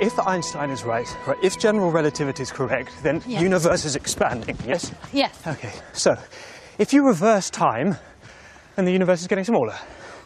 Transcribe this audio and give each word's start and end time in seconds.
if 0.00 0.18
Einstein 0.26 0.70
is 0.70 0.84
right, 0.84 1.06
right, 1.26 1.36
if 1.42 1.58
general 1.58 1.90
relativity 1.90 2.42
is 2.42 2.52
correct, 2.52 2.90
then 3.02 3.22
Yes. 3.26 3.42
universe 3.42 3.84
is 3.84 3.96
expanding. 3.96 4.56
Yes. 4.66 4.92
Yes. 5.12 5.38
Okay. 5.46 5.72
So, 5.92 6.16
if 6.78 6.92
you 6.92 7.06
reverse 7.06 7.50
time, 7.50 7.96
then 8.76 8.84
the 8.84 8.92
universe 8.92 9.20
is 9.20 9.26
getting 9.26 9.44
smaller. 9.44 9.74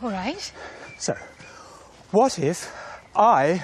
All 0.03 0.11
right. 0.11 0.53
So, 0.99 1.15
what 2.11 2.39
if 2.39 2.73
I 3.15 3.63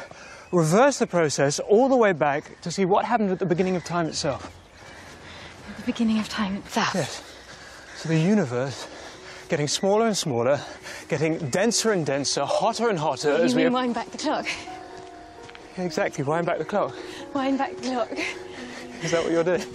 reverse 0.52 0.98
the 0.98 1.06
process 1.06 1.58
all 1.60 1.88
the 1.88 1.96
way 1.96 2.12
back 2.12 2.60
to 2.62 2.70
see 2.70 2.84
what 2.84 3.04
happened 3.04 3.30
at 3.30 3.38
the 3.38 3.46
beginning 3.46 3.76
of 3.76 3.84
time 3.84 4.06
itself? 4.06 4.50
The 5.78 5.82
beginning 5.82 6.18
of 6.20 6.28
time 6.28 6.56
itself. 6.56 6.94
Yes. 6.94 7.22
So 7.96 8.08
the 8.08 8.18
universe 8.18 8.86
getting 9.48 9.68
smaller 9.68 10.06
and 10.06 10.16
smaller, 10.16 10.60
getting 11.08 11.50
denser 11.50 11.92
and 11.92 12.04
denser, 12.06 12.44
hotter 12.44 12.88
and 12.88 12.98
hotter 12.98 13.36
You 13.38 13.44
as 13.44 13.54
we 13.54 13.64
mean 13.64 13.72
wind 13.72 13.94
back 13.94 14.10
the 14.10 14.18
clock? 14.18 14.46
Exactly 15.78 16.24
wind 16.24 16.46
back 16.46 16.58
the 16.58 16.64
clock. 16.64 16.94
Wind 17.34 17.58
back 17.58 17.76
the 17.76 17.82
clock. 17.90 18.10
Is 19.02 19.10
that 19.10 19.22
what 19.22 19.32
you're 19.32 19.44
doing? 19.44 19.62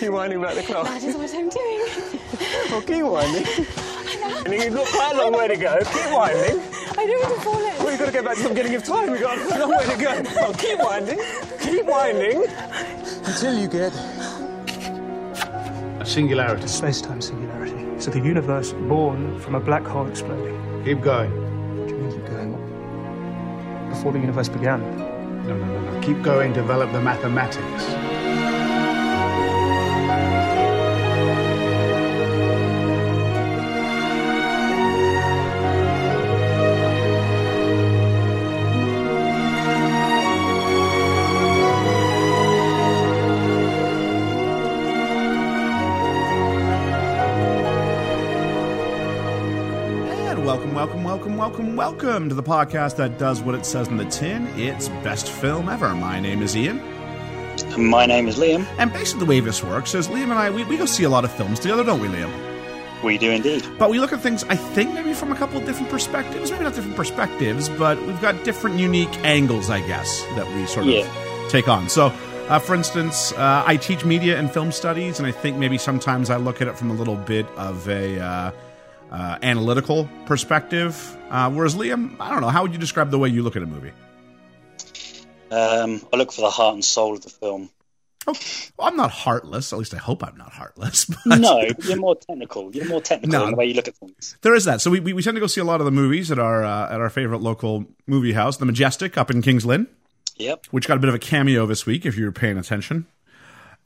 You're 0.00 0.12
winding 0.12 0.40
back 0.40 0.54
the 0.54 0.62
clock. 0.62 0.86
That 0.86 1.02
is 1.02 1.16
what 1.16 1.34
I'm 1.34 1.48
doing. 1.48 2.20
Well, 2.70 2.82
keep 2.82 3.02
winding. 3.04 3.46
And 4.44 4.54
you've 4.54 4.74
got 4.74 4.86
quite 4.88 5.14
a 5.14 5.18
long 5.18 5.32
way 5.32 5.48
to 5.48 5.56
go. 5.56 5.78
Keep 5.78 6.12
winding. 6.12 6.60
I 6.96 7.06
don't 7.06 7.22
want 7.22 7.34
to 7.34 7.40
fall 7.40 7.58
in. 7.58 7.78
Well, 7.78 7.90
you've 7.90 7.98
got 7.98 8.06
to 8.06 8.12
get 8.12 8.24
back 8.24 8.36
to 8.36 8.42
the 8.44 8.48
beginning 8.50 8.74
of 8.76 8.84
time. 8.84 9.08
You've 9.10 9.20
got 9.22 9.38
a 9.38 9.58
long 9.58 9.70
way 9.70 9.84
to 9.86 9.96
go. 9.96 10.22
Well, 10.36 10.54
keep 10.54 10.78
winding. 10.78 11.18
Keep 11.60 11.86
winding. 11.86 12.44
Until 13.24 13.58
you 13.58 13.68
get 13.68 13.92
A 16.00 16.04
singularity. 16.06 16.68
space-time 16.68 17.20
singularity. 17.20 18.00
So 18.00 18.10
the 18.10 18.20
universe 18.20 18.72
born 18.72 19.40
from 19.40 19.54
a 19.56 19.60
black 19.60 19.84
hole 19.84 20.06
exploding. 20.06 20.84
Keep 20.84 21.00
going. 21.00 21.32
Before 24.08 24.20
the 24.20 24.26
universe 24.26 24.48
began. 24.48 24.80
No, 25.46 25.54
no, 25.54 25.66
no, 25.66 25.92
no. 25.92 26.00
Keep 26.00 26.22
going. 26.22 26.54
Develop 26.54 26.90
the 26.92 27.00
mathematics. 27.02 28.07
Welcome, 51.78 52.28
to 52.28 52.34
the 52.34 52.42
podcast 52.42 52.96
that 52.96 53.18
does 53.18 53.40
what 53.40 53.54
it 53.54 53.64
says 53.64 53.86
in 53.86 53.96
the 53.98 54.04
tin. 54.06 54.48
It's 54.58 54.88
best 54.88 55.28
film 55.28 55.68
ever. 55.68 55.94
My 55.94 56.18
name 56.18 56.42
is 56.42 56.56
Ian. 56.56 56.78
My 57.78 58.04
name 58.04 58.26
is 58.26 58.36
Liam. 58.36 58.66
And 58.78 58.92
basically, 58.92 59.20
the 59.20 59.26
way 59.26 59.38
this 59.38 59.62
works 59.62 59.94
is 59.94 60.08
Liam 60.08 60.24
and 60.24 60.32
I, 60.32 60.50
we, 60.50 60.64
we 60.64 60.76
go 60.76 60.86
see 60.86 61.04
a 61.04 61.08
lot 61.08 61.24
of 61.24 61.30
films 61.30 61.60
together, 61.60 61.84
don't 61.84 62.00
we, 62.00 62.08
Liam? 62.08 62.32
We 63.04 63.16
do 63.16 63.30
indeed. 63.30 63.64
But 63.78 63.90
we 63.90 64.00
look 64.00 64.12
at 64.12 64.18
things, 64.18 64.42
I 64.48 64.56
think, 64.56 64.92
maybe 64.92 65.14
from 65.14 65.30
a 65.30 65.36
couple 65.36 65.58
of 65.58 65.66
different 65.66 65.88
perspectives. 65.88 66.50
Maybe 66.50 66.64
not 66.64 66.74
different 66.74 66.96
perspectives, 66.96 67.68
but 67.68 67.96
we've 68.02 68.20
got 68.20 68.42
different 68.42 68.80
unique 68.80 69.16
angles, 69.24 69.70
I 69.70 69.78
guess, 69.86 70.24
that 70.34 70.52
we 70.56 70.66
sort 70.66 70.88
of 70.88 70.94
Yeah. 70.94 71.46
take 71.48 71.68
on. 71.68 71.88
So, 71.88 72.12
uh, 72.48 72.58
for 72.58 72.74
instance, 72.74 73.30
uh, 73.34 73.62
I 73.64 73.76
teach 73.76 74.04
media 74.04 74.36
and 74.36 74.50
film 74.50 74.72
studies, 74.72 75.20
and 75.20 75.28
I 75.28 75.30
think 75.30 75.56
maybe 75.56 75.78
sometimes 75.78 76.28
I 76.28 76.38
look 76.38 76.60
at 76.60 76.66
it 76.66 76.76
from 76.76 76.90
a 76.90 76.94
little 76.94 77.14
bit 77.14 77.46
of 77.56 77.88
a 77.88 78.18
uh, 78.18 78.50
uh, 79.10 79.38
analytical 79.42 80.08
perspective. 80.26 81.16
Uh, 81.30 81.50
whereas 81.50 81.74
Liam, 81.74 82.16
I 82.20 82.30
don't 82.30 82.40
know, 82.40 82.48
how 82.48 82.62
would 82.62 82.72
you 82.72 82.78
describe 82.78 83.10
the 83.10 83.18
way 83.18 83.28
you 83.28 83.42
look 83.42 83.56
at 83.56 83.62
a 83.62 83.66
movie? 83.66 83.92
Um, 85.50 86.02
I 86.12 86.16
look 86.16 86.32
for 86.32 86.42
the 86.42 86.50
heart 86.50 86.74
and 86.74 86.84
soul 86.84 87.14
of 87.14 87.22
the 87.22 87.30
film. 87.30 87.70
Oh, 88.26 88.34
well, 88.76 88.88
I'm 88.88 88.96
not 88.96 89.10
heartless. 89.10 89.72
At 89.72 89.78
least 89.78 89.94
I 89.94 89.98
hope 89.98 90.22
I'm 90.22 90.36
not 90.36 90.52
heartless. 90.52 91.06
But 91.26 91.40
No, 91.40 91.62
you're 91.84 91.96
more 91.96 92.16
technical. 92.16 92.70
You're 92.74 92.84
more 92.86 93.00
technical 93.00 93.38
No. 93.38 93.44
in 93.46 93.50
the 93.52 93.56
way 93.56 93.64
you 93.66 93.72
look 93.74 93.88
at 93.88 93.96
things. 93.96 94.36
There 94.42 94.54
is 94.54 94.66
that. 94.66 94.82
So 94.82 94.90
we, 94.90 95.00
we, 95.00 95.14
we 95.14 95.22
tend 95.22 95.36
to 95.36 95.40
go 95.40 95.46
see 95.46 95.62
a 95.62 95.64
lot 95.64 95.80
of 95.80 95.86
the 95.86 95.90
movies 95.90 96.30
at 96.30 96.38
our 96.38 96.62
uh, 96.62 96.92
at 96.92 97.00
our 97.00 97.08
favorite 97.08 97.40
local 97.40 97.86
movie 98.06 98.34
house, 98.34 98.58
the 98.58 98.66
Majestic, 98.66 99.16
up 99.16 99.30
in 99.30 99.40
Kings 99.40 99.64
Lynn. 99.64 99.86
Yep. 100.36 100.66
which 100.70 100.86
got 100.86 100.96
a 100.98 101.00
bit 101.00 101.08
of 101.08 101.16
a 101.16 101.18
cameo 101.18 101.66
this 101.66 101.84
week 101.84 102.06
if 102.06 102.16
you 102.16 102.24
were 102.26 102.30
paying 102.32 102.58
attention. 102.58 103.06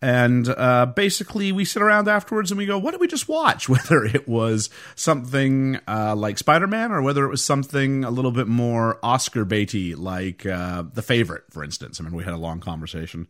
And 0.03 0.49
uh, 0.49 0.87
basically, 0.87 1.53
we 1.53 1.65
sit 1.65 1.81
around 1.81 2.09
afterwards 2.09 2.51
and 2.51 2.59
we 2.59 2.67
go, 2.67 2.77
"What 2.77 2.91
did 2.91 3.01
we 3.01 3.07
just 3.07 3.29
watch?" 3.29 3.69
Whether 3.69 4.05
it 4.05 4.29
was 4.29 4.69
something 4.97 5.79
uh, 5.87 6.17
like 6.17 6.39
Spider 6.39 6.67
Man 6.67 6.91
or 6.91 7.01
whether 7.01 7.25
it 7.25 7.31
was 7.31 7.45
something 7.45 8.03
a 8.03 8.11
little 8.11 8.33
bit 8.33 8.49
more 8.49 8.99
Oscar 9.03 9.47
baity, 9.47 9.97
like 9.97 10.45
uh, 10.45 10.83
The 10.93 11.03
Favorite, 11.03 11.45
for 11.51 11.63
instance. 11.63 12.01
I 12.01 12.05
mean, 12.05 12.15
we 12.15 12.25
had 12.25 12.35
a 12.35 12.39
long 12.39 12.59
conversation 12.59 13.29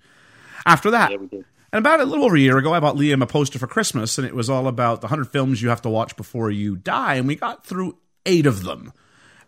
after 0.64 0.90
that. 0.92 1.10
Yeah, 1.10 1.18
we 1.18 1.26
did. 1.26 1.44
And 1.74 1.78
about 1.78 2.00
a 2.00 2.04
little 2.04 2.24
over 2.24 2.36
a 2.36 2.40
year 2.40 2.58
ago, 2.58 2.74
I 2.74 2.80
bought 2.80 2.96
Liam 2.96 3.22
a 3.22 3.26
poster 3.26 3.58
for 3.58 3.66
Christmas, 3.66 4.18
and 4.18 4.26
it 4.26 4.34
was 4.34 4.50
all 4.50 4.66
about 4.66 5.00
the 5.00 5.06
100 5.06 5.30
films 5.30 5.62
you 5.62 5.68
have 5.68 5.82
to 5.82 5.88
watch 5.88 6.16
before 6.16 6.50
you 6.50 6.76
die. 6.76 7.14
And 7.14 7.26
we 7.26 7.34
got 7.34 7.66
through 7.66 7.96
eight 8.26 8.44
of 8.44 8.62
them 8.62 8.92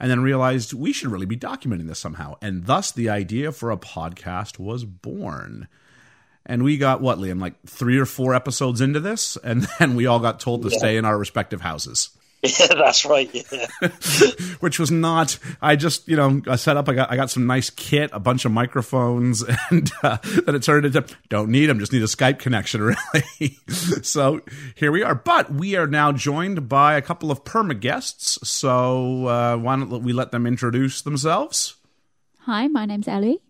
and 0.01 0.11
then 0.11 0.23
realized 0.23 0.73
we 0.73 0.93
should 0.93 1.11
really 1.11 1.27
be 1.27 1.37
documenting 1.37 1.87
this 1.87 1.99
somehow. 1.99 2.37
And 2.41 2.65
thus, 2.65 2.93
the 2.93 3.11
idea 3.11 3.53
for 3.53 3.71
a 3.71 3.77
podcast 3.77 4.59
was 4.59 4.85
born. 4.85 5.69
And 6.47 6.63
we 6.63 6.77
got 6.77 7.01
what, 7.01 7.19
Liam, 7.19 7.41
like 7.41 7.55
three 7.67 7.99
or 7.99 8.05
four 8.05 8.35
episodes 8.35 8.81
into 8.81 9.01
this, 9.01 9.37
and 9.43 9.63
then 9.79 9.95
we 9.95 10.07
all 10.07 10.21
got 10.21 10.41
told 10.41 10.63
to 10.63 10.71
stay 10.71 10.97
in 10.97 11.05
our 11.05 11.17
respective 11.17 11.61
houses. 11.61 12.11
Yeah, 12.45 12.67
that's 12.75 13.05
right. 13.05 13.31
Yeah. 13.33 13.67
which 14.61 14.79
was 14.79 14.91
not. 14.91 15.39
I 15.63 15.77
just 15.77 16.07
you 16.09 16.17
know 16.17 16.43
I 16.47 16.57
set 16.57 16.77
up. 16.77 16.89
I 16.89 16.95
got 16.95 17.11
I 17.11 17.17
got 17.17 17.31
some 17.31 17.47
nice 17.47 17.71
kit, 17.71 18.11
a 18.13 18.21
bunch 18.21 18.45
of 18.45 18.53
microphones, 18.53 19.43
and 19.71 19.91
uh, 20.03 20.19
then 20.45 20.55
it 20.55 20.63
turned 20.63 20.87
into 20.87 21.05
don't 21.29 21.51
need 21.51 21.67
them, 21.67 21.79
just 21.79 21.93
need 21.93 22.03
a 22.03 22.07
Skype 22.07 22.39
connection, 22.39 22.83
really. 22.83 23.59
so 24.03 24.41
here 24.75 24.93
we 24.93 25.03
are. 25.03 25.15
But 25.15 25.53
we 25.53 25.77
are 25.77 25.87
now 25.87 26.13
joined 26.13 26.69
by 26.69 26.97
a 26.97 27.03
couple 27.03 27.31
of 27.31 27.45
perma 27.45 27.79
guests. 27.79 28.47
So 28.47 29.27
uh, 29.27 29.57
why 29.57 29.77
don't 29.77 30.03
we 30.03 30.13
let 30.13 30.31
them 30.31 30.47
introduce 30.47 31.03
themselves? 31.03 31.77
Hi, 32.41 32.69
my 32.69 32.85
name's 32.85 33.09
Ellie. 33.09 33.41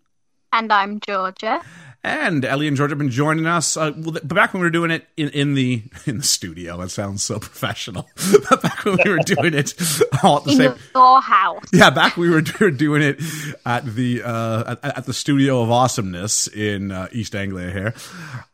And 0.53 0.71
I'm 0.71 1.01
Georgia. 1.01 1.61
And 2.05 2.45
Ellie 2.45 2.67
and 2.67 2.77
George 2.77 2.91
have 2.91 2.99
been 2.99 3.09
joining 3.09 3.47
us. 3.47 3.75
Uh, 3.75 3.91
well, 3.97 4.19
back 4.23 4.53
when 4.53 4.61
we 4.61 4.67
were 4.67 4.71
doing 4.71 4.91
it 4.91 5.07
in, 5.17 5.29
in 5.29 5.53
the 5.55 5.81
in 6.05 6.17
the 6.17 6.23
studio, 6.23 6.77
that 6.77 6.89
sounds 6.89 7.23
so 7.23 7.39
professional. 7.39 8.07
but 8.49 8.61
back 8.61 8.85
when 8.85 8.99
we 9.03 9.09
were 9.09 9.17
doing 9.17 9.55
it 9.55 9.73
all 10.21 10.37
at 10.37 10.43
the 10.43 10.51
In 10.51 10.57
same, 10.57 10.75
your 10.93 11.19
house. 11.19 11.63
yeah, 11.73 11.89
back 11.89 12.15
we 12.15 12.29
were 12.29 12.41
doing 12.41 13.01
it 13.01 13.19
at 13.65 13.85
the 13.85 14.21
uh, 14.21 14.75
at, 14.83 14.97
at 14.97 15.05
the 15.07 15.13
studio 15.13 15.63
of 15.63 15.71
awesomeness 15.71 16.47
in 16.47 16.91
uh, 16.91 17.07
East 17.11 17.35
Anglia 17.35 17.71
here. 17.71 17.95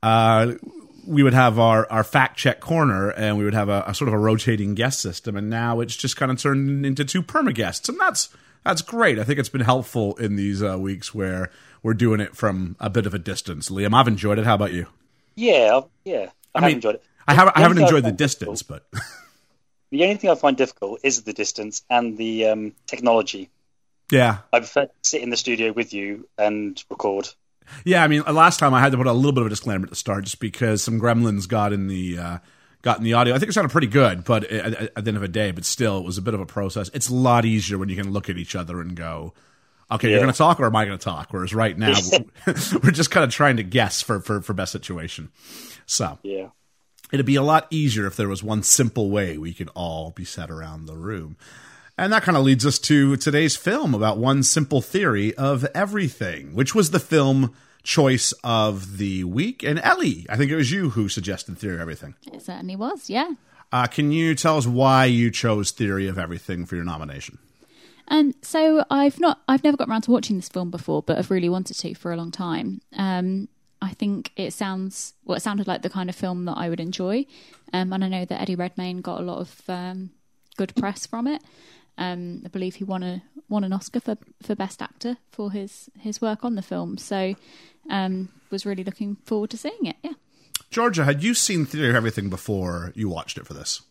Uh, 0.01 0.53
we 1.05 1.21
would 1.21 1.33
have 1.33 1.59
our, 1.59 1.91
our 1.91 2.05
fact 2.05 2.37
check 2.37 2.61
corner, 2.61 3.09
and 3.09 3.37
we 3.37 3.43
would 3.43 3.53
have 3.53 3.67
a, 3.67 3.83
a 3.85 3.93
sort 3.93 4.07
of 4.07 4.13
a 4.13 4.17
rotating 4.17 4.75
guest 4.75 5.01
system. 5.01 5.35
And 5.35 5.49
now 5.49 5.81
it's 5.81 5.97
just 5.97 6.15
kind 6.15 6.31
of 6.31 6.39
turned 6.39 6.85
into 6.85 7.03
two 7.03 7.21
perma 7.21 7.53
guests, 7.53 7.89
and 7.89 7.99
that's 7.99 8.29
that's 8.63 8.81
great. 8.81 9.19
I 9.19 9.23
think 9.23 9.39
it's 9.39 9.49
been 9.49 9.61
helpful 9.61 10.15
in 10.17 10.35
these 10.35 10.61
uh, 10.63 10.77
weeks 10.79 11.13
where 11.13 11.49
we're 11.83 11.93
doing 11.93 12.19
it 12.19 12.35
from 12.35 12.75
a 12.79 12.89
bit 12.89 13.05
of 13.05 13.13
a 13.13 13.19
distance. 13.19 13.69
Liam, 13.69 13.93
I've 13.93 14.07
enjoyed 14.07 14.37
it. 14.39 14.45
How 14.45 14.55
about 14.55 14.73
you? 14.73 14.87
Yeah, 15.35 15.77
I've- 15.77 15.87
yeah. 16.05 16.29
I, 16.53 16.59
I 16.59 16.65
mean, 16.67 16.75
enjoyed 16.75 16.95
it. 16.95 17.03
I 17.27 17.33
haven't 17.33 17.55
I 17.57 17.61
haven't 17.61 17.77
enjoyed 17.79 18.03
the 18.03 18.11
distance, 18.11 18.61
difficult- 18.61 18.85
but 18.91 19.01
The 19.91 20.03
only 20.03 20.15
thing 20.15 20.29
I 20.29 20.35
find 20.35 20.55
difficult 20.55 21.01
is 21.03 21.23
the 21.23 21.33
distance 21.33 21.83
and 21.89 22.17
the 22.17 22.47
um, 22.47 22.73
technology. 22.87 23.49
yeah, 24.09 24.37
I 24.53 24.59
prefer 24.59 24.85
to 24.85 24.91
sit 25.01 25.21
in 25.21 25.29
the 25.29 25.35
studio 25.37 25.71
with 25.73 25.93
you 25.93 26.27
and 26.37 26.81
record. 26.89 27.27
Yeah, 27.85 28.03
I 28.03 28.07
mean, 28.07 28.21
last 28.23 28.59
time 28.59 28.73
I 28.73 28.79
had 28.81 28.91
to 28.93 28.97
put 28.97 29.07
a 29.07 29.11
little 29.13 29.31
bit 29.33 29.41
of 29.41 29.47
a 29.47 29.49
disclaimer 29.49 29.83
at 29.83 29.89
the 29.89 29.95
start, 29.97 30.23
just 30.23 30.39
because 30.39 30.81
some 30.83 30.99
gremlins 30.99 31.47
got 31.47 31.73
in 31.73 31.87
the 31.87 32.17
uh, 32.17 32.37
got 32.81 32.97
in 32.97 33.03
the 33.03 33.13
audio. 33.13 33.35
I 33.35 33.39
think 33.39 33.49
it 33.49 33.53
sounded 33.53 33.71
pretty 33.71 33.87
good, 33.87 34.23
but 34.23 34.43
at, 34.45 34.73
at 34.95 35.05
the 35.05 35.09
end 35.09 35.17
of 35.17 35.21
the 35.21 35.27
day, 35.27 35.51
but 35.51 35.65
still, 35.65 35.97
it 35.99 36.05
was 36.05 36.17
a 36.17 36.21
bit 36.21 36.33
of 36.33 36.39
a 36.39 36.45
process. 36.45 36.89
It's 36.93 37.09
a 37.09 37.15
lot 37.15 37.45
easier 37.45 37.77
when 37.77 37.89
you 37.89 37.95
can 37.95 38.11
look 38.11 38.29
at 38.29 38.37
each 38.37 38.55
other 38.55 38.81
and 38.81 38.95
go, 38.95 39.33
"Okay, 39.91 40.09
you're 40.09 40.19
going 40.19 40.31
to 40.31 40.37
talk, 40.37 40.59
or 40.59 40.65
am 40.65 40.75
I 40.75 40.85
going 40.85 40.97
to 40.97 41.03
talk?" 41.03 41.31
Whereas 41.31 41.53
right 41.53 41.77
now, 41.77 41.93
we're 42.83 42.91
just 42.91 43.11
kind 43.11 43.23
of 43.23 43.31
trying 43.31 43.57
to 43.57 43.63
guess 43.63 44.01
for 44.01 44.19
for 44.19 44.41
for 44.41 44.53
best 44.53 44.71
situation. 44.71 45.29
So 45.85 46.19
Yeah. 46.23 46.49
It'd 47.11 47.25
be 47.25 47.35
a 47.35 47.41
lot 47.41 47.67
easier 47.69 48.07
if 48.07 48.15
there 48.15 48.29
was 48.29 48.41
one 48.41 48.63
simple 48.63 49.09
way 49.09 49.37
we 49.37 49.53
could 49.53 49.69
all 49.75 50.11
be 50.11 50.23
set 50.23 50.49
around 50.49 50.85
the 50.85 50.95
room. 50.95 51.35
And 51.97 52.13
that 52.13 52.23
kind 52.23 52.37
of 52.37 52.43
leads 52.45 52.65
us 52.65 52.79
to 52.79 53.17
today's 53.17 53.57
film 53.57 53.93
about 53.93 54.17
one 54.17 54.43
simple 54.43 54.81
theory 54.81 55.35
of 55.35 55.65
everything, 55.75 56.55
which 56.55 56.73
was 56.73 56.91
the 56.91 57.01
film 57.01 57.53
choice 57.83 58.33
of 58.43 58.97
the 58.97 59.23
week. 59.23 59.63
And 59.63 59.79
Ellie, 59.79 60.25
I 60.29 60.37
think 60.37 60.51
it 60.51 60.55
was 60.55 60.71
you 60.71 60.91
who 60.91 61.09
suggested 61.09 61.57
Theory 61.57 61.75
of 61.75 61.81
Everything. 61.81 62.15
It 62.31 62.41
certainly 62.41 62.75
was, 62.75 63.09
yeah. 63.09 63.31
Uh, 63.71 63.87
can 63.87 64.11
you 64.11 64.35
tell 64.35 64.57
us 64.57 64.67
why 64.67 65.05
you 65.05 65.31
chose 65.31 65.71
Theory 65.71 66.07
of 66.07 66.19
Everything 66.19 66.65
for 66.65 66.75
your 66.75 66.83
nomination? 66.85 67.37
And 68.07 68.35
so 68.41 68.83
I've 68.91 69.19
not, 69.19 69.41
I've 69.47 69.63
never 69.63 69.77
got 69.77 69.87
around 69.87 70.01
to 70.01 70.11
watching 70.11 70.35
this 70.35 70.49
film 70.49 70.69
before, 70.69 71.01
but 71.01 71.17
I've 71.17 71.31
really 71.31 71.49
wanted 71.49 71.77
to 71.77 71.93
for 71.93 72.11
a 72.11 72.17
long 72.17 72.31
time. 72.31 72.81
Um, 72.97 73.47
I 73.81 73.93
think 73.93 74.31
it 74.35 74.51
sounds, 74.53 75.13
well, 75.23 75.37
it 75.37 75.41
sounded 75.41 75.67
like 75.67 75.81
the 75.81 75.89
kind 75.89 76.09
of 76.09 76.15
film 76.15 76.45
that 76.45 76.57
I 76.57 76.69
would 76.69 76.79
enjoy. 76.79 77.25
Um, 77.73 77.93
and 77.93 78.03
I 78.03 78.09
know 78.09 78.25
that 78.25 78.41
Eddie 78.41 78.55
Redmayne 78.55 79.01
got 79.01 79.21
a 79.21 79.23
lot 79.23 79.39
of 79.39 79.61
um, 79.69 80.11
good 80.57 80.75
press 80.75 81.05
from 81.05 81.25
it. 81.25 81.41
Um, 81.97 82.41
I 82.45 82.49
believe 82.49 82.75
he 82.75 82.83
won 82.83 83.03
a 83.03 83.23
won 83.49 83.63
an 83.63 83.73
Oscar 83.73 83.99
for, 83.99 84.17
for 84.41 84.55
best 84.55 84.81
actor 84.81 85.17
for 85.29 85.51
his 85.51 85.89
his 85.99 86.21
work 86.21 86.45
on 86.45 86.55
the 86.55 86.61
film. 86.61 86.97
So 86.97 87.35
um, 87.91 88.29
was 88.49 88.65
really 88.65 88.83
looking 88.83 89.17
forward 89.25 89.51
to 89.51 89.57
seeing 89.57 89.85
it. 89.85 89.97
Yeah. 90.03 90.13
Georgia, 90.71 91.03
had 91.05 91.21
you 91.21 91.33
seen 91.35 91.65
Theory 91.65 91.89
of 91.89 91.95
Everything 91.95 92.29
before 92.29 92.91
you 92.95 93.09
watched 93.09 93.37
it 93.37 93.45
for 93.45 93.53
this? 93.53 93.81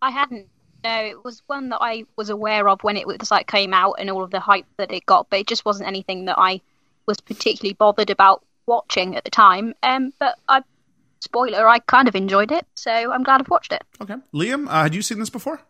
I 0.00 0.10
hadn't. 0.10 0.46
No, 0.84 1.00
it 1.00 1.24
was 1.24 1.42
one 1.46 1.70
that 1.70 1.78
I 1.80 2.04
was 2.14 2.28
aware 2.28 2.68
of 2.68 2.82
when 2.84 2.98
it 2.98 3.06
was 3.06 3.30
like 3.30 3.46
came 3.48 3.72
out 3.72 3.94
and 3.98 4.10
all 4.10 4.22
of 4.22 4.30
the 4.30 4.38
hype 4.40 4.66
that 4.76 4.92
it 4.92 5.06
got, 5.06 5.30
but 5.30 5.40
it 5.40 5.46
just 5.46 5.64
wasn't 5.64 5.88
anything 5.88 6.26
that 6.26 6.36
I 6.38 6.60
was 7.06 7.20
particularly 7.20 7.72
bothered 7.72 8.10
about 8.10 8.44
watching 8.66 9.16
at 9.16 9.24
the 9.24 9.30
time. 9.30 9.72
Um, 9.82 10.12
but 10.18 10.36
I, 10.46 10.62
spoiler, 11.20 11.66
I 11.66 11.78
kind 11.78 12.06
of 12.06 12.14
enjoyed 12.14 12.52
it, 12.52 12.66
so 12.74 12.90
I'm 12.90 13.22
glad 13.22 13.40
I've 13.40 13.48
watched 13.48 13.72
it. 13.72 13.82
Okay. 14.02 14.16
Liam, 14.34 14.66
uh, 14.68 14.82
had 14.82 14.94
you 14.94 15.00
seen 15.00 15.18
this 15.18 15.30
before? 15.30 15.60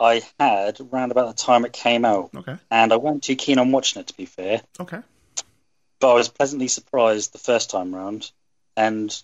I 0.00 0.22
had 0.40 0.80
around 0.80 1.12
about 1.12 1.36
the 1.36 1.40
time 1.40 1.64
it 1.64 1.72
came 1.72 2.04
out, 2.04 2.30
Okay. 2.34 2.56
and 2.72 2.92
I 2.92 2.96
wasn't 2.96 3.22
too 3.22 3.36
keen 3.36 3.60
on 3.60 3.70
watching 3.70 4.00
it 4.00 4.08
to 4.08 4.16
be 4.16 4.26
fair. 4.26 4.60
Okay. 4.80 4.98
But 6.00 6.12
I 6.12 6.14
was 6.14 6.28
pleasantly 6.28 6.68
surprised 6.68 7.32
the 7.32 7.38
first 7.38 7.70
time 7.70 7.94
round, 7.94 8.30
and 8.76 9.16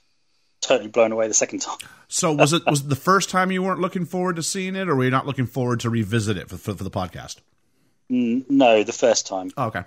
totally 0.60 0.88
blown 0.88 1.12
away 1.12 1.28
the 1.28 1.34
second 1.34 1.60
time. 1.60 1.78
So 2.08 2.32
was 2.32 2.52
it 2.52 2.62
was 2.66 2.80
it 2.82 2.88
the 2.88 2.96
first 2.96 3.30
time 3.30 3.50
you 3.50 3.62
weren't 3.62 3.80
looking 3.80 4.04
forward 4.04 4.36
to 4.36 4.42
seeing 4.42 4.76
it, 4.76 4.88
or 4.88 4.96
were 4.96 5.04
you 5.04 5.10
not 5.10 5.26
looking 5.26 5.46
forward 5.46 5.80
to 5.80 5.90
revisit 5.90 6.36
it 6.36 6.48
for, 6.48 6.56
for, 6.56 6.74
for 6.74 6.84
the 6.84 6.90
podcast? 6.90 7.36
Mm, 8.10 8.48
no, 8.48 8.82
the 8.82 8.92
first 8.92 9.26
time. 9.26 9.50
Oh, 9.56 9.66
okay. 9.66 9.84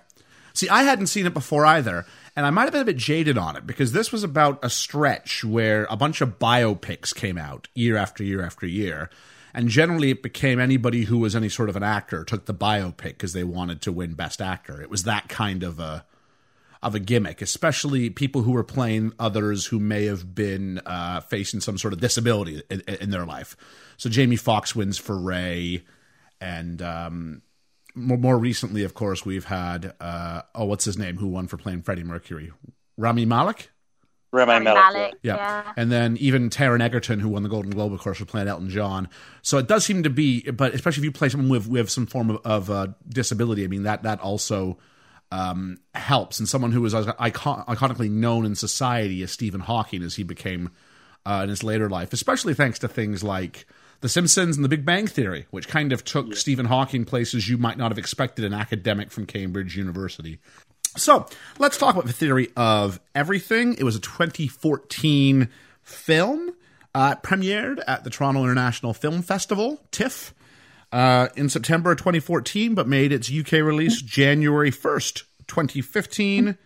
See, 0.53 0.69
I 0.69 0.83
hadn't 0.83 1.07
seen 1.07 1.25
it 1.25 1.33
before 1.33 1.65
either, 1.65 2.06
and 2.35 2.45
I 2.45 2.51
might 2.51 2.63
have 2.63 2.71
been 2.71 2.81
a 2.81 2.86
bit 2.86 2.97
jaded 2.97 3.38
on 3.38 3.56
it 3.56 3.65
because 3.65 3.91
this 3.91 4.12
was 4.12 4.24
about 4.24 4.63
a 4.63 4.69
stretch 4.69 5.44
where 5.44 5.88
a 5.89 5.97
bunch 5.97 6.21
of 6.21 6.38
biopics 6.38 7.13
came 7.13 7.38
out 7.38 7.68
year 7.74 7.97
after 7.97 8.24
year 8.24 8.44
after 8.44 8.68
year. 8.68 9.09
And 9.56 9.69
generally, 9.69 10.09
it 10.09 10.24
became 10.24 10.59
anybody 10.59 11.03
who 11.03 11.19
was 11.19 11.36
any 11.36 11.50
sort 11.50 11.69
of 11.69 11.75
an 11.75 11.83
actor 11.83 12.24
took 12.24 12.45
the 12.45 12.56
biopic 12.56 13.03
because 13.03 13.33
they 13.33 13.44
wanted 13.44 13.81
to 13.81 13.91
win 13.91 14.13
Best 14.13 14.41
Actor. 14.41 14.81
It 14.81 14.89
was 14.89 15.03
that 15.03 15.27
kind 15.29 15.62
of 15.62 15.79
a 15.79 16.06
of 16.83 16.95
a 16.95 17.00
gimmick, 17.00 17.41
especially 17.41 18.09
people 18.09 18.41
who 18.44 18.51
were 18.51 18.63
playing 18.63 19.13
others 19.19 19.65
who 19.65 19.80
may 19.80 20.06
have 20.06 20.35
been 20.35 20.80
uh, 20.85 21.21
facing 21.21 21.59
some 21.59 21.77
sort 21.77 21.94
of 21.94 22.00
disability 22.00 22.62
in, 22.69 22.81
in 22.81 23.09
their 23.09 23.25
life. 23.25 23.56
So 23.97 24.09
Jamie 24.09 24.35
Foxx 24.35 24.75
wins 24.75 24.97
for 24.97 25.18
Ray, 25.18 25.83
and 26.41 26.81
um, 26.81 27.41
more, 27.95 28.18
more 28.18 28.38
recently, 28.38 28.83
of 28.83 28.94
course, 28.94 29.25
we've 29.25 29.45
had 29.45 29.94
uh, 30.00 30.41
oh, 30.56 30.65
what's 30.65 30.85
his 30.85 30.97
name? 30.97 31.18
Who 31.18 31.27
won 31.27 31.47
for 31.47 31.57
playing 31.57 31.83
Freddie 31.83 32.03
Mercury? 32.03 32.51
Rami 32.97 33.25
Malek. 33.25 33.69
Rami 34.31 34.63
Malek. 34.63 34.94
Malek, 34.94 35.13
Yeah. 35.21 35.36
yeah. 35.36 35.74
And 35.77 35.91
then 35.91 36.18
even 36.18 36.50
Taron 36.50 36.81
Egerton, 36.81 37.19
who 37.19 37.29
won 37.29 37.44
the 37.44 37.50
Golden 37.50 37.69
Globe, 37.69 37.94
of 37.94 38.00
course, 38.00 38.18
for 38.18 38.25
playing 38.25 38.47
Elton 38.47 38.69
John. 38.69 39.07
So 39.44 39.59
it 39.59 39.68
does 39.68 39.86
seem 39.86 40.01
to 40.03 40.09
be, 40.09 40.41
but 40.50 40.74
especially 40.74 41.01
if 41.01 41.06
you 41.06 41.12
play 41.12 41.29
someone 41.29 41.50
with, 41.50 41.68
with 41.68 41.89
some 41.91 42.07
form 42.07 42.31
of, 42.31 42.38
of 42.44 42.69
uh, 42.71 42.88
disability, 43.07 43.63
I 43.63 43.68
mean, 43.68 43.83
that, 43.83 44.01
that 44.03 44.19
also 44.21 44.79
um, 45.33 45.80
helps. 45.95 46.39
And 46.39 46.47
someone 46.47 46.71
who 46.71 46.81
was 46.81 46.94
icon- 46.94 47.65
iconically 47.65 48.09
known 48.09 48.45
in 48.45 48.53
society 48.53 49.24
as 49.24 49.31
Stephen 49.31 49.62
Hawking 49.62 50.03
as 50.03 50.15
he 50.15 50.24
became 50.24 50.69
uh, 51.25 51.41
in 51.44 51.50
his 51.50 51.63
later 51.63 51.89
life, 51.89 52.13
especially 52.13 52.53
thanks 52.53 52.77
to 52.80 52.88
things 52.88 53.24
like 53.24 53.65
The 54.01 54.09
Simpsons 54.09 54.57
and 54.57 54.63
The 54.63 54.69
Big 54.69 54.85
Bang 54.85 55.07
Theory, 55.07 55.47
which 55.50 55.68
kind 55.68 55.91
of 55.91 56.06
took 56.06 56.35
Stephen 56.35 56.68
Hawking 56.68 57.03
places 57.03 57.50
you 57.50 57.57
might 57.57 57.80
not 57.80 57.89
have 57.89 57.97
expected 57.97 58.45
an 58.45 58.53
academic 58.53 59.09
from 59.09 59.25
Cambridge 59.25 59.75
University. 59.75 60.38
So 60.97 61.25
let's 61.57 61.79
talk 61.79 61.95
about 61.95 62.06
the 62.06 62.13
theory 62.13 62.50
of 62.56 63.00
everything. 63.15 63.74
It 63.74 63.83
was 63.83 63.95
a 63.95 64.01
2014 64.01 65.50
film, 65.81 66.53
uh, 66.94 67.15
premiered 67.15 67.81
at 67.88 68.03
the 68.03 68.12
Toronto 68.12 68.44
International 68.44 68.94
Film 68.94 69.24
Festival, 69.24 69.81
TIFF, 69.89 70.36
uh, 70.94 71.30
in 71.36 71.50
September 71.50 71.95
2014, 71.95 72.75
but 72.75 72.88
made 72.88 73.12
its 73.12 73.31
UK 73.31 73.54
release 73.54 74.01
January 74.01 74.72
1st, 74.72 75.24
2015. 75.48 76.57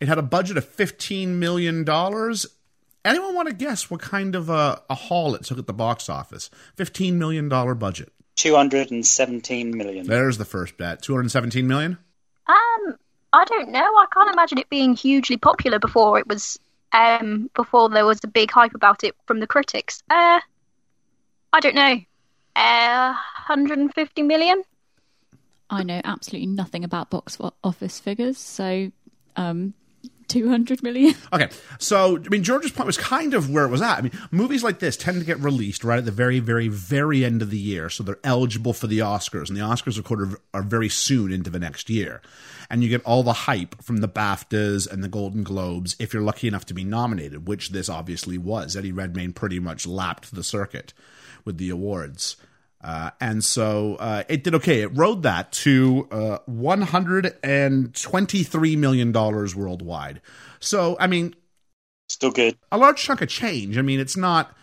It 0.00 0.08
had 0.08 0.18
a 0.18 0.22
budget 0.22 0.56
of 0.56 0.68
$15 0.68 1.28
million. 1.28 1.88
Anyone 3.04 3.34
want 3.34 3.48
to 3.48 3.54
guess 3.54 3.88
what 3.88 4.00
kind 4.00 4.34
of 4.34 4.50
a, 4.50 4.82
a 4.90 4.94
haul 4.94 5.36
it 5.36 5.44
took 5.44 5.58
at 5.58 5.66
the 5.68 5.72
box 5.72 6.08
office? 6.08 6.50
$15 6.76 7.14
million 7.14 7.48
budget. 7.48 8.12
217 8.34 9.76
million. 9.76 10.06
There's 10.06 10.36
the 10.36 10.44
first 10.44 10.76
bet. 10.76 11.00
217 11.02 11.66
million? 11.66 11.96
Um, 12.48 12.96
I 13.32 13.44
don't 13.44 13.70
know. 13.70 13.78
I 13.78 14.06
can't 14.12 14.32
imagine 14.32 14.58
it 14.58 14.68
being 14.68 14.96
hugely 14.96 15.36
popular 15.36 15.78
before 15.78 16.18
it 16.18 16.26
was. 16.26 16.58
Um, 16.92 17.48
before 17.54 17.88
there 17.88 18.04
was 18.04 18.18
a 18.24 18.26
big 18.26 18.50
hype 18.50 18.74
about 18.74 19.04
it 19.04 19.14
from 19.26 19.38
the 19.38 19.46
critics. 19.46 20.02
Uh, 20.10 20.40
I 21.52 21.60
don't 21.60 21.76
know. 21.76 22.00
Uh, 22.56 23.14
150 23.46 24.22
million. 24.22 24.62
I 25.70 25.84
know 25.84 26.00
absolutely 26.04 26.48
nothing 26.48 26.82
about 26.82 27.10
box 27.10 27.38
office 27.62 28.00
figures, 28.00 28.38
so 28.38 28.90
um, 29.36 29.74
200 30.30 30.82
million. 30.82 31.14
Okay, 31.32 31.48
so 31.78 32.16
I 32.16 32.28
mean, 32.28 32.42
George's 32.42 32.72
point 32.72 32.88
was 32.88 32.98
kind 32.98 33.34
of 33.34 33.50
where 33.50 33.64
it 33.64 33.70
was 33.70 33.82
at. 33.82 33.98
I 33.98 34.00
mean, 34.00 34.12
movies 34.32 34.64
like 34.64 34.80
this 34.80 34.96
tend 34.96 35.20
to 35.20 35.24
get 35.24 35.38
released 35.38 35.84
right 35.84 35.98
at 35.98 36.04
the 36.04 36.10
very, 36.10 36.40
very, 36.40 36.66
very 36.66 37.24
end 37.24 37.40
of 37.40 37.50
the 37.50 37.58
year, 37.58 37.88
so 37.88 38.02
they're 38.02 38.18
eligible 38.24 38.72
for 38.72 38.88
the 38.88 38.98
Oscars, 38.98 39.48
and 39.48 39.56
the 39.56 39.62
Oscars, 39.62 39.96
of 39.96 40.04
course, 40.04 40.28
are, 40.28 40.40
are 40.60 40.62
very 40.62 40.88
soon 40.88 41.30
into 41.30 41.50
the 41.50 41.60
next 41.60 41.88
year, 41.88 42.20
and 42.68 42.82
you 42.82 42.88
get 42.88 43.04
all 43.04 43.22
the 43.22 43.32
hype 43.32 43.80
from 43.80 43.98
the 43.98 44.08
BAFTAs 44.08 44.90
and 44.90 45.04
the 45.04 45.08
Golden 45.08 45.44
Globes 45.44 45.94
if 46.00 46.12
you're 46.12 46.22
lucky 46.22 46.48
enough 46.48 46.66
to 46.66 46.74
be 46.74 46.84
nominated, 46.84 47.46
which 47.46 47.70
this 47.70 47.88
obviously 47.88 48.36
was. 48.36 48.76
Eddie 48.76 48.92
Redmayne 48.92 49.32
pretty 49.32 49.60
much 49.60 49.86
lapped 49.86 50.34
the 50.34 50.44
circuit 50.44 50.92
with 51.44 51.58
the 51.58 51.70
awards. 51.70 52.36
Uh, 52.82 53.10
and 53.20 53.44
so 53.44 53.96
uh, 53.96 54.22
it 54.28 54.42
did 54.42 54.54
okay. 54.54 54.80
It 54.80 54.96
rode 54.96 55.24
that 55.24 55.52
to 55.52 56.08
uh, 56.10 56.38
$123 56.48 58.78
million 58.78 59.12
worldwide. 59.12 60.22
So, 60.60 60.96
I 60.98 61.06
mean, 61.06 61.34
Still 62.08 62.30
good. 62.30 62.56
a 62.72 62.78
large 62.78 63.02
chunk 63.02 63.20
of 63.20 63.28
change. 63.28 63.76
I 63.76 63.82
mean, 63.82 64.00
it's 64.00 64.16
not 64.16 64.56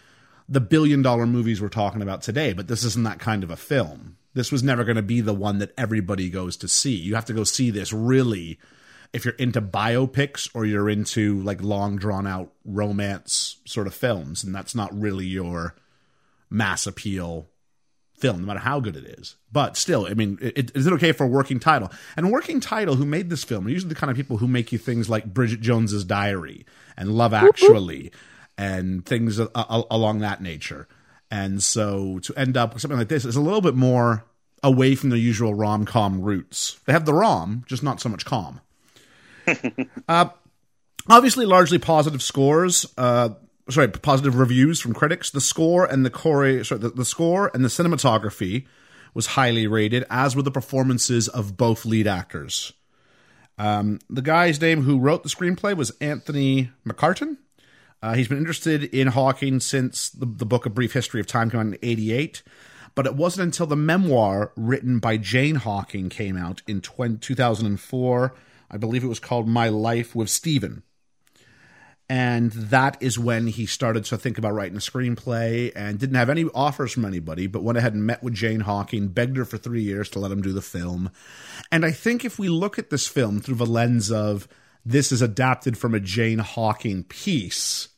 the 0.49 0.61
billion 0.61 1.01
dollar 1.01 1.27
movies 1.27 1.61
we're 1.61 1.69
talking 1.69 2.01
about 2.01 2.21
today, 2.21 2.53
but 2.53 2.67
this 2.67 2.83
isn't 2.83 3.03
that 3.03 3.19
kind 3.19 3.43
of 3.43 3.51
a 3.51 3.55
film. 3.55 4.17
This 4.33 4.51
was 4.51 4.63
never 4.63 4.83
going 4.83 4.97
to 4.97 5.03
be 5.03 5.21
the 5.21 5.33
one 5.33 5.59
that 5.59 5.73
everybody 5.77 6.29
goes 6.29 6.57
to 6.57 6.67
see. 6.67 6.95
You 6.95 7.15
have 7.15 7.25
to 7.25 7.33
go 7.33 7.43
see 7.43 7.69
this 7.69 7.93
really 7.93 8.59
if 9.13 9.25
you're 9.25 9.33
into 9.35 9.61
biopics 9.61 10.49
or 10.53 10.65
you're 10.65 10.89
into 10.89 11.41
like 11.41 11.61
long 11.61 11.97
drawn 11.97 12.27
out 12.27 12.51
romance 12.65 13.57
sort 13.65 13.87
of 13.87 13.93
films, 13.93 14.43
and 14.43 14.53
that's 14.53 14.75
not 14.75 14.97
really 14.99 15.25
your 15.25 15.75
mass 16.49 16.87
appeal 16.87 17.47
film, 18.17 18.41
no 18.41 18.47
matter 18.47 18.59
how 18.59 18.79
good 18.79 18.95
it 18.95 19.05
is. 19.05 19.35
But 19.51 19.77
still, 19.77 20.07
I 20.07 20.13
mean, 20.13 20.39
it, 20.41 20.75
is 20.75 20.87
it 20.87 20.93
okay 20.93 21.11
for 21.11 21.25
a 21.25 21.27
working 21.27 21.59
title? 21.59 21.91
And 22.15 22.31
working 22.31 22.59
title, 22.59 22.95
who 22.95 23.05
made 23.05 23.29
this 23.29 23.43
film, 23.43 23.67
are 23.67 23.69
usually 23.69 23.89
the 23.89 23.99
kind 23.99 24.09
of 24.09 24.17
people 24.17 24.37
who 24.37 24.47
make 24.47 24.71
you 24.71 24.77
things 24.77 25.09
like 25.09 25.33
Bridget 25.33 25.61
Jones's 25.61 26.03
Diary 26.03 26.65
and 26.97 27.09
Love 27.13 27.33
Actually 27.33 28.11
and 28.57 29.05
things 29.05 29.39
a- 29.39 29.49
a- 29.53 29.83
along 29.91 30.19
that 30.19 30.41
nature. 30.41 30.87
And 31.29 31.61
so 31.61 32.19
to 32.19 32.33
end 32.35 32.57
up 32.57 32.73
with 32.73 32.81
something 32.81 32.97
like 32.97 33.09
this 33.09 33.25
is 33.25 33.35
a 33.35 33.41
little 33.41 33.61
bit 33.61 33.75
more 33.75 34.25
away 34.63 34.95
from 34.95 35.09
the 35.09 35.19
usual 35.19 35.53
rom 35.53 35.85
com 35.85 36.21
roots. 36.21 36.79
They 36.85 36.93
have 36.93 37.05
the 37.05 37.13
rom, 37.13 37.63
just 37.67 37.83
not 37.83 38.01
so 38.01 38.09
much 38.09 38.25
com. 38.25 38.61
uh, 40.07 40.29
obviously, 41.09 41.45
largely 41.45 41.77
positive 41.77 42.23
scores. 42.23 42.85
Uh, 42.97 43.29
sorry, 43.69 43.87
positive 43.89 44.35
reviews 44.35 44.79
from 44.79 44.93
critics. 44.93 45.29
The 45.29 45.41
score 45.41 45.85
and 45.85 46.05
the 46.05 46.09
chore, 46.09 46.63
sorry, 46.63 46.79
the, 46.79 46.89
the 46.89 47.05
score 47.05 47.51
and 47.53 47.63
the 47.63 47.69
cinematography 47.69 48.65
was 49.13 49.27
highly 49.27 49.67
rated, 49.67 50.05
as 50.09 50.35
were 50.35 50.41
the 50.41 50.51
performances 50.51 51.27
of 51.27 51.57
both 51.57 51.85
lead 51.85 52.07
actors. 52.07 52.73
Um, 53.57 53.99
the 54.09 54.21
guy's 54.21 54.61
name 54.61 54.83
who 54.83 54.99
wrote 54.99 55.23
the 55.23 55.29
screenplay 55.29 55.75
was 55.75 55.91
Anthony 55.99 56.69
McCarten. 56.87 57.37
Uh, 58.01 58.13
he's 58.13 58.27
been 58.27 58.37
interested 58.37 58.83
in 58.83 59.07
Hawking 59.07 59.59
since 59.59 60.09
the, 60.09 60.27
the 60.27 60.45
book 60.45 60.65
A 60.65 60.69
Brief 60.69 60.93
History 60.93 61.19
of 61.19 61.25
Time 61.25 61.49
came 61.49 61.59
out 61.59 61.65
in 61.65 61.77
88, 61.81 62.43
but 62.93 63.07
it 63.07 63.15
wasn't 63.15 63.45
until 63.45 63.65
the 63.65 63.75
memoir 63.75 64.51
written 64.55 64.99
by 64.99 65.17
Jane 65.17 65.55
Hawking 65.55 66.09
came 66.09 66.37
out 66.37 66.61
in 66.67 66.81
20, 66.81 67.17
2004. 67.17 68.35
I 68.69 68.77
believe 68.77 69.03
it 69.03 69.07
was 69.07 69.19
called 69.19 69.47
My 69.47 69.69
Life 69.69 70.15
with 70.15 70.29
Stephen. 70.29 70.83
And 72.09 72.51
that 72.51 72.97
is 73.01 73.19
when 73.19 73.47
he 73.47 73.65
started 73.65 74.05
to 74.05 74.17
think 74.17 74.37
about 74.37 74.53
writing 74.53 74.77
a 74.77 74.81
screenplay 74.81 75.73
and 75.75 75.99
didn't 75.99 76.15
have 76.15 76.29
any 76.29 76.45
offers 76.55 76.93
from 76.93 77.03
anybody, 77.03 77.47
but 77.47 77.63
went 77.63 77.77
ahead 77.77 77.93
and 77.93 78.05
met 78.05 78.23
with 78.23 78.33
Jane 78.33 78.61
Hawking, 78.61 79.09
begged 79.09 79.35
her 79.35 79.43
for 79.43 79.57
three 79.57 79.81
years 79.81 80.09
to 80.11 80.19
let 80.19 80.31
him 80.31 80.41
do 80.41 80.53
the 80.53 80.61
film. 80.61 81.11
And 81.69 81.85
I 81.85 81.91
think 81.91 82.23
if 82.23 82.39
we 82.39 82.47
look 82.47 82.79
at 82.79 82.89
this 82.89 83.07
film 83.07 83.41
through 83.41 83.55
the 83.55 83.65
lens 83.65 84.09
of 84.09 84.47
this 84.85 85.11
is 85.11 85.21
adapted 85.21 85.77
from 85.77 85.93
a 85.93 85.99
Jane 85.99 86.39
Hawking 86.39 87.03
piece, 87.03 87.89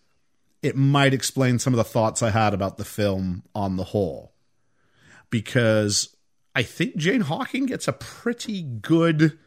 it 0.63 0.75
might 0.75 1.13
explain 1.13 1.59
some 1.59 1.73
of 1.73 1.77
the 1.77 1.83
thoughts 1.83 2.23
I 2.23 2.31
had 2.31 2.55
about 2.55 2.77
the 2.77 2.85
film 2.85 3.43
on 3.53 3.75
the 3.75 3.83
whole. 3.83 4.33
Because 5.29 6.15
I 6.55 6.63
think 6.63 6.95
Jane 6.95 7.21
Hawking 7.21 7.67
gets 7.67 7.87
a 7.87 7.93
pretty 7.93 8.63
good 8.63 9.37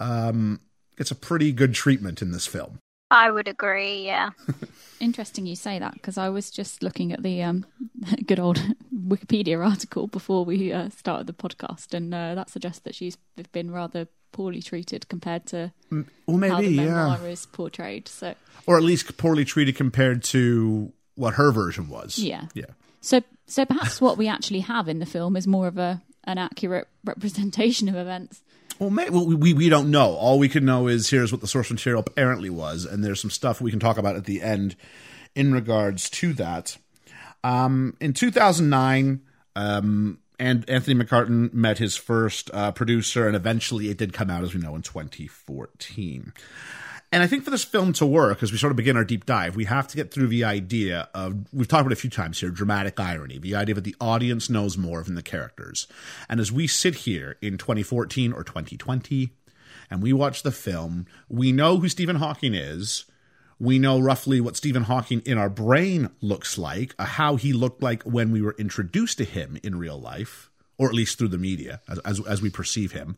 um 0.00 0.60
gets 0.96 1.12
a 1.12 1.14
pretty 1.14 1.52
good 1.52 1.72
treatment 1.72 2.20
in 2.20 2.32
this 2.32 2.46
film. 2.48 2.80
I 3.10 3.30
would 3.30 3.48
agree. 3.48 4.04
Yeah. 4.04 4.30
Interesting 5.00 5.46
you 5.46 5.56
say 5.56 5.78
that 5.78 5.94
because 5.94 6.16
I 6.18 6.28
was 6.28 6.50
just 6.50 6.82
looking 6.82 7.12
at 7.12 7.22
the 7.22 7.42
um, 7.42 7.66
good 8.26 8.40
old 8.40 8.60
Wikipedia 8.94 9.64
article 9.64 10.06
before 10.06 10.44
we 10.44 10.72
uh, 10.72 10.88
started 10.90 11.26
the 11.26 11.32
podcast, 11.32 11.94
and 11.94 12.12
uh, 12.14 12.34
that 12.34 12.50
suggests 12.50 12.80
that 12.80 12.94
she's 12.94 13.16
been 13.52 13.70
rather 13.70 14.08
poorly 14.32 14.60
treated 14.60 15.08
compared 15.08 15.46
to 15.46 15.72
Well, 15.90 16.04
how 16.26 16.36
the 16.36 16.36
maybe, 16.36 16.74
yeah. 16.74 17.22
is 17.22 17.46
portrayed. 17.46 18.08
So, 18.08 18.34
Or 18.66 18.76
at 18.76 18.82
least 18.82 19.16
poorly 19.16 19.44
treated 19.44 19.76
compared 19.76 20.22
to 20.24 20.92
what 21.14 21.34
her 21.34 21.52
version 21.52 21.88
was. 21.88 22.18
Yeah. 22.18 22.46
Yeah. 22.54 22.66
so, 23.00 23.22
so 23.46 23.64
perhaps 23.64 24.00
what 24.00 24.18
we 24.18 24.28
actually 24.28 24.60
have 24.60 24.88
in 24.88 24.98
the 24.98 25.06
film 25.06 25.36
is 25.36 25.46
more 25.46 25.66
of 25.68 25.78
a 25.78 26.02
an 26.24 26.38
accurate 26.38 26.88
representation 27.04 27.88
of 27.88 27.94
events. 27.94 28.42
Well, 28.78 28.90
may, 28.90 29.08
well 29.10 29.26
we, 29.26 29.54
we 29.54 29.68
don't 29.68 29.90
know. 29.90 30.14
All 30.14 30.38
we 30.38 30.48
can 30.48 30.64
know 30.64 30.86
is 30.86 31.10
here's 31.10 31.32
what 31.32 31.40
the 31.40 31.46
source 31.46 31.70
material 31.70 32.02
apparently 32.06 32.50
was, 32.50 32.84
and 32.84 33.02
there's 33.02 33.20
some 33.20 33.30
stuff 33.30 33.60
we 33.60 33.70
can 33.70 33.80
talk 33.80 33.96
about 33.98 34.16
at 34.16 34.24
the 34.24 34.42
end 34.42 34.76
in 35.34 35.52
regards 35.52 36.10
to 36.10 36.32
that. 36.34 36.76
Um, 37.42 37.96
in 38.00 38.12
2009, 38.12 39.22
um, 39.54 40.18
and 40.38 40.68
Anthony 40.68 41.02
McCarten 41.02 41.52
met 41.54 41.78
his 41.78 41.96
first 41.96 42.50
uh, 42.52 42.72
producer, 42.72 43.26
and 43.26 43.34
eventually 43.34 43.88
it 43.88 43.96
did 43.96 44.12
come 44.12 44.30
out, 44.30 44.44
as 44.44 44.54
we 44.54 44.60
know, 44.60 44.74
in 44.74 44.82
2014. 44.82 46.32
And 47.12 47.22
I 47.22 47.28
think 47.28 47.44
for 47.44 47.50
this 47.50 47.64
film 47.64 47.92
to 47.94 48.06
work, 48.06 48.42
as 48.42 48.50
we 48.50 48.58
sort 48.58 48.72
of 48.72 48.76
begin 48.76 48.96
our 48.96 49.04
deep 49.04 49.26
dive, 49.26 49.54
we 49.54 49.64
have 49.66 49.86
to 49.88 49.96
get 49.96 50.10
through 50.10 50.26
the 50.26 50.44
idea 50.44 51.08
of 51.14 51.46
we've 51.52 51.68
talked 51.68 51.82
about 51.82 51.92
a 51.92 51.96
few 51.96 52.10
times 52.10 52.40
here 52.40 52.50
dramatic 52.50 52.98
irony, 52.98 53.38
the 53.38 53.54
idea 53.54 53.76
that 53.76 53.84
the 53.84 53.94
audience 54.00 54.50
knows 54.50 54.76
more 54.76 55.02
than 55.02 55.14
the 55.14 55.22
characters. 55.22 55.86
And 56.28 56.40
as 56.40 56.50
we 56.50 56.66
sit 56.66 56.94
here 56.96 57.36
in 57.40 57.58
2014 57.58 58.32
or 58.32 58.42
2020 58.42 59.30
and 59.88 60.02
we 60.02 60.12
watch 60.12 60.42
the 60.42 60.50
film, 60.50 61.06
we 61.28 61.52
know 61.52 61.78
who 61.78 61.88
Stephen 61.88 62.16
Hawking 62.16 62.54
is. 62.54 63.04
We 63.58 63.78
know 63.78 64.00
roughly 64.00 64.40
what 64.40 64.56
Stephen 64.56 64.82
Hawking 64.82 65.22
in 65.24 65.38
our 65.38 65.48
brain 65.48 66.10
looks 66.20 66.58
like, 66.58 66.94
uh, 66.98 67.04
how 67.04 67.36
he 67.36 67.52
looked 67.52 67.82
like 67.82 68.02
when 68.02 68.32
we 68.32 68.42
were 68.42 68.56
introduced 68.58 69.18
to 69.18 69.24
him 69.24 69.58
in 69.62 69.78
real 69.78 69.98
life, 69.98 70.50
or 70.76 70.88
at 70.88 70.94
least 70.94 71.18
through 71.18 71.28
the 71.28 71.38
media 71.38 71.80
as, 71.88 71.98
as, 72.00 72.26
as 72.26 72.42
we 72.42 72.50
perceive 72.50 72.92
him. 72.92 73.16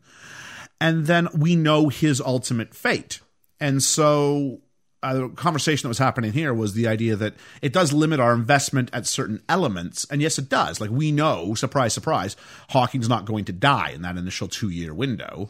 And 0.79 1.07
then 1.07 1.27
we 1.35 1.55
know 1.55 1.89
his 1.89 2.21
ultimate 2.21 2.73
fate. 2.73 3.19
And 3.59 3.83
so 3.83 4.61
uh, 5.01 5.13
the 5.13 5.29
conversation 5.29 5.87
that 5.87 5.89
was 5.89 5.97
happening 5.97 6.33
here 6.33 6.53
was 6.53 6.73
the 6.73 6.87
idea 6.87 7.15
that 7.15 7.33
it 7.61 7.73
does 7.73 7.93
limit 7.93 8.19
our 8.19 8.33
investment 8.33 8.89
at 8.91 9.07
certain 9.07 9.41
elements. 9.47 10.05
And 10.09 10.21
yes, 10.21 10.37
it 10.37 10.49
does. 10.49 10.81
Like 10.81 10.89
we 10.89 11.11
know, 11.11 11.53
surprise, 11.55 11.93
surprise, 11.93 12.35
Hawking's 12.69 13.09
not 13.09 13.25
going 13.25 13.45
to 13.45 13.53
die 13.53 13.91
in 13.91 14.01
that 14.01 14.17
initial 14.17 14.47
two 14.47 14.69
year 14.69 14.93
window. 14.93 15.49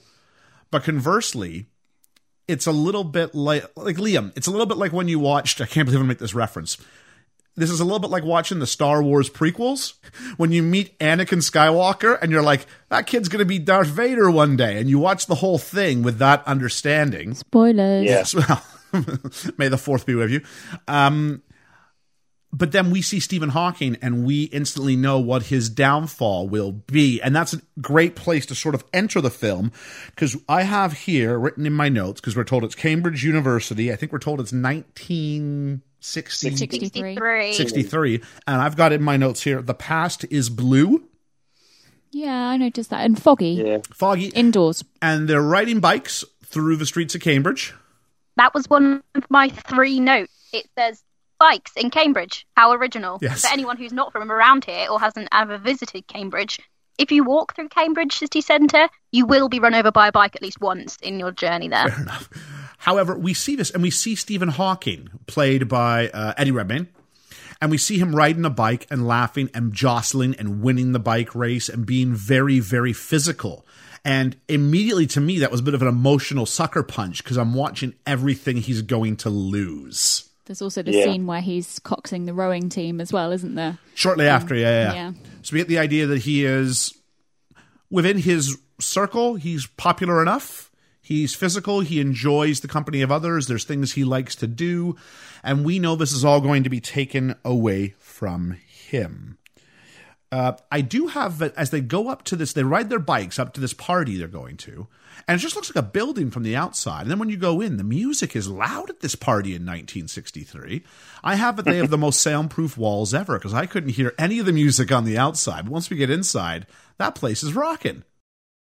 But 0.72 0.84
conversely, 0.84 1.66
it's 2.48 2.68
a 2.68 2.72
little 2.72 3.04
bit 3.04 3.34
like 3.34 3.66
like 3.76 3.98
Liam. 3.98 4.32
It's 4.36 4.48
a 4.48 4.52
little 4.52 4.66
bit 4.66 4.78
like 4.78 4.94
when 4.94 5.08
you 5.08 5.20
watched. 5.20 5.62
I 5.62 5.66
can't 5.66 5.86
believe 5.86 6.02
I 6.02 6.06
make 6.06 6.20
this 6.20 6.36
reference. 6.36 6.78
This 7.60 7.70
is 7.70 7.80
a 7.80 7.84
little 7.84 8.00
bit 8.00 8.10
like 8.10 8.24
watching 8.24 8.60
the 8.60 8.68
Star 8.68 9.04
Wars 9.04 9.30
prequels 9.30 9.94
when 10.38 10.52
you 10.52 10.64
meet 10.64 10.98
Anakin 11.00 11.42
Skywalker 11.42 12.18
and 12.22 12.32
you're 12.32 12.42
like, 12.42 12.66
that 12.90 13.06
kid's 13.06 13.30
going 13.30 13.40
to 13.40 13.46
be 13.46 13.60
Darth 13.60 13.88
Vader 13.88 14.32
one 14.32 14.56
day, 14.56 14.80
and 14.80 14.90
you 14.90 14.98
watch 14.98 15.28
the 15.28 15.36
whole 15.36 15.58
thing 15.58 16.02
with 16.02 16.18
that 16.18 16.46
understanding. 16.48 17.36
Spoilers. 17.36 18.06
Yes. 18.06 18.36
Well, 18.92 19.20
may 19.60 19.68
the 19.68 19.78
fourth 19.78 20.08
be 20.08 20.16
with 20.16 20.32
you. 20.32 20.42
Um, 20.88 21.44
but 22.52 22.72
then 22.72 22.90
we 22.90 23.02
see 23.02 23.20
Stephen 23.20 23.50
Hawking 23.50 23.98
and 24.02 24.26
we 24.26 24.46
instantly 24.46 24.96
know 24.96 25.20
what 25.20 25.44
his 25.44 25.70
downfall 25.70 26.50
will 26.50 26.72
be. 26.72 27.22
And 27.22 27.36
that's 27.36 27.54
a 27.54 27.62
great 27.80 28.16
place 28.16 28.46
to 28.48 28.56
sort 28.56 28.74
of 28.74 28.84
enter 28.92 29.22
the 29.22 29.30
film 29.30 29.72
because 30.08 30.36
I 30.48 30.64
have 30.64 30.94
here 30.94 31.38
written 31.38 31.68
in 31.68 31.74
my 31.74 31.90
notes 31.90 32.20
because 32.20 32.36
we're 32.36 32.44
told 32.44 32.64
it's 32.64 32.76
Cambridge 32.76 33.24
University. 33.24 33.92
I 33.94 33.96
think 33.96 34.12
we're 34.12 34.20
told 34.20 34.40
it's 34.40 34.52
1960. 34.52 35.86
63. 36.00 36.68
63. 36.80 37.54
63 37.54 38.22
and 38.48 38.62
I've 38.62 38.76
got 38.78 38.92
it 38.92 38.96
in 38.96 39.04
my 39.04 39.18
notes 39.18 39.44
here 39.44 39.62
the 39.62 39.74
past 39.74 40.26
is 40.30 40.50
blue, 40.50 41.04
Yeah, 42.12 42.50
I 42.50 42.58
noticed 42.58 42.90
that. 42.90 43.06
And 43.06 43.22
foggy. 43.22 43.62
Yeah. 43.66 43.78
foggy, 43.94 44.28
Indoors. 44.28 44.84
and 45.02 45.28
they're 45.28 45.42
riding 45.42 45.80
bikes 45.80 46.24
through 46.46 46.78
the 46.78 46.86
streets 46.86 47.14
of 47.16 47.22
Cambridge. 47.22 47.74
That 48.38 48.54
was 48.54 48.68
one 48.70 49.04
of 49.16 49.26
my 49.30 49.50
three 49.50 50.00
notes. 50.00 50.32
It 50.54 50.68
says 50.78 51.04
bikes 51.40 51.74
in 51.76 51.90
Cambridge. 51.92 52.48
How 52.56 52.72
original. 52.72 53.20
Yes. 53.22 53.42
For 53.46 53.54
anyone 53.54 53.78
who's 53.78 53.94
not 53.94 54.12
from 54.12 54.32
around 54.32 54.66
here 54.66 54.88
or 54.90 55.00
hasn't 55.00 55.28
ever 55.32 55.58
visited 55.58 56.08
Cambridge, 56.08 56.60
if 56.98 57.12
you 57.12 57.24
walk 57.24 57.56
through 57.56 57.70
Cambridge 57.70 58.14
city 58.18 58.42
centre, 58.42 58.90
you 59.12 59.26
will 59.26 59.48
be 59.50 59.60
run 59.60 59.76
over 59.76 59.92
by 59.92 60.08
a 60.08 60.12
bike 60.12 60.36
at 60.36 60.42
least 60.42 60.60
once 60.60 60.98
in 61.02 61.20
your 61.20 61.32
journey 61.32 61.68
there. 61.68 61.86
However, 62.80 63.18
we 63.18 63.34
see 63.34 63.56
this 63.56 63.70
and 63.72 63.84
we 63.84 63.92
see 63.92 64.16
Stephen 64.16 64.50
Hawking, 64.50 65.10
played 65.28 65.68
by 65.68 66.10
uh, 66.10 66.34
Eddie 66.38 66.52
Redmayne, 66.52 66.88
and 67.62 67.70
we 67.72 67.78
see 67.78 67.98
him 68.00 68.16
riding 68.16 68.46
a 68.46 68.50
bike 68.50 68.88
and 68.90 69.06
laughing 69.08 69.50
and 69.54 69.74
jostling 69.74 70.34
and 70.36 70.62
winning 70.62 70.94
the 70.94 71.00
bike 71.00 71.36
race 71.36 71.68
and 71.70 71.86
being 71.86 72.14
very, 72.14 72.60
very 72.60 72.94
physical. 72.94 73.66
And 74.06 74.38
immediately 74.48 75.08
to 75.08 75.20
me, 75.20 75.40
that 75.40 75.52
was 75.52 75.60
a 75.60 75.64
bit 75.64 75.74
of 75.74 75.82
an 75.82 75.90
emotional 75.90 76.46
sucker 76.46 76.84
punch 76.84 77.22
because 77.22 77.38
I'm 77.38 77.54
watching 77.54 77.94
everything 78.08 78.58
he's 78.58 78.82
going 78.82 79.18
to 79.18 79.30
lose. 79.30 80.30
There's 80.46 80.62
also 80.62 80.82
the 80.82 80.92
Yeah. 80.94 81.04
scene 81.04 81.28
where 81.28 81.42
he's 81.42 81.80
coxing 81.80 82.26
the 82.26 82.34
rowing 82.34 82.70
team 82.70 83.02
as 83.02 83.12
well, 83.12 83.32
isn't 83.34 83.56
there? 83.56 83.78
Shortly 83.94 84.26
after, 84.26 84.56
yeah, 84.56 84.94
yeah, 84.94 84.94
yeah. 84.94 85.12
So 85.42 85.54
we 85.54 85.60
get 85.60 85.68
the 85.68 85.80
idea 85.80 86.08
that 86.08 86.20
he 86.20 86.46
is 86.46 86.94
within 87.92 88.18
his 88.20 88.58
circle, 88.80 89.36
he's 89.36 89.68
popular 89.68 90.22
enough. 90.22 90.69
He's 91.10 91.34
physical. 91.34 91.80
He 91.80 92.00
enjoys 92.00 92.60
the 92.60 92.68
company 92.68 93.02
of 93.02 93.12
others. 93.12 93.48
There's 93.48 93.64
things 93.64 93.94
he 93.94 94.04
likes 94.04 94.36
to 94.36 94.46
do. 94.46 94.96
And 95.44 95.66
we 95.66 95.80
know 95.80 95.96
this 95.96 96.12
is 96.12 96.24
all 96.24 96.40
going 96.40 96.64
to 96.66 96.70
be 96.70 96.80
taken 96.80 97.34
away 97.44 97.96
from 97.98 98.52
him. 98.52 99.40
Uh, 100.32 100.52
I 100.72 100.82
do 100.82 101.08
have, 101.08 101.42
as 101.42 101.72
they 101.72 101.82
go 101.82 102.10
up 102.10 102.22
to 102.26 102.36
this, 102.36 102.54
they 102.54 102.62
ride 102.62 102.92
their 102.92 103.00
bikes 103.00 103.40
up 103.40 103.56
to 103.56 103.60
this 103.60 103.74
party 103.74 104.18
they're 104.18 104.28
going 104.28 104.56
to. 104.58 104.88
And 105.28 105.40
it 105.40 105.42
just 105.42 105.56
looks 105.56 105.72
like 105.72 105.84
a 105.84 105.88
building 105.88 106.30
from 106.30 106.44
the 106.44 106.56
outside. 106.56 107.02
And 107.02 107.10
then 107.10 107.18
when 107.18 107.30
you 107.30 107.38
go 107.38 107.60
in, 107.60 107.78
the 107.78 107.84
music 107.84 108.36
is 108.36 108.48
loud 108.48 108.92
at 108.92 109.00
this 109.00 109.16
party 109.16 109.56
in 109.56 109.64
1963. 109.64 110.84
I 111.24 111.38
have 111.38 111.58
it, 111.58 111.66
they 111.66 111.78
have 111.78 111.90
the 111.90 111.98
most 111.98 112.22
soundproof 112.22 112.78
walls 112.78 113.16
ever 113.16 113.40
because 113.40 113.56
I 113.56 113.66
couldn't 113.66 113.94
hear 113.94 114.14
any 114.20 114.38
of 114.38 114.46
the 114.46 114.54
music 114.54 114.92
on 114.92 115.06
the 115.06 115.18
outside. 115.18 115.66
But 115.66 115.74
once 115.74 115.90
we 115.90 115.98
get 115.98 116.12
inside, 116.12 116.68
that 117.00 117.16
place 117.16 117.42
is 117.42 117.56
rocking. 117.56 118.04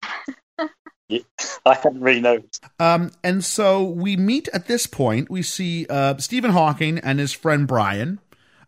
Yeah. 1.08 1.20
I 1.66 1.74
hadn't 1.76 2.02
really 2.02 2.22
noticed. 2.22 2.64
Um, 2.80 3.12
and 3.24 3.44
so 3.44 3.84
we 3.84 4.16
meet 4.18 4.48
at 4.54 4.68
this 4.68 4.88
point. 4.88 5.30
We 5.30 5.42
see 5.42 5.86
uh, 5.90 6.18
Stephen 6.18 6.52
Hawking 6.52 7.00
and 7.00 7.20
his 7.20 7.34
friend 7.34 7.68
Brian. 7.68 8.20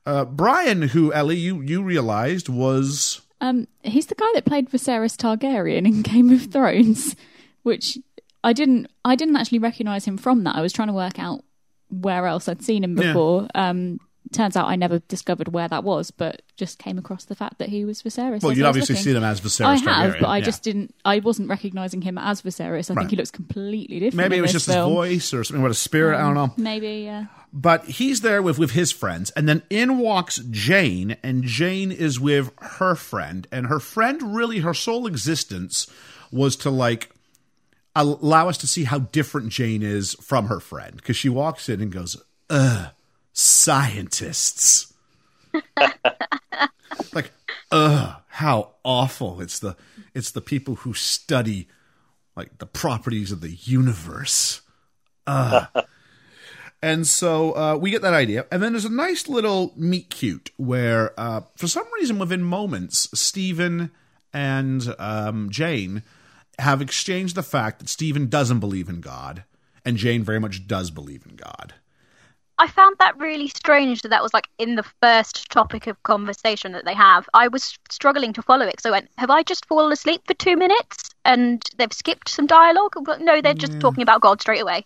Uh, 0.06 0.26
Brian, 0.26 0.82
who 0.84 1.12
Ellie, 1.14 1.36
you 1.38 1.62
you 1.62 1.84
realized 1.84 2.48
was 2.50 3.22
Um, 3.42 3.68
he's 3.84 4.06
the 4.08 4.16
guy 4.16 4.30
that 4.36 4.46
played 4.46 4.70
Viserys 4.70 5.16
Targaryen 5.18 5.86
in 5.86 6.02
Game 6.14 6.32
of 6.32 6.52
Thrones, 6.52 7.16
which 7.64 7.98
I 8.44 8.54
didn't. 8.54 8.88
I 9.04 9.16
didn't 9.16 9.36
actually 9.36 9.60
recognize 9.60 10.06
him 10.06 10.18
from 10.18 10.44
that. 10.46 10.56
I 10.56 10.62
was 10.62 10.72
trying 10.74 10.88
to 10.88 10.94
work 10.94 11.20
out 11.20 11.44
where 11.90 12.26
else 12.26 12.48
I'd 12.48 12.62
seen 12.64 12.84
him 12.84 12.98
Yeah. 12.98 13.08
before. 13.08 13.48
Um, 13.56 14.00
turns 14.32 14.56
out 14.56 14.68
I 14.68 14.76
never 14.76 15.00
discovered 15.00 15.50
where 15.50 15.68
that 15.68 15.84
was, 15.84 16.12
but 16.12 16.42
just 16.56 16.80
came 16.80 16.98
across 16.98 17.26
the 17.26 17.36
fact 17.36 17.58
that 17.60 17.70
he 17.70 17.86
was 17.86 18.02
Viserys. 18.04 18.42
well, 18.44 18.52
you'd 18.52 18.66
obviously 18.66 18.94
looking. 18.96 19.04
seen 19.04 19.16
him 19.16 19.24
as 19.24 19.42
Viserys 19.42 19.66
I 19.66 19.76
have, 19.76 20.14
Targaryen, 20.16 20.20
but 20.22 20.28
I 20.28 20.38
yeah. 20.38 20.44
just 20.46 20.64
didn't. 20.64 20.94
I 21.06 21.20
wasn't 21.20 21.50
recognizing 21.50 22.02
him 22.02 22.18
as 22.18 22.42
Viserys. 22.42 22.90
I 22.90 22.94
Right. 22.94 23.02
think 23.04 23.12
he 23.12 23.16
looks 23.18 23.32
completely 23.32 24.00
different. 24.00 24.16
maybe 24.16 24.38
it 24.38 24.42
was 24.42 24.52
just 24.52 24.66
film. 24.68 24.90
his 24.90 24.96
voice 24.96 25.34
or 25.34 25.44
something 25.44 25.62
about 25.62 25.70
his 25.70 25.80
spirit. 25.80 26.18
I 26.18 26.22
don't 26.22 26.32
mm, 26.32 26.36
know. 26.36 26.54
Maybe, 26.58 27.04
yeah. 27.06 27.26
But 27.54 27.86
he's 27.86 28.22
there 28.22 28.42
with 28.42 28.60
with 28.60 28.72
his 28.72 28.92
friends, 28.92 29.30
and 29.32 29.48
then 29.48 29.64
in 29.70 29.98
walks 30.00 30.38
Jane, 30.52 31.18
and 31.24 31.44
Jane 31.44 31.92
is 31.92 32.20
with 32.20 32.52
her 32.60 32.94
friend, 32.96 33.48
and 33.52 33.68
her 33.68 33.80
friend 33.80 34.36
really 34.36 34.60
her 34.60 34.74
sole 34.74 35.08
existence 35.08 35.88
was 36.32 36.56
to 36.58 36.70
like 36.70 37.10
allow 37.96 38.48
us 38.50 38.58
to 38.60 38.68
see 38.68 38.84
how 38.84 39.00
different 39.00 39.50
Jane 39.50 39.82
is 39.82 40.14
from 40.22 40.48
her 40.48 40.60
friend 40.60 40.96
because 40.98 41.16
she 41.16 41.30
walks 41.30 41.70
in 41.70 41.82
and 41.82 41.92
goes, 41.92 42.22
"Ugh, 42.50 42.90
scientists." 43.38 44.94
like, 47.14 47.32
ugh, 47.72 48.16
how 48.28 48.72
awful! 48.84 49.42
It's 49.42 49.60
the 49.60 49.76
it's 50.14 50.32
the 50.32 50.42
people 50.42 50.76
who 50.76 50.94
study 50.94 51.68
like 52.36 52.58
the 52.58 52.66
properties 52.66 53.32
of 53.32 53.42
the 53.42 53.52
universe. 53.52 54.62
Uh 55.26 55.66
and 56.82 57.06
so 57.06 57.56
uh, 57.56 57.76
we 57.76 57.92
get 57.92 58.02
that 58.02 58.14
idea. 58.14 58.46
And 58.52 58.62
then 58.62 58.74
there's 58.74 58.86
a 58.86 58.90
nice 58.90 59.28
little 59.28 59.74
meet 59.76 60.10
cute 60.10 60.52
where, 60.58 61.20
uh, 61.20 61.42
for 61.56 61.68
some 61.68 61.86
reason, 62.00 62.20
within 62.20 62.44
moments, 62.44 63.10
Stephen 63.20 63.92
and 64.32 64.96
um, 65.00 65.50
Jane 65.50 66.04
have 66.60 66.82
exchanged 66.82 67.36
the 67.36 67.44
fact 67.44 67.80
that 67.80 67.90
Stephen 67.90 68.28
doesn't 68.28 68.60
believe 68.60 68.90
in 68.90 69.02
God 69.02 69.44
and 69.84 69.98
Jane 69.98 70.24
very 70.24 70.40
much 70.40 70.68
does 70.68 70.92
believe 70.92 71.26
in 71.28 71.36
God. 71.36 71.74
I 72.60 72.68
found 72.68 72.96
that 73.00 73.18
really 73.18 73.48
strange 73.48 74.02
that 74.02 74.10
that 74.10 74.24
was 74.24 74.34
like 74.34 74.48
in 74.58 74.76
the 74.76 74.86
first 75.02 75.50
topic 75.52 75.88
of 75.88 76.02
conversation 76.04 76.72
that 76.72 76.86
they 76.86 76.94
have. 76.94 77.30
I 77.34 77.48
was 77.48 77.78
struggling 77.90 78.34
to 78.34 78.42
follow 78.42 78.66
it 78.66 78.82
so 78.82 78.90
I 78.90 78.94
went, 78.94 79.10
"Have 79.18 79.30
I 79.30 79.44
just 79.44 79.66
fallen 79.68 79.92
asleep 79.92 80.22
for 80.26 80.34
two 80.34 80.58
minutes 80.58 81.12
and 81.24 81.64
they've 81.78 81.94
skipped 81.94 82.30
some 82.30 82.48
dialogue?" 82.48 82.96
No, 83.20 83.42
they're 83.42 83.54
just 83.54 83.80
talking 83.80 84.02
about 84.02 84.22
God 84.22 84.42
straight 84.42 84.62
away. 84.62 84.86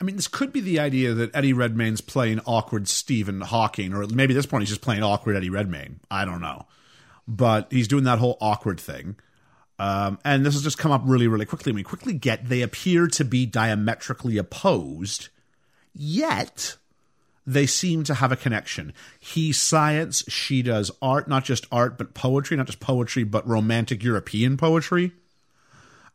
I 0.00 0.04
mean, 0.04 0.16
this 0.16 0.26
could 0.26 0.52
be 0.52 0.60
the 0.60 0.80
idea 0.80 1.14
that 1.14 1.30
Eddie 1.32 1.52
Redmayne's 1.52 2.00
playing 2.00 2.40
awkward 2.44 2.88
Stephen 2.88 3.40
Hawking, 3.40 3.94
or 3.94 4.04
maybe 4.08 4.34
at 4.34 4.36
this 4.36 4.46
point 4.46 4.62
he's 4.62 4.70
just 4.70 4.80
playing 4.80 5.04
awkward 5.04 5.36
Eddie 5.36 5.50
Redmayne. 5.50 6.00
I 6.10 6.24
don't 6.24 6.40
know. 6.40 6.66
But 7.28 7.68
he's 7.70 7.86
doing 7.86 8.02
that 8.04 8.18
whole 8.18 8.36
awkward 8.40 8.80
thing. 8.80 9.14
Um, 9.78 10.18
and 10.24 10.44
this 10.44 10.54
has 10.54 10.62
just 10.64 10.76
come 10.76 10.90
up 10.90 11.02
really, 11.04 11.28
really 11.28 11.46
quickly. 11.46 11.70
We 11.70 11.84
quickly 11.84 12.14
get 12.14 12.48
they 12.48 12.62
appear 12.62 13.06
to 13.06 13.24
be 13.24 13.46
diametrically 13.46 14.38
opposed, 14.38 15.28
yet 15.94 16.76
they 17.46 17.66
seem 17.66 18.04
to 18.04 18.14
have 18.14 18.30
a 18.30 18.36
connection. 18.36 18.92
He 19.18 19.52
science, 19.52 20.24
she 20.28 20.62
does 20.62 20.90
art, 21.00 21.28
not 21.28 21.44
just 21.44 21.66
art, 21.72 21.98
but 21.98 22.14
poetry, 22.14 22.56
not 22.56 22.66
just 22.66 22.80
poetry, 22.80 23.24
but 23.24 23.46
romantic 23.46 24.02
European 24.02 24.56
poetry. 24.56 25.12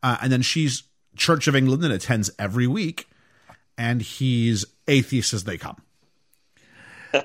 Uh, 0.02 0.18
and 0.22 0.32
then 0.32 0.42
she's 0.42 0.84
Church 1.16 1.48
of 1.48 1.56
England 1.56 1.84
and 1.84 1.92
attends 1.92 2.30
every 2.40 2.68
week, 2.68 3.10
and 3.78 4.02
he's 4.02 4.66
atheist 4.88 5.34
as 5.34 5.44
they 5.44 5.58
come. 5.58 5.82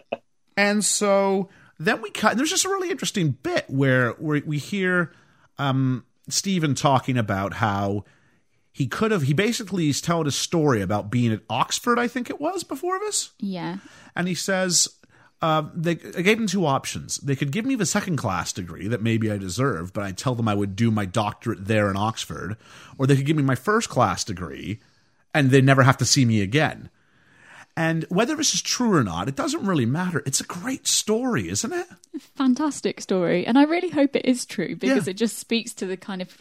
and 0.57 0.85
so 0.85 1.49
then 1.79 2.03
we 2.03 2.11
cut. 2.11 2.37
There's 2.37 2.51
just 2.51 2.65
a 2.65 2.71
really 2.71 2.91
interesting 2.91 3.33
bit 3.43 3.67
where, 3.69 4.13
where 4.13 4.43
we 4.45 4.59
hear 4.59 5.13
um, 5.59 6.05
Stephen 6.29 6.75
talking 6.75 7.19
about 7.19 7.55
how 7.55 8.05
he 8.73 8.87
could 8.87 9.11
have. 9.11 9.23
He 9.23 9.35
basically 9.35 9.89
is 9.89 10.01
telling 10.01 10.27
a 10.27 10.31
story 10.33 10.81
about 10.83 11.11
being 11.11 11.33
at 11.33 11.43
Oxford, 11.51 11.99
I 11.99 12.09
think 12.09 12.31
it 12.31 12.41
was 12.41 12.65
before 12.65 12.99
this, 13.01 13.31
Yeah. 13.39 13.79
and 14.17 14.27
he 14.29 14.35
says. 14.35 14.89
Uh, 15.43 15.65
they 15.75 15.99
I 16.17 16.23
gave 16.23 16.39
him 16.39 16.47
two 16.47 16.65
options. 16.67 17.17
They 17.17 17.35
could 17.35 17.51
give 17.51 17.65
me 17.65 17.75
the 17.75 17.85
second 17.85 18.17
class 18.17 18.53
degree 18.53 18.87
that 18.87 19.03
maybe 19.03 19.29
I 19.29 19.39
deserve, 19.39 19.93
but 19.93 20.05
I 20.05 20.13
tell 20.13 20.37
them 20.37 20.47
I 20.47 20.55
would 20.55 20.77
do 20.77 20.93
my 20.93 21.05
doctorate 21.05 21.67
there 21.67 21.91
in 21.91 21.97
Oxford, 21.97 22.57
or 22.97 23.09
they 23.09 23.17
could 23.17 23.27
give 23.27 23.37
me 23.37 23.43
my 23.43 23.57
first 23.57 23.89
class 23.89 24.23
degree, 24.23 24.79
and 25.35 25.51
they 25.51 25.61
never 25.61 25.83
have 25.83 25.97
to 25.97 26.05
see 26.05 26.25
me 26.25 26.43
again. 26.43 26.91
And 27.77 28.05
whether 28.09 28.37
this 28.37 28.55
is 28.55 28.63
true 28.63 28.95
or 28.95 29.03
not, 29.03 29.27
it 29.27 29.35
doesn't 29.35 29.67
really 29.67 29.85
matter. 29.85 30.23
It's 30.27 30.41
a 30.41 30.45
great 30.45 30.87
story, 30.87 31.49
isn't 31.49 31.73
it? 31.73 31.89
fantastic 32.37 33.01
story 33.01 33.45
and 33.47 33.59
i 33.59 33.63
really 33.65 33.89
hope 33.89 34.15
it 34.15 34.25
is 34.27 34.45
true 34.47 34.77
because 34.77 35.07
Yeah. 35.07 35.11
it 35.13 35.17
just 35.17 35.39
speaks 35.39 35.73
to 35.75 35.87
the 35.87 35.97
kind 35.97 36.21
of 36.23 36.37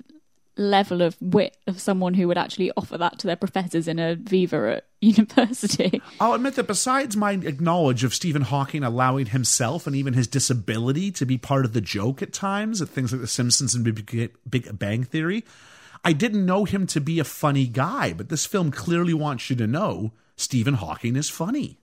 level 0.61 1.01
of 1.01 1.17
wit 1.19 1.57
of 1.67 1.81
someone 1.81 2.13
who 2.13 2.27
would 2.27 2.37
actually 2.37 2.71
offer 2.77 2.97
that 2.97 3.19
to 3.19 3.27
their 3.27 3.35
professors 3.35 3.87
in 3.87 3.99
a 3.99 4.15
viva 4.15 4.77
at 4.77 4.85
university 5.01 6.01
I'll 6.19 6.33
admit 6.33 6.55
that 6.55 6.67
besides 6.67 7.17
my 7.17 7.35
knowledge 7.35 8.03
of 8.03 8.13
Stephen 8.13 8.43
Hawking 8.43 8.83
allowing 8.83 9.27
himself 9.27 9.87
and 9.87 9.95
even 9.95 10.13
his 10.13 10.27
disability 10.27 11.11
to 11.11 11.25
be 11.25 11.37
part 11.37 11.65
of 11.65 11.73
the 11.73 11.81
joke 11.81 12.21
at 12.21 12.33
times 12.33 12.81
at 12.81 12.89
things 12.89 13.11
like 13.11 13.21
The 13.21 13.27
Simpsons 13.27 13.75
and 13.75 13.83
Big, 13.83 14.31
Big 14.49 14.79
Bang 14.79 15.03
Theory, 15.03 15.43
I 16.03 16.13
didn't 16.13 16.45
know 16.45 16.65
him 16.65 16.87
to 16.87 17.01
be 17.01 17.19
a 17.19 17.23
funny 17.23 17.67
guy, 17.67 18.13
but 18.13 18.29
this 18.29 18.45
film 18.45 18.71
clearly 18.71 19.13
wants 19.13 19.49
you 19.49 19.55
to 19.57 19.67
know 19.67 20.11
Stephen 20.35 20.75
Hawking 20.75 21.15
is 21.15 21.29
funny. 21.29 21.77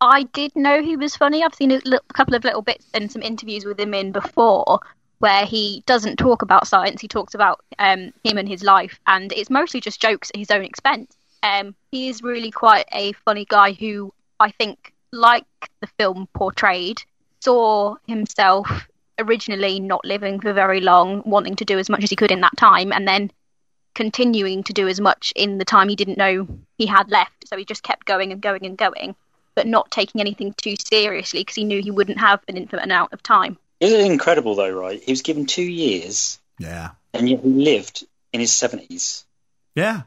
I 0.00 0.24
did 0.24 0.54
know 0.54 0.82
he 0.82 0.96
was 0.96 1.16
funny. 1.16 1.42
I've 1.42 1.54
seen 1.54 1.72
a, 1.72 1.80
li- 1.84 1.98
a 2.08 2.12
couple 2.12 2.34
of 2.34 2.44
little 2.44 2.62
bits 2.62 2.86
and 2.94 3.10
some 3.10 3.22
interviews 3.22 3.64
with 3.64 3.80
him 3.80 3.94
in 3.94 4.12
before 4.12 4.80
where 5.18 5.46
he 5.46 5.82
doesn't 5.86 6.16
talk 6.16 6.42
about 6.42 6.66
science. 6.66 7.00
He 7.00 7.08
talks 7.08 7.34
about 7.34 7.60
um, 7.78 8.12
him 8.24 8.38
and 8.38 8.48
his 8.48 8.62
life, 8.62 9.00
and 9.06 9.32
it's 9.32 9.50
mostly 9.50 9.80
just 9.80 10.00
jokes 10.00 10.30
at 10.30 10.36
his 10.36 10.50
own 10.50 10.64
expense. 10.64 11.16
Um, 11.42 11.74
he 11.90 12.08
is 12.08 12.22
really 12.22 12.50
quite 12.50 12.86
a 12.92 13.12
funny 13.24 13.44
guy 13.44 13.72
who 13.72 14.12
I 14.40 14.50
think, 14.50 14.92
like 15.12 15.46
the 15.80 15.86
film 15.98 16.28
portrayed, 16.34 17.02
saw 17.40 17.96
himself 18.06 18.88
originally 19.18 19.80
not 19.80 20.04
living 20.04 20.40
for 20.40 20.52
very 20.52 20.80
long, 20.80 21.22
wanting 21.24 21.56
to 21.56 21.64
do 21.64 21.78
as 21.78 21.88
much 21.88 22.04
as 22.04 22.10
he 22.10 22.16
could 22.16 22.30
in 22.30 22.40
that 22.42 22.56
time, 22.56 22.92
and 22.92 23.08
then 23.08 23.30
continuing 23.94 24.62
to 24.62 24.74
do 24.74 24.86
as 24.88 25.00
much 25.00 25.32
in 25.34 25.56
the 25.56 25.64
time 25.64 25.88
he 25.88 25.96
didn't 25.96 26.18
know 26.18 26.46
he 26.76 26.84
had 26.86 27.10
left. 27.10 27.48
So 27.48 27.56
he 27.56 27.64
just 27.64 27.82
kept 27.82 28.04
going 28.04 28.30
and 28.32 28.42
going 28.42 28.66
and 28.66 28.76
going, 28.76 29.16
but 29.54 29.66
not 29.66 29.90
taking 29.90 30.20
anything 30.20 30.52
too 30.54 30.74
seriously 30.76 31.40
because 31.40 31.54
he 31.54 31.64
knew 31.64 31.80
he 31.80 31.90
wouldn't 31.90 32.18
have 32.18 32.40
an 32.48 32.58
infinite 32.58 32.84
amount 32.84 33.14
of 33.14 33.22
time. 33.22 33.56
Isn't 33.80 34.00
it 34.00 34.10
incredible 34.10 34.54
though, 34.54 34.70
right? 34.70 35.02
He 35.02 35.12
was 35.12 35.22
given 35.22 35.46
two 35.46 35.62
years 35.62 36.38
Yeah. 36.58 36.90
and 37.12 37.28
yet 37.28 37.40
he 37.42 37.48
lived 37.48 38.04
in 38.32 38.40
his 38.40 38.52
seventies. 38.52 39.24
Yeah. 39.74 40.02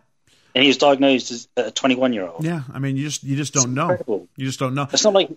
And 0.56 0.64
he 0.64 0.68
was 0.68 0.78
diagnosed 0.78 1.32
as 1.32 1.48
a 1.56 1.72
twenty 1.72 1.96
one 1.96 2.12
year 2.14 2.28
old. 2.28 2.44
Yeah. 2.44 2.64
I 2.74 2.80
mean, 2.80 2.98
you 2.98 3.04
just 3.04 3.24
you 3.24 3.36
just 3.36 3.54
don't 3.54 3.74
know. 3.74 4.28
You 4.36 4.46
just 4.46 4.60
don't 4.60 4.74
know. 4.74 4.88
It's 4.92 5.04
not 5.04 5.14
like 5.14 5.30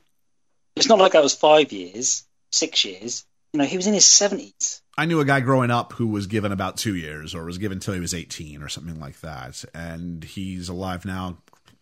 it's 0.76 0.88
not 0.88 0.98
like 0.98 1.12
that 1.12 1.22
was 1.22 1.34
five 1.34 1.70
years, 1.72 2.24
six 2.50 2.84
years. 2.84 3.24
You 3.52 3.58
know, 3.58 3.66
he 3.66 3.76
was 3.76 3.86
in 3.86 3.92
his 3.92 4.06
seventies. 4.06 4.80
I 4.96 5.04
knew 5.04 5.20
a 5.20 5.26
guy 5.26 5.40
growing 5.40 5.70
up 5.70 5.92
who 5.92 6.06
was 6.06 6.26
given 6.26 6.52
about 6.52 6.78
two 6.78 6.94
years, 6.96 7.34
or 7.34 7.44
was 7.44 7.58
given 7.58 7.78
till 7.80 7.92
he 7.92 8.00
was 8.00 8.14
eighteen, 8.14 8.62
or 8.62 8.68
something 8.70 8.98
like 8.98 9.20
that, 9.20 9.62
and 9.74 10.24
he's 10.24 10.70
alive 10.70 11.04
now, 11.04 11.36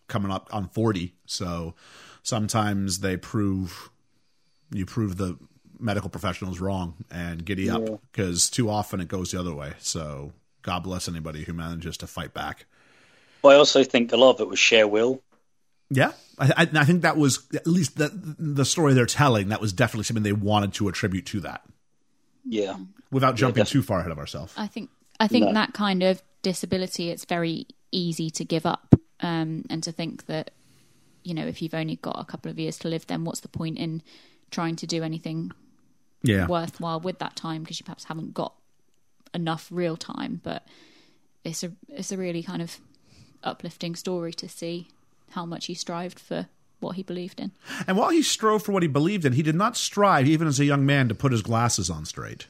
coming 0.08 0.32
up 0.32 0.48
on 0.52 0.68
forty. 0.68 1.14
So 1.26 1.74
sometimes 2.24 2.98
they 2.98 3.16
prove 3.16 3.90
you 4.72 4.86
prove 4.86 5.16
the 5.16 5.38
medical 5.80 6.10
professionals 6.10 6.60
wrong 6.60 6.94
and 7.10 7.44
giddy 7.44 7.68
up 7.70 7.82
because 8.12 8.48
too 8.50 8.68
often 8.70 9.00
it 9.00 9.08
goes 9.08 9.30
the 9.30 9.40
other 9.40 9.54
way. 9.54 9.72
So 9.78 10.32
God 10.62 10.82
bless 10.82 11.08
anybody 11.08 11.44
who 11.44 11.52
manages 11.52 11.96
to 11.98 12.06
fight 12.06 12.34
back. 12.34 12.66
But 13.42 13.50
I 13.50 13.54
also 13.56 13.82
think 13.84 14.12
a 14.12 14.16
lot 14.16 14.30
of 14.34 14.40
it 14.40 14.48
was 14.48 14.58
share 14.58 14.86
will. 14.86 15.22
Yeah, 15.88 16.12
I, 16.38 16.52
I, 16.56 16.68
I 16.74 16.84
think 16.84 17.02
that 17.02 17.16
was 17.16 17.40
at 17.54 17.66
least 17.66 17.96
the 17.98 18.10
the 18.38 18.64
story 18.64 18.94
they're 18.94 19.06
telling. 19.06 19.48
That 19.48 19.60
was 19.60 19.72
definitely 19.72 20.04
something 20.04 20.22
they 20.22 20.32
wanted 20.32 20.72
to 20.74 20.88
attribute 20.88 21.26
to 21.26 21.40
that, 21.40 21.62
Yeah. 22.44 22.76
without 23.10 23.34
jumping 23.34 23.62
definitely. 23.64 23.80
too 23.80 23.86
far 23.86 23.98
ahead 24.00 24.12
of 24.12 24.18
ourselves. 24.18 24.52
I 24.56 24.66
think 24.68 24.90
I 25.18 25.26
think 25.26 25.46
No. 25.46 25.54
that 25.54 25.72
kind 25.72 26.02
of 26.04 26.22
disability 26.42 27.10
it's 27.10 27.24
very 27.24 27.66
easy 27.92 28.30
to 28.30 28.44
give 28.44 28.64
up 28.66 28.94
um, 29.20 29.64
and 29.68 29.82
to 29.82 29.90
think 29.92 30.26
that 30.26 30.52
you 31.24 31.34
know 31.34 31.46
if 31.46 31.60
you've 31.60 31.74
only 31.74 31.96
got 31.96 32.16
a 32.18 32.24
couple 32.24 32.50
of 32.50 32.58
years 32.58 32.78
to 32.78 32.88
live 32.88 33.06
then 33.08 33.24
what's 33.24 33.40
the 33.40 33.48
point 33.48 33.76
in 33.76 34.00
trying 34.50 34.74
to 34.76 34.86
do 34.86 35.02
anything 35.02 35.50
Yeah, 36.22 36.46
worthwhile 36.46 37.00
with 37.00 37.18
that 37.18 37.36
time 37.36 37.62
because 37.62 37.80
you 37.80 37.84
perhaps 37.84 38.04
haven't 38.04 38.34
got 38.34 38.54
enough 39.32 39.68
real 39.70 39.96
time 39.96 40.40
but 40.42 40.66
it's 41.44 41.62
a 41.62 41.72
it's 41.88 42.10
a 42.10 42.16
really 42.16 42.42
kind 42.42 42.60
of 42.60 42.78
uplifting 43.44 43.94
story 43.94 44.32
to 44.34 44.48
see 44.48 44.88
how 45.30 45.46
much 45.46 45.66
he 45.66 45.74
strived 45.74 46.18
for 46.18 46.48
what 46.80 46.96
he 46.96 47.02
believed 47.02 47.38
in 47.38 47.52
And 47.86 47.96
while 47.96 48.10
he 48.10 48.22
strove 48.22 48.62
for 48.64 48.72
what 48.72 48.82
he 48.82 48.88
believed 48.88 49.24
in, 49.24 49.34
he 49.34 49.42
did 49.42 49.54
not 49.54 49.76
strive, 49.76 50.26
even 50.26 50.48
as 50.48 50.58
a 50.58 50.64
young 50.64 50.84
man, 50.86 51.08
to 51.08 51.14
put 51.14 51.30
his 51.32 51.42
glasses 51.42 51.90
on 51.90 52.06
straight. 52.06 52.46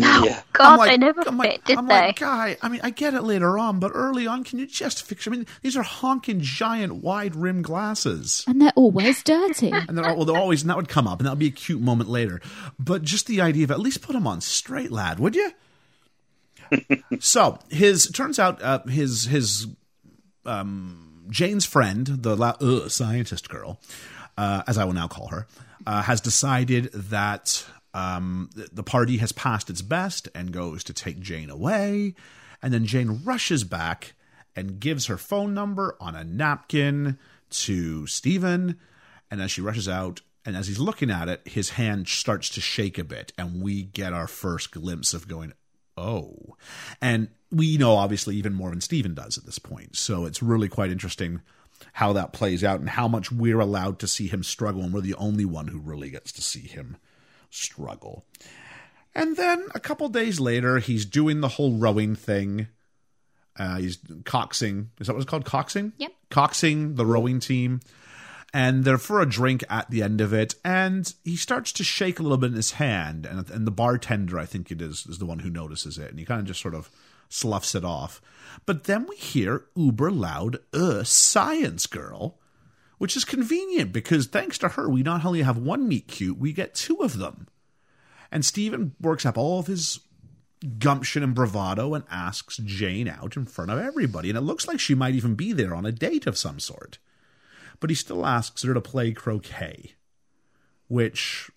Yeah. 0.00 0.42
God, 0.52 0.80
I'm 0.80 0.88
they 0.88 0.96
never 0.96 1.20
I'm 1.20 1.38
fit, 1.38 1.48
like, 1.50 1.64
did 1.64 1.78
I'm 1.78 1.86
they? 1.86 1.94
like, 1.94 2.18
guy, 2.18 2.56
I 2.62 2.68
mean, 2.68 2.80
I 2.82 2.90
get 2.90 3.14
it 3.14 3.22
later 3.22 3.58
on, 3.58 3.78
but 3.80 3.92
early 3.94 4.26
on, 4.26 4.44
can 4.44 4.58
you 4.58 4.66
just 4.66 5.02
fix? 5.02 5.26
I 5.26 5.30
mean, 5.30 5.46
these 5.62 5.76
are 5.76 5.82
honking, 5.82 6.40
giant, 6.40 6.96
wide 6.96 7.34
rim 7.36 7.62
glasses. 7.62 8.44
and 8.46 8.60
they're 8.60 8.72
always 8.76 9.22
dirty 9.22 9.70
And 9.88 9.96
they're, 9.96 10.14
well, 10.14 10.24
they're 10.24 10.36
always, 10.36 10.62
and 10.62 10.70
that 10.70 10.76
would 10.76 10.88
come 10.88 11.06
up, 11.06 11.20
and 11.20 11.26
that 11.26 11.30
would 11.32 11.38
be 11.38 11.46
a 11.48 11.50
cute 11.50 11.80
moment 11.80 12.08
later. 12.10 12.40
But 12.78 13.02
just 13.02 13.26
the 13.26 13.40
idea 13.40 13.64
of 13.64 13.70
at 13.70 13.80
least 13.80 14.02
put 14.02 14.12
them 14.14 14.26
on 14.26 14.40
straight, 14.40 14.90
lad, 14.90 15.18
would 15.20 15.34
you? 15.36 15.52
so 17.20 17.58
his 17.70 18.08
turns 18.08 18.38
out 18.38 18.60
uh, 18.62 18.80
his 18.84 19.24
his 19.24 19.66
um, 20.44 21.24
Jane's 21.30 21.64
friend, 21.64 22.06
the 22.06 22.36
la- 22.36 22.56
uh, 22.60 22.88
scientist 22.88 23.48
girl, 23.48 23.80
uh, 24.36 24.62
as 24.66 24.76
I 24.78 24.84
will 24.84 24.92
now 24.92 25.08
call 25.08 25.28
her, 25.28 25.46
uh, 25.86 26.02
has 26.02 26.20
decided 26.20 26.90
that 26.92 27.64
um, 27.94 28.50
th- 28.54 28.70
the 28.72 28.82
party 28.82 29.18
has 29.18 29.32
passed 29.32 29.70
its 29.70 29.82
best 29.82 30.28
and 30.34 30.52
goes 30.52 30.84
to 30.84 30.92
take 30.92 31.20
Jane 31.20 31.50
away. 31.50 32.14
And 32.62 32.72
then 32.72 32.86
Jane 32.86 33.20
rushes 33.24 33.64
back 33.64 34.14
and 34.56 34.80
gives 34.80 35.06
her 35.06 35.16
phone 35.16 35.54
number 35.54 35.96
on 36.00 36.14
a 36.14 36.24
napkin 36.24 37.18
to 37.50 38.06
Stephen. 38.06 38.78
And 39.30 39.40
as 39.40 39.50
she 39.50 39.60
rushes 39.60 39.88
out, 39.88 40.20
and 40.44 40.56
as 40.56 40.66
he's 40.66 40.78
looking 40.78 41.10
at 41.10 41.28
it, 41.28 41.46
his 41.46 41.70
hand 41.70 42.08
starts 42.08 42.48
to 42.50 42.60
shake 42.60 42.96
a 42.98 43.04
bit, 43.04 43.32
and 43.36 43.62
we 43.62 43.82
get 43.82 44.14
our 44.14 44.26
first 44.26 44.70
glimpse 44.70 45.12
of 45.12 45.28
going, 45.28 45.52
oh. 45.96 46.56
And 47.02 47.28
we 47.50 47.76
know 47.76 47.96
obviously 47.96 48.36
even 48.36 48.54
more 48.54 48.70
than 48.70 48.80
Stephen 48.80 49.14
does 49.14 49.36
at 49.36 49.44
this 49.44 49.58
point. 49.58 49.96
So 49.96 50.24
it's 50.24 50.42
really 50.42 50.68
quite 50.68 50.90
interesting 50.90 51.42
how 51.92 52.12
that 52.14 52.32
plays 52.32 52.64
out 52.64 52.80
and 52.80 52.88
how 52.88 53.08
much 53.08 53.30
we're 53.30 53.60
allowed 53.60 53.98
to 53.98 54.08
see 54.08 54.26
him 54.26 54.42
struggle, 54.42 54.82
and 54.82 54.92
we're 54.92 55.00
the 55.00 55.14
only 55.14 55.44
one 55.44 55.68
who 55.68 55.78
really 55.78 56.10
gets 56.10 56.32
to 56.32 56.42
see 56.42 56.66
him 56.66 56.96
struggle. 57.50 58.24
And 59.14 59.36
then 59.36 59.66
a 59.74 59.80
couple 59.80 60.08
days 60.08 60.38
later, 60.38 60.78
he's 60.78 61.04
doing 61.04 61.40
the 61.40 61.48
whole 61.48 61.74
rowing 61.74 62.14
thing. 62.14 62.68
Uh, 63.58 63.78
he's 63.78 63.96
coxing. 64.24 64.90
Is 65.00 65.06
that 65.06 65.14
what 65.14 65.22
it's 65.22 65.30
called? 65.30 65.44
Coxing? 65.44 65.92
Yep. 65.98 66.12
Coxing 66.30 66.96
the 66.96 67.06
rowing 67.06 67.40
team. 67.40 67.80
And 68.54 68.84
they're 68.84 68.96
for 68.96 69.20
a 69.20 69.28
drink 69.28 69.64
at 69.68 69.90
the 69.90 70.02
end 70.02 70.20
of 70.20 70.32
it. 70.32 70.54
And 70.64 71.12
he 71.24 71.36
starts 71.36 71.72
to 71.72 71.84
shake 71.84 72.18
a 72.18 72.22
little 72.22 72.38
bit 72.38 72.50
in 72.50 72.56
his 72.56 72.72
hand. 72.72 73.26
And, 73.26 73.50
and 73.50 73.66
the 73.66 73.72
bartender, 73.72 74.38
I 74.38 74.46
think 74.46 74.70
it 74.70 74.80
is, 74.80 75.06
is 75.06 75.18
the 75.18 75.26
one 75.26 75.40
who 75.40 75.50
notices 75.50 75.98
it. 75.98 76.10
And 76.10 76.18
he 76.18 76.24
kind 76.24 76.40
of 76.40 76.46
just 76.46 76.60
sort 76.60 76.74
of 76.74 76.90
sloughs 77.28 77.74
it 77.74 77.84
off. 77.84 78.22
But 78.66 78.84
then 78.84 79.06
we 79.08 79.16
hear 79.16 79.64
uber 79.74 80.10
loud, 80.10 80.58
uh, 80.72 81.02
science 81.04 81.86
girl, 81.86 82.38
which 82.98 83.16
is 83.16 83.24
convenient 83.24 83.92
because 83.92 84.26
thanks 84.26 84.58
to 84.58 84.70
her, 84.70 84.88
we 84.88 85.02
not 85.02 85.24
only 85.24 85.42
have 85.42 85.56
one 85.56 85.88
meet 85.88 86.08
cute, 86.08 86.38
we 86.38 86.52
get 86.52 86.74
two 86.74 86.98
of 86.98 87.18
them. 87.18 87.48
And 88.30 88.44
Stephen 88.44 88.94
works 89.00 89.24
up 89.24 89.38
all 89.38 89.60
of 89.60 89.66
his 89.66 90.00
gumption 90.78 91.22
and 91.22 91.34
bravado 91.34 91.94
and 91.94 92.04
asks 92.10 92.58
Jane 92.58 93.08
out 93.08 93.36
in 93.36 93.46
front 93.46 93.70
of 93.70 93.78
everybody. 93.78 94.28
And 94.28 94.36
it 94.36 94.42
looks 94.42 94.66
like 94.66 94.80
she 94.80 94.94
might 94.94 95.14
even 95.14 95.34
be 95.34 95.52
there 95.52 95.74
on 95.74 95.86
a 95.86 95.92
date 95.92 96.26
of 96.26 96.36
some 96.36 96.58
sort. 96.58 96.98
But 97.80 97.90
he 97.90 97.96
still 97.96 98.26
asks 98.26 98.62
her 98.64 98.74
to 98.74 98.80
play 98.80 99.12
croquet, 99.12 99.92
which 100.88 101.50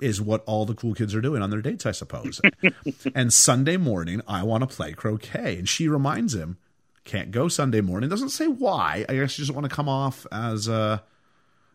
is 0.00 0.20
what 0.20 0.44
all 0.44 0.66
the 0.66 0.74
cool 0.74 0.94
kids 0.94 1.14
are 1.14 1.20
doing 1.20 1.42
on 1.42 1.50
their 1.50 1.62
dates, 1.62 1.86
I 1.86 1.92
suppose. 1.92 2.40
and 3.14 3.32
Sunday 3.32 3.76
morning, 3.76 4.20
I 4.28 4.42
want 4.42 4.68
to 4.68 4.76
play 4.76 4.92
croquet. 4.92 5.58
And 5.58 5.68
she 5.68 5.88
reminds 5.88 6.34
him, 6.34 6.58
can't 7.08 7.30
go 7.30 7.48
Sunday 7.48 7.80
morning. 7.80 8.08
Doesn't 8.08 8.28
say 8.28 8.46
why. 8.46 9.04
I 9.08 9.14
guess 9.14 9.32
she 9.32 9.42
doesn't 9.42 9.54
want 9.54 9.68
to 9.68 9.74
come 9.74 9.88
off 9.88 10.26
as 10.30 10.68
a 10.68 11.02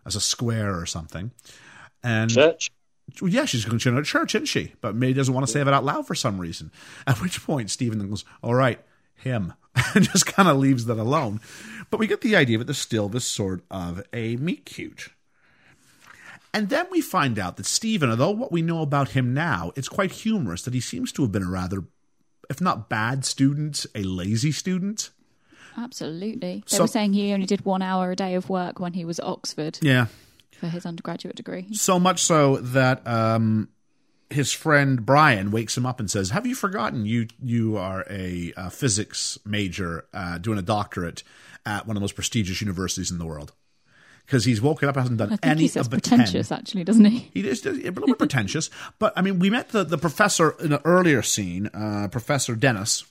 as 0.06 0.16
a 0.16 0.22
square 0.22 0.80
or 0.80 0.86
something. 0.86 1.32
And 2.04 2.30
Church. 2.30 2.72
well, 3.22 3.32
yeah, 3.32 3.46
she's 3.46 3.66
going 3.66 3.78
to 3.78 3.84
turn 3.84 3.98
at 3.98 4.06
church, 4.06 4.36
isn't 4.36 4.46
she? 4.46 4.74
But 4.82 4.96
May 4.96 5.14
doesn't 5.14 5.34
want 5.34 5.46
to 5.46 5.52
say 5.52 5.62
it 5.62 5.68
out 5.68 5.84
loud 5.84 6.08
for 6.08 6.16
some 6.16 6.40
reason. 6.40 6.72
At 7.08 7.22
which 7.22 7.44
point, 7.44 7.72
Stephen 7.72 8.08
goes, 8.08 8.24
"All 8.42 8.54
right, 8.54 8.80
him," 9.16 9.54
and 9.96 10.06
just 10.06 10.26
kind 10.26 10.48
of 10.48 10.58
leaves 10.58 10.86
that 10.86 11.00
alone. 11.00 11.42
But 11.90 12.00
we 12.00 12.08
get 12.08 12.22
the 12.22 12.36
idea 12.36 12.58
that 12.60 12.66
there's 12.66 12.78
still 12.78 13.10
this 13.10 13.26
sort 13.26 13.64
of 13.72 14.04
a 14.14 14.36
meet 14.38 14.66
cute. 14.66 15.10
And 16.54 16.70
then 16.70 16.86
we 16.92 17.02
find 17.02 17.40
out 17.40 17.58
that 17.58 17.66
Stephen, 17.66 18.12
although 18.12 18.30
what 18.30 18.52
we 18.52 18.62
know 18.62 18.82
about 18.82 19.10
him 19.10 19.34
now, 19.34 19.72
it's 19.76 19.90
quite 19.90 20.12
humorous 20.12 20.62
that 20.64 20.76
he 20.76 20.80
seems 20.80 21.12
to 21.14 21.24
have 21.24 21.32
been 21.32 21.42
a 21.44 21.50
rather, 21.50 21.86
if 22.48 22.62
not 22.62 22.90
bad 22.90 23.26
student, 23.26 23.88
a 23.96 24.04
lazy 24.04 24.52
student. 24.52 25.10
Absolutely. 25.78 26.36
They 26.36 26.64
So- 26.66 26.84
were 26.84 26.88
saying 26.88 27.14
he 27.14 27.32
only 27.34 27.46
did 27.46 27.66
one 27.66 27.82
hour 27.82 28.12
a 28.12 28.16
day 28.16 28.36
of 28.36 28.50
work 28.50 28.80
when 28.80 28.94
he 28.94 29.06
was 29.06 29.20
at 29.20 29.26
Oxford 29.26 29.80
Yeah. 29.82 30.08
for 30.60 30.68
his 30.68 30.86
undergraduate 30.86 31.36
degree. 31.36 31.68
So 31.74 32.00
much 32.00 32.24
so 32.24 32.58
that 32.58 33.06
um, 33.08 33.70
his 34.30 34.52
friend 34.52 35.06
Brian 35.06 35.52
wakes 35.52 35.78
him 35.78 35.86
up 35.86 36.00
and 36.00 36.10
says, 36.10 36.30
"Have 36.32 36.46
you 36.46 36.56
forgotten 36.56 37.06
you 37.06 37.28
you 37.42 37.78
are 37.78 38.06
a, 38.10 38.54
uh 38.58 38.70
physics 38.70 39.38
major 39.46 40.06
uh, 40.14 40.38
doing 40.40 40.58
a 40.58 40.64
doctorate 40.64 41.24
at 41.66 41.86
one 41.88 41.96
of 41.96 42.00
the 42.02 42.04
most 42.04 42.16
prestigious 42.16 42.62
universities 42.62 43.12
in 43.12 43.18
the 43.18 43.26
world?" 43.26 43.52
Because 44.26 44.46
he's 44.46 44.62
woken 44.62 44.88
up, 44.88 44.96
hasn't 44.96 45.18
done 45.18 45.28
I 45.34 45.36
think 45.36 45.46
any 45.46 45.62
he 45.64 45.68
says 45.68 45.86
of 45.88 45.92
the 45.92 45.98
pretentious, 45.98 46.48
ten. 46.48 46.58
actually, 46.58 46.84
doesn't 46.86 47.04
he? 47.04 47.30
He 47.34 47.46
is 47.48 47.66
a 47.66 47.72
little 47.72 48.08
bit 48.08 48.18
pretentious, 48.18 48.70
but 48.98 49.12
I 49.18 49.22
mean, 49.22 49.38
we 49.38 49.50
met 49.50 49.70
the, 49.70 49.84
the 49.84 49.98
professor 49.98 50.52
in 50.62 50.72
an 50.72 50.80
earlier 50.86 51.22
scene, 51.22 51.68
uh, 51.74 52.08
Professor 52.10 52.56
Dennis, 52.56 53.04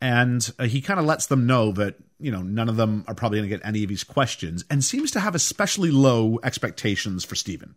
and 0.00 0.50
uh, 0.58 0.64
he 0.64 0.80
kind 0.80 0.98
of 0.98 1.06
lets 1.06 1.26
them 1.26 1.46
know 1.46 1.72
that 1.72 1.96
you 2.18 2.30
know 2.30 2.42
none 2.42 2.68
of 2.68 2.76
them 2.76 3.04
are 3.06 3.14
probably 3.14 3.38
going 3.38 3.50
to 3.50 3.56
get 3.56 3.66
any 3.66 3.82
of 3.82 3.88
these 3.88 4.04
questions, 4.04 4.64
and 4.70 4.84
seems 4.84 5.10
to 5.12 5.20
have 5.20 5.34
especially 5.34 5.90
low 5.90 6.38
expectations 6.42 7.24
for 7.24 7.34
Stephen 7.34 7.74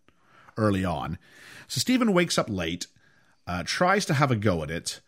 early 0.58 0.86
on. 0.86 1.18
So 1.68 1.80
Stephen 1.80 2.14
wakes 2.14 2.38
up 2.38 2.50
late, 2.50 2.88
uh, 3.48 3.64
tries 3.66 4.06
to 4.06 4.14
have 4.14 4.32
a 4.32 4.36
go 4.36 4.64
at 4.64 4.70
it, 4.72 5.00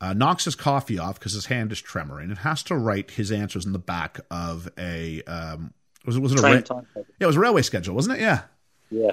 uh, 0.00 0.12
knocks 0.12 0.44
his 0.44 0.54
coffee 0.54 0.98
off 0.98 1.18
because 1.18 1.32
his 1.32 1.46
hand 1.46 1.72
is 1.72 1.80
tremoring, 1.80 2.24
and 2.24 2.38
has 2.38 2.62
to 2.64 2.76
write 2.76 3.12
his 3.12 3.32
answers 3.32 3.66
in 3.66 3.72
the 3.72 3.78
back 3.78 4.20
of 4.30 4.68
a 4.78 5.22
um, 5.22 5.72
was 6.04 6.16
it 6.16 6.20
was 6.20 6.32
it 6.32 6.38
a 6.38 6.42
ra- 6.42 6.48
timetable. 6.60 6.86
yeah 6.94 7.02
it 7.20 7.26
was 7.26 7.36
a 7.36 7.40
railway 7.40 7.62
schedule, 7.62 7.94
wasn't 7.94 8.16
it? 8.16 8.20
Yeah. 8.20 8.42
Yeah. 8.90 9.12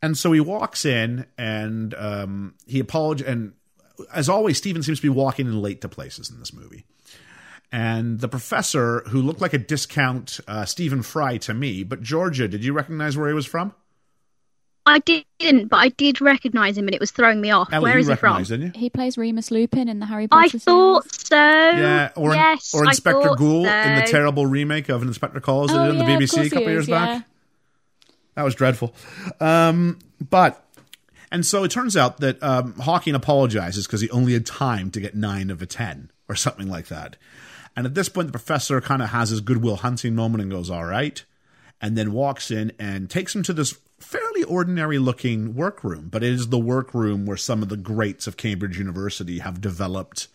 And 0.00 0.18
so 0.18 0.32
he 0.32 0.40
walks 0.40 0.84
in 0.84 1.26
and 1.38 1.94
um, 1.94 2.54
he 2.66 2.80
apologizes. 2.80 3.32
And 3.32 3.52
as 4.12 4.28
always, 4.28 4.58
Stephen 4.58 4.82
seems 4.82 4.98
to 4.98 5.02
be 5.02 5.08
walking 5.08 5.46
in 5.46 5.60
late 5.60 5.80
to 5.82 5.88
places 5.88 6.30
in 6.30 6.38
this 6.38 6.52
movie. 6.52 6.84
And 7.70 8.20
the 8.20 8.28
professor, 8.28 9.00
who 9.08 9.22
looked 9.22 9.40
like 9.40 9.54
a 9.54 9.58
discount 9.58 10.40
uh, 10.46 10.64
Stephen 10.66 11.02
Fry 11.02 11.38
to 11.38 11.54
me, 11.54 11.84
but 11.84 12.02
Georgia, 12.02 12.46
did 12.46 12.62
you 12.64 12.72
recognize 12.74 13.16
where 13.16 13.28
he 13.28 13.34
was 13.34 13.46
from? 13.46 13.72
I 14.84 14.98
didn't, 14.98 15.68
but 15.68 15.76
I 15.76 15.90
did 15.90 16.20
recognise 16.20 16.76
him, 16.76 16.86
and 16.88 16.94
it 16.94 17.00
was 17.00 17.12
throwing 17.12 17.40
me 17.40 17.50
off. 17.52 17.72
Ellie, 17.72 17.84
Where 17.84 17.94
you 17.94 18.00
is 18.00 18.08
he 18.08 18.16
from? 18.16 18.42
didn't 18.42 18.74
you? 18.74 18.80
He 18.80 18.90
plays 18.90 19.16
Remus 19.16 19.50
Lupin 19.52 19.88
in 19.88 20.00
the 20.00 20.06
Harry 20.06 20.26
Potter 20.26 20.42
I 20.44 20.48
series. 20.48 20.64
thought 20.64 21.04
so. 21.12 21.36
Yeah, 21.36 22.10
or, 22.16 22.34
yes, 22.34 22.74
or 22.74 22.84
Inspector 22.84 23.22
thought 23.22 23.38
Goole 23.38 23.64
in 23.64 23.94
the 23.94 24.06
terrible 24.08 24.44
remake 24.44 24.88
of 24.88 25.02
Inspector 25.02 25.38
Calls 25.40 25.70
they 25.70 25.78
Oh, 25.78 25.82
did 25.86 25.90
on 25.92 25.98
the 25.98 26.04
yeah, 26.04 26.14
of 26.16 26.20
BBC 26.20 26.46
a 26.46 26.50
couple 26.50 26.64
he 26.66 26.70
years 26.72 26.84
is, 26.84 26.90
back. 26.90 27.24
That 28.34 28.42
was 28.42 28.54
dreadful. 28.56 28.92
Um, 29.40 29.98
but 30.30 30.61
and 31.32 31.44
so 31.44 31.64
it 31.64 31.72
turns 31.72 31.96
out 31.96 32.18
that 32.18 32.40
um, 32.42 32.74
Hawking 32.74 33.16
apologizes 33.16 33.86
because 33.86 34.00
he 34.00 34.10
only 34.10 34.34
had 34.34 34.46
time 34.46 34.90
to 34.92 35.00
get 35.00 35.16
nine 35.16 35.50
of 35.50 35.60
a 35.60 35.66
ten 35.66 36.10
or 36.28 36.36
something 36.36 36.68
like 36.68 36.86
that. 36.86 37.16
And 37.74 37.86
at 37.86 37.94
this 37.94 38.08
point, 38.08 38.28
the 38.28 38.32
professor 38.32 38.80
kind 38.80 39.02
of 39.02 39.08
has 39.08 39.30
his 39.30 39.40
Good 39.40 39.62
Will 39.62 39.76
Hunting 39.76 40.14
moment 40.14 40.42
and 40.42 40.50
goes, 40.50 40.70
"All 40.70 40.84
right," 40.84 41.24
and 41.80 41.96
then 41.96 42.12
walks 42.12 42.50
in 42.50 42.72
and 42.78 43.10
takes 43.10 43.34
him 43.34 43.42
to 43.44 43.52
this 43.52 43.76
fairly 43.98 44.42
ordinary 44.44 44.98
looking 44.98 45.54
workroom, 45.54 46.08
but 46.10 46.22
it 46.22 46.32
is 46.32 46.48
the 46.48 46.58
workroom 46.58 47.24
where 47.24 47.36
some 47.36 47.62
of 47.62 47.68
the 47.68 47.76
greats 47.76 48.26
of 48.26 48.36
Cambridge 48.36 48.78
University 48.78 49.38
have 49.38 49.60
developed 49.60 50.28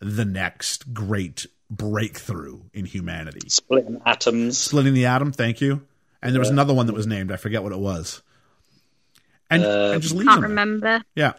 the 0.00 0.24
next 0.24 0.92
great 0.92 1.46
breakthrough 1.70 2.60
in 2.72 2.86
humanity. 2.86 3.48
Splitting 3.48 4.00
atoms. 4.04 4.58
Splitting 4.58 4.94
the 4.94 5.06
atom, 5.06 5.32
thank 5.32 5.60
you. 5.60 5.86
And 6.22 6.34
there 6.34 6.40
was 6.40 6.50
another 6.50 6.74
one 6.74 6.86
that 6.86 6.94
was 6.94 7.06
named. 7.06 7.30
I 7.30 7.36
forget 7.36 7.62
what 7.62 7.72
it 7.72 7.78
was. 7.78 8.22
And, 9.50 9.64
uh, 9.64 9.90
and 9.94 10.02
just 10.02 10.14
leaves 10.14 10.26
Can't 10.28 10.38
him 10.38 10.42
there. 10.42 10.48
remember. 10.50 11.02
Yeah. 11.14 11.32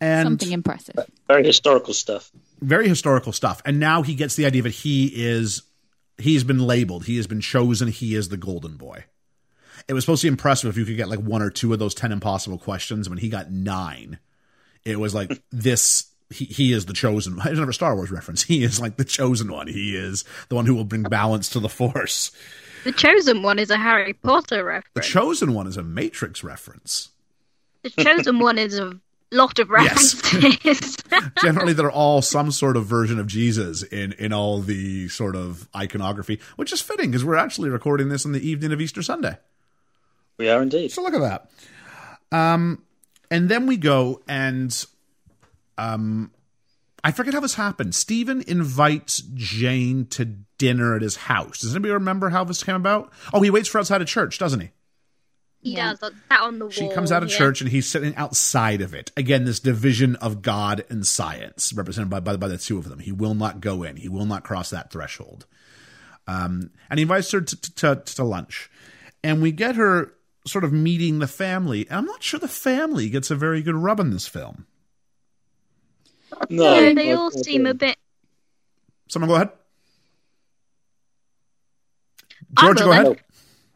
And 0.00 0.26
Something 0.26 0.52
impressive. 0.52 0.94
Very 1.26 1.44
historical 1.44 1.94
stuff. 1.94 2.30
very 2.60 2.88
historical 2.88 3.32
stuff. 3.32 3.60
And 3.64 3.80
now 3.80 4.02
he 4.02 4.14
gets 4.14 4.36
the 4.36 4.46
idea 4.46 4.62
that 4.62 4.70
he 4.74 5.06
is 5.14 5.62
he's 6.18 6.44
been 6.44 6.58
labeled, 6.60 7.04
he 7.06 7.16
has 7.16 7.26
been 7.26 7.40
chosen, 7.40 7.88
he 7.88 8.14
is 8.14 8.28
the 8.28 8.36
golden 8.36 8.76
boy. 8.76 9.04
It 9.88 9.94
was 9.94 10.04
supposed 10.04 10.22
to 10.22 10.26
be 10.26 10.32
impressive 10.32 10.70
if 10.70 10.76
you 10.76 10.84
could 10.84 10.96
get 10.96 11.08
like 11.08 11.20
one 11.20 11.42
or 11.42 11.50
two 11.50 11.72
of 11.72 11.78
those 11.78 11.94
ten 11.94 12.12
impossible 12.12 12.58
questions. 12.58 13.08
When 13.08 13.18
he 13.18 13.28
got 13.28 13.50
nine, 13.50 14.18
it 14.84 15.00
was 15.00 15.14
like 15.14 15.42
this 15.50 16.06
he, 16.30 16.44
he 16.44 16.72
is 16.72 16.86
the 16.86 16.92
chosen 16.92 17.36
one. 17.36 17.48
It's 17.48 17.58
never 17.58 17.70
a 17.70 17.74
Star 17.74 17.96
Wars 17.96 18.10
reference. 18.10 18.42
He 18.44 18.62
is 18.62 18.78
like 18.80 18.96
the 18.98 19.04
chosen 19.04 19.50
one. 19.50 19.66
He 19.66 19.96
is 19.96 20.24
the 20.48 20.54
one 20.54 20.66
who 20.66 20.74
will 20.74 20.84
bring 20.84 21.02
balance 21.04 21.48
to 21.50 21.60
the 21.60 21.68
force. 21.68 22.30
The 22.88 22.92
chosen 22.96 23.42
one 23.42 23.58
is 23.58 23.68
a 23.68 23.76
Harry 23.76 24.14
Potter 24.14 24.64
reference. 24.64 24.94
The 24.94 25.02
chosen 25.02 25.52
one 25.52 25.66
is 25.66 25.76
a 25.76 25.82
Matrix 25.82 26.42
reference. 26.42 27.10
The 27.82 27.90
chosen 27.90 28.38
one 28.40 28.56
is 28.56 28.78
a 28.78 28.98
lot 29.30 29.58
of 29.58 29.68
Yes. 29.68 30.14
references. 30.32 30.96
Generally, 31.42 31.74
they're 31.74 31.90
all 31.90 32.22
some 32.22 32.50
sort 32.50 32.78
of 32.78 32.86
version 32.86 33.18
of 33.18 33.26
Jesus 33.26 33.82
in 33.82 34.12
in 34.12 34.32
all 34.32 34.62
the 34.62 35.06
sort 35.08 35.36
of 35.36 35.68
iconography, 35.76 36.40
which 36.56 36.72
is 36.72 36.80
fitting 36.80 37.10
because 37.10 37.26
we're 37.26 37.36
actually 37.36 37.68
recording 37.68 38.08
this 38.08 38.24
on 38.24 38.32
the 38.32 38.40
evening 38.48 38.72
of 38.72 38.80
Easter 38.80 39.02
Sunday. 39.02 39.36
We 40.38 40.48
are 40.48 40.62
indeed. 40.62 40.90
So 40.90 41.02
look 41.02 41.12
at 41.12 41.20
that. 41.20 41.50
Um, 42.32 42.84
and 43.30 43.50
then 43.50 43.66
we 43.66 43.76
go 43.76 44.22
and 44.26 44.74
um, 45.76 46.30
I 47.04 47.12
forget 47.12 47.34
how 47.34 47.40
this 47.40 47.56
happened. 47.56 47.94
Stephen 47.94 48.42
invites 48.46 49.18
Jane 49.34 50.06
to 50.06 50.36
dinner 50.58 50.94
at 50.96 51.02
his 51.02 51.16
house. 51.16 51.60
Does 51.60 51.74
anybody 51.74 51.92
remember 51.92 52.28
how 52.28 52.44
this 52.44 52.62
came 52.62 52.76
about? 52.76 53.12
Oh, 53.32 53.40
he 53.40 53.50
waits 53.50 53.68
for 53.68 53.78
outside 53.78 54.02
of 54.02 54.08
church, 54.08 54.38
doesn't 54.38 54.60
he? 54.60 54.70
he 55.60 55.74
does. 55.74 55.98
That's 56.00 56.14
that 56.28 56.40
on 56.40 56.58
the 56.58 56.66
wall. 56.66 56.70
She 56.70 56.88
comes 56.90 57.10
out 57.10 57.22
of 57.22 57.30
yeah. 57.30 57.38
church 57.38 57.60
and 57.60 57.70
he's 57.70 57.88
sitting 57.88 58.14
outside 58.16 58.80
of 58.80 58.94
it. 58.94 59.10
Again, 59.16 59.44
this 59.44 59.60
division 59.60 60.16
of 60.16 60.42
God 60.42 60.84
and 60.88 61.06
science, 61.06 61.72
represented 61.72 62.10
by, 62.10 62.20
by, 62.20 62.36
by 62.36 62.48
the 62.48 62.58
two 62.58 62.78
of 62.78 62.88
them. 62.88 63.00
He 63.00 63.12
will 63.12 63.34
not 63.34 63.60
go 63.60 63.82
in. 63.82 63.96
He 63.96 64.08
will 64.08 64.26
not 64.26 64.44
cross 64.44 64.70
that 64.70 64.90
threshold. 64.90 65.46
Um, 66.26 66.70
and 66.90 66.98
he 66.98 67.02
invites 67.02 67.30
her 67.32 67.40
to, 67.40 67.74
to, 67.74 68.02
to 68.04 68.24
lunch. 68.24 68.70
And 69.24 69.42
we 69.42 69.50
get 69.50 69.76
her 69.76 70.12
sort 70.46 70.64
of 70.64 70.72
meeting 70.72 71.18
the 71.18 71.26
family. 71.26 71.86
And 71.88 71.98
I'm 71.98 72.06
not 72.06 72.22
sure 72.22 72.38
the 72.38 72.48
family 72.48 73.08
gets 73.08 73.30
a 73.30 73.36
very 73.36 73.62
good 73.62 73.74
rub 73.74 74.00
in 74.00 74.10
this 74.10 74.28
film. 74.28 74.66
No, 76.50 76.80
No, 76.80 76.94
they 76.94 77.12
all 77.12 77.30
seem 77.30 77.66
a 77.66 77.74
bit. 77.74 77.96
Someone 79.08 79.28
go 79.28 79.34
ahead. 79.36 79.50
Will 82.62 82.74
go 82.74 82.92
ahead. 82.92 83.20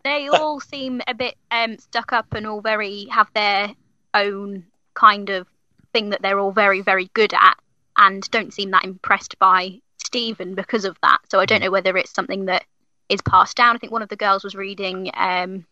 They 0.05 0.29
all 0.29 0.61
seem 0.61 1.01
a 1.07 1.15
bit 1.15 1.37
um, 1.51 1.79
stuck 1.79 2.13
up 2.13 2.35
and 2.35 2.47
all 2.47 2.61
very 2.61 3.07
have 3.07 3.29
their 3.35 3.73
own 4.15 4.65
kind 4.95 5.31
of 5.31 5.47
thing 5.93 6.11
that 6.11 6.23
they're 6.23 6.39
all 6.39 6.53
very 6.53 6.81
very 6.81 7.11
good 7.15 7.33
at, 7.35 7.57
and 7.97 8.29
don't 8.31 8.53
seem 8.53 8.71
that 8.73 8.85
impressed 8.85 9.39
by 9.39 9.81
Stephen 9.99 10.55
because 10.55 10.85
of 10.85 10.99
that. 11.03 11.19
So 11.31 11.39
I 11.39 11.47
don't 11.47 11.61
know 11.61 11.71
whether 11.71 11.97
it's 11.97 12.13
something 12.13 12.47
that 12.47 12.65
is 13.09 13.21
passed 13.23 13.57
down. 13.57 13.77
I 13.77 13.79
think 13.79 13.93
one 13.93 14.03
of 14.03 14.09
the 14.09 14.17
girls 14.17 14.43
was 14.43 14.55
reading 14.55 15.11
um, 15.15 15.67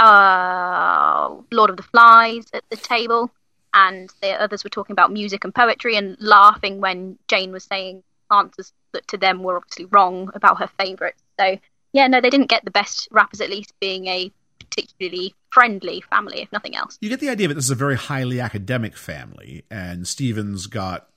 uh, 0.00 1.34
Lord 1.52 1.70
of 1.70 1.76
the 1.76 1.82
Flies 1.82 2.46
at 2.52 2.64
the 2.70 2.76
table, 2.76 3.30
and 3.74 4.10
the 4.22 4.30
others 4.40 4.64
were 4.64 4.70
talking 4.70 4.94
about 4.94 5.12
music 5.12 5.44
and 5.44 5.54
poetry 5.54 5.96
and 5.96 6.16
laughing 6.20 6.80
when 6.80 7.18
Jane 7.28 7.52
was 7.52 7.64
saying 7.64 8.02
answers 8.30 8.72
that 8.92 9.06
to 9.08 9.16
them 9.16 9.42
were 9.42 9.56
obviously 9.56 9.84
wrong 9.86 10.30
about 10.34 10.58
her 10.58 10.68
favourites. 10.78 11.22
So 11.38 11.58
yeah, 11.92 12.06
no, 12.06 12.20
they 12.20 12.30
didn't 12.30 12.50
get 12.50 12.64
the 12.64 12.70
best 12.70 13.08
rap 13.10 13.30
as 13.32 13.40
at 13.40 13.50
least 13.50 13.72
being 13.80 14.06
a 14.06 14.30
particularly 14.58 15.34
friendly 15.50 16.02
family, 16.10 16.42
if 16.42 16.52
nothing 16.52 16.76
else. 16.76 16.98
you 17.00 17.08
get 17.08 17.20
the 17.20 17.28
idea 17.28 17.48
that 17.48 17.54
this 17.54 17.64
is 17.64 17.70
a 17.70 17.74
very 17.76 17.96
highly 17.96 18.40
academic 18.40 18.96
family, 18.96 19.64
and 19.70 20.06
Stephen's 20.06 20.66
got, 20.66 21.08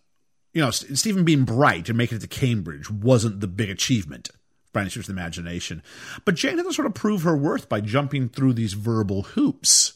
you 0.54 0.62
know, 0.62 0.72
Stephen 0.72 1.26
being 1.26 1.44
bright 1.46 1.90
and 1.90 1.98
making 1.98 2.18
it 2.18 2.22
to 2.22 2.28
Cambridge 2.28 2.90
wasn't 2.90 3.40
the 3.40 3.48
big 3.48 3.70
achievement 3.70 4.30
by 4.72 4.82
any 4.82 4.90
stretch 4.90 5.10
of 5.10 5.16
the 5.16 5.20
imagination. 5.20 5.82
But 6.26 6.36
Jane 6.36 6.58
had 6.58 6.66
to 6.66 6.74
sort 6.74 6.86
of 6.86 6.94
prove 6.94 7.24
her 7.24 7.36
worth 7.36 7.68
by 7.68 7.82
jumping 7.82 8.30
through 8.30 8.54
these 8.54 8.74
verbal 8.74 9.24
hoops. 9.24 9.94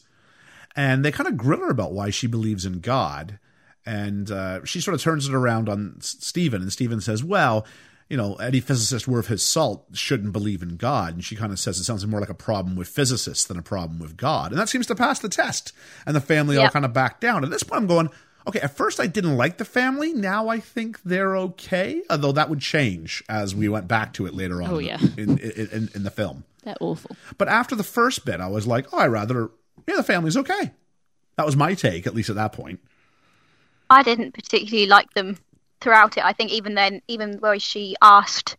And 0.76 1.04
they 1.04 1.12
kind 1.12 1.28
of 1.28 1.36
grill 1.36 1.60
her 1.60 1.70
about 1.70 1.92
why 1.92 2.10
she 2.10 2.26
believes 2.26 2.66
in 2.66 2.80
God. 2.80 3.38
and 3.86 4.30
uh, 4.30 4.64
she 4.64 4.80
sort 4.80 4.94
of 4.94 5.00
turns 5.02 5.28
it 5.28 5.34
around 5.34 5.68
on 5.68 5.96
Stephen, 6.00 6.62
and 6.62 6.72
Stephen 6.72 7.00
says, 7.00 7.22
"Well." 7.22 7.66
You 8.08 8.16
know, 8.18 8.34
any 8.34 8.60
physicist 8.60 9.08
worth 9.08 9.28
his 9.28 9.42
salt 9.42 9.86
shouldn't 9.94 10.32
believe 10.32 10.62
in 10.62 10.76
God. 10.76 11.14
And 11.14 11.24
she 11.24 11.36
kind 11.36 11.52
of 11.52 11.58
says 11.58 11.78
it 11.80 11.84
sounds 11.84 12.06
more 12.06 12.20
like 12.20 12.28
a 12.28 12.34
problem 12.34 12.76
with 12.76 12.88
physicists 12.88 13.44
than 13.44 13.58
a 13.58 13.62
problem 13.62 13.98
with 13.98 14.16
God. 14.16 14.50
And 14.52 14.60
that 14.60 14.68
seems 14.68 14.86
to 14.88 14.94
pass 14.94 15.18
the 15.18 15.28
test. 15.28 15.72
And 16.06 16.14
the 16.14 16.20
family 16.20 16.56
all 16.58 16.68
kind 16.68 16.84
of 16.84 16.92
back 16.92 17.20
down. 17.20 17.44
At 17.44 17.50
this 17.50 17.62
point, 17.62 17.80
I'm 17.80 17.86
going, 17.86 18.10
okay, 18.46 18.60
at 18.60 18.76
first 18.76 19.00
I 19.00 19.06
didn't 19.06 19.38
like 19.38 19.56
the 19.56 19.64
family. 19.64 20.12
Now 20.12 20.48
I 20.48 20.60
think 20.60 21.02
they're 21.02 21.34
okay. 21.36 22.02
Although 22.10 22.32
that 22.32 22.50
would 22.50 22.60
change 22.60 23.24
as 23.28 23.54
we 23.54 23.70
went 23.70 23.88
back 23.88 24.12
to 24.14 24.26
it 24.26 24.34
later 24.34 24.62
on 24.62 24.70
Oh, 24.70 24.78
in, 24.78 24.84
yeah. 24.86 24.98
in, 25.16 25.38
in, 25.38 25.68
in, 25.72 25.88
in 25.94 26.02
the 26.02 26.10
film. 26.10 26.44
They're 26.62 26.76
awful. 26.80 27.16
But 27.38 27.48
after 27.48 27.74
the 27.74 27.82
first 27.84 28.26
bit, 28.26 28.40
I 28.40 28.48
was 28.48 28.66
like, 28.66 28.86
oh, 28.92 28.98
I 28.98 29.06
rather, 29.06 29.50
yeah, 29.88 29.96
the 29.96 30.02
family's 30.02 30.36
okay. 30.36 30.72
That 31.36 31.46
was 31.46 31.56
my 31.56 31.72
take, 31.74 32.06
at 32.06 32.14
least 32.14 32.28
at 32.30 32.36
that 32.36 32.52
point. 32.52 32.80
I 33.90 34.02
didn't 34.02 34.32
particularly 34.32 34.86
like 34.88 35.12
them 35.14 35.38
throughout 35.84 36.16
it. 36.16 36.24
I 36.24 36.32
think 36.32 36.50
even 36.50 36.74
then, 36.74 37.02
even 37.06 37.34
where 37.34 37.58
she 37.60 37.94
asked, 38.02 38.56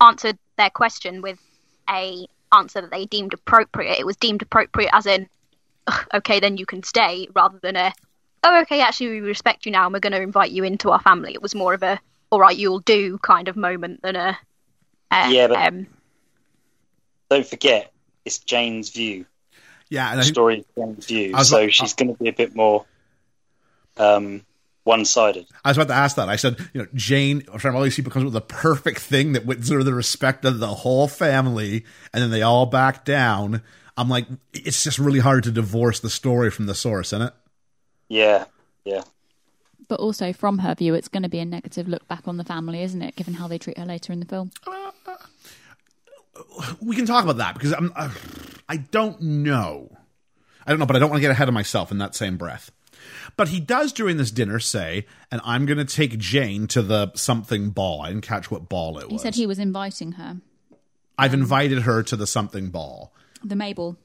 answered 0.00 0.38
their 0.56 0.70
question 0.70 1.20
with 1.22 1.38
a 1.88 2.26
answer 2.52 2.80
that 2.80 2.90
they 2.90 3.04
deemed 3.04 3.34
appropriate, 3.34 3.98
it 3.98 4.06
was 4.06 4.16
deemed 4.16 4.42
appropriate 4.42 4.90
as 4.92 5.06
in, 5.06 5.28
okay, 6.14 6.40
then 6.40 6.56
you 6.56 6.66
can 6.66 6.82
stay, 6.82 7.28
rather 7.34 7.58
than 7.62 7.76
a, 7.76 7.92
oh, 8.42 8.60
okay, 8.62 8.80
actually 8.80 9.10
we 9.10 9.20
respect 9.20 9.66
you 9.66 9.72
now 9.72 9.84
and 9.84 9.92
we're 9.92 10.00
going 10.00 10.12
to 10.12 10.20
invite 10.20 10.50
you 10.50 10.64
into 10.64 10.90
our 10.90 11.00
family. 11.00 11.32
It 11.34 11.42
was 11.42 11.54
more 11.54 11.74
of 11.74 11.82
a, 11.82 12.00
all 12.30 12.40
right, 12.40 12.56
you'll 12.56 12.80
do 12.80 13.18
kind 13.18 13.48
of 13.48 13.56
moment 13.56 14.02
than 14.02 14.16
a, 14.16 14.38
uh, 15.10 15.28
Yeah, 15.30 15.48
but- 15.48 15.58
um, 15.68 15.86
Don't 17.28 17.46
forget, 17.46 17.92
it's 18.24 18.38
Jane's 18.38 18.90
view. 18.90 19.26
Yeah, 19.90 20.10
and 20.10 20.20
The 20.20 20.24
I 20.24 20.26
story 20.26 20.58
is 20.60 20.64
Jane's 20.76 21.06
view, 21.06 21.42
so 21.44 21.60
like- 21.60 21.72
she's 21.72 21.92
going 21.94 22.14
to 22.14 22.22
be 22.22 22.30
a 22.30 22.32
bit 22.32 22.56
more 22.56 22.86
um, 23.98 24.42
one-sided. 24.84 25.46
I 25.64 25.70
was 25.70 25.78
about 25.78 25.88
to 25.88 25.94
ask 25.94 26.16
that. 26.16 26.28
I 26.28 26.36
said, 26.36 26.56
you 26.72 26.82
know, 26.82 26.88
Jane, 26.94 27.44
or 27.52 27.60
sorry, 27.60 27.74
all 27.74 27.82
these 27.82 27.96
people 27.96 28.12
comes 28.12 28.24
with 28.24 28.32
the 28.32 28.40
perfect 28.40 29.00
thing 29.00 29.32
that 29.32 29.46
wins 29.46 29.68
her 29.68 29.82
the 29.82 29.94
respect 29.94 30.44
of 30.44 30.58
the 30.58 30.68
whole 30.68 31.08
family, 31.08 31.84
and 32.12 32.22
then 32.22 32.30
they 32.30 32.42
all 32.42 32.66
back 32.66 33.04
down. 33.04 33.62
I'm 33.96 34.08
like, 34.08 34.26
it's 34.52 34.82
just 34.82 34.98
really 34.98 35.20
hard 35.20 35.44
to 35.44 35.52
divorce 35.52 36.00
the 36.00 36.10
story 36.10 36.50
from 36.50 36.66
the 36.66 36.74
source, 36.74 37.08
isn't 37.08 37.28
it? 37.28 37.34
Yeah, 38.08 38.44
yeah. 38.84 39.02
But 39.88 40.00
also, 40.00 40.32
from 40.32 40.58
her 40.58 40.74
view, 40.74 40.94
it's 40.94 41.08
going 41.08 41.22
to 41.22 41.28
be 41.28 41.38
a 41.38 41.44
negative 41.44 41.86
look 41.86 42.08
back 42.08 42.26
on 42.26 42.36
the 42.36 42.44
family, 42.44 42.82
isn't 42.82 43.02
it? 43.02 43.14
Given 43.14 43.34
how 43.34 43.46
they 43.46 43.58
treat 43.58 43.78
her 43.78 43.84
later 43.84 44.12
in 44.12 44.20
the 44.20 44.26
film. 44.26 44.50
we 46.80 46.96
can 46.96 47.06
talk 47.06 47.24
about 47.24 47.36
that 47.36 47.54
because 47.54 47.74
I'm, 47.74 47.92
uh, 47.94 48.10
I 48.68 48.78
don't 48.78 49.20
know. 49.20 49.96
I 50.66 50.70
don't 50.70 50.78
know, 50.78 50.86
but 50.86 50.96
I 50.96 50.98
don't 50.98 51.10
want 51.10 51.18
to 51.18 51.22
get 51.22 51.30
ahead 51.30 51.48
of 51.48 51.54
myself 51.54 51.90
in 51.90 51.98
that 51.98 52.14
same 52.14 52.36
breath. 52.36 52.70
But 53.36 53.48
he 53.48 53.60
does 53.60 53.92
during 53.92 54.16
this 54.16 54.30
dinner 54.30 54.58
say, 54.58 55.06
and 55.30 55.40
I'm 55.44 55.66
going 55.66 55.78
to 55.78 55.84
take 55.84 56.18
Jane 56.18 56.66
to 56.68 56.82
the 56.82 57.12
something 57.14 57.70
ball. 57.70 58.02
I 58.02 58.08
didn't 58.08 58.22
catch 58.26 58.50
what 58.50 58.68
ball 58.68 58.98
it 58.98 59.04
was. 59.10 59.12
He 59.12 59.18
said 59.18 59.34
he 59.34 59.46
was 59.46 59.58
inviting 59.58 60.12
her, 60.12 60.38
I've 61.18 61.34
invited 61.34 61.82
her 61.82 62.02
to 62.04 62.16
the 62.16 62.26
something 62.26 62.70
ball. 62.70 63.12
the 63.44 63.56
May 63.56 63.72
ball. 63.72 63.96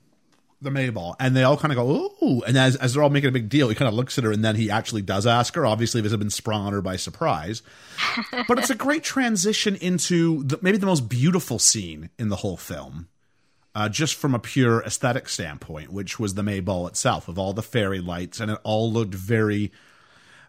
the 0.62 0.72
May 0.72 0.90
ball, 0.90 1.16
and 1.20 1.36
they 1.36 1.44
all 1.44 1.56
kind 1.58 1.72
of 1.72 1.78
go, 1.78 2.12
"Ooh!" 2.22 2.42
And 2.48 2.58
as 2.58 2.76
as 2.76 2.94
they're 2.94 3.04
all 3.04 3.10
making 3.10 3.30
a 3.30 3.32
big 3.32 3.48
deal, 3.50 3.70
he 3.70 3.76
kind 3.76 3.88
of 3.88 3.94
looks 3.94 4.18
at 4.18 4.24
her, 4.24 4.32
and 4.32 4.44
then 4.44 4.56
he 4.56 4.70
actually 4.72 5.04
does 5.04 5.26
ask 5.28 5.54
her. 5.56 5.66
Obviously, 5.66 6.02
this 6.02 6.12
has 6.12 6.20
been 6.20 6.30
sprung 6.30 6.66
on 6.66 6.74
her 6.74 6.82
by 6.82 6.96
surprise, 6.96 7.62
but 8.48 8.58
it's 8.60 8.70
a 8.72 8.76
great 8.76 9.04
transition 9.04 9.76
into 9.76 10.44
the, 10.44 10.58
maybe 10.62 10.78
the 10.78 10.86
most 10.88 11.08
beautiful 11.10 11.60
scene 11.60 12.10
in 12.18 12.30
the 12.30 12.38
whole 12.38 12.58
film, 12.58 13.08
uh, 13.78 13.88
just 13.88 14.16
from 14.16 14.34
a 14.34 14.40
pure 14.40 14.82
aesthetic 14.82 15.30
standpoint, 15.30 15.94
which 15.94 16.20
was 16.20 16.34
the 16.34 16.42
May 16.42 16.62
ball 16.62 16.88
itself, 16.88 17.28
of 17.28 17.38
all 17.38 17.54
the 17.54 17.62
fairy 17.62 18.00
lights, 18.00 18.40
and 18.40 18.50
it 18.50 18.58
all 18.64 18.92
looked 18.92 19.14
very 19.14 19.72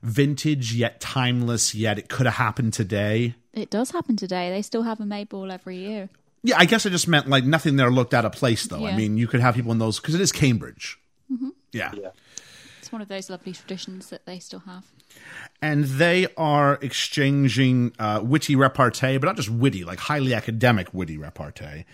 vintage 0.02 0.72
yet 0.72 0.98
timeless. 0.98 1.74
Yet 1.74 1.98
it 1.98 2.08
could 2.08 2.24
have 2.24 2.36
happened 2.36 2.72
today. 2.72 3.34
It 3.52 3.68
does 3.68 3.90
happen 3.90 4.16
today. 4.16 4.48
They 4.48 4.62
still 4.62 4.84
have 4.84 4.98
a 4.98 5.02
Mayball 5.02 5.52
every 5.52 5.76
year. 5.76 6.08
Yeah, 6.42 6.56
I 6.58 6.64
guess 6.64 6.86
I 6.86 6.88
just 6.88 7.06
meant 7.06 7.28
like 7.28 7.44
nothing 7.44 7.76
there 7.76 7.90
looked 7.90 8.14
out 8.14 8.24
of 8.24 8.32
place, 8.32 8.66
though. 8.66 8.86
I 8.86 8.96
mean, 8.96 9.18
you 9.18 9.26
could 9.26 9.40
have 9.40 9.54
people 9.54 9.72
in 9.72 9.78
those 9.78 10.00
because 10.00 10.14
it 10.14 10.22
is 10.22 10.32
Cambridge. 10.32 10.98
Yeah. 11.70 11.92
Yeah. 11.94 12.08
It's 12.78 12.90
one 12.90 13.02
of 13.02 13.08
those 13.08 13.28
lovely 13.28 13.52
traditions 13.52 14.08
that 14.08 14.24
they 14.24 14.38
still 14.38 14.60
have. 14.60 14.86
And 15.60 15.84
they 15.84 16.28
are 16.36 16.78
exchanging 16.82 17.92
uh, 17.98 18.20
witty 18.22 18.54
repartee, 18.54 19.18
but 19.18 19.26
not 19.26 19.36
just 19.36 19.50
witty, 19.50 19.84
like 19.84 19.98
highly 19.98 20.32
academic 20.32 20.94
witty 20.94 21.18
repartee. 21.18 21.84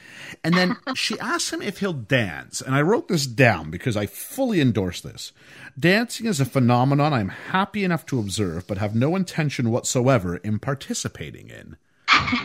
And 0.42 0.54
then 0.54 0.76
she 0.94 1.18
asks 1.18 1.52
him 1.52 1.62
if 1.62 1.78
he'll 1.78 1.92
dance, 1.94 2.60
and 2.60 2.74
I 2.74 2.82
wrote 2.82 3.08
this 3.08 3.26
down 3.26 3.70
because 3.70 3.96
I 3.96 4.06
fully 4.06 4.60
endorse 4.60 5.00
this. 5.00 5.32
Dancing 5.78 6.26
is 6.26 6.40
a 6.40 6.44
phenomenon 6.44 7.12
I'm 7.14 7.30
happy 7.30 7.84
enough 7.84 8.04
to 8.06 8.18
observe, 8.20 8.66
but 8.66 8.78
have 8.78 8.94
no 8.94 9.16
intention 9.16 9.70
whatsoever 9.70 10.36
in 10.36 10.58
participating 10.58 11.48
in. 11.48 11.76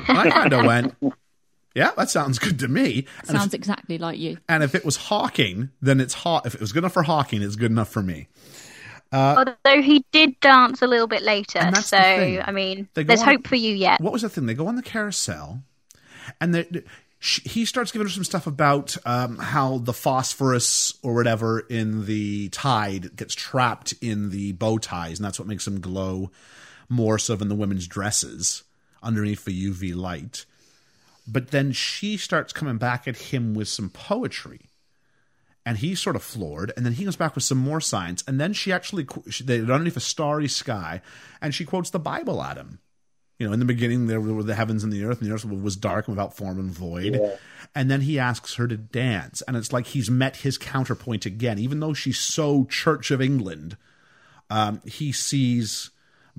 And 0.07 0.17
I 0.17 0.29
kind 0.31 0.53
of 0.53 0.65
went, 0.65 0.95
"Yeah, 1.75 1.91
that 1.97 2.09
sounds 2.09 2.39
good 2.39 2.57
to 2.59 2.67
me." 2.67 3.05
And 3.27 3.35
if, 3.35 3.41
Sounds 3.41 3.53
exactly 3.53 3.97
like 3.97 4.17
you. 4.17 4.37
and 4.47 4.63
if 4.63 4.73
it 4.73 4.85
was 4.85 4.95
Hawking, 4.95 5.69
then 5.81 5.99
it's 5.99 6.13
hot. 6.13 6.45
If 6.45 6.55
it 6.55 6.61
was 6.61 6.71
good 6.71 6.79
enough 6.83 6.93
for 6.93 7.03
Hawking, 7.03 7.41
it's 7.43 7.55
good 7.57 7.71
enough 7.71 7.89
for 7.89 8.01
me. 8.01 8.29
Although 9.11 9.81
he 9.81 10.05
did 10.11 10.39
dance 10.39 10.81
a 10.81 10.87
little 10.87 11.07
bit 11.07 11.23
later, 11.23 11.71
so. 11.81 11.97
I 11.97 12.51
mean, 12.51 12.87
there's 12.93 13.21
on- 13.21 13.27
hope 13.27 13.47
for 13.47 13.55
you 13.55 13.73
yet. 13.73 13.99
what 14.01 14.13
was 14.13 14.21
the 14.21 14.29
thing? 14.29 14.45
They 14.45 14.53
go 14.53 14.67
on 14.67 14.75
the 14.75 14.83
carousel, 14.83 15.61
and 16.39 16.53
they, 16.53 16.83
she, 17.19 17.41
he 17.41 17.65
starts 17.65 17.91
giving 17.91 18.07
her 18.07 18.13
some 18.13 18.23
stuff 18.23 18.47
about 18.47 18.95
um, 19.05 19.37
how 19.37 19.79
the 19.79 19.93
phosphorus 19.93 20.97
or 21.03 21.13
whatever 21.13 21.59
in 21.59 22.05
the 22.05 22.49
tide 22.49 23.15
gets 23.15 23.35
trapped 23.35 23.93
in 24.01 24.29
the 24.29 24.53
bow 24.53 24.77
ties, 24.77 25.19
and 25.19 25.25
that's 25.25 25.39
what 25.39 25.47
makes 25.47 25.65
them 25.65 25.81
glow 25.81 26.31
more 26.87 27.19
so 27.19 27.35
than 27.35 27.49
the 27.49 27.55
women's 27.55 27.87
dresses 27.87 28.63
underneath 29.03 29.45
the 29.45 29.69
UV 29.69 29.95
light. 29.95 30.45
But 31.27 31.51
then 31.51 31.71
she 31.71 32.17
starts 32.17 32.53
coming 32.53 32.77
back 32.77 33.07
at 33.07 33.17
him 33.17 33.53
with 33.53 33.67
some 33.67 33.89
poetry. 33.89 34.61
And 35.65 35.77
he's 35.77 35.99
sort 35.99 36.15
of 36.15 36.23
floored, 36.23 36.71
and 36.75 36.85
then 36.85 36.93
he 36.93 37.03
comes 37.03 37.15
back 37.15 37.35
with 37.35 37.43
some 37.43 37.57
more 37.57 37.81
signs, 37.81 38.23
and 38.27 38.39
then 38.39 38.53
she 38.53 38.71
actually 38.71 39.05
they're 39.41 39.61
underneath 39.63 39.97
a 39.97 40.01
starry 40.01 40.47
sky, 40.47 41.01
and 41.41 41.53
she 41.53 41.65
quotes 41.65 41.89
the 41.89 41.99
Bible 41.99 42.41
at 42.41 42.57
him 42.57 42.79
you 43.39 43.47
know, 43.47 43.53
in 43.53 43.59
the 43.59 43.65
beginning 43.65 44.07
there 44.07 44.19
were 44.19 44.43
the 44.43 44.53
heavens 44.53 44.83
and 44.83 44.91
the 44.91 45.05
earth, 45.05 45.21
and 45.21 45.29
the 45.29 45.33
earth 45.33 45.45
was 45.45 45.77
dark 45.77 46.07
and 46.07 46.15
without 46.15 46.35
form 46.35 46.59
and 46.59 46.69
void. 46.69 47.13
And 47.73 47.89
then 47.89 48.01
he 48.01 48.19
asks 48.19 48.55
her 48.55 48.67
to 48.67 48.75
dance, 48.75 49.41
and 49.43 49.55
it's 49.55 49.71
like 49.71 49.87
he's 49.87 50.09
met 50.09 50.37
his 50.37 50.57
counterpoint 50.57 51.25
again. 51.25 51.57
Even 51.57 51.79
though 51.79 51.93
she's 51.93 52.19
so 52.19 52.65
Church 52.65 53.11
of 53.11 53.21
England, 53.21 53.77
um, 54.49 54.81
he 54.85 55.13
sees 55.13 55.89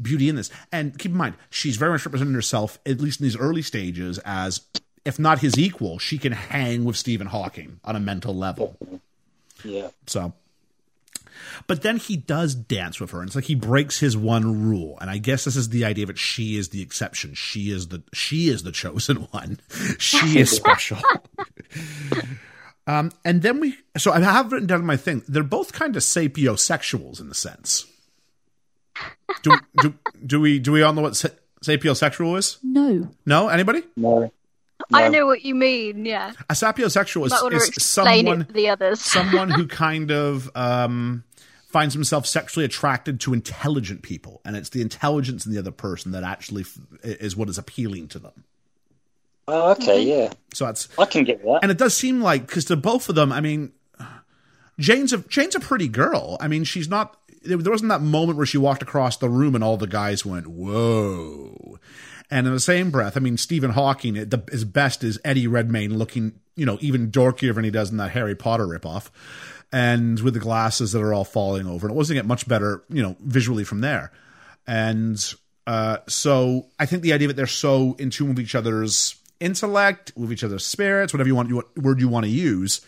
beauty 0.01 0.29
in 0.29 0.37
this. 0.37 0.51
And 0.71 0.99
keep 0.99 1.13
in 1.13 1.17
mind, 1.17 1.37
she's 1.49 1.77
very 1.77 1.93
much 1.93 2.05
representing 2.05 2.35
herself, 2.35 2.79
at 2.85 3.01
least 3.01 3.21
in 3.21 3.25
these 3.25 3.37
early 3.37 3.63
stages, 3.63 4.19
as 4.19 4.61
if 5.05 5.19
not 5.19 5.39
his 5.39 5.59
equal, 5.59 5.99
she 5.99 6.19
can 6.19 6.33
hang 6.33 6.85
with 6.85 6.97
Stephen 6.97 7.29
Hawking 7.29 7.81
on 7.83 7.97
a 7.97 8.01
mental 8.01 8.37
level. 8.37 8.77
Yeah. 9.65 9.89
So, 10.07 10.33
but 11.67 11.83
then 11.83 11.97
he 11.97 12.17
does 12.17 12.55
dance 12.55 13.01
with 13.01 13.11
her, 13.13 13.21
and 13.21 13.29
it's 13.29 13.37
like 13.37 13.45
he 13.45 13.55
breaks 13.55 13.99
his 14.01 14.17
one 14.17 14.69
rule. 14.69 14.99
And 15.01 15.11
I 15.11 15.19
guess 15.19 15.45
this 15.45 15.57
is 15.57 15.69
the 15.71 15.85
idea 15.85 16.07
that 16.07 16.19
she 16.19 16.57
is 16.57 16.69
the 16.71 16.83
exception. 16.83 17.35
She 17.35 17.71
is 17.71 17.89
the 17.89 18.03
she 18.13 18.49
is 18.49 18.63
the 18.63 18.73
chosen 18.73 19.17
one. 19.31 19.61
She 19.99 20.39
is 20.39 20.51
special. 20.51 20.99
um, 22.87 23.11
and 23.25 23.43
then 23.43 23.61
we. 23.61 23.77
So 23.97 24.13
I 24.13 24.21
have 24.21 24.53
written 24.53 24.67
down 24.67 24.85
my 24.85 24.97
thing. 24.97 25.23
They're 25.29 25.43
both 25.43 25.73
kind 25.73 25.97
of 25.97 26.03
sapiosexuals 26.03 27.21
in 27.21 27.29
the 27.29 27.35
sense. 27.35 27.87
Do 29.43 29.57
do 29.81 29.95
do 30.27 30.41
we 30.41 30.59
do 30.59 30.73
we 30.73 30.83
all 30.83 30.93
know 30.93 31.03
what 31.03 31.17
sa- 31.17 31.29
sapiosexual 31.65 32.37
is? 32.39 32.59
No. 32.63 33.09
No, 33.25 33.49
anybody? 33.49 33.83
No. 33.97 34.33
I 34.93 35.09
know 35.09 35.27
what 35.27 35.45
you 35.45 35.55
mean. 35.55 36.05
Yeah, 36.05 36.33
A 36.49 36.55
sapiosexual 36.55 37.27
is, 37.27 37.33
might 37.33 37.43
want 37.43 37.53
to 37.53 37.57
is 37.59 37.83
someone 37.83 38.47
the 38.53 38.69
others. 38.69 39.01
someone 39.03 39.51
who 39.51 39.67
kind 39.67 40.11
of 40.11 40.51
um, 40.55 41.25
finds 41.67 41.95
himself 41.95 42.27
sexually 42.27 42.65
attracted 42.65 43.21
to 43.21 43.33
intelligent 43.33 44.03
people, 44.03 44.41
and 44.45 44.57
it's 44.57 44.71
the 44.71 44.81
intelligence 44.81 45.47
in 45.47 45.53
the 45.53 45.59
other 45.59 45.71
person 45.71 46.13
that 46.13 46.23
actually 46.25 46.63
f- 46.63 46.79
is 47.03 47.37
what 47.37 47.49
is 47.49 47.59
appealing 47.59 48.09
to 48.09 48.19
them. 48.19 48.45
Oh, 49.49 49.73
okay, 49.73 50.01
yeah. 50.03 50.33
So 50.55 50.67
that's 50.67 50.89
I 50.99 51.07
can 51.07 51.25
get 51.25 51.43
that. 51.43 51.61
and 51.63 51.71
it 51.71 51.79
does 51.79 51.97
seem 51.97 52.21
like 52.21 52.47
because 52.47 52.67
to 52.67 52.77
both 52.77 53.09
of 53.09 53.15
them, 53.17 53.33
I 53.33 53.41
mean, 53.41 53.73
Jane's 54.79 55.13
a 55.13 55.19
Jane's 55.19 55.55
a 55.55 55.61
pretty 55.61 55.89
girl. 55.89 56.37
I 56.41 56.49
mean, 56.49 56.65
she's 56.65 56.89
not. 56.89 57.17
There 57.43 57.57
there 57.57 57.73
wasn't 57.73 57.89
that 57.89 58.03
moment 58.03 58.37
where 58.37 58.47
she 58.47 58.59
walked 58.59 58.83
across 58.83 59.17
the 59.17 59.29
room 59.29 59.55
and 59.55 59.65
all 59.65 59.77
the 59.77 59.87
guys 59.87 60.25
went 60.25 60.47
whoa. 60.47 61.79
And 62.31 62.47
in 62.47 62.53
the 62.53 62.61
same 62.61 62.91
breath, 62.91 63.17
I 63.17 63.21
mean, 63.21 63.37
Stephen 63.37 63.71
Hawking 63.71 64.17
at 64.17 64.31
the, 64.31 64.39
best 64.39 65.03
is 65.03 65.19
Eddie 65.25 65.49
Redmayne 65.49 65.99
looking, 65.99 66.39
you 66.55 66.65
know, 66.65 66.79
even 66.81 67.11
dorkier 67.11 67.55
than 67.55 67.65
he 67.65 67.71
does 67.71 67.91
in 67.91 67.97
that 67.97 68.13
Harry 68.13 68.37
Potter 68.37 68.67
ripoff, 68.67 69.11
and 69.73 70.21
with 70.21 70.35
the 70.35 70.41
glasses 70.41 70.93
that 70.93 71.03
are 71.03 71.13
all 71.13 71.25
falling 71.25 71.67
over. 71.67 71.87
And 71.87 71.95
it 71.95 71.97
wasn't 71.97 72.19
get 72.19 72.27
much 72.27 72.47
better, 72.47 72.85
you 72.89 73.03
know, 73.03 73.17
visually 73.21 73.65
from 73.65 73.81
there. 73.81 74.13
And 74.67 75.35
uh, 75.67 75.99
so 76.07 76.67
I 76.79 76.87
think 76.87 77.03
the 77.03 77.13
idea 77.13 77.29
that 77.29 77.35
they're 77.35 77.47
so 77.47 77.97
in 77.99 78.11
tune 78.11 78.29
with 78.29 78.41
each 78.41 78.55
other's 78.55 79.17
intellect, 79.41 80.13
with 80.17 80.33
each 80.33 80.45
other's 80.45 80.65
spirits, 80.65 81.13
whatever 81.13 81.29
you 81.29 81.35
want, 81.35 81.49
you, 81.49 81.63
word 81.77 82.01
you 82.01 82.09
want 82.09 82.25
to 82.27 82.31
use, 82.31 82.81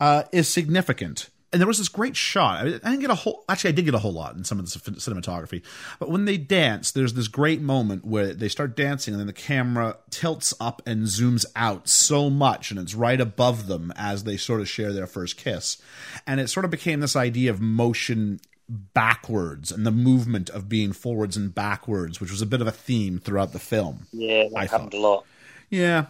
uh, 0.00 0.24
is 0.32 0.48
significant 0.48 1.28
and 1.52 1.60
there 1.60 1.66
was 1.66 1.78
this 1.78 1.88
great 1.88 2.14
shot. 2.14 2.60
I, 2.60 2.70
didn't 2.70 3.00
get 3.00 3.10
a 3.10 3.14
whole. 3.14 3.44
Actually, 3.48 3.70
I 3.70 3.72
did 3.72 3.86
get 3.86 3.94
a 3.94 3.98
whole 3.98 4.12
lot 4.12 4.36
in 4.36 4.44
some 4.44 4.58
of 4.58 4.70
the 4.70 4.78
cinematography. 4.92 5.62
But 5.98 6.10
when 6.10 6.26
they 6.26 6.36
dance, 6.36 6.90
there's 6.90 7.14
this 7.14 7.28
great 7.28 7.62
moment 7.62 8.04
where 8.04 8.34
they 8.34 8.48
start 8.48 8.76
dancing, 8.76 9.14
and 9.14 9.20
then 9.20 9.26
the 9.26 9.32
camera 9.32 9.96
tilts 10.10 10.52
up 10.60 10.82
and 10.86 11.04
zooms 11.04 11.46
out 11.56 11.88
so 11.88 12.28
much, 12.28 12.70
and 12.70 12.78
it's 12.78 12.94
right 12.94 13.20
above 13.20 13.66
them 13.66 13.92
as 13.96 14.24
they 14.24 14.36
sort 14.36 14.60
of 14.60 14.68
share 14.68 14.92
their 14.92 15.06
first 15.06 15.38
kiss, 15.38 15.78
and 16.26 16.38
it 16.38 16.48
sort 16.48 16.64
of 16.64 16.70
became 16.70 17.00
this 17.00 17.16
idea 17.16 17.50
of 17.50 17.60
motion 17.60 18.40
backwards 18.68 19.72
and 19.72 19.86
the 19.86 19.90
movement 19.90 20.50
of 20.50 20.68
being 20.68 20.92
forwards 20.92 21.36
and 21.36 21.54
backwards, 21.54 22.20
which 22.20 22.30
was 22.30 22.42
a 22.42 22.46
bit 22.46 22.60
of 22.60 22.66
a 22.66 22.72
theme 22.72 23.18
throughout 23.18 23.52
the 23.52 23.58
film. 23.58 24.06
Yeah, 24.12 24.44
that 24.50 24.56
I 24.56 24.66
happened 24.66 24.92
thought. 24.92 24.98
a 24.98 25.00
lot. 25.00 25.24
Yeah. 25.70 26.06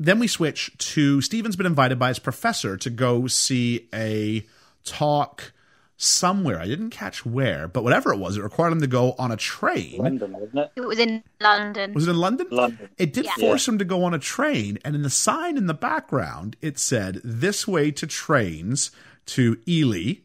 Then 0.00 0.18
we 0.18 0.28
switch 0.28 0.70
to 0.78 1.20
Stephen's 1.20 1.56
been 1.56 1.66
invited 1.66 1.98
by 1.98 2.08
his 2.08 2.18
professor 2.18 2.76
to 2.78 2.88
go 2.88 3.26
see 3.26 3.88
a 3.92 4.46
talk 4.88 5.52
somewhere. 5.96 6.60
I 6.60 6.66
didn't 6.66 6.90
catch 6.90 7.26
where, 7.26 7.66
but 7.68 7.82
whatever 7.82 8.12
it 8.12 8.18
was, 8.18 8.36
it 8.36 8.42
required 8.42 8.72
him 8.72 8.80
to 8.80 8.86
go 8.86 9.14
on 9.18 9.32
a 9.32 9.36
train. 9.36 9.98
London, 9.98 10.32
wasn't 10.32 10.58
it? 10.58 10.70
It 10.76 10.80
was 10.82 10.98
in 10.98 11.24
London. 11.40 11.92
Was 11.92 12.06
it 12.06 12.10
in 12.12 12.16
London? 12.18 12.46
London. 12.50 12.88
It 12.98 13.12
did 13.12 13.24
Yeah. 13.24 13.34
force 13.38 13.66
him 13.66 13.78
to 13.78 13.84
go 13.84 14.04
on 14.04 14.14
a 14.14 14.18
train, 14.18 14.78
and 14.84 14.94
in 14.94 15.02
the 15.02 15.10
sign 15.10 15.56
in 15.56 15.66
the 15.66 15.74
background, 15.74 16.56
it 16.62 16.78
said, 16.78 17.20
This 17.24 17.66
way 17.66 17.90
to 17.90 18.06
trains 18.06 18.90
to 19.26 19.58
Ely, 19.68 20.20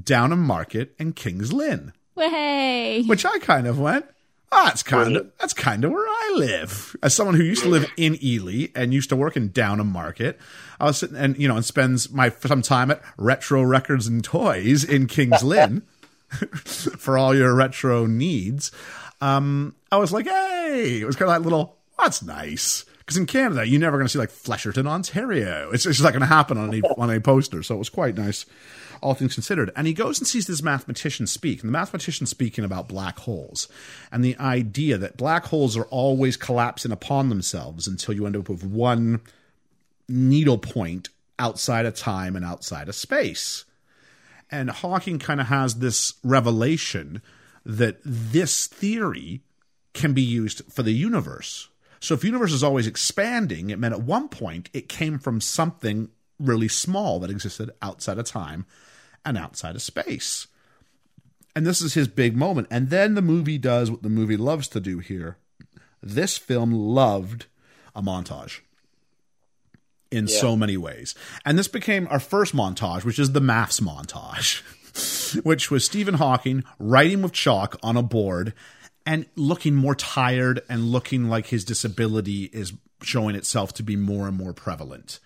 Downham 0.00 0.40
Market, 0.40 0.94
and 0.98 1.14
King's 1.14 1.52
Lynn. 1.52 1.92
Way. 2.14 3.02
Which 3.06 3.24
I 3.26 3.38
kind 3.40 3.66
of 3.66 3.78
went, 3.78 4.06
oh, 4.52 4.64
that's 4.64 4.82
kind 4.82 5.16
of 5.16 5.30
that's 5.38 5.54
kind 5.54 5.84
of 5.84 5.90
where 5.92 6.06
I 6.06 6.32
live. 6.36 6.96
As 7.02 7.14
someone 7.14 7.34
who 7.34 7.42
used 7.42 7.62
to 7.62 7.68
live 7.68 7.90
in 7.96 8.18
Ely 8.22 8.68
and 8.74 8.92
used 8.92 9.08
to 9.10 9.16
work 9.16 9.36
in 9.36 9.50
Downham 9.50 9.88
Market, 9.88 10.38
I 10.78 10.84
was 10.84 10.98
sitting 10.98 11.16
and 11.16 11.36
you 11.38 11.48
know 11.48 11.56
and 11.56 11.64
spends 11.64 12.10
my 12.10 12.30
some 12.30 12.62
time 12.62 12.90
at 12.90 13.02
Retro 13.16 13.62
Records 13.62 14.06
and 14.06 14.22
Toys 14.22 14.84
in 14.84 15.06
Kings 15.06 15.42
Lynn 15.42 15.82
for 16.30 17.18
all 17.18 17.34
your 17.34 17.54
retro 17.54 18.06
needs. 18.06 18.70
Um, 19.20 19.74
I 19.92 19.98
was 19.98 20.12
like, 20.12 20.26
hey, 20.26 21.00
it 21.00 21.04
was 21.04 21.16
kind 21.16 21.30
of 21.30 21.36
that 21.36 21.42
little. 21.42 21.76
That's 21.98 22.22
nice. 22.22 22.84
Because 22.98 23.16
in 23.16 23.26
Canada, 23.26 23.66
you're 23.66 23.80
never 23.80 23.96
going 23.96 24.06
to 24.06 24.08
see 24.08 24.18
like 24.18 24.30
Flesherton, 24.30 24.86
Ontario. 24.86 25.70
It's 25.72 25.82
just 25.84 26.02
not 26.02 26.12
going 26.12 26.20
to 26.20 26.26
happen 26.26 26.56
on 26.56 26.68
any 26.68 26.80
on 26.96 27.10
a 27.10 27.20
poster. 27.20 27.62
So 27.62 27.74
it 27.74 27.78
was 27.78 27.88
quite 27.88 28.16
nice, 28.16 28.46
all 29.00 29.14
things 29.14 29.34
considered. 29.34 29.70
And 29.76 29.86
he 29.86 29.92
goes 29.92 30.18
and 30.18 30.26
sees 30.26 30.46
this 30.46 30.62
mathematician 30.62 31.26
speak, 31.26 31.60
and 31.60 31.68
the 31.68 31.72
mathematician 31.72 32.26
speaking 32.26 32.64
about 32.64 32.88
black 32.88 33.18
holes, 33.20 33.68
and 34.12 34.24
the 34.24 34.36
idea 34.38 34.98
that 34.98 35.16
black 35.16 35.46
holes 35.46 35.76
are 35.76 35.84
always 35.84 36.36
collapsing 36.36 36.92
upon 36.92 37.28
themselves 37.28 37.86
until 37.86 38.14
you 38.14 38.26
end 38.26 38.36
up 38.36 38.48
with 38.48 38.64
one 38.64 39.20
needle 40.08 40.58
point 40.58 41.08
outside 41.38 41.86
of 41.86 41.94
time 41.94 42.36
and 42.36 42.44
outside 42.44 42.88
of 42.88 42.94
space. 42.94 43.64
And 44.50 44.70
Hawking 44.70 45.18
kind 45.18 45.40
of 45.40 45.46
has 45.46 45.76
this 45.76 46.14
revelation 46.24 47.22
that 47.64 48.00
this 48.04 48.66
theory 48.66 49.42
can 49.94 50.12
be 50.12 50.22
used 50.22 50.62
for 50.70 50.82
the 50.82 50.92
universe. 50.92 51.68
So 52.00 52.14
if 52.14 52.24
universe 52.24 52.52
is 52.52 52.64
always 52.64 52.86
expanding, 52.86 53.70
it 53.70 53.78
meant 53.78 53.94
at 53.94 54.02
one 54.02 54.28
point 54.28 54.70
it 54.72 54.88
came 54.88 55.18
from 55.18 55.40
something 55.40 56.08
really 56.38 56.68
small 56.68 57.20
that 57.20 57.30
existed 57.30 57.70
outside 57.82 58.18
of 58.18 58.24
time 58.24 58.66
and 59.24 59.36
outside 59.38 59.76
of 59.76 59.82
space. 59.82 60.46
And 61.54 61.66
this 61.66 61.80
is 61.80 61.94
his 61.94 62.08
big 62.08 62.36
moment. 62.36 62.68
And 62.70 62.90
then 62.90 63.14
the 63.14 63.22
movie 63.22 63.58
does 63.58 63.90
what 63.90 64.02
the 64.02 64.08
movie 64.08 64.36
loves 64.36 64.68
to 64.68 64.80
do 64.80 64.98
here. 64.98 65.36
This 66.02 66.38
film 66.38 66.72
loved 66.72 67.46
a 67.94 68.02
montage 68.02 68.60
in 70.10 70.26
so 70.26 70.56
many 70.56 70.76
ways. 70.76 71.14
And 71.44 71.58
this 71.58 71.68
became 71.68 72.08
our 72.10 72.20
first 72.20 72.54
montage, 72.54 73.04
which 73.04 73.18
is 73.18 73.32
the 73.32 73.40
maths 73.40 73.80
montage, 73.80 74.62
which 75.44 75.70
was 75.70 75.84
Stephen 75.84 76.14
Hawking 76.14 76.64
writing 76.78 77.22
with 77.22 77.32
chalk 77.32 77.76
on 77.82 77.96
a 77.96 78.02
board 78.02 78.54
and 79.06 79.26
looking 79.36 79.74
more 79.74 79.94
tired 79.94 80.62
and 80.68 80.90
looking 80.90 81.28
like 81.28 81.46
his 81.46 81.64
disability 81.64 82.44
is 82.52 82.72
showing 83.02 83.34
itself 83.34 83.72
to 83.74 83.82
be 83.82 83.96
more 83.96 84.28
and 84.28 84.36
more 84.36 84.52
prevalent. 84.52 85.20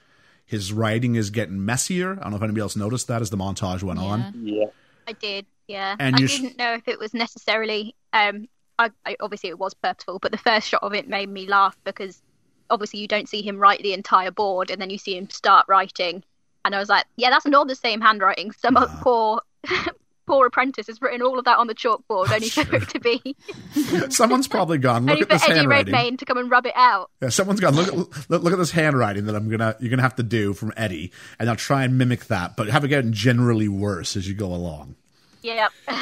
His 0.47 0.73
writing 0.73 1.15
is 1.15 1.31
getting 1.31 1.65
messier. 1.65 2.13
I 2.13 2.23
don't 2.23 2.31
know 2.33 2.37
if 2.37 2.43
anybody 2.43 2.61
else 2.61 2.77
noticed 2.77 3.09
that 3.09 3.23
as 3.23 3.31
the 3.31 3.37
montage 3.37 3.83
went 3.83 3.99
on. 3.99 4.33
Yeah. 4.45 4.67
I 5.09 5.13
did, 5.13 5.47
yeah. 5.69 5.97
And 5.99 6.17
I 6.17 6.19
didn't 6.19 6.59
know 6.59 6.75
if 6.75 6.87
it 6.87 6.99
was 6.99 7.15
necessarily. 7.15 7.95
Um, 8.13 8.49
I, 8.79 8.91
I 9.07 9.17
obviously 9.21 9.51
it 9.51 9.59
was 9.59 9.73
purposeful, 9.75 10.19
but 10.19 10.33
the 10.33 10.39
first 10.39 10.69
shot 10.69 10.83
of 10.83 10.93
it 10.95 11.09
made 11.09 11.29
me 11.29 11.47
laugh 11.47 11.77
because 11.85 12.21
obviously 12.71 13.01
you 13.01 13.09
don't 13.09 13.29
see 13.29 13.41
him 13.43 13.59
write 13.59 13.83
the 13.83 13.93
entire 13.95 14.31
board, 14.31 14.71
and 14.71 14.81
then 14.81 14.91
you 14.91 14.99
see 14.99 15.17
him 15.17 15.29
start 15.31 15.67
writing, 15.69 16.23
and 16.65 16.75
I 16.75 16.79
was 16.79 16.89
like, 16.89 17.05
yeah, 17.17 17.31
that's 17.31 17.47
not 17.47 17.69
the 17.69 17.75
same 17.75 18.01
handwriting. 18.01 18.53
Some 18.53 18.77
Ah. 18.77 19.01
poor. 19.03 19.41
Poor 20.27 20.47
apprentice 20.47 20.87
has 20.87 21.03
written 21.03 21.21
all 21.23 21.39
of 21.39 21.45
that 21.45 21.59
on 21.59 21.67
the 21.67 21.75
chalkboard, 21.75 22.31
only 22.31 22.49
for 22.49 22.77
it 22.77 22.89
to 22.89 22.99
be 23.01 23.37
Someone's 24.11 24.49
probably 24.49 24.79
gone, 24.79 25.05
look 25.05 25.13
only 25.13 25.23
at 25.23 25.29
for 25.29 25.35
this 25.35 25.45
Eddie 25.45 25.55
handwriting. 25.59 25.93
Redmayne 25.93 26.17
to 26.17 26.25
come 26.25 26.39
and 26.39 26.51
rub 26.51 26.67
it 26.67 26.73
out. 26.77 27.11
Yeah, 27.21 27.29
someone's 27.29 27.61
gone. 27.61 27.75
Look, 27.75 27.89
at- 27.89 28.31
look, 28.31 28.43
look 28.43 28.53
at 28.53 28.59
this 28.59 28.71
handwriting 28.71 29.27
that 29.27 29.35
I'm 29.35 29.51
gonna 29.51 29.77
you're 29.81 29.91
gonna 29.91 30.03
have 30.03 30.17
to 30.17 30.23
do 30.23 30.55
from 30.55 30.73
Eddie, 30.77 31.13
and 31.39 31.49
I'll 31.51 31.57
try 31.57 31.85
and 31.85 31.99
mimic 31.99 32.27
that, 32.27 32.57
but 32.57 32.69
have 32.69 32.85
it 32.85 32.89
get 32.89 33.11
generally 33.11 33.69
worse 33.69 34.17
as 34.17 34.27
you 34.27 34.35
go 34.35 34.47
along. 34.55 34.97
Yeah, 35.43 35.69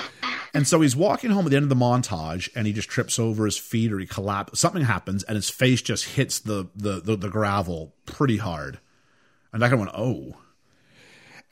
And 0.55 0.69
so 0.69 0.83
he's 0.83 0.95
walking 0.95 1.31
home 1.31 1.47
at 1.47 1.51
the 1.51 1.57
end 1.57 1.65
of 1.65 1.71
the 1.71 1.75
montage, 1.75 2.51
and 2.55 2.67
he 2.67 2.73
just 2.73 2.89
trips 2.89 3.19
over 3.19 3.47
his 3.47 3.57
feet, 3.57 3.91
or 3.93 3.99
he 3.99 4.07
collapses. 4.07 4.61
Something 4.61 4.85
happens, 4.85 5.23
and 5.25 5.35
his 5.35 5.49
face 5.49 5.81
just 5.83 6.05
hits 6.05 6.39
the 6.39 6.69
the 6.77 7.01
the, 7.01 7.17
the 7.17 7.29
gravel 7.29 7.95
pretty 8.07 8.37
hard. 8.37 8.79
And 9.53 9.63
I 9.65 9.69
kind 9.69 9.75
of 9.75 9.81
went, 9.81 9.93
oh. 9.97 10.37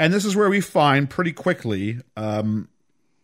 And 0.01 0.15
this 0.15 0.25
is 0.25 0.35
where 0.35 0.49
we 0.49 0.63
find 0.63 1.11
pretty 1.11 1.33
quickly 1.33 1.99
um, 2.17 2.69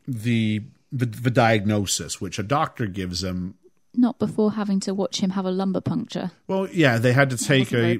the, 0.06 0.62
the 0.92 1.06
the 1.06 1.30
diagnosis, 1.30 2.20
which 2.20 2.38
a 2.38 2.42
doctor 2.42 2.86
gives 2.86 3.24
him. 3.24 3.54
Not 3.94 4.18
before 4.18 4.52
having 4.52 4.78
to 4.80 4.94
watch 4.94 5.20
him 5.20 5.30
have 5.30 5.46
a 5.46 5.50
lumbar 5.50 5.80
puncture. 5.80 6.32
Well, 6.46 6.68
yeah, 6.70 6.98
they 6.98 7.14
had 7.14 7.30
to 7.30 7.38
take 7.38 7.72
a 7.72 7.98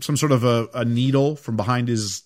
some 0.00 0.16
sort 0.16 0.32
of 0.32 0.42
a, 0.42 0.68
a 0.74 0.84
needle 0.84 1.36
from 1.36 1.56
behind 1.56 1.86
his 1.86 2.24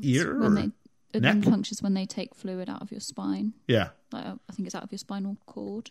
ear. 0.00 0.38
When 0.38 0.52
or- 0.52 0.72
they, 1.12 1.20
neck? 1.20 1.34
lumbar 1.34 1.50
puncture 1.50 1.72
is 1.72 1.82
when 1.82 1.94
they 1.94 2.06
take 2.06 2.36
fluid 2.36 2.70
out 2.70 2.80
of 2.80 2.92
your 2.92 3.00
spine. 3.00 3.54
yeah, 3.66 3.88
Like, 4.12 4.26
uh, 4.26 4.36
I 4.48 4.52
think 4.52 4.66
it's 4.66 4.76
out 4.76 4.84
of 4.84 4.92
your 4.92 4.98
spinal 5.00 5.38
cord. 5.46 5.90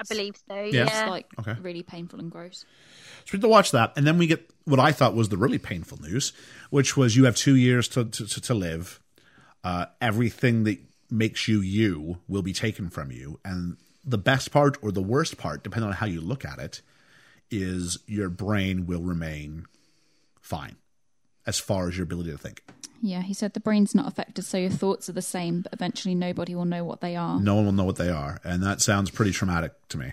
I 0.00 0.04
believe 0.08 0.36
so. 0.48 0.54
Yeah. 0.62 0.84
It's 0.84 1.10
like 1.10 1.26
Okay. 1.40 1.56
really 1.60 1.82
painful 1.82 2.18
and 2.20 2.30
gross. 2.30 2.64
So 3.24 3.32
we 3.32 3.36
had 3.38 3.42
to 3.42 3.48
watch 3.48 3.70
that, 3.72 3.92
and 3.96 4.06
then 4.06 4.18
we 4.18 4.26
get 4.26 4.50
what 4.64 4.80
I 4.80 4.92
thought 4.92 5.14
was 5.14 5.28
the 5.28 5.36
really 5.36 5.58
painful 5.58 6.00
news, 6.00 6.32
which 6.70 6.96
was 6.96 7.16
you 7.16 7.24
have 7.24 7.36
two 7.36 7.56
years 7.56 7.88
to 7.88 8.04
to, 8.04 8.26
to, 8.26 8.40
to 8.40 8.54
live. 8.54 9.00
Uh, 9.64 9.86
everything 10.00 10.64
that 10.64 10.78
makes 11.10 11.48
you 11.48 11.60
you 11.60 12.18
will 12.28 12.42
be 12.42 12.52
taken 12.52 12.88
from 12.90 13.10
you, 13.10 13.38
and 13.44 13.76
the 14.04 14.18
best 14.18 14.50
part 14.50 14.78
or 14.82 14.92
the 14.92 15.02
worst 15.02 15.36
part, 15.36 15.62
depending 15.62 15.88
on 15.88 15.96
how 15.96 16.06
you 16.06 16.20
look 16.20 16.44
at 16.44 16.58
it, 16.58 16.80
is 17.50 17.98
your 18.06 18.28
brain 18.28 18.86
will 18.86 19.02
remain 19.02 19.66
fine 20.40 20.76
as 21.46 21.58
far 21.58 21.88
as 21.88 21.96
your 21.96 22.04
ability 22.04 22.30
to 22.30 22.38
think. 22.38 22.62
Yeah, 23.00 23.22
he 23.22 23.32
said 23.34 23.54
the 23.54 23.60
brain's 23.60 23.94
not 23.94 24.08
affected, 24.08 24.44
so 24.44 24.58
your 24.58 24.70
thoughts 24.70 25.08
are 25.08 25.12
the 25.12 25.22
same, 25.22 25.60
but 25.62 25.72
eventually 25.72 26.14
nobody 26.14 26.54
will 26.54 26.64
know 26.64 26.84
what 26.84 27.00
they 27.00 27.14
are. 27.16 27.38
No 27.40 27.54
one 27.54 27.64
will 27.66 27.72
know 27.72 27.84
what 27.84 27.96
they 27.96 28.10
are, 28.10 28.40
and 28.44 28.62
that 28.62 28.80
sounds 28.80 29.10
pretty 29.10 29.30
traumatic 29.30 29.72
to 29.90 29.98
me. 29.98 30.12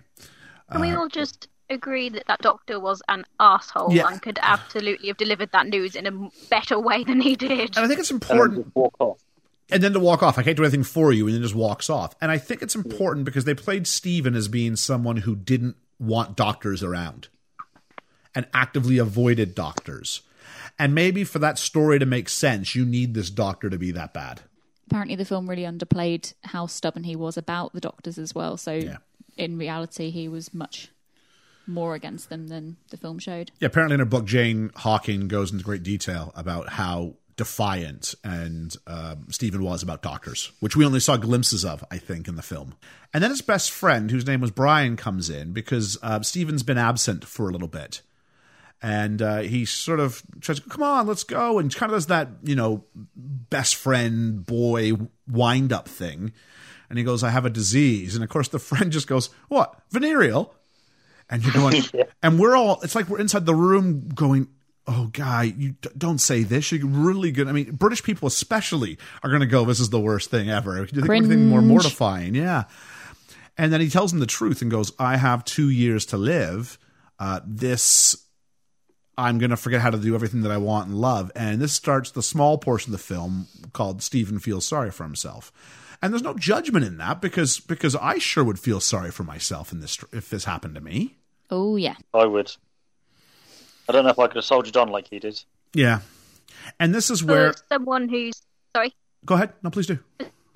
Can 0.71 0.81
we 0.81 0.91
uh, 0.91 0.99
all 0.99 1.07
just 1.09 1.47
agree 1.69 2.09
that 2.09 2.25
that 2.27 2.39
doctor 2.41 2.79
was 2.79 3.01
an 3.07 3.25
asshole 3.39 3.91
Yeah. 3.91 4.07
and 4.07 4.21
could 4.21 4.37
absolutely 4.41 5.07
have 5.07 5.17
delivered 5.17 5.51
that 5.51 5.65
news 5.67 5.95
in 5.95 6.05
a 6.05 6.29
better 6.49 6.79
way 6.79 7.03
than 7.03 7.21
he 7.21 7.35
did? 7.35 7.75
And 7.75 7.85
I 7.85 7.87
think 7.87 7.99
it's 7.99 8.11
And 8.11 8.21
then 8.21 8.29
important. 8.37 8.65
just 8.65 8.75
walk 8.75 8.95
off. 8.99 9.17
and 9.71 9.81
then 9.81 9.93
to 9.93 9.99
walk 9.99 10.21
off. 10.21 10.37
I 10.37 10.43
can't 10.43 10.55
do 10.57 10.63
anything 10.63 10.83
for 10.83 11.11
you, 11.11 11.25
and 11.25 11.35
then 11.35 11.41
just 11.41 11.55
walks 11.55 11.89
off. 11.89 12.13
And 12.21 12.29
I 12.31 12.37
think 12.37 12.61
it's 12.61 12.75
important 12.75 13.25
because 13.25 13.45
they 13.45 13.55
played 13.55 13.87
Stephen 13.87 14.35
as 14.35 14.47
being 14.47 14.75
someone 14.75 15.17
who 15.17 15.35
didn't 15.35 15.75
want 15.97 16.35
doctors 16.37 16.83
around 16.83 17.29
and 18.35 18.45
actively 18.53 18.97
avoided 18.99 19.55
doctors. 19.55 20.21
And 20.77 20.93
maybe 20.93 21.23
for 21.23 21.39
that 21.39 21.57
story 21.57 21.99
to 21.99 22.05
make 22.05 22.27
sense, 22.29 22.75
you 22.75 22.85
need 22.85 23.13
this 23.13 23.29
doctor 23.29 23.69
to 23.69 23.77
be 23.77 23.91
that 23.91 24.13
bad. 24.13 24.41
Apparently, 24.87 25.15
the 25.15 25.25
film 25.25 25.49
really 25.49 25.63
underplayed 25.63 26.33
how 26.43 26.67
stubborn 26.67 27.03
he 27.05 27.15
was 27.15 27.37
about 27.37 27.73
the 27.73 27.81
doctors 27.81 28.17
as 28.17 28.35
well. 28.35 28.57
So, 28.57 28.73
Yeah. 28.73 28.97
in 29.37 29.57
reality, 29.57 30.09
he 30.11 30.27
was 30.27 30.53
much 30.53 30.89
more 31.65 31.95
against 31.95 32.29
them 32.29 32.47
than 32.49 32.77
the 32.91 32.97
film 32.97 33.17
showed. 33.17 33.51
Yeah, 33.59 33.67
apparently 33.67 33.95
in 33.95 33.99
her 33.99 34.05
book, 34.05 34.25
Jane 34.25 34.69
Hawking 34.75 35.27
goes 35.27 35.51
into 35.51 35.63
great 35.63 35.81
detail 35.81 36.31
about 36.35 36.69
how 36.69 37.15
defiant 37.37 38.15
and 38.23 38.75
um, 38.87 39.25
Stephen 39.29 39.63
was 39.63 39.81
about 39.83 40.01
doctors, 40.01 40.51
which 40.59 40.75
we 40.75 40.85
only 40.85 40.99
saw 40.99 41.17
glimpses 41.17 41.65
of, 41.65 41.83
I 41.91 41.97
think, 41.97 42.27
in 42.27 42.35
the 42.35 42.41
film. 42.41 42.75
And 43.13 43.23
then 43.23 43.31
his 43.31 43.41
best 43.41 43.71
friend, 43.71 44.11
whose 44.11 44.27
name 44.27 44.41
was 44.41 44.51
Brian, 44.51 44.95
comes 44.95 45.29
in 45.29 45.51
because 45.53 45.97
uh, 46.03 46.21
Stephen's 46.21 46.63
been 46.63 46.77
absent 46.77 47.25
for 47.25 47.49
a 47.49 47.51
little 47.51 47.67
bit. 47.67 48.01
And 48.85 49.19
uh, 49.19 49.39
he 49.39 49.65
sort 49.65 49.99
of 49.99 50.21
tries, 50.41 50.59
come 50.59 50.83
on, 50.83 51.07
let's 51.07 51.23
go, 51.23 51.57
and 51.57 51.73
kind 51.73 51.91
of 51.91 51.95
does 51.95 52.05
that, 52.05 52.27
you 52.43 52.55
know, 52.55 52.83
best 53.15 53.77
friend 53.77 54.45
boy 54.45 54.91
wind 55.27 55.73
up 55.73 55.87
thing. 55.87 56.33
And 56.87 56.99
he 56.99 57.03
goes, 57.03 57.23
I 57.23 57.31
have 57.31 57.47
a 57.47 57.49
disease. 57.49 58.13
And 58.13 58.23
of 58.23 58.29
course, 58.29 58.47
the 58.47 58.59
friend 58.69 58.91
just 58.91 59.07
goes, 59.07 59.31
What? 59.47 59.73
Venereal? 59.89 60.53
And 61.31 61.43
you're 61.43 61.51
going, 61.51 61.81
and 62.21 62.37
we're 62.37 62.55
all, 62.55 62.79
it's 62.83 62.93
like 62.93 63.09
we're 63.09 63.19
inside 63.19 63.47
the 63.47 63.55
room 63.55 64.07
going, 64.09 64.49
oh, 64.85 65.09
guy, 65.11 65.51
you 65.57 65.71
d- 65.81 65.89
don't 65.97 66.19
say 66.19 66.43
this. 66.43 66.71
You're 66.71 66.85
really 66.85 67.31
good. 67.31 67.47
I 67.47 67.53
mean, 67.53 67.71
British 67.71 68.03
people 68.03 68.27
especially 68.27 68.99
are 69.23 69.31
going 69.31 69.39
to 69.39 69.47
go, 69.47 69.65
this 69.65 69.79
is 69.79 69.89
the 69.89 69.99
worst 69.99 70.29
thing 70.29 70.47
ever. 70.51 70.77
You 70.77 70.85
think 70.85 71.09
anything 71.09 71.49
more 71.49 71.63
mortifying? 71.63 72.35
Yeah. 72.35 72.65
And 73.57 73.73
then 73.73 73.81
he 73.81 73.89
tells 73.89 74.13
him 74.13 74.19
the 74.19 74.27
truth 74.27 74.61
and 74.61 74.69
goes, 74.69 74.91
I 74.99 75.17
have 75.17 75.43
two 75.43 75.71
years 75.71 76.05
to 76.07 76.17
live. 76.17 76.77
Uh, 77.17 77.39
this, 77.47 78.24
I'm 79.17 79.37
going 79.37 79.49
to 79.49 79.57
forget 79.57 79.81
how 79.81 79.89
to 79.89 79.97
do 79.97 80.13
everything 80.15 80.41
that 80.41 80.51
I 80.51 80.57
want 80.57 80.87
and 80.89 80.97
love. 80.99 81.31
And 81.35 81.61
this 81.61 81.73
starts 81.73 82.11
the 82.11 82.23
small 82.23 82.57
portion 82.57 82.93
of 82.93 82.99
the 82.99 83.03
film 83.03 83.47
called 83.73 84.01
Stephen 84.01 84.39
Feels 84.39 84.65
Sorry 84.65 84.91
for 84.91 85.03
Himself. 85.03 85.51
And 86.01 86.13
there's 86.13 86.21
no 86.23 86.33
judgment 86.33 86.85
in 86.85 86.97
that 86.97 87.21
because 87.21 87.59
because 87.59 87.95
I 87.95 88.17
sure 88.17 88.43
would 88.43 88.59
feel 88.59 88.79
sorry 88.79 89.11
for 89.11 89.23
myself 89.23 89.71
in 89.71 89.79
this 89.79 89.97
if 90.11 90.29
this 90.29 90.43
happened 90.43 90.75
to 90.75 90.81
me. 90.81 91.15
Oh 91.49 91.77
yeah. 91.77 91.95
I 92.13 92.25
would. 92.25 92.51
I 93.87 93.93
don't 93.93 94.03
know 94.03 94.11
if 94.11 94.19
I 94.19 94.27
could 94.27 94.35
have 94.35 94.45
soldiered 94.45 94.77
on 94.77 94.89
like 94.89 95.07
he 95.07 95.19
did. 95.19 95.41
Yeah. 95.73 96.01
And 96.79 96.93
this 96.93 97.09
is 97.09 97.21
For 97.21 97.27
where 97.27 97.53
someone 97.69 98.09
who's 98.09 98.41
sorry, 98.75 98.93
go 99.25 99.35
ahead. 99.35 99.53
No, 99.63 99.69
please 99.69 99.87
do. 99.87 99.99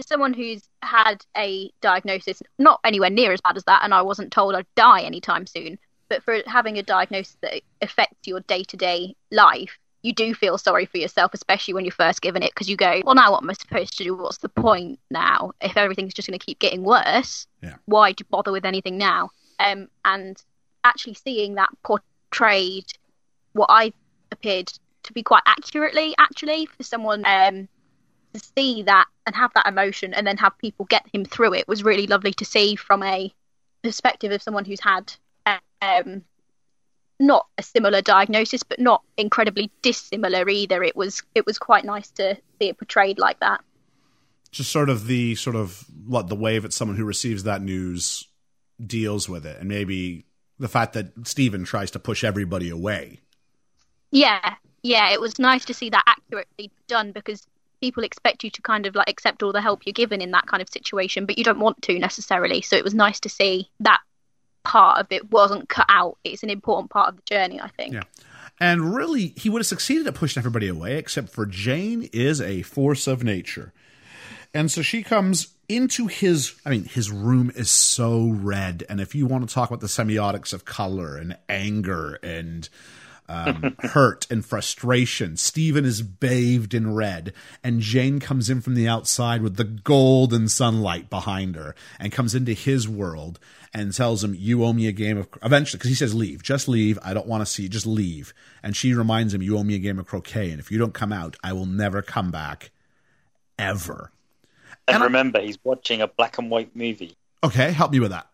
someone 0.06 0.34
who's 0.34 0.62
had 0.82 1.26
a 1.38 1.72
diagnosis, 1.82 2.42
not 2.58 2.80
anywhere 2.84 3.10
near 3.10 3.32
as 3.32 3.42
bad 3.42 3.58
as 3.58 3.64
that, 3.66 3.84
and 3.84 3.94
I 3.94 4.02
wasn't 4.02 4.32
told 4.32 4.56
I'd 4.56 4.66
die 4.76 5.02
anytime 5.02 5.46
soon, 5.48 5.80
but 6.10 6.24
for 6.24 6.40
having 6.48 6.78
a 6.78 6.84
diagnosis 6.84 7.38
that 7.42 7.62
affects 7.82 8.28
your 8.28 8.42
day 8.42 8.64
to 8.64 8.78
day 8.78 9.16
life, 9.32 9.78
you 10.02 10.14
do 10.14 10.34
feel 10.34 10.58
sorry 10.58 10.86
for 10.86 10.98
yourself, 10.98 11.34
especially 11.34 11.74
when 11.74 11.86
you're 11.86 11.92
first 11.92 12.22
given 12.22 12.42
it, 12.42 12.52
because 12.54 12.70
you 12.70 12.78
go, 12.78 13.02
well, 13.06 13.16
now 13.16 13.32
what 13.32 13.44
am 13.44 13.50
I 13.50 13.54
supposed 13.54 13.98
to 13.98 14.04
do? 14.04 14.16
What's 14.16 14.38
the 14.38 14.50
point 14.50 15.00
now? 15.12 15.52
If 15.62 15.78
everything's 15.78 16.14
just 16.14 16.28
going 16.28 16.40
to 16.40 16.46
keep 16.46 16.60
getting 16.60 16.84
worse, 16.84 17.48
Yeah. 17.62 17.76
why 17.86 18.14
do 18.14 18.24
you 18.24 18.28
bother 18.30 18.52
with 18.52 18.66
anything 18.66 18.98
now? 18.98 19.30
Um, 19.60 19.90
and 20.06 20.42
actually 20.84 21.16
seeing 21.16 21.56
that 21.56 21.70
portrayed, 21.84 22.86
what 23.54 23.68
I 23.70 23.92
appeared 24.32 24.72
to 25.04 25.14
be 25.14 25.22
quite 25.22 25.44
accurately, 25.46 26.16
actually, 26.18 26.66
for 26.66 26.84
someone 26.84 27.26
um, 27.26 27.68
to 28.34 28.40
see 28.56 28.84
that 28.84 29.06
and 29.26 29.36
have 29.36 29.52
that 29.56 29.68
emotion 29.68 30.14
and 30.14 30.26
then 30.26 30.38
have 30.38 30.58
people 30.60 30.86
get 30.86 31.06
him 31.14 31.26
through 31.26 31.54
it 31.54 31.68
was 31.68 31.84
really 31.84 32.08
lovely 32.08 32.34
to 32.34 32.46
see 32.46 32.76
from 32.76 33.04
a 33.04 33.34
perspective 33.84 34.32
of 34.32 34.42
someone 34.42 34.66
who's 34.66 34.80
had 34.80 35.14
um, 35.82 36.24
not 37.20 37.46
a 37.58 37.64
similar 37.64 38.02
diagnosis, 38.02 38.64
but 38.64 38.80
not 38.80 39.04
incredibly 39.18 39.72
dissimilar 39.82 40.48
either. 40.48 40.84
It 40.84 40.96
was 40.96 41.22
it 41.36 41.46
was 41.46 41.58
quite 41.58 41.86
nice 41.86 42.10
to 42.12 42.36
see 42.60 42.70
it 42.70 42.78
portrayed 42.78 43.20
like 43.20 43.40
that. 43.40 43.62
Just 44.52 44.72
sort 44.72 44.90
of 44.90 45.08
the 45.08 45.36
sort 45.36 45.56
of 45.56 45.86
what 46.06 46.28
the 46.28 46.36
way 46.36 46.58
that 46.60 46.74
someone 46.74 46.98
who 46.98 47.06
receives 47.06 47.44
that 47.44 47.62
news 47.62 48.28
deals 48.84 49.28
with 49.28 49.46
it, 49.46 49.60
and 49.60 49.68
maybe 49.68 50.26
the 50.58 50.70
fact 50.70 50.94
that 50.94 51.28
Stephen 51.28 51.64
tries 51.64 51.92
to 51.92 52.00
push 52.00 52.24
everybody 52.24 52.70
away. 52.70 53.20
Yeah, 54.12 54.56
yeah, 54.82 55.12
it 55.12 55.22
was 55.22 55.40
nice 55.40 55.66
to 55.66 55.74
see 55.74 55.90
that 55.90 56.04
accurately 56.08 56.72
done 56.88 57.12
because 57.12 57.46
people 57.82 58.04
expect 58.04 58.44
you 58.44 58.50
to 58.50 58.62
kind 58.62 58.86
of 58.86 58.96
like 58.96 59.10
accept 59.10 59.44
all 59.44 59.54
the 59.54 59.62
help 59.62 59.86
you're 59.86 59.94
given 59.94 60.22
in 60.22 60.32
that 60.32 60.48
kind 60.48 60.62
of 60.62 60.70
situation, 60.70 61.26
but 61.26 61.38
you 61.38 61.44
don't 61.44 61.60
want 61.60 61.82
to 61.84 61.98
necessarily. 62.00 62.62
So 62.62 62.76
it 62.76 62.84
was 62.84 62.94
nice 62.94 63.20
to 63.22 63.30
see 63.30 63.70
that 63.82 64.00
part 64.64 65.00
of 65.00 65.08
it 65.10 65.32
wasn't 65.32 65.70
cut 65.70 65.86
out. 65.90 66.18
It's 66.24 66.44
an 66.44 66.50
important 66.50 66.92
part 66.92 67.10
of 67.10 67.16
the 67.18 67.22
journey, 67.24 67.60
I 67.60 67.70
think. 67.70 67.94
Yeah. 67.94 68.04
And 68.60 68.94
really, 68.94 69.34
he 69.38 69.50
would 69.50 69.60
have 69.60 69.68
succeeded 69.68 70.08
at 70.08 70.16
pushing 70.16 70.42
everybody 70.42 70.68
away, 70.68 70.98
except 70.98 71.30
for 71.30 71.46
Jane 71.46 72.10
is 72.12 72.42
a 72.42 72.62
force 72.64 73.08
of 73.08 73.24
nature. 73.24 73.72
And 74.54 74.72
so 74.72 74.82
she 74.82 75.04
comes 75.04 75.50
into 75.70 76.08
his, 76.08 76.60
I 76.66 76.72
mean, 76.72 76.84
his 76.84 77.12
room 77.12 77.52
is 77.56 77.70
so 77.70 78.28
red. 78.28 78.84
And 78.90 79.00
if 79.00 79.14
you 79.16 79.28
want 79.28 79.48
to 79.48 79.54
talk 79.54 79.70
about 79.70 79.80
the 79.80 79.88
semiotics 79.88 80.54
of 80.54 80.66
color 80.66 81.16
and 81.16 81.38
anger 81.48 82.20
and 82.24 82.68
um, 83.30 83.76
hurt 83.80 84.26
and 84.30 84.44
frustration, 84.46 85.38
Stephen 85.38 85.86
is 85.86 86.02
bathed 86.02 86.74
in 86.74 86.94
red. 86.94 87.32
And 87.64 87.80
Jane 87.80 88.20
comes 88.20 88.50
in 88.50 88.60
from 88.62 88.76
the 88.76 88.88
outside 88.88 89.42
with 89.42 89.56
the 89.56 89.64
golden 89.64 90.48
sunlight 90.50 91.10
behind 91.10 91.56
her 91.56 91.76
and 92.00 92.12
comes 92.12 92.34
into 92.36 92.54
his 92.54 92.90
world 92.90 93.40
and 93.74 93.94
tells 93.94 94.24
him, 94.24 94.36
You 94.36 94.66
owe 94.66 94.74
me 94.74 94.88
a 94.88 94.92
game 94.92 95.18
of, 95.18 95.28
eventually, 95.44 95.78
because 95.78 95.90
he 95.90 95.96
says, 95.96 96.16
Leave, 96.16 96.42
just 96.42 96.68
leave. 96.68 96.98
I 97.04 97.14
don't 97.14 97.28
want 97.28 97.42
to 97.42 97.46
see 97.46 97.64
you, 97.64 97.70
just 97.70 97.86
leave. 97.86 98.34
And 98.64 98.76
she 98.76 98.94
reminds 98.94 99.34
him, 99.34 99.42
You 99.44 99.58
owe 99.58 99.64
me 99.64 99.76
a 99.76 99.80
game 99.80 100.00
of 100.00 100.08
croquet. 100.08 100.50
And 100.50 100.60
if 100.60 100.72
you 100.72 100.78
don't 100.80 100.94
come 100.94 101.14
out, 101.14 101.36
I 101.44 101.54
will 101.54 101.68
never 101.68 102.02
come 102.02 102.32
back 102.32 102.72
ever. 103.60 104.12
And, 104.88 104.96
And 104.96 105.04
I- 105.04 105.06
remember, 105.06 105.40
he's 105.40 105.60
watching 105.64 106.02
a 106.02 106.08
black 106.08 106.40
and 106.40 106.50
white 106.50 106.76
movie. 106.76 107.16
Okay, 107.44 107.72
help 107.72 107.92
me 107.92 108.00
with 108.00 108.10
that. 108.12 108.28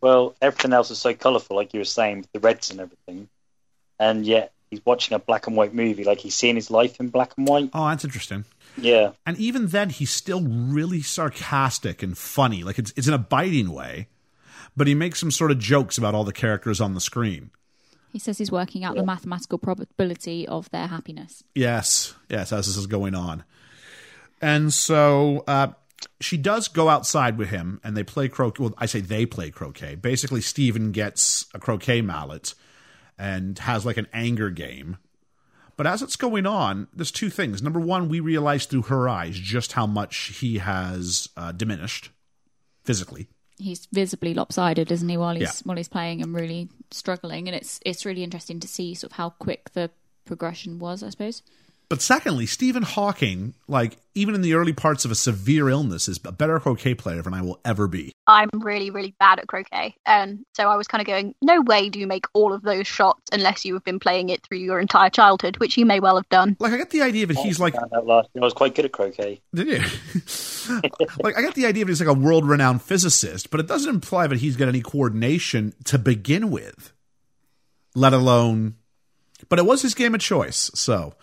Well, 0.00 0.34
everything 0.40 0.72
else 0.72 0.90
is 0.90 0.98
so 0.98 1.12
colourful, 1.12 1.54
like 1.56 1.74
you 1.74 1.80
were 1.80 1.84
saying, 1.84 2.18
with 2.18 2.32
the 2.32 2.40
reds 2.40 2.70
and 2.70 2.80
everything. 2.80 3.28
And 4.00 4.26
yet, 4.26 4.52
he's 4.70 4.84
watching 4.84 5.14
a 5.14 5.18
black 5.18 5.46
and 5.46 5.54
white 5.54 5.74
movie, 5.74 6.02
like 6.04 6.18
he's 6.18 6.34
seeing 6.34 6.56
his 6.56 6.70
life 6.70 6.98
in 6.98 7.10
black 7.10 7.34
and 7.36 7.46
white. 7.46 7.70
Oh, 7.74 7.86
that's 7.88 8.04
interesting. 8.04 8.46
Yeah. 8.76 9.12
And 9.26 9.36
even 9.38 9.68
then, 9.68 9.90
he's 9.90 10.10
still 10.10 10.42
really 10.42 11.02
sarcastic 11.02 12.02
and 12.02 12.16
funny. 12.16 12.64
Like 12.64 12.78
it's 12.78 12.92
it's 12.96 13.06
in 13.06 13.14
a 13.14 13.18
biting 13.18 13.70
way, 13.72 14.08
but 14.76 14.86
he 14.86 14.94
makes 14.94 15.20
some 15.20 15.30
sort 15.30 15.50
of 15.50 15.58
jokes 15.58 15.98
about 15.98 16.14
all 16.14 16.24
the 16.24 16.32
characters 16.32 16.80
on 16.80 16.94
the 16.94 17.00
screen. 17.00 17.50
He 18.12 18.18
says 18.18 18.38
he's 18.38 18.50
working 18.50 18.82
out 18.82 18.96
the 18.96 19.04
mathematical 19.04 19.58
probability 19.58 20.48
of 20.48 20.68
their 20.70 20.88
happiness. 20.88 21.44
Yes, 21.54 22.14
yes, 22.28 22.52
as 22.52 22.66
this 22.66 22.76
is 22.76 22.88
going 22.88 23.14
on. 23.14 23.44
And 24.42 24.72
so 24.72 25.44
uh, 25.46 25.68
she 26.20 26.36
does 26.36 26.66
go 26.66 26.88
outside 26.88 27.38
with 27.38 27.50
him, 27.50 27.80
and 27.84 27.96
they 27.96 28.02
play 28.02 28.28
croquet. 28.28 28.64
Well, 28.64 28.74
I 28.78 28.86
say 28.86 29.00
they 29.00 29.26
play 29.26 29.50
croquet. 29.50 29.94
Basically, 29.94 30.40
Stephen 30.40 30.90
gets 30.90 31.46
a 31.54 31.60
croquet 31.60 32.00
mallet 32.00 32.54
and 33.20 33.58
has 33.60 33.84
like 33.84 33.98
an 33.98 34.06
anger 34.12 34.50
game. 34.50 34.96
But 35.76 35.86
as 35.86 36.02
it's 36.02 36.16
going 36.16 36.46
on, 36.46 36.88
there's 36.94 37.10
two 37.12 37.30
things. 37.30 37.62
Number 37.62 37.80
one, 37.80 38.08
we 38.08 38.20
realize 38.20 38.66
through 38.66 38.82
her 38.82 39.08
eyes 39.08 39.38
just 39.38 39.72
how 39.72 39.86
much 39.86 40.38
he 40.40 40.58
has 40.58 41.28
uh, 41.36 41.52
diminished 41.52 42.10
physically. 42.84 43.28
He's 43.58 43.86
visibly 43.92 44.34
lopsided, 44.34 44.90
isn't 44.90 45.08
he, 45.08 45.16
while 45.16 45.34
he's 45.34 45.42
Yeah. 45.42 45.52
while 45.64 45.76
he's 45.76 45.88
playing 45.88 46.22
and 46.22 46.34
really 46.34 46.68
struggling. 46.90 47.46
And 47.48 47.54
it's 47.54 47.78
it's 47.84 48.04
really 48.06 48.22
interesting 48.24 48.58
to 48.60 48.68
see 48.68 48.94
sort 48.94 49.12
of 49.12 49.16
how 49.16 49.30
quick 49.30 49.70
the 49.72 49.90
progression 50.24 50.78
was, 50.78 51.02
I 51.02 51.10
suppose. 51.10 51.42
But 51.90 52.00
secondly, 52.00 52.46
Stephen 52.46 52.84
Hawking, 52.84 53.54
like 53.66 53.96
even 54.14 54.36
in 54.36 54.42
the 54.42 54.54
early 54.54 54.72
parts 54.72 55.04
of 55.04 55.10
a 55.10 55.16
severe 55.16 55.68
illness, 55.68 56.06
is 56.06 56.20
a 56.24 56.30
better 56.30 56.60
croquet 56.60 56.94
player 56.94 57.20
than 57.20 57.34
I 57.34 57.42
will 57.42 57.58
ever 57.64 57.88
be. 57.88 58.12
I'm 58.28 58.48
really, 58.54 58.90
really 58.90 59.12
bad 59.18 59.40
at 59.40 59.48
croquet. 59.48 59.96
And 60.06 60.46
so 60.54 60.68
I 60.70 60.76
was 60.76 60.86
kind 60.86 61.02
of 61.02 61.08
going, 61.08 61.34
no 61.42 61.60
way 61.62 61.88
do 61.88 61.98
you 61.98 62.06
make 62.06 62.26
all 62.32 62.52
of 62.52 62.62
those 62.62 62.86
shots 62.86 63.22
unless 63.32 63.64
you 63.64 63.74
have 63.74 63.82
been 63.82 63.98
playing 63.98 64.28
it 64.28 64.40
through 64.46 64.58
your 64.58 64.78
entire 64.78 65.10
childhood, 65.10 65.56
which 65.56 65.76
you 65.76 65.84
may 65.84 65.98
well 65.98 66.14
have 66.14 66.28
done. 66.28 66.56
Like 66.60 66.72
I 66.72 66.76
get 66.76 66.90
the 66.90 67.02
idea 67.02 67.26
that 67.26 67.36
oh, 67.36 67.42
he's 67.42 67.58
like 67.58 67.74
Found 67.74 68.06
last 68.06 68.28
year 68.34 68.42
I 68.42 68.44
was 68.44 68.54
quite 68.54 68.76
good 68.76 68.84
at 68.84 68.92
croquet. 68.92 69.40
Did 69.52 69.66
you? 69.66 69.78
like, 71.24 71.36
I 71.36 71.42
got 71.42 71.56
the 71.56 71.66
idea 71.66 71.84
that 71.84 71.90
he's 71.90 72.00
like 72.00 72.08
a 72.08 72.14
world 72.14 72.48
renowned 72.48 72.82
physicist, 72.82 73.50
but 73.50 73.58
it 73.58 73.66
doesn't 73.66 73.92
imply 73.92 74.28
that 74.28 74.38
he's 74.38 74.54
got 74.54 74.68
any 74.68 74.80
coordination 74.80 75.74
to 75.86 75.98
begin 75.98 76.52
with, 76.52 76.92
let 77.96 78.12
alone. 78.12 78.76
But 79.48 79.58
it 79.58 79.66
was 79.66 79.82
his 79.82 79.94
game 79.94 80.14
of 80.14 80.20
choice, 80.20 80.70
so. 80.74 81.14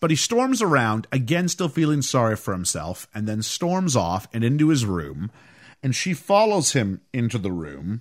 But 0.00 0.10
he 0.10 0.16
storms 0.16 0.62
around, 0.62 1.06
again, 1.12 1.48
still 1.48 1.68
feeling 1.68 2.00
sorry 2.00 2.36
for 2.36 2.52
himself, 2.52 3.06
and 3.14 3.28
then 3.28 3.42
storms 3.42 3.94
off 3.94 4.26
and 4.32 4.42
into 4.42 4.70
his 4.70 4.86
room, 4.86 5.30
and 5.82 5.94
she 5.94 6.14
follows 6.14 6.72
him 6.72 7.02
into 7.12 7.36
the 7.36 7.52
room. 7.52 8.00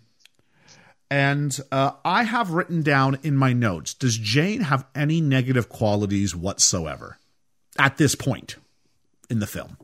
And 1.12 1.60
uh, 1.72 1.91
I 2.06 2.24
have 2.24 2.52
written 2.52 2.82
down 2.84 3.20
in 3.24 3.36
my 3.36 3.52
notes 3.52 3.93
Does 3.93 4.18
Jane 4.18 4.62
have 4.62 4.86
any 4.95 5.22
negative 5.22 5.68
qualities 5.68 6.36
whatsoever 6.36 7.18
at 7.78 7.97
this 7.97 8.16
point 8.16 8.56
in 9.30 9.39
the 9.39 9.47
film? 9.47 9.78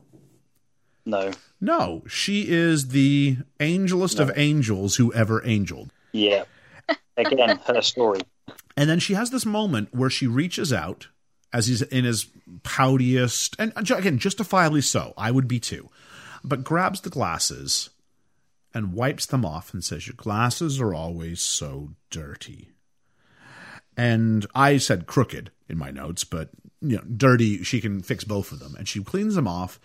No. 1.04 1.32
No, 1.60 2.02
she 2.06 2.48
is 2.48 2.88
the 2.88 3.38
angelest 3.60 4.18
of 4.20 4.30
angels 4.36 4.96
who 4.96 5.12
ever 5.12 5.42
angeled. 5.44 5.90
Yeah. 6.12 6.44
Again, 7.16 7.58
her 7.66 7.82
story. 7.82 8.20
And 8.76 8.90
then 8.90 9.00
she 9.00 9.14
has 9.14 9.30
this 9.30 9.46
moment 9.46 9.94
where 9.94 10.10
she 10.10 10.26
reaches 10.26 10.72
out 10.72 11.08
as 11.56 11.68
he's 11.68 11.80
in 11.80 12.04
his 12.04 12.26
poutiest, 12.64 13.56
and 13.58 13.72
again, 13.90 14.18
justifiably 14.18 14.82
so. 14.82 15.14
I 15.16 15.30
would 15.30 15.48
be 15.48 15.58
too. 15.58 15.88
But 16.44 16.64
grabs 16.64 17.00
the 17.00 17.08
glasses 17.08 17.88
and 18.74 18.92
wipes 18.92 19.24
them 19.24 19.46
off 19.46 19.72
and 19.72 19.82
says, 19.82 20.06
Your 20.06 20.16
glasses 20.18 20.78
are 20.82 20.92
always 20.92 21.40
so 21.40 21.92
dirty. 22.10 22.72
And 23.96 24.46
I 24.54 24.76
said 24.76 25.06
crooked 25.06 25.50
in 25.66 25.78
my 25.78 25.90
notes, 25.90 26.24
but 26.24 26.50
you 26.82 26.96
know, 26.96 27.02
dirty, 27.04 27.62
she 27.62 27.80
can 27.80 28.02
fix 28.02 28.22
both 28.22 28.52
of 28.52 28.58
them. 28.58 28.74
And 28.76 28.86
she 28.86 29.02
cleans 29.02 29.34
them 29.34 29.48
off. 29.48 29.80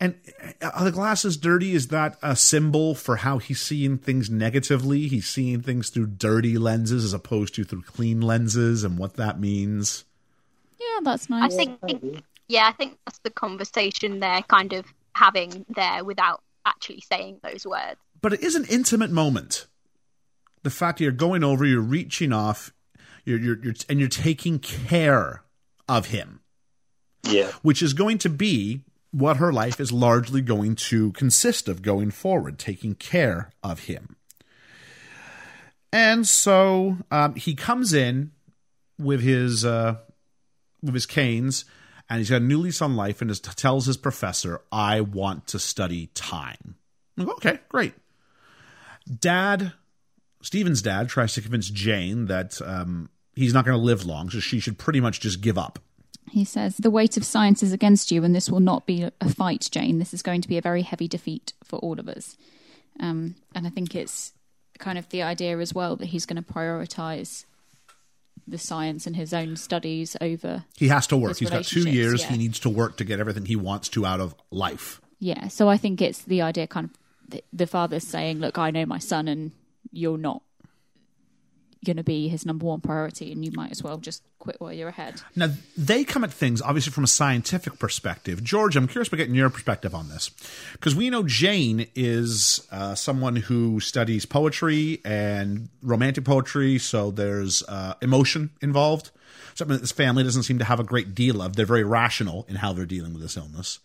And 0.00 0.16
uh, 0.60 0.70
are 0.74 0.84
the 0.84 0.90
glasses 0.90 1.36
dirty? 1.36 1.72
Is 1.72 1.86
that 1.88 2.18
a 2.20 2.34
symbol 2.34 2.96
for 2.96 3.14
how 3.14 3.38
he's 3.38 3.60
seeing 3.60 3.96
things 3.96 4.28
negatively? 4.28 5.06
He's 5.06 5.28
seeing 5.28 5.62
things 5.62 5.88
through 5.90 6.08
dirty 6.08 6.58
lenses 6.58 7.04
as 7.04 7.12
opposed 7.12 7.54
to 7.54 7.64
through 7.64 7.82
clean 7.82 8.20
lenses 8.20 8.82
and 8.82 8.98
what 8.98 9.14
that 9.14 9.38
means. 9.38 10.02
Yeah, 10.82 11.00
that's 11.04 11.30
I 11.30 11.48
think, 11.48 11.78
yeah, 12.48 12.66
I 12.68 12.72
think 12.72 12.98
that's 13.06 13.18
the 13.20 13.30
conversation 13.30 14.20
they're 14.20 14.42
kind 14.42 14.72
of 14.72 14.86
having 15.14 15.64
there 15.68 16.04
without 16.04 16.42
actually 16.66 17.00
saying 17.00 17.40
those 17.42 17.66
words. 17.66 17.96
But 18.20 18.32
it 18.32 18.42
is 18.42 18.54
an 18.54 18.64
intimate 18.70 19.10
moment. 19.10 19.66
The 20.62 20.70
fact 20.70 20.98
that 20.98 21.04
you're 21.04 21.12
going 21.12 21.42
over, 21.44 21.64
you're 21.64 21.80
reaching 21.80 22.32
off, 22.32 22.72
You're, 23.24 23.38
you're, 23.38 23.58
you're 23.64 23.74
and 23.88 24.00
you're 24.00 24.08
taking 24.08 24.58
care 24.58 25.42
of 25.88 26.06
him, 26.06 26.40
Yeah. 27.24 27.50
which 27.62 27.82
is 27.82 27.92
going 27.94 28.18
to 28.18 28.28
be 28.28 28.80
what 29.10 29.36
her 29.36 29.52
life 29.52 29.78
is 29.78 29.92
largely 29.92 30.40
going 30.40 30.74
to 30.74 31.12
consist 31.12 31.68
of 31.68 31.82
going 31.82 32.10
forward, 32.10 32.58
taking 32.58 32.94
care 32.94 33.50
of 33.62 33.80
him. 33.80 34.16
And 35.92 36.26
so 36.26 36.96
um, 37.10 37.34
he 37.34 37.54
comes 37.54 37.92
in 37.92 38.30
with 38.98 39.20
his 39.20 39.64
uh, 39.64 39.96
with 40.82 40.94
his 40.94 41.06
canes, 41.06 41.64
and 42.08 42.18
he's 42.18 42.30
got 42.30 42.42
a 42.42 42.44
new 42.44 42.58
lease 42.58 42.82
on 42.82 42.96
life, 42.96 43.22
and 43.22 43.30
is, 43.30 43.40
tells 43.40 43.86
his 43.86 43.96
professor, 43.96 44.60
"I 44.70 45.00
want 45.00 45.46
to 45.48 45.58
study 45.58 46.08
time." 46.14 46.76
Go, 47.18 47.32
okay, 47.32 47.58
great. 47.68 47.94
Dad, 49.20 49.72
Stephen's 50.42 50.82
dad, 50.82 51.08
tries 51.08 51.34
to 51.34 51.42
convince 51.42 51.68
Jane 51.70 52.26
that 52.26 52.60
um, 52.62 53.10
he's 53.34 53.54
not 53.54 53.64
going 53.64 53.76
to 53.76 53.82
live 53.84 54.04
long, 54.04 54.30
so 54.30 54.40
she 54.40 54.60
should 54.60 54.78
pretty 54.78 55.00
much 55.00 55.20
just 55.20 55.40
give 55.40 55.58
up. 55.58 55.78
He 56.30 56.44
says, 56.44 56.76
The 56.76 56.90
weight 56.90 57.16
of 57.16 57.24
science 57.24 57.62
is 57.62 57.72
against 57.72 58.10
you, 58.10 58.24
and 58.24 58.34
this 58.34 58.48
will 58.48 58.60
not 58.60 58.86
be 58.86 59.08
a 59.20 59.28
fight, 59.28 59.68
Jane. 59.70 59.98
This 59.98 60.14
is 60.14 60.22
going 60.22 60.40
to 60.40 60.48
be 60.48 60.56
a 60.56 60.62
very 60.62 60.82
heavy 60.82 61.08
defeat 61.08 61.52
for 61.62 61.78
all 61.80 61.98
of 61.98 62.08
us. 62.08 62.36
Um, 63.00 63.36
and 63.54 63.66
I 63.66 63.70
think 63.70 63.94
it's 63.94 64.32
kind 64.78 64.98
of 64.98 65.08
the 65.10 65.22
idea 65.22 65.58
as 65.58 65.74
well 65.74 65.96
that 65.96 66.06
he's 66.06 66.26
going 66.26 66.42
to 66.42 66.52
prioritize 66.52 67.44
the 68.46 68.58
science 68.58 69.06
and 69.06 69.16
his 69.16 69.32
own 69.32 69.56
studies 69.56 70.16
over. 70.20 70.64
He 70.76 70.88
has 70.88 71.06
to 71.08 71.16
work. 71.16 71.38
He's 71.38 71.50
got 71.50 71.64
two 71.64 71.88
years. 71.88 72.22
yeah. 72.22 72.28
He 72.30 72.38
needs 72.38 72.58
to 72.60 72.70
work 72.70 72.96
to 72.98 73.04
get 73.04 73.20
everything 73.20 73.44
he 73.46 73.56
wants 73.56 73.88
to 73.90 74.04
out 74.04 74.20
of 74.20 74.34
life. 74.50 75.00
Yeah, 75.18 75.48
so 75.48 75.68
I 75.68 75.76
think 75.76 76.02
it's 76.02 76.22
the 76.22 76.42
idea 76.42 76.66
kind 76.66 76.90
of 76.90 77.30
the, 77.30 77.44
the 77.52 77.66
father's 77.66 78.06
saying, 78.06 78.38
Look, 78.40 78.58
I 78.58 78.70
know 78.70 78.84
my 78.86 78.98
son, 78.98 79.28
and 79.28 79.52
you're 79.92 80.18
not 80.18 80.42
going 81.84 81.96
to 81.96 82.04
be 82.04 82.28
his 82.28 82.46
number 82.46 82.66
one 82.66 82.80
priority, 82.80 83.32
and 83.32 83.44
you 83.44 83.50
might 83.52 83.70
as 83.70 83.82
well 83.82 83.98
just 83.98 84.22
quit 84.38 84.60
while 84.60 84.72
you're 84.72 84.88
ahead. 84.88 85.20
Now, 85.34 85.50
they 85.76 86.04
come 86.04 86.24
at 86.24 86.32
things 86.32 86.62
obviously 86.62 86.92
from 86.92 87.04
a 87.04 87.08
scientific 87.08 87.78
perspective. 87.78 88.42
George, 88.42 88.76
I'm 88.76 88.86
curious 88.86 89.08
about 89.08 89.18
getting 89.18 89.34
your 89.34 89.50
perspective 89.50 89.94
on 89.94 90.08
this. 90.08 90.30
Because 90.72 90.94
we 90.94 91.10
know 91.10 91.22
Jane 91.24 91.86
is 91.94 92.66
uh, 92.70 92.94
someone 92.94 93.36
who 93.36 93.80
studies 93.80 94.26
poetry 94.26 95.00
and 95.04 95.68
romantic 95.82 96.24
poetry, 96.24 96.78
so 96.78 97.10
there's 97.10 97.62
uh, 97.64 97.94
emotion 98.00 98.50
involved. 98.60 99.10
Something 99.54 99.76
that 99.76 99.82
this 99.82 99.92
family 99.92 100.22
doesn't 100.22 100.44
seem 100.44 100.58
to 100.58 100.64
have 100.64 100.80
a 100.80 100.84
great 100.84 101.14
deal 101.14 101.42
of. 101.42 101.56
They're 101.56 101.66
very 101.66 101.84
rational 101.84 102.46
in 102.48 102.56
how 102.56 102.72
they're 102.72 102.86
dealing 102.86 103.12
with 103.12 103.22
this 103.22 103.36
illness. 103.36 103.80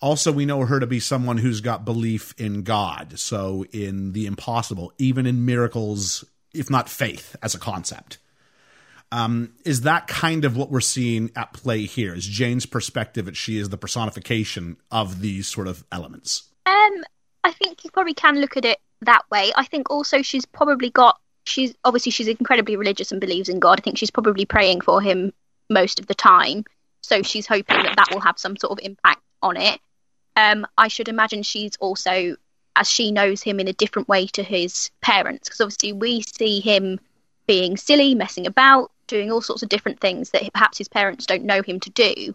Also, 0.00 0.32
we 0.32 0.44
know 0.44 0.64
her 0.66 0.80
to 0.80 0.86
be 0.86 1.00
someone 1.00 1.38
who's 1.38 1.60
got 1.60 1.84
belief 1.84 2.34
in 2.36 2.62
God, 2.62 3.18
so 3.18 3.64
in 3.72 4.12
the 4.12 4.26
impossible, 4.26 4.92
even 4.98 5.24
in 5.24 5.46
miracles, 5.46 6.24
if 6.54 6.70
not 6.70 6.88
faith 6.88 7.36
as 7.42 7.54
a 7.54 7.58
concept 7.58 8.18
is 9.64 9.82
that 9.82 10.06
kind 10.06 10.44
of 10.44 10.56
what 10.56 10.70
we're 10.70 10.80
seeing 10.80 11.30
at 11.36 11.52
play 11.52 11.84
here? 11.86 12.14
Is 12.14 12.26
Jane's 12.26 12.66
perspective 12.66 13.26
that 13.26 13.36
she 13.36 13.58
is 13.58 13.68
the 13.68 13.76
personification 13.76 14.76
of 14.90 15.20
these 15.20 15.46
sort 15.46 15.68
of 15.68 15.84
elements? 15.92 16.44
Um, 16.66 17.04
I 17.44 17.52
think 17.52 17.84
you 17.84 17.90
probably 17.90 18.14
can 18.14 18.40
look 18.40 18.56
at 18.56 18.64
it 18.64 18.78
that 19.02 19.22
way. 19.30 19.52
I 19.54 19.64
think 19.64 19.90
also 19.90 20.22
she's 20.22 20.46
probably 20.46 20.90
got. 20.90 21.18
She's 21.46 21.74
obviously 21.84 22.10
she's 22.10 22.26
incredibly 22.26 22.76
religious 22.76 23.12
and 23.12 23.20
believes 23.20 23.48
in 23.48 23.60
God. 23.60 23.78
I 23.78 23.82
think 23.82 23.98
she's 23.98 24.10
probably 24.10 24.46
praying 24.46 24.80
for 24.80 25.00
him 25.00 25.32
most 25.70 26.00
of 26.00 26.06
the 26.06 26.14
time. 26.14 26.64
So 27.02 27.22
she's 27.22 27.46
hoping 27.46 27.82
that 27.82 27.96
that 27.96 28.08
will 28.12 28.20
have 28.20 28.38
some 28.38 28.56
sort 28.56 28.72
of 28.72 28.84
impact 28.84 29.20
on 29.42 29.58
it. 29.58 29.78
Um, 30.36 30.66
I 30.76 30.88
should 30.88 31.08
imagine 31.08 31.42
she's 31.42 31.76
also, 31.76 32.36
as 32.76 32.90
she 32.90 33.12
knows 33.12 33.42
him 33.42 33.60
in 33.60 33.68
a 33.68 33.72
different 33.72 34.08
way 34.08 34.26
to 34.28 34.42
his 34.42 34.90
parents, 35.00 35.48
because 35.48 35.60
obviously 35.60 35.92
we 35.92 36.22
see 36.22 36.60
him 36.60 36.98
being 37.46 37.76
silly, 37.76 38.14
messing 38.14 38.46
about, 38.46 38.90
doing 39.06 39.30
all 39.30 39.40
sorts 39.40 39.62
of 39.62 39.68
different 39.68 40.00
things 40.00 40.30
that 40.30 40.52
perhaps 40.52 40.78
his 40.78 40.88
parents 40.88 41.26
don't 41.26 41.44
know 41.44 41.62
him 41.62 41.78
to 41.80 41.90
do. 41.90 42.34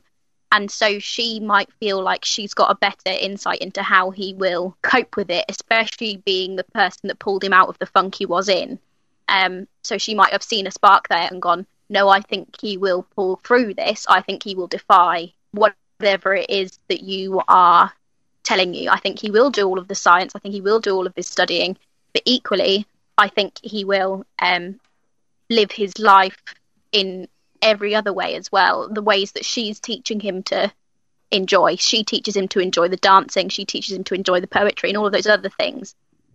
And 0.51 0.71
so 0.71 0.97
she 0.99 1.39
might 1.39 1.71
feel 1.73 2.01
like 2.01 2.25
she's 2.25 2.53
got 2.53 2.71
a 2.71 2.75
better 2.75 3.11
insight 3.11 3.59
into 3.59 3.83
how 3.83 4.09
he 4.09 4.33
will 4.33 4.75
cope 4.81 5.15
with 5.15 5.29
it, 5.29 5.45
especially 5.47 6.17
being 6.17 6.55
the 6.55 6.63
person 6.63 7.07
that 7.07 7.19
pulled 7.19 7.43
him 7.43 7.53
out 7.53 7.69
of 7.69 7.77
the 7.77 7.85
funk 7.85 8.15
he 8.15 8.25
was 8.25 8.49
in. 8.49 8.79
Um, 9.27 9.67
so 9.83 9.99
she 9.99 10.15
might 10.15 10.31
have 10.31 10.41
seen 10.41 10.65
a 10.65 10.71
spark 10.71 11.07
there 11.07 11.27
and 11.29 11.41
gone, 11.41 11.67
No, 11.89 12.09
I 12.09 12.21
think 12.21 12.55
he 12.59 12.77
will 12.77 13.03
pull 13.15 13.39
through 13.43 13.75
this. 13.75 14.07
I 14.09 14.21
think 14.21 14.43
he 14.43 14.55
will 14.55 14.67
defy 14.67 15.33
whatever 15.51 16.33
it 16.33 16.49
is 16.49 16.79
that 16.87 17.01
you 17.01 17.41
are 17.47 17.93
telling 18.49 18.73
you. 18.73 18.89
I 18.89 18.97
think 18.97 19.19
he 19.19 19.29
will 19.29 19.51
do 19.51 19.67
all 19.67 19.77
of 19.77 19.87
the 19.87 19.93
science. 19.95 20.35
I 20.35 20.39
think 20.39 20.55
he 20.55 20.61
will 20.61 20.79
do 20.79 20.95
all 20.95 21.05
of 21.05 21.13
this 21.13 21.27
studying. 21.27 21.77
But 22.13 22.23
equally, 22.25 22.87
I 23.15 23.27
think 23.27 23.59
he 23.61 23.85
will 23.85 24.25
um, 24.41 24.79
live 25.51 25.71
his 25.71 25.99
life 25.99 26.41
in 26.91 27.27
every 27.61 27.93
other 27.93 28.11
way 28.11 28.35
as 28.35 28.51
well. 28.51 28.89
The 28.89 29.03
ways 29.03 29.33
that 29.33 29.45
she's 29.45 29.79
teaching 29.79 30.19
him 30.19 30.41
to 30.43 30.71
enjoy. 31.29 31.75
She 31.75 32.03
teaches 32.03 32.35
him 32.35 32.47
to 32.47 32.59
enjoy 32.59 32.87
the 32.87 32.97
dancing. 32.97 33.49
She 33.49 33.65
teaches 33.65 33.95
him 33.95 34.03
to 34.05 34.15
enjoy 34.15 34.39
the 34.39 34.47
poetry 34.47 34.89
and 34.89 34.97
all 34.97 35.05
of 35.05 35.13
those 35.13 35.27
other 35.27 35.49
things. 35.49 35.93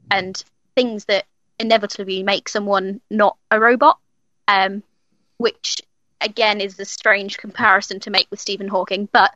And 0.08 0.40
things 0.76 1.06
that 1.06 1.24
inevitably 1.58 2.22
make 2.22 2.48
someone 2.48 3.00
not 3.10 3.36
a 3.50 3.58
robot. 3.58 3.98
Um, 4.46 4.84
which 5.38 5.78
again 6.20 6.60
is 6.60 6.78
a 6.78 6.84
strange 6.84 7.38
comparison 7.38 7.98
to 8.00 8.10
make 8.10 8.28
with 8.30 8.40
Stephen 8.40 8.68
Hawking, 8.68 9.08
but 9.10 9.32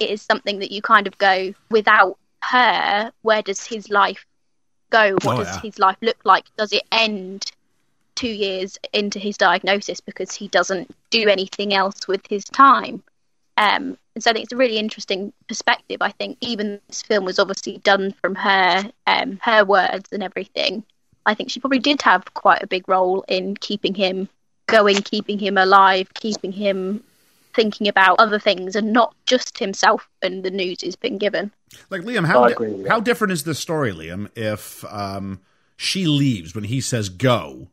it 0.00 0.10
is 0.10 0.22
something 0.22 0.58
that 0.60 0.70
you 0.70 0.82
kind 0.82 1.06
of 1.06 1.16
go 1.18 1.54
without 1.70 2.18
her. 2.42 3.12
Where 3.22 3.42
does 3.42 3.64
his 3.64 3.90
life 3.90 4.24
go? 4.90 5.12
What 5.22 5.26
Oh, 5.34 5.36
does 5.38 5.54
yeah. 5.56 5.60
his 5.62 5.78
life 5.78 5.96
look 6.00 6.18
like? 6.24 6.44
Does 6.56 6.72
it 6.72 6.82
end 6.92 7.50
two 8.14 8.28
years 8.28 8.78
into 8.92 9.18
his 9.18 9.36
diagnosis 9.36 10.00
because 10.00 10.34
he 10.34 10.48
doesn't 10.48 10.94
do 11.10 11.28
anything 11.28 11.74
else 11.74 12.08
with 12.08 12.26
his 12.28 12.44
time? 12.44 13.02
Um, 13.58 13.96
and 14.14 14.22
so 14.22 14.30
I 14.30 14.32
think 14.34 14.44
it's 14.44 14.52
a 14.52 14.56
really 14.56 14.78
interesting 14.78 15.32
perspective. 15.48 15.98
I 16.00 16.10
think 16.12 16.38
even 16.40 16.80
this 16.88 17.02
film 17.02 17.24
was 17.24 17.38
obviously 17.38 17.78
done 17.78 18.12
from 18.20 18.34
her, 18.34 18.90
um, 19.06 19.38
her 19.42 19.64
words 19.64 20.10
and 20.12 20.22
everything. 20.22 20.84
I 21.24 21.34
think 21.34 21.50
she 21.50 21.60
probably 21.60 21.78
did 21.78 22.02
have 22.02 22.32
quite 22.34 22.62
a 22.62 22.66
big 22.66 22.88
role 22.88 23.24
in 23.28 23.56
keeping 23.56 23.94
him 23.94 24.28
going, 24.66 24.96
keeping 24.96 25.38
him 25.38 25.56
alive, 25.58 26.12
keeping 26.14 26.52
him 26.52 27.02
thinking 27.56 27.88
about 27.88 28.20
other 28.20 28.38
things 28.38 28.76
and 28.76 28.92
not 28.92 29.14
just 29.26 29.58
himself 29.58 30.08
and 30.22 30.44
the 30.44 30.50
news 30.50 30.80
he's 30.82 30.94
been 30.94 31.18
given. 31.18 31.50
Like 31.90 32.02
Liam, 32.02 32.24
how 32.26 32.44
I 32.44 32.48
di- 32.48 32.52
agree 32.52 32.72
with 32.72 32.82
that. 32.84 32.90
how 32.90 33.00
different 33.00 33.32
is 33.32 33.42
this 33.44 33.58
story, 33.58 33.92
Liam? 33.92 34.28
If 34.36 34.84
um, 34.84 35.40
she 35.76 36.06
leaves 36.06 36.54
when 36.54 36.64
he 36.64 36.80
says 36.80 37.08
go, 37.08 37.68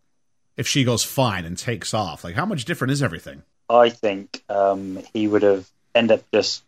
if 0.58 0.68
she 0.68 0.84
goes 0.84 1.04
fine 1.04 1.46
and 1.46 1.58
takes 1.58 1.94
off, 1.94 2.24
like 2.24 2.36
how 2.36 2.46
much 2.46 2.66
different 2.66 2.92
is 2.92 3.04
everything? 3.04 3.44
I 3.70 3.90
think 3.90 4.44
um, 4.50 5.00
he 5.14 5.28
would 5.28 5.44
have 5.44 5.70
ended 5.94 6.20
up 6.20 6.26
just 6.34 6.64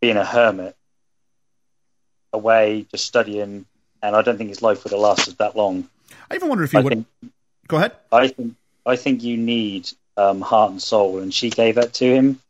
being 0.00 0.16
a 0.16 0.24
hermit 0.24 0.76
away, 2.32 2.86
just 2.90 3.04
studying, 3.06 3.66
and 4.02 4.14
I 4.16 4.22
don't 4.22 4.36
think 4.36 4.50
his 4.50 4.62
life 4.62 4.84
would 4.84 4.92
have 4.92 5.00
lasted 5.00 5.38
that 5.38 5.56
long. 5.56 5.88
I 6.30 6.34
even 6.36 6.48
wonder 6.48 6.64
if 6.64 6.72
he 6.72 6.78
I 6.78 6.80
would. 6.80 6.92
think 6.92 7.06
Go 7.68 7.78
ahead. 7.78 7.92
I 8.12 8.28
think 8.28 8.54
I 8.84 8.96
think 8.96 9.22
you 9.24 9.36
need 9.36 9.90
um, 10.16 10.40
heart 10.40 10.70
and 10.70 10.82
soul, 10.82 11.18
and 11.18 11.32
she 11.32 11.50
gave 11.50 11.76
that 11.76 11.94
to 11.94 12.04
him. 12.04 12.40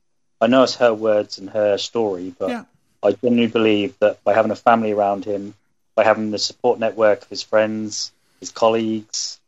I 0.41 0.47
know 0.47 0.63
it's 0.63 0.77
her 0.77 0.93
words 0.93 1.39
and 1.39 1.51
her 1.51 1.79
story, 1.79 2.35
but 2.39 2.51
Yeah. 2.51 2.65
I 3.03 3.13
genuinely 3.13 3.47
believe 3.47 3.99
that 4.01 4.23
by 4.25 4.35
having 4.35 4.51
a 4.51 4.57
family 4.57 4.93
around 4.93 5.25
him, 5.25 5.55
by 5.95 6.05
having 6.05 6.31
the 6.31 6.39
support 6.39 6.79
network 6.79 7.23
of 7.23 7.29
his 7.29 7.43
friends, 7.43 8.13
his 8.41 8.51
colleagues, 8.51 9.39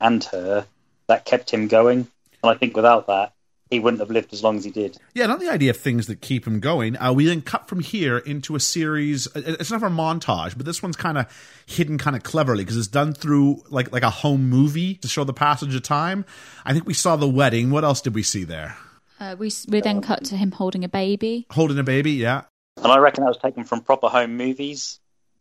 and 0.00 0.22
her, 0.24 0.66
that 1.06 1.24
kept 1.24 1.50
him 1.50 1.68
going. 1.68 2.08
And 2.42 2.50
I 2.50 2.54
think 2.54 2.74
without 2.74 3.06
that, 3.06 3.32
he 3.72 3.80
wouldn't 3.80 4.00
have 4.00 4.10
lived 4.10 4.32
as 4.32 4.44
long 4.44 4.56
as 4.56 4.64
he 4.64 4.70
did. 4.70 4.96
Yeah, 5.14 5.26
not 5.26 5.40
the 5.40 5.50
idea 5.50 5.70
of 5.70 5.76
things 5.76 6.06
that 6.06 6.20
keep 6.20 6.46
him 6.46 6.60
going. 6.60 6.96
Uh, 6.96 7.12
we 7.12 7.24
then 7.26 7.40
cut 7.42 7.66
from 7.68 7.80
here 7.80 8.18
into 8.18 8.54
a 8.54 8.60
series. 8.60 9.26
uh, 9.34 9.42
It's 9.58 9.70
not 9.70 9.82
a 9.82 9.86
montage, 9.86 10.56
but 10.56 10.64
this 10.66 10.82
one's 10.82 10.96
kind 10.96 11.18
of 11.18 11.26
hidden, 11.66 11.98
kind 11.98 12.14
of 12.14 12.22
cleverly 12.22 12.62
because 12.64 12.76
it's 12.76 12.86
done 12.86 13.12
through 13.14 13.62
like 13.70 13.90
like 13.92 14.02
a 14.04 14.10
home 14.10 14.48
movie 14.48 14.94
to 14.96 15.08
show 15.08 15.24
the 15.24 15.32
passage 15.34 15.74
of 15.74 15.82
time. 15.82 16.24
I 16.64 16.72
think 16.72 16.86
we 16.86 16.94
saw 16.94 17.16
the 17.16 17.28
wedding. 17.28 17.70
What 17.70 17.82
else 17.84 18.00
did 18.00 18.14
we 18.14 18.22
see 18.22 18.44
there? 18.44 18.76
Uh, 19.18 19.36
we 19.38 19.50
we 19.68 19.80
then 19.80 20.00
cut 20.00 20.24
to 20.26 20.36
him 20.36 20.50
holding 20.52 20.84
a 20.84 20.88
baby. 20.88 21.46
Holding 21.50 21.78
a 21.78 21.84
baby. 21.84 22.12
Yeah, 22.12 22.42
And 22.76 22.86
I 22.92 22.98
reckon 22.98 23.24
that 23.24 23.28
was 23.28 23.38
taken 23.38 23.64
from 23.64 23.80
proper 23.82 24.08
home 24.08 24.36
movies. 24.36 24.98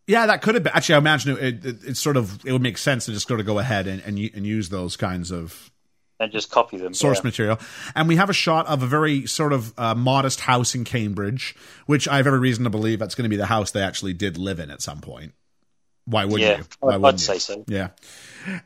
yeah, 0.08 0.26
that 0.28 0.42
could 0.42 0.56
have 0.56 0.64
been. 0.64 0.74
Actually, 0.74 0.96
I 0.96 0.98
imagine 1.00 1.38
it, 1.38 1.66
it, 1.66 1.76
it's 1.88 2.00
sort 2.00 2.18
of 2.18 2.46
it 2.46 2.52
would 2.52 2.62
make 2.62 2.78
sense 2.78 3.06
to 3.06 3.12
just 3.12 3.28
sort 3.28 3.40
of 3.40 3.46
go 3.46 3.60
ahead 3.60 3.88
and 3.88 4.02
and, 4.06 4.18
and 4.36 4.46
use 4.46 4.70
those 4.70 4.96
kinds 4.98 5.32
of 5.32 5.72
And 6.22 6.32
just 6.32 6.52
copy 6.52 6.78
them. 6.78 6.94
source 6.94 7.18
yeah. 7.18 7.24
material. 7.24 7.60
And 7.96 8.08
we 8.08 8.16
have 8.18 8.30
a 8.30 8.34
shot 8.34 8.68
of 8.68 8.84
a 8.84 8.86
very 8.86 9.26
sort 9.26 9.54
of 9.54 9.74
uh, 9.78 9.96
modest 9.96 10.42
house 10.42 10.76
in 10.76 10.84
Cambridge, 10.84 11.56
which 11.88 12.08
I 12.08 12.18
have 12.18 12.28
every 12.28 12.38
reason 12.38 12.64
to 12.66 12.70
believe 12.70 13.00
that's 13.00 13.16
going 13.16 13.24
to 13.24 13.30
be 13.30 13.38
the 13.38 13.48
house 13.48 13.72
they 13.72 13.82
actually 13.82 14.14
did 14.14 14.38
live 14.38 14.60
in 14.60 14.70
at 14.70 14.84
some 14.84 15.02
point. 15.02 15.34
Why 16.06 16.26
wouldn't 16.26 16.42
Yeah, 16.42 16.58
you? 16.60 16.64
Why 16.80 16.94
I'd, 16.94 17.02
wouldn't 17.02 17.06
I'd 17.06 17.34
you? 17.34 17.40
say 17.40 17.40
so. 17.40 17.64
Yeah. 17.68 17.90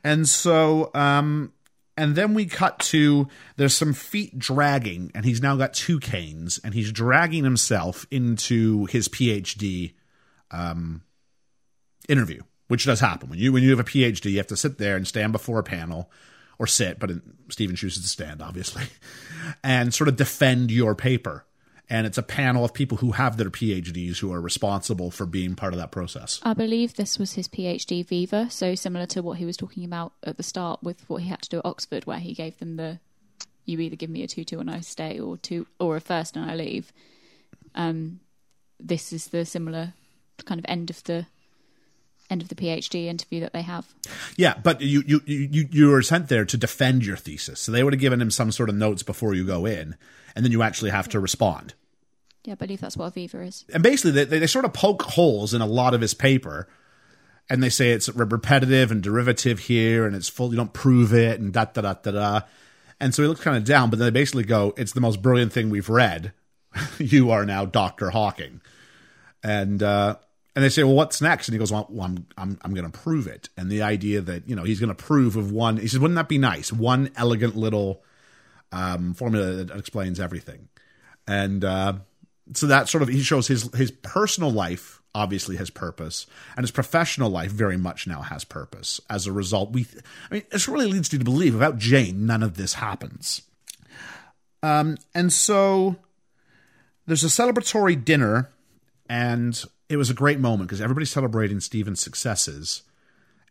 And 0.04 0.28
so, 0.28 0.92
um, 0.94 1.54
and 1.96 2.14
then 2.14 2.34
we 2.34 2.46
cut 2.46 2.78
to 2.80 3.30
there's 3.56 3.74
some 3.74 3.94
feet 3.94 4.38
dragging, 4.38 5.12
and 5.16 5.24
he's 5.24 5.42
now 5.42 5.56
got 5.56 5.74
two 5.74 6.02
canes, 6.02 6.60
and 6.62 6.74
he's 6.74 6.92
dragging 6.92 7.46
himself 7.46 8.06
into 8.12 8.86
his 8.88 9.08
PhD 9.08 9.94
um, 10.52 11.04
interview, 12.10 12.42
which 12.68 12.86
does 12.86 13.00
happen 13.00 13.30
when 13.30 13.40
you 13.40 13.54
when 13.54 13.64
you 13.64 13.70
have 13.70 13.80
a 13.80 13.86
PhD, 13.86 14.32
you 14.32 14.38
have 14.38 14.48
to 14.48 14.58
sit 14.58 14.78
there 14.78 14.98
and 14.98 15.08
stand 15.08 15.32
before 15.32 15.60
a 15.60 15.64
panel 15.64 16.12
or 16.60 16.68
sit, 16.68 17.00
but 17.00 17.12
Stephen 17.50 17.76
chooses 17.76 18.04
to 18.04 18.10
stand, 18.10 18.42
obviously, 18.42 18.84
and 19.64 19.94
sort 19.94 20.08
of 20.08 20.16
defend 20.16 20.72
your 20.72 20.96
paper. 20.96 21.46
And 21.88 22.08
it's 22.08 22.18
a 22.18 22.24
panel 22.24 22.66
of 22.66 22.74
people 22.74 22.98
who 22.98 23.12
have 23.12 23.38
their 23.38 23.52
PhDs 23.52 24.18
who 24.18 24.34
are 24.34 24.42
responsible 24.42 25.12
for 25.12 25.28
being 25.28 25.54
part 25.54 25.72
of 25.72 25.80
that 25.80 25.92
process. 25.92 26.40
I 26.42 26.56
believe 26.56 26.96
this 26.96 27.20
was 27.20 27.34
his 27.34 27.48
PhD 27.48 28.04
Viva, 28.06 28.50
so 28.50 28.74
similar 28.74 29.06
to 29.08 29.22
what 29.22 29.38
he 29.38 29.46
was 29.46 29.56
talking 29.56 29.86
about 29.86 30.14
at 30.24 30.38
the 30.38 30.44
start 30.44 30.82
with 30.82 31.08
what 31.08 31.22
he 31.22 31.30
had 31.30 31.44
to 31.44 31.50
do 31.50 31.60
at 31.60 31.66
Oxford, 31.66 32.06
where 32.06 32.18
he 32.18 32.34
gave 32.34 32.58
them 32.58 32.78
the 32.78 33.00
you 33.66 33.80
either 33.80 33.96
give 33.96 34.10
me 34.10 34.24
a 34.24 34.28
tutor 34.28 34.60
and 34.60 34.70
I 34.70 34.80
stay, 34.82 35.20
or 35.20 35.38
two 35.38 35.68
or 35.80 35.96
a 35.96 36.02
first 36.02 36.36
and 36.36 36.50
I 36.50 36.56
leave. 36.56 36.92
Um, 37.74 38.20
this 38.80 39.12
is 39.12 39.28
the 39.28 39.46
similar 39.46 39.94
kind 40.46 40.60
of 40.60 40.66
end 40.68 40.90
of 40.90 41.04
the 41.04 41.26
end 42.30 42.42
of 42.42 42.50
the 42.50 42.56
PhD 42.56 43.06
interview 43.06 43.40
that 43.42 43.54
they 43.54 43.62
have. 43.62 43.86
Yeah, 44.36 44.56
but 44.62 44.82
you 44.82 45.04
you 45.06 45.22
you 45.26 45.68
you 45.72 45.90
were 45.90 46.02
sent 46.02 46.30
there 46.30 46.46
to 46.46 46.58
defend 46.58 47.06
your 47.06 47.18
thesis, 47.18 47.60
so 47.60 47.72
they 47.72 47.84
would 47.84 47.94
have 47.94 48.00
given 48.00 48.22
him 48.22 48.32
some 48.32 48.52
sort 48.52 48.70
of 48.70 48.76
notes 48.76 49.04
before 49.04 49.34
you 49.34 49.46
go 49.46 49.66
in, 49.66 49.96
and 50.36 50.44
then 50.44 50.52
you 50.52 50.62
actually 50.64 50.92
have 50.92 51.10
to 51.10 51.20
respond. 51.20 51.74
Yeah, 52.44 52.54
I 52.54 52.56
believe 52.56 52.82
that's 52.82 52.98
what 52.98 53.14
Viva 53.14 53.42
is. 53.42 53.66
And 53.74 53.82
basically, 53.82 54.24
they 54.24 54.40
they 54.40 54.48
sort 54.48 54.66
of 54.66 54.74
poke 54.74 55.04
holes 55.04 55.54
in 55.54 55.62
a 55.62 55.68
lot 55.68 55.94
of 55.94 56.02
his 56.02 56.14
paper, 56.14 56.68
and 57.50 57.62
they 57.62 57.70
say 57.70 57.92
it's 57.92 58.10
repetitive 58.10 58.92
and 58.92 59.02
derivative 59.02 59.60
here, 59.60 60.06
and 60.06 60.16
it's 60.16 60.30
full. 60.30 60.52
You 60.52 60.58
don't 60.58 60.74
prove 60.74 61.14
it, 61.14 61.40
and 61.40 61.54
da 61.54 61.66
da 61.66 61.82
da 61.82 61.94
da 61.94 62.12
da. 62.12 62.42
And 63.00 63.14
so 63.14 63.24
he 63.24 63.28
looks 63.28 63.42
kind 63.42 63.58
of 63.58 63.66
down, 63.66 63.90
but 63.90 64.00
then 64.00 64.08
they 64.08 64.20
basically 64.20 64.44
go, 64.44 64.74
"It's 64.78 64.94
the 64.94 65.02
most 65.02 65.22
brilliant 65.22 65.54
thing 65.54 65.70
we've 65.70 65.90
read. 65.90 66.34
you 66.98 67.32
are 67.32 67.46
now 67.46 67.66
Doctor 67.66 68.12
Hawking." 68.12 68.62
And 69.44 69.84
uh, 69.84 70.16
and 70.56 70.64
they 70.64 70.70
say, 70.70 70.84
"Well, 70.84 70.96
what's 70.96 71.22
next?" 71.22 71.48
And 71.48 71.54
he 71.54 71.60
goes, 71.60 71.72
"Well, 71.72 71.88
I'm 72.02 72.26
I'm 72.38 72.58
I'm 72.62 72.74
going 72.74 72.90
to 72.90 72.98
prove 72.98 73.28
it." 73.28 73.50
And 73.58 73.70
the 73.70 73.82
idea 73.82 74.22
that 74.22 74.48
you 74.48 74.56
know 74.56 74.64
he's 74.64 74.80
going 74.80 74.96
to 74.96 74.96
prove 74.96 75.36
of 75.36 75.52
one, 75.52 75.78
he 75.78 75.88
says, 75.88 76.00
"Wouldn't 76.00 76.16
that 76.16 76.30
be 76.30 76.38
nice? 76.38 76.72
One 76.72 77.12
elegant 77.16 77.56
little 77.56 78.04
um, 78.72 79.14
formula 79.14 79.64
that 79.64 79.78
explains 79.78 80.20
everything." 80.20 80.70
And 81.28 81.64
uh, 81.64 81.94
so 82.54 82.68
that 82.68 82.88
sort 82.88 83.02
of 83.02 83.10
he 83.10 83.22
shows 83.22 83.48
his 83.48 83.70
his 83.76 83.92
personal 83.92 84.52
life 84.52 85.02
obviously 85.14 85.56
has 85.58 85.70
purpose, 85.70 86.26
and 86.56 86.64
his 86.64 86.72
professional 86.72 87.30
life 87.30 87.52
very 87.52 87.78
much 87.78 88.08
now 88.08 88.22
has 88.22 88.44
purpose. 88.44 89.02
As 89.10 89.28
a 89.28 89.32
result, 89.32 89.72
we 89.72 89.86
I 90.30 90.36
mean, 90.36 90.44
it 90.52 90.68
really 90.68 90.88
leads 90.88 91.12
you 91.12 91.20
to 91.20 91.26
believe 91.26 91.54
without 91.54 91.78
Jane, 91.78 92.26
none 92.26 92.44
of 92.44 92.56
this 92.56 92.76
happens. 92.76 93.42
Um, 94.64 94.98
and 95.14 95.32
so 95.32 95.98
there's 97.06 97.24
a 97.24 97.28
celebratory 97.28 98.04
dinner, 98.04 98.50
and 99.10 99.64
it 99.90 99.98
was 99.98 100.10
a 100.10 100.14
great 100.14 100.40
moment 100.40 100.70
because 100.70 100.82
everybody's 100.82 101.12
celebrating 101.12 101.60
Stephen's 101.60 102.02
successes, 102.02 102.84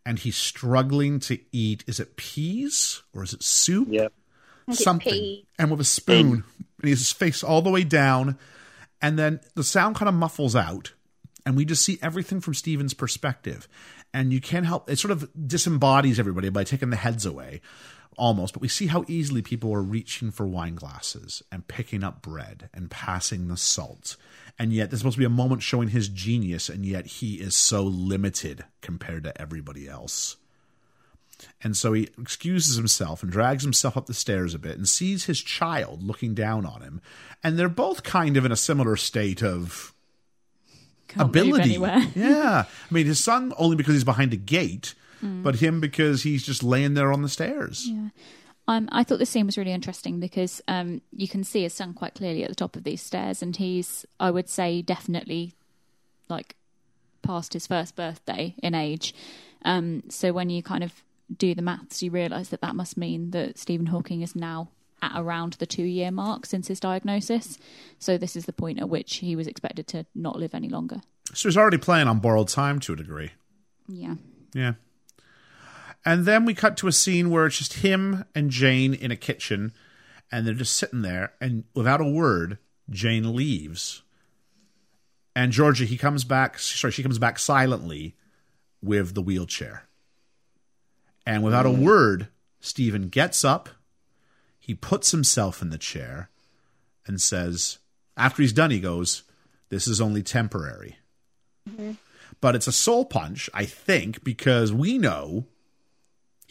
and 0.04 0.18
he's 0.18 0.36
struggling 0.36 1.20
to 1.20 1.38
eat. 1.52 1.84
Is 1.86 2.00
it 2.00 2.16
peas 2.16 3.02
or 3.14 3.22
is 3.22 3.32
it 3.32 3.42
soup? 3.42 3.88
Yeah. 3.90 4.08
Something. 4.70 5.12
peas. 5.12 5.44
And 5.58 5.70
with 5.70 5.80
a 5.80 5.84
spoon, 5.84 6.44
and 6.58 6.84
he 6.84 6.90
has 6.90 6.98
his 6.98 7.12
face 7.12 7.42
all 7.42 7.62
the 7.62 7.70
way 7.70 7.84
down, 7.84 8.38
and 9.00 9.18
then 9.18 9.40
the 9.54 9.64
sound 9.64 9.96
kind 9.96 10.08
of 10.08 10.14
muffles 10.14 10.56
out, 10.56 10.92
and 11.44 11.56
we 11.56 11.64
just 11.64 11.84
see 11.84 11.98
everything 12.02 12.40
from 12.40 12.54
Stephen's 12.54 12.94
perspective. 12.94 13.68
And 14.12 14.32
you 14.32 14.40
can't 14.40 14.66
help 14.66 14.88
it; 14.88 14.98
sort 14.98 15.12
of 15.12 15.28
disembodies 15.46 16.18
everybody 16.18 16.48
by 16.48 16.64
taking 16.64 16.90
the 16.90 16.96
heads 16.96 17.26
away 17.26 17.60
almost, 18.16 18.52
but 18.54 18.62
we 18.62 18.68
see 18.68 18.86
how 18.86 19.04
easily 19.08 19.42
people 19.42 19.72
are 19.74 19.82
reaching 19.82 20.30
for 20.30 20.46
wine 20.46 20.74
glasses 20.74 21.42
and 21.50 21.68
picking 21.68 22.04
up 22.04 22.22
bread 22.22 22.68
and 22.72 22.90
passing 22.90 23.48
the 23.48 23.56
salt. 23.56 24.16
And 24.58 24.72
yet, 24.72 24.90
there's 24.90 25.00
supposed 25.00 25.16
to 25.16 25.20
be 25.20 25.24
a 25.24 25.30
moment 25.30 25.62
showing 25.62 25.88
his 25.88 26.08
genius, 26.08 26.68
and 26.68 26.86
yet 26.86 27.06
he 27.06 27.34
is 27.34 27.56
so 27.56 27.82
limited 27.82 28.64
compared 28.80 29.24
to 29.24 29.40
everybody 29.40 29.88
else. 29.88 30.36
And 31.62 31.76
so 31.76 31.92
he 31.92 32.08
excuses 32.18 32.76
himself 32.76 33.22
and 33.22 33.32
drags 33.32 33.62
himself 33.62 33.96
up 33.96 34.06
the 34.06 34.14
stairs 34.14 34.54
a 34.54 34.58
bit 34.58 34.76
and 34.76 34.88
sees 34.88 35.24
his 35.24 35.40
child 35.40 36.02
looking 36.02 36.34
down 36.34 36.66
on 36.66 36.82
him. 36.82 37.00
And 37.42 37.58
they're 37.58 37.68
both 37.68 38.02
kind 38.02 38.36
of 38.36 38.44
in 38.44 38.52
a 38.52 38.56
similar 38.56 38.96
state 38.96 39.42
of 39.42 39.92
Can't 41.08 41.28
ability. 41.28 41.72
yeah. 42.14 42.64
I 42.68 42.94
mean, 42.94 43.06
his 43.06 43.22
son 43.22 43.52
only 43.56 43.76
because 43.76 43.94
he's 43.94 44.04
behind 44.04 44.32
a 44.32 44.36
gate, 44.36 44.94
but 45.42 45.56
him 45.56 45.80
because 45.80 46.22
he's 46.22 46.44
just 46.44 46.62
laying 46.62 46.94
there 46.94 47.12
on 47.12 47.22
the 47.22 47.28
stairs. 47.28 47.86
Yeah. 47.86 48.08
Um, 48.66 48.88
I 48.92 49.04
thought 49.04 49.18
this 49.18 49.30
scene 49.30 49.46
was 49.46 49.58
really 49.58 49.72
interesting 49.72 50.20
because 50.20 50.62
um, 50.68 51.02
you 51.12 51.28
can 51.28 51.44
see 51.44 51.62
his 51.62 51.74
son 51.74 51.92
quite 51.92 52.14
clearly 52.14 52.44
at 52.44 52.48
the 52.48 52.54
top 52.54 52.76
of 52.76 52.84
these 52.84 53.02
stairs, 53.02 53.42
and 53.42 53.54
he's, 53.54 54.06
I 54.18 54.30
would 54.30 54.48
say, 54.48 54.80
definitely 54.80 55.54
like 56.28 56.56
past 57.22 57.52
his 57.52 57.66
first 57.66 57.94
birthday 57.94 58.54
in 58.62 58.74
age. 58.74 59.14
Um, 59.64 60.02
so 60.08 60.32
when 60.32 60.50
you 60.50 60.62
kind 60.62 60.82
of 60.84 61.02
do 61.36 61.54
the 61.54 61.62
maths, 61.62 62.02
you 62.02 62.10
realise 62.10 62.48
that 62.48 62.60
that 62.62 62.76
must 62.76 62.96
mean 62.96 63.30
that 63.32 63.58
Stephen 63.58 63.86
Hawking 63.86 64.22
is 64.22 64.34
now 64.34 64.68
at 65.02 65.12
around 65.14 65.54
the 65.54 65.66
two 65.66 65.82
year 65.82 66.10
mark 66.10 66.46
since 66.46 66.68
his 66.68 66.80
diagnosis. 66.80 67.58
So 67.98 68.16
this 68.16 68.36
is 68.36 68.46
the 68.46 68.52
point 68.52 68.80
at 68.80 68.88
which 68.88 69.16
he 69.16 69.36
was 69.36 69.46
expected 69.46 69.86
to 69.88 70.06
not 70.14 70.36
live 70.36 70.54
any 70.54 70.68
longer. 70.68 71.00
So 71.32 71.48
he's 71.48 71.56
already 71.56 71.78
playing 71.78 72.08
on 72.08 72.20
borrowed 72.20 72.48
time 72.48 72.78
to 72.80 72.92
a 72.92 72.96
degree. 72.96 73.32
Yeah. 73.88 74.14
Yeah. 74.54 74.74
And 76.04 76.26
then 76.26 76.44
we 76.44 76.54
cut 76.54 76.76
to 76.78 76.88
a 76.88 76.92
scene 76.92 77.30
where 77.30 77.46
it's 77.46 77.58
just 77.58 77.74
him 77.74 78.24
and 78.34 78.50
Jane 78.50 78.92
in 78.92 79.10
a 79.10 79.16
kitchen, 79.16 79.72
and 80.30 80.46
they're 80.46 80.54
just 80.54 80.76
sitting 80.76 81.02
there, 81.02 81.32
and 81.40 81.64
without 81.74 82.00
a 82.00 82.08
word, 82.08 82.58
Jane 82.90 83.34
leaves. 83.34 84.02
And 85.34 85.50
Georgia, 85.50 85.84
he 85.84 85.96
comes 85.96 86.24
back, 86.24 86.58
sorry, 86.58 86.92
she 86.92 87.02
comes 87.02 87.18
back 87.18 87.38
silently 87.38 88.14
with 88.82 89.14
the 89.14 89.22
wheelchair. 89.22 89.84
And 91.26 91.42
without 91.42 91.66
a 91.66 91.70
mm. 91.70 91.78
word, 91.78 92.28
Stephen 92.60 93.08
gets 93.08 93.44
up, 93.44 93.70
he 94.58 94.74
puts 94.74 95.10
himself 95.10 95.62
in 95.62 95.70
the 95.70 95.78
chair, 95.78 96.28
and 97.06 97.20
says, 97.20 97.78
after 98.16 98.42
he's 98.42 98.52
done, 98.52 98.70
he 98.70 98.80
goes, 98.80 99.22
This 99.70 99.86
is 99.86 100.00
only 100.00 100.22
temporary. 100.22 100.96
Mm-hmm. 101.68 101.92
But 102.40 102.54
it's 102.54 102.66
a 102.66 102.72
soul 102.72 103.04
punch, 103.04 103.48
I 103.54 103.64
think, 103.64 104.22
because 104.22 104.72
we 104.72 104.98
know 104.98 105.46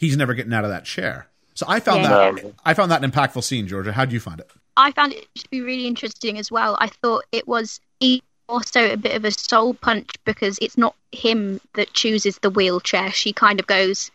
he's 0.04 0.16
never 0.16 0.34
getting 0.34 0.52
out 0.52 0.64
of 0.64 0.70
that 0.70 0.84
chair. 0.84 1.26
So 1.54 1.66
I 1.68 1.80
found 1.80 2.02
Yeah. 2.02 2.32
that 2.32 2.52
I 2.64 2.74
found 2.74 2.90
that 2.90 3.02
an 3.04 3.10
impactful 3.10 3.44
scene, 3.44 3.66
Georgia. 3.68 3.92
How 3.92 4.04
do 4.04 4.12
you 4.14 4.20
find 4.20 4.40
it? 4.40 4.50
I 4.76 4.90
found 4.92 5.12
it 5.12 5.26
to 5.36 5.48
be 5.50 5.60
really 5.60 5.86
interesting 5.86 6.38
as 6.38 6.50
well. 6.50 6.76
I 6.80 6.88
thought 6.88 7.24
it 7.30 7.46
was 7.46 7.80
e- 8.00 8.20
also 8.48 8.92
a 8.92 8.96
bit 8.96 9.14
of 9.14 9.24
a 9.24 9.30
soul 9.30 9.72
punch 9.74 10.10
because 10.24 10.58
it's 10.60 10.76
not 10.76 10.94
him 11.12 11.60
that 11.74 11.92
chooses 11.92 12.38
the 12.40 12.50
wheelchair. 12.50 13.12
She 13.12 13.32
kind 13.32 13.60
of 13.60 13.66
goes, 13.66 14.10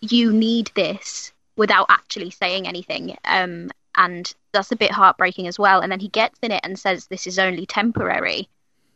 "You 0.00 0.32
need 0.32 0.70
this," 0.74 1.32
without 1.56 1.86
actually 1.88 2.30
saying 2.30 2.68
anything, 2.68 3.16
um, 3.24 3.70
and 3.96 4.32
that's 4.52 4.70
a 4.70 4.76
bit 4.76 4.92
heartbreaking 4.92 5.46
as 5.46 5.58
well. 5.58 5.80
And 5.80 5.90
then 5.90 6.00
he 6.00 6.08
gets 6.08 6.38
in 6.42 6.52
it 6.52 6.60
and 6.62 6.78
says, 6.78 7.06
"This 7.06 7.26
is 7.26 7.38
only 7.38 7.64
temporary," 7.64 8.48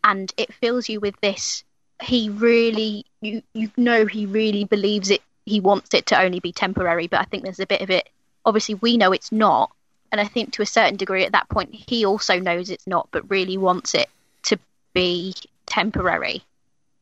and 0.05 0.33
it 0.37 0.53
fills 0.53 0.89
you 0.89 1.01
with 1.01 1.19
this. 1.23 1.65
He 2.03 2.29
really, 2.29 3.07
you 3.23 3.43
you 3.55 3.71
know, 3.79 4.05
he 4.05 4.27
really 4.27 4.65
believes 4.65 5.11
it. 5.11 5.23
He 5.51 5.59
wants 5.59 5.93
it 5.95 6.07
to 6.07 6.21
only 6.21 6.39
be 6.39 6.53
temporary, 6.53 7.09
but 7.09 7.21
I 7.21 7.25
think 7.25 7.43
there's 7.43 7.59
a 7.59 7.67
bit 7.67 7.81
of 7.81 7.91
it. 7.91 8.09
Obviously, 8.45 8.77
we 8.77 8.97
know 8.97 9.11
it's 9.11 9.33
not, 9.33 9.73
and 10.13 10.21
I 10.21 10.25
think 10.25 10.53
to 10.53 10.63
a 10.63 10.67
certain 10.67 10.97
degree 10.97 11.25
at 11.25 11.33
that 11.33 11.49
point 11.49 11.75
he 11.75 12.07
also 12.07 12.39
knows 12.39 12.71
it's 12.71 12.87
not, 12.87 13.09
but 13.11 13.29
really 13.29 13.59
wants 13.59 13.95
it 13.95 14.09
to 14.45 14.57
be 14.95 15.35
temporary. 15.67 16.45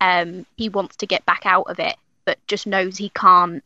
Um, 0.01 0.47
he 0.57 0.71
wants 0.71 0.97
to 0.97 1.07
get 1.07 1.27
back 1.27 1.43
out 1.45 1.69
of 1.69 1.79
it, 1.79 1.97
but 2.25 2.39
just 2.47 2.67
knows 2.67 2.97
he 2.97 3.11
can't 3.11 3.63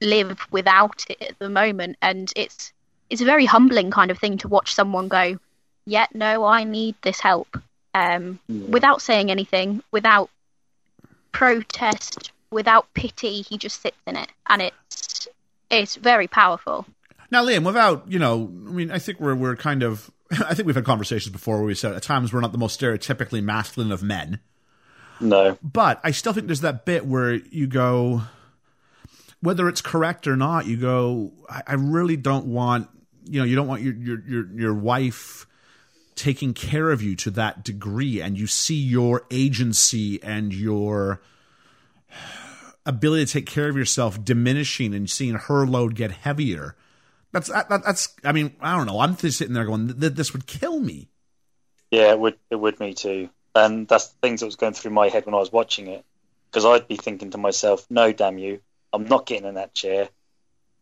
live 0.00 0.46
without 0.52 1.04
it 1.08 1.20
at 1.20 1.38
the 1.40 1.48
moment, 1.48 1.96
and 2.00 2.32
it's 2.36 2.72
it's 3.10 3.20
a 3.20 3.32
very 3.32 3.46
humbling 3.46 3.90
kind 3.90 4.12
of 4.12 4.18
thing 4.18 4.38
to 4.38 4.48
watch 4.48 4.74
someone 4.74 5.08
go, 5.08 5.38
"Yeah, 5.86 6.06
no, 6.14 6.44
I 6.44 6.62
need 6.62 6.94
this 7.02 7.18
help," 7.18 7.60
um, 7.94 8.38
without 8.48 9.02
saying 9.02 9.30
anything, 9.30 9.82
without 9.90 10.30
protest, 11.32 12.30
without 12.52 12.92
pity. 12.94 13.42
He 13.42 13.58
just 13.58 13.80
sits 13.82 13.96
in 14.06 14.16
it, 14.16 14.28
and 14.48 14.62
it's 14.62 15.28
it's 15.70 15.96
very 15.96 16.28
powerful. 16.28 16.86
Now, 17.30 17.44
Liam, 17.44 17.64
without 17.64 18.04
you 18.10 18.18
know, 18.18 18.44
I 18.44 18.70
mean, 18.70 18.90
I 18.90 18.98
think 18.98 19.18
we're 19.18 19.34
we're 19.34 19.56
kind 19.56 19.82
of, 19.82 20.10
I 20.30 20.54
think 20.54 20.66
we've 20.66 20.76
had 20.76 20.84
conversations 20.84 21.32
before 21.32 21.56
where 21.56 21.66
we 21.66 21.74
said 21.74 21.94
at 21.94 22.02
times 22.02 22.32
we're 22.32 22.40
not 22.40 22.52
the 22.52 22.58
most 22.58 22.78
stereotypically 22.80 23.42
masculine 23.42 23.90
of 23.90 24.02
men, 24.02 24.38
No. 25.20 25.58
but 25.62 25.98
I 26.04 26.10
still 26.10 26.32
think 26.32 26.46
there's 26.46 26.60
that 26.60 26.84
bit 26.84 27.06
where 27.06 27.32
you 27.34 27.66
go, 27.66 28.22
whether 29.40 29.68
it's 29.68 29.80
correct 29.80 30.26
or 30.28 30.36
not, 30.36 30.66
you 30.66 30.76
go, 30.76 31.32
I, 31.48 31.62
I 31.68 31.74
really 31.74 32.16
don't 32.16 32.46
want, 32.46 32.88
you 33.24 33.40
know, 33.40 33.46
you 33.46 33.56
don't 33.56 33.66
want 33.66 33.80
your 33.82 33.94
your 33.94 34.20
your 34.28 34.46
your 34.52 34.74
wife 34.74 35.46
taking 36.14 36.52
care 36.52 36.90
of 36.90 37.00
you 37.00 37.16
to 37.16 37.30
that 37.30 37.64
degree, 37.64 38.20
and 38.20 38.38
you 38.38 38.46
see 38.46 38.76
your 38.76 39.24
agency 39.30 40.22
and 40.22 40.52
your 40.52 41.22
ability 42.86 43.26
to 43.26 43.32
take 43.32 43.46
care 43.46 43.68
of 43.68 43.76
yourself 43.76 44.22
diminishing 44.24 44.94
and 44.94 45.08
seeing 45.08 45.34
her 45.34 45.66
load 45.66 45.94
get 45.94 46.10
heavier. 46.10 46.76
That's 47.32 47.48
that, 47.48 47.68
that's. 47.68 48.14
I 48.24 48.32
mean, 48.32 48.54
I 48.60 48.76
don't 48.76 48.86
know. 48.86 49.00
I'm 49.00 49.16
just 49.16 49.38
sitting 49.38 49.54
there 49.54 49.64
going, 49.64 49.98
"Th- 49.98 50.12
"This 50.12 50.32
would 50.32 50.46
kill 50.46 50.80
me." 50.80 51.08
Yeah, 51.90 52.10
it 52.10 52.18
would. 52.18 52.38
It 52.50 52.56
would 52.56 52.78
me 52.80 52.94
too. 52.94 53.30
And 53.54 53.86
that's 53.86 54.08
the 54.08 54.18
things 54.20 54.40
that 54.40 54.46
was 54.46 54.56
going 54.56 54.72
through 54.72 54.92
my 54.92 55.08
head 55.08 55.26
when 55.26 55.34
I 55.34 55.38
was 55.38 55.52
watching 55.52 55.86
it, 55.86 56.04
because 56.50 56.64
I'd 56.64 56.88
be 56.88 56.96
thinking 56.96 57.30
to 57.30 57.38
myself, 57.38 57.86
"No, 57.88 58.12
damn 58.12 58.38
you, 58.38 58.60
I'm 58.92 59.06
not 59.06 59.26
getting 59.26 59.48
in 59.48 59.54
that 59.54 59.74
chair. 59.74 60.08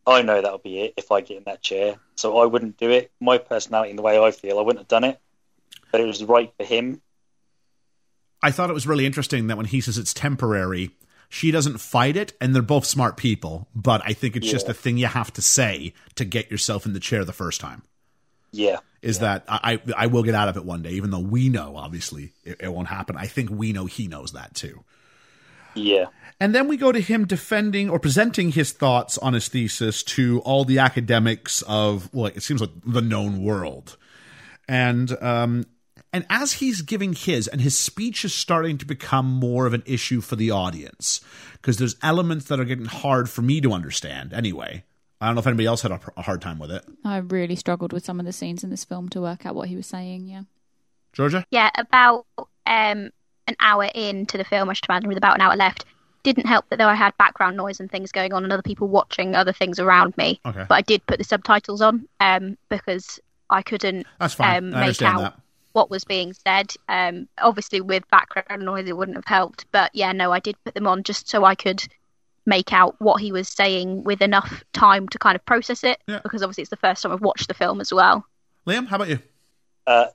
I 0.05 0.23
know 0.23 0.41
that'll 0.41 0.57
be 0.57 0.81
it 0.81 0.93
if 0.97 1.11
I 1.11 1.21
get 1.21 1.37
in 1.37 1.43
that 1.45 1.61
chair. 1.61 1.97
So 2.15 2.39
I 2.39 2.45
wouldn't 2.45 2.77
do 2.77 2.89
it. 2.89 3.11
My 3.19 3.37
personality 3.37 3.91
and 3.91 3.99
the 3.99 4.03
way 4.03 4.19
I 4.19 4.31
feel, 4.31 4.57
I 4.57 4.61
wouldn't 4.61 4.81
have 4.81 4.87
done 4.87 5.03
it. 5.03 5.19
But 5.91 6.01
it 6.01 6.05
was 6.05 6.23
right 6.23 6.51
for 6.57 6.65
him. 6.65 7.01
I 8.43 8.51
thought 8.51 8.69
it 8.69 8.73
was 8.73 8.87
really 8.87 9.05
interesting 9.05 9.47
that 9.47 9.57
when 9.57 9.67
he 9.67 9.81
says 9.81 9.97
it's 9.97 10.13
temporary, 10.13 10.91
she 11.33 11.49
doesn't 11.49 11.77
fight 11.79 12.17
it, 12.17 12.33
and 12.41 12.53
they're 12.53 12.61
both 12.61 12.85
smart 12.85 13.15
people. 13.15 13.69
But 13.73 14.01
I 14.05 14.11
think 14.11 14.35
it's 14.35 14.51
just 14.51 14.65
Yeah. 14.67 14.71
a 14.71 14.73
thing 14.75 14.97
you 14.97 15.07
have 15.07 15.31
to 15.33 15.41
say 15.41 15.93
to 16.15 16.25
get 16.25 16.51
yourself 16.51 16.85
in 16.85 16.91
the 16.91 16.99
chair 16.99 17.23
the 17.23 17.31
first 17.33 17.61
time. 17.61 17.83
Yeah. 18.51 18.79
Is 19.01 19.19
that 19.19 19.45
I, 19.47 19.79
I 19.87 20.03
I 20.03 20.07
will 20.07 20.23
get 20.23 20.35
out 20.35 20.49
of 20.49 20.57
it 20.57 20.65
one 20.65 20.81
day, 20.83 20.91
even 20.91 21.09
though 21.09 21.19
we 21.21 21.47
know 21.47 21.77
obviously 21.77 22.33
it, 22.43 22.57
it 22.59 22.73
won't 22.73 22.89
happen. 22.89 23.15
I 23.17 23.27
think 23.27 23.49
we 23.49 23.71
know 23.71 23.85
he 23.85 24.07
knows 24.07 24.33
that 24.33 24.53
too. 24.53 24.83
Yeah. 25.73 26.07
And 26.41 26.53
then 26.53 26.67
we 26.67 26.75
go 26.75 26.91
to 26.91 26.99
him 26.99 27.25
defending 27.25 27.89
or 27.89 27.97
presenting 27.97 28.51
his 28.51 28.73
thoughts 28.73 29.17
on 29.17 29.33
his 29.33 29.47
thesis 29.47 30.03
to 30.03 30.41
all 30.41 30.65
the 30.65 30.79
academics 30.79 31.61
of, 31.63 32.13
well, 32.13 32.25
it 32.25 32.43
seems 32.43 32.59
like 32.59 32.71
the 32.85 33.01
known 33.01 33.41
world. 33.41 33.95
And, 34.67 35.11
um, 35.23 35.65
and 36.13 36.25
as 36.29 36.53
he's 36.53 36.81
giving 36.81 37.13
his, 37.13 37.47
and 37.47 37.61
his 37.61 37.77
speech 37.77 38.25
is 38.25 38.33
starting 38.33 38.77
to 38.77 38.85
become 38.85 39.25
more 39.25 39.65
of 39.65 39.73
an 39.73 39.83
issue 39.85 40.21
for 40.21 40.35
the 40.35 40.51
audience, 40.51 41.21
because 41.53 41.77
there's 41.77 41.95
elements 42.01 42.45
that 42.45 42.59
are 42.59 42.65
getting 42.65 42.85
hard 42.85 43.29
for 43.29 43.41
me 43.41 43.61
to 43.61 43.71
understand 43.73 44.33
anyway. 44.33 44.83
I 45.19 45.27
don't 45.27 45.35
know 45.35 45.39
if 45.41 45.47
anybody 45.47 45.67
else 45.67 45.83
had 45.83 45.91
a, 45.91 45.99
a 46.17 46.23
hard 46.23 46.41
time 46.41 46.57
with 46.57 46.71
it. 46.71 46.83
I 47.05 47.17
really 47.17 47.55
struggled 47.55 47.93
with 47.93 48.03
some 48.03 48.19
of 48.19 48.25
the 48.25 48.33
scenes 48.33 48.63
in 48.63 48.71
this 48.71 48.83
film 48.83 49.07
to 49.09 49.21
work 49.21 49.45
out 49.45 49.53
what 49.53 49.69
he 49.69 49.75
was 49.75 49.85
saying. 49.85 50.27
Yeah. 50.27 50.43
Georgia? 51.13 51.45
Yeah, 51.51 51.69
about 51.77 52.25
um, 52.65 53.11
an 53.47 53.55
hour 53.59 53.89
into 53.93 54.37
the 54.37 54.43
film, 54.43 54.69
I 54.69 54.73
should 54.73 54.85
imagine, 54.89 55.09
with 55.09 55.17
about 55.17 55.35
an 55.35 55.41
hour 55.41 55.55
left. 55.55 55.85
Didn't 56.23 56.45
help 56.45 56.69
that 56.69 56.77
though 56.77 56.87
I 56.87 56.95
had 56.95 57.17
background 57.17 57.57
noise 57.57 57.79
and 57.79 57.89
things 57.89 58.11
going 58.11 58.33
on 58.33 58.43
and 58.43 58.53
other 58.53 58.61
people 58.61 58.87
watching 58.87 59.35
other 59.35 59.53
things 59.53 59.79
around 59.79 60.15
me. 60.17 60.39
Okay. 60.45 60.65
But 60.67 60.75
I 60.75 60.81
did 60.81 61.05
put 61.05 61.17
the 61.17 61.23
subtitles 61.23 61.81
on 61.81 62.07
um, 62.19 62.57
because 62.69 63.19
I 63.49 63.61
couldn't 63.61 64.05
That's 64.19 64.33
fine. 64.33 64.57
um, 64.57 64.65
I 64.65 64.69
make 64.69 64.81
understand 64.81 65.17
out 65.17 65.21
that. 65.21 65.39
What 65.73 65.89
was 65.89 66.03
being 66.03 66.33
said. 66.33 66.73
Um, 66.87 67.27
obviously, 67.37 67.81
with 67.81 68.09
background 68.09 68.63
noise, 68.63 68.87
it 68.87 68.95
wouldn't 68.95 69.17
have 69.17 69.25
helped. 69.25 69.65
But 69.71 69.91
yeah, 69.93 70.11
no, 70.11 70.31
I 70.31 70.39
did 70.39 70.55
put 70.63 70.73
them 70.73 70.87
on 70.87 71.03
just 71.03 71.29
so 71.29 71.43
I 71.43 71.55
could 71.55 71.83
make 72.45 72.73
out 72.73 72.95
what 72.99 73.21
he 73.21 73.31
was 73.31 73.47
saying 73.47 74.03
with 74.03 74.21
enough 74.21 74.63
time 74.73 75.07
to 75.09 75.19
kind 75.19 75.35
of 75.35 75.45
process 75.45 75.83
it. 75.83 75.99
Yeah. 76.07 76.19
Because 76.23 76.43
obviously, 76.43 76.63
it's 76.63 76.69
the 76.69 76.77
first 76.77 77.03
time 77.03 77.11
I've 77.11 77.21
watched 77.21 77.47
the 77.47 77.53
film 77.53 77.81
as 77.81 77.93
well. 77.93 78.25
Liam, 78.67 78.87
how 78.87 78.97
about 78.97 79.09
you? 79.09 79.19
Uh, 79.87 80.07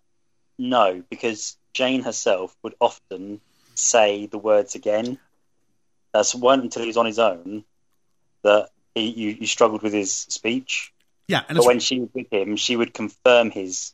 no, 0.59 1.02
because 1.11 1.57
Jane 1.74 2.02
herself 2.02 2.57
would 2.62 2.74
often 2.80 3.40
say 3.74 4.26
the 4.26 4.38
words 4.38 4.74
again. 4.74 5.18
That's 6.12 6.34
one 6.34 6.61
until 6.61 6.82
he 6.82 6.88
was 6.88 6.96
on 6.96 7.07
his 7.07 7.18
own 7.18 7.64
that 8.42 8.70
he, 8.94 9.11
you, 9.11 9.36
you 9.40 9.46
struggled 9.46 9.82
with 9.82 9.92
his 9.92 10.14
speech. 10.14 10.92
Yeah, 11.28 11.42
and 11.48 11.59
But 11.59 11.66
when 11.66 11.80
she 11.80 12.00
was 12.00 12.09
with 12.14 12.32
him, 12.32 12.57
she 12.57 12.76
would 12.76 12.94
confirm 12.94 13.50
his 13.50 13.92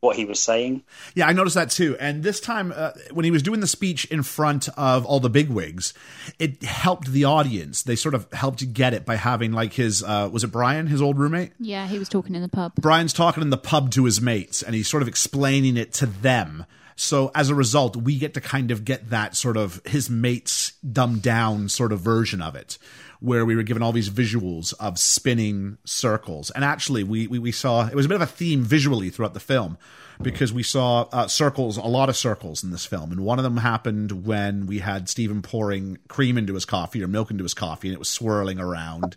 what 0.00 0.16
he 0.16 0.24
was 0.24 0.38
saying. 0.38 0.82
Yeah, 1.14 1.26
I 1.26 1.32
noticed 1.32 1.56
that 1.56 1.70
too. 1.70 1.96
And 1.98 2.22
this 2.22 2.40
time, 2.40 2.72
uh, 2.74 2.92
when 3.12 3.24
he 3.24 3.30
was 3.30 3.42
doing 3.42 3.60
the 3.60 3.66
speech 3.66 4.04
in 4.06 4.22
front 4.22 4.68
of 4.76 5.04
all 5.04 5.20
the 5.20 5.30
bigwigs, 5.30 5.92
it 6.38 6.62
helped 6.62 7.08
the 7.08 7.24
audience. 7.24 7.82
They 7.82 7.96
sort 7.96 8.14
of 8.14 8.32
helped 8.32 8.72
get 8.72 8.94
it 8.94 9.04
by 9.04 9.16
having 9.16 9.52
like 9.52 9.72
his 9.74 10.02
uh, 10.02 10.28
was 10.32 10.44
it 10.44 10.48
Brian, 10.48 10.86
his 10.86 11.02
old 11.02 11.18
roommate? 11.18 11.52
Yeah, 11.58 11.86
he 11.86 11.98
was 11.98 12.08
talking 12.08 12.34
in 12.34 12.42
the 12.42 12.48
pub. 12.48 12.74
Brian's 12.76 13.12
talking 13.12 13.42
in 13.42 13.50
the 13.50 13.56
pub 13.56 13.90
to 13.92 14.04
his 14.04 14.20
mates, 14.20 14.62
and 14.62 14.74
he's 14.74 14.88
sort 14.88 15.02
of 15.02 15.08
explaining 15.08 15.76
it 15.76 15.92
to 15.94 16.06
them. 16.06 16.64
So 17.00 17.30
as 17.32 17.48
a 17.48 17.54
result, 17.54 17.94
we 17.94 18.18
get 18.18 18.34
to 18.34 18.40
kind 18.40 18.72
of 18.72 18.84
get 18.84 19.10
that 19.10 19.36
sort 19.36 19.56
of 19.56 19.80
his 19.86 20.10
mates 20.10 20.72
dumbed 20.80 21.22
down 21.22 21.68
sort 21.68 21.92
of 21.92 22.00
version 22.00 22.42
of 22.42 22.56
it, 22.56 22.76
where 23.20 23.46
we 23.46 23.54
were 23.54 23.62
given 23.62 23.84
all 23.84 23.92
these 23.92 24.10
visuals 24.10 24.74
of 24.80 24.98
spinning 24.98 25.78
circles. 25.84 26.50
And 26.50 26.64
actually, 26.64 27.04
we 27.04 27.28
we, 27.28 27.38
we 27.38 27.52
saw 27.52 27.86
it 27.86 27.94
was 27.94 28.06
a 28.06 28.08
bit 28.08 28.16
of 28.16 28.22
a 28.22 28.26
theme 28.26 28.64
visually 28.64 29.10
throughout 29.10 29.32
the 29.32 29.38
film 29.38 29.78
because 30.20 30.52
we 30.52 30.64
saw 30.64 31.02
uh, 31.12 31.28
circles, 31.28 31.76
a 31.76 31.82
lot 31.82 32.08
of 32.08 32.16
circles 32.16 32.64
in 32.64 32.72
this 32.72 32.84
film, 32.84 33.12
and 33.12 33.20
one 33.20 33.38
of 33.38 33.44
them 33.44 33.58
happened 33.58 34.26
when 34.26 34.66
we 34.66 34.80
had 34.80 35.08
Stephen 35.08 35.40
pouring 35.40 35.98
cream 36.08 36.36
into 36.36 36.54
his 36.54 36.64
coffee 36.64 37.00
or 37.00 37.06
milk 37.06 37.30
into 37.30 37.44
his 37.44 37.54
coffee, 37.54 37.86
and 37.86 37.94
it 37.94 38.00
was 38.00 38.08
swirling 38.08 38.58
around. 38.58 39.16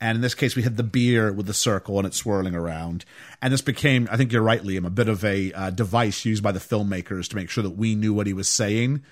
And 0.00 0.16
in 0.16 0.22
this 0.22 0.34
case, 0.34 0.56
we 0.56 0.62
had 0.62 0.76
the 0.76 0.82
beer 0.82 1.32
with 1.32 1.46
the 1.46 1.54
circle 1.54 1.98
and 1.98 2.06
it's 2.06 2.16
swirling 2.16 2.54
around. 2.54 3.04
And 3.42 3.52
this 3.52 3.60
became, 3.60 4.08
I 4.10 4.16
think 4.16 4.32
you're 4.32 4.42
right, 4.42 4.62
Liam, 4.62 4.86
a 4.86 4.90
bit 4.90 5.08
of 5.08 5.24
a 5.24 5.52
uh, 5.52 5.70
device 5.70 6.24
used 6.24 6.42
by 6.42 6.52
the 6.52 6.58
filmmakers 6.58 7.28
to 7.28 7.36
make 7.36 7.50
sure 7.50 7.62
that 7.62 7.76
we 7.76 7.94
knew 7.94 8.14
what 8.14 8.26
he 8.26 8.32
was 8.32 8.48
saying 8.48 9.02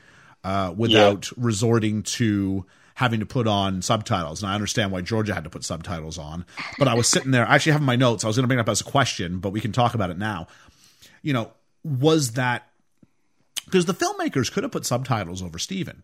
uh, 0.45 0.73
without 0.75 1.31
resorting 1.37 2.03
to 2.05 2.65
having 2.95 3.21
to 3.21 3.27
put 3.27 3.47
on 3.47 3.83
subtitles. 3.83 4.43
And 4.43 4.51
I 4.51 4.55
understand 4.55 4.91
why 4.91 5.03
Georgia 5.03 5.35
had 5.35 5.45
to 5.45 5.51
put 5.51 5.63
subtitles 5.63 6.19
on. 6.19 6.47
But 6.79 6.89
I 6.89 6.95
was 6.95 7.07
sitting 7.07 7.31
there, 7.33 7.47
I 7.47 7.55
actually 7.55 7.73
have 7.73 7.83
my 7.83 7.97
notes, 7.97 8.25
I 8.25 8.27
was 8.27 8.37
going 8.37 8.45
to 8.45 8.49
bring 8.49 8.59
it 8.59 8.63
up 8.63 8.69
as 8.69 8.81
a 8.81 8.85
question, 8.85 9.39
but 9.39 9.51
we 9.51 9.61
can 9.61 9.73
talk 9.73 9.95
about 9.95 10.11
it 10.11 10.19
now. 10.19 10.49
You 11.23 11.33
know, 11.33 11.53
was 11.85 12.33
that 12.33 12.69
because 13.67 13.85
the 13.85 13.95
filmmakers 13.95 14.51
could 14.51 14.63
have 14.63 14.73
put 14.73 14.87
subtitles 14.87 15.43
over 15.43 15.59
Stephen, 15.59 16.03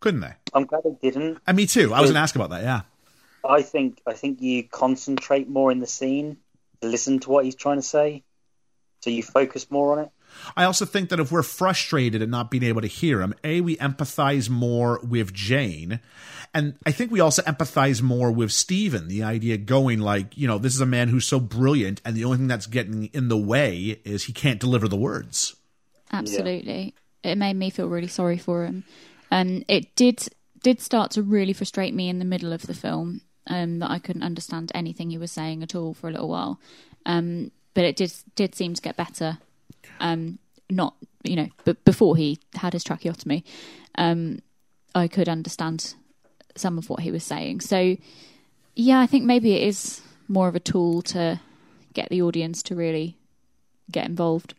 couldn't 0.00 0.20
they? 0.20 0.32
I'm 0.52 0.66
glad 0.66 0.82
they 0.84 1.10
didn't. 1.10 1.38
And 1.46 1.56
me 1.56 1.66
too. 1.66 1.94
I 1.94 2.00
was 2.00 2.10
going 2.10 2.14
to 2.14 2.20
ask 2.20 2.34
about 2.34 2.50
that. 2.50 2.62
Yeah. 2.62 2.80
I 3.44 3.62
think 3.62 4.00
I 4.06 4.12
think 4.12 4.40
you 4.40 4.64
concentrate 4.64 5.48
more 5.48 5.70
in 5.72 5.80
the 5.80 5.86
scene 5.86 6.38
to 6.80 6.88
listen 6.88 7.20
to 7.20 7.30
what 7.30 7.44
he's 7.44 7.54
trying 7.54 7.76
to 7.76 7.82
say, 7.82 8.22
so 9.00 9.10
you 9.10 9.22
focus 9.22 9.70
more 9.70 9.92
on 9.92 10.04
it. 10.04 10.10
I 10.56 10.64
also 10.64 10.84
think 10.84 11.08
that 11.08 11.20
if 11.20 11.32
we're 11.32 11.42
frustrated 11.42 12.22
at 12.22 12.28
not 12.28 12.50
being 12.50 12.62
able 12.62 12.80
to 12.80 12.86
hear 12.86 13.20
him, 13.20 13.34
A, 13.42 13.60
we 13.60 13.76
empathize 13.76 14.48
more 14.48 15.00
with 15.02 15.32
Jane. 15.32 16.00
And 16.54 16.76
I 16.86 16.92
think 16.92 17.10
we 17.10 17.20
also 17.20 17.42
empathize 17.42 18.00
more 18.00 18.30
with 18.30 18.52
Stephen. 18.52 19.08
The 19.08 19.22
idea 19.24 19.56
going 19.56 19.98
like, 20.00 20.36
you 20.36 20.46
know, 20.46 20.58
this 20.58 20.74
is 20.74 20.80
a 20.80 20.86
man 20.86 21.08
who's 21.08 21.26
so 21.26 21.40
brilliant, 21.40 22.00
and 22.04 22.16
the 22.16 22.24
only 22.24 22.38
thing 22.38 22.48
that's 22.48 22.66
getting 22.66 23.06
in 23.06 23.28
the 23.28 23.36
way 23.36 24.00
is 24.04 24.24
he 24.24 24.32
can't 24.32 24.60
deliver 24.60 24.88
the 24.88 24.96
words. 24.96 25.56
Absolutely. 26.12 26.94
It 27.22 27.36
made 27.36 27.56
me 27.56 27.70
feel 27.70 27.88
really 27.88 28.08
sorry 28.08 28.38
for 28.38 28.64
him. 28.64 28.84
And 29.30 29.64
it 29.68 29.94
did 29.94 30.28
did 30.62 30.80
start 30.80 31.12
to 31.12 31.22
really 31.22 31.52
frustrate 31.52 31.94
me 31.94 32.08
in 32.08 32.18
the 32.18 32.24
middle 32.24 32.52
of 32.52 32.62
the 32.62 32.74
film, 32.74 33.22
um, 33.50 33.80
that 33.80 33.90
I 33.90 33.98
couldn't 33.98 34.22
understand 34.22 34.72
anything 34.74 35.10
he 35.10 35.18
was 35.18 35.32
saying 35.32 35.62
at 35.62 35.74
all 35.74 35.92
for 35.92 36.08
a 36.08 36.12
little 36.12 36.28
while. 36.28 36.58
Um, 37.04 37.50
but 37.74 37.84
it 37.84 37.96
did 37.96 38.12
did 38.34 38.54
seem 38.54 38.72
to 38.74 38.80
get 38.80 38.96
better. 38.96 39.38
Um, 40.00 40.38
not 40.70 40.94
you 41.24 41.36
know, 41.36 41.48
but 41.64 41.84
before 41.84 42.16
he 42.16 42.38
had 42.54 42.72
his 42.72 42.84
tracheotomy, 42.84 43.44
um, 43.96 44.40
I 44.94 45.08
could 45.08 45.28
understand 45.28 45.94
some 46.56 46.78
of 46.78 46.88
what 46.88 47.00
he 47.00 47.10
was 47.10 47.24
saying. 47.24 47.60
So 47.60 47.96
yeah, 48.76 49.00
I 49.00 49.06
think 49.06 49.24
maybe 49.24 49.52
it 49.54 49.66
is 49.66 50.00
more 50.28 50.48
of 50.48 50.54
a 50.54 50.60
tool 50.60 51.02
to 51.02 51.40
get 51.92 52.08
the 52.08 52.22
audience 52.22 52.62
to 52.64 52.74
really 52.76 53.16
get 53.90 54.06
involved. 54.06 54.54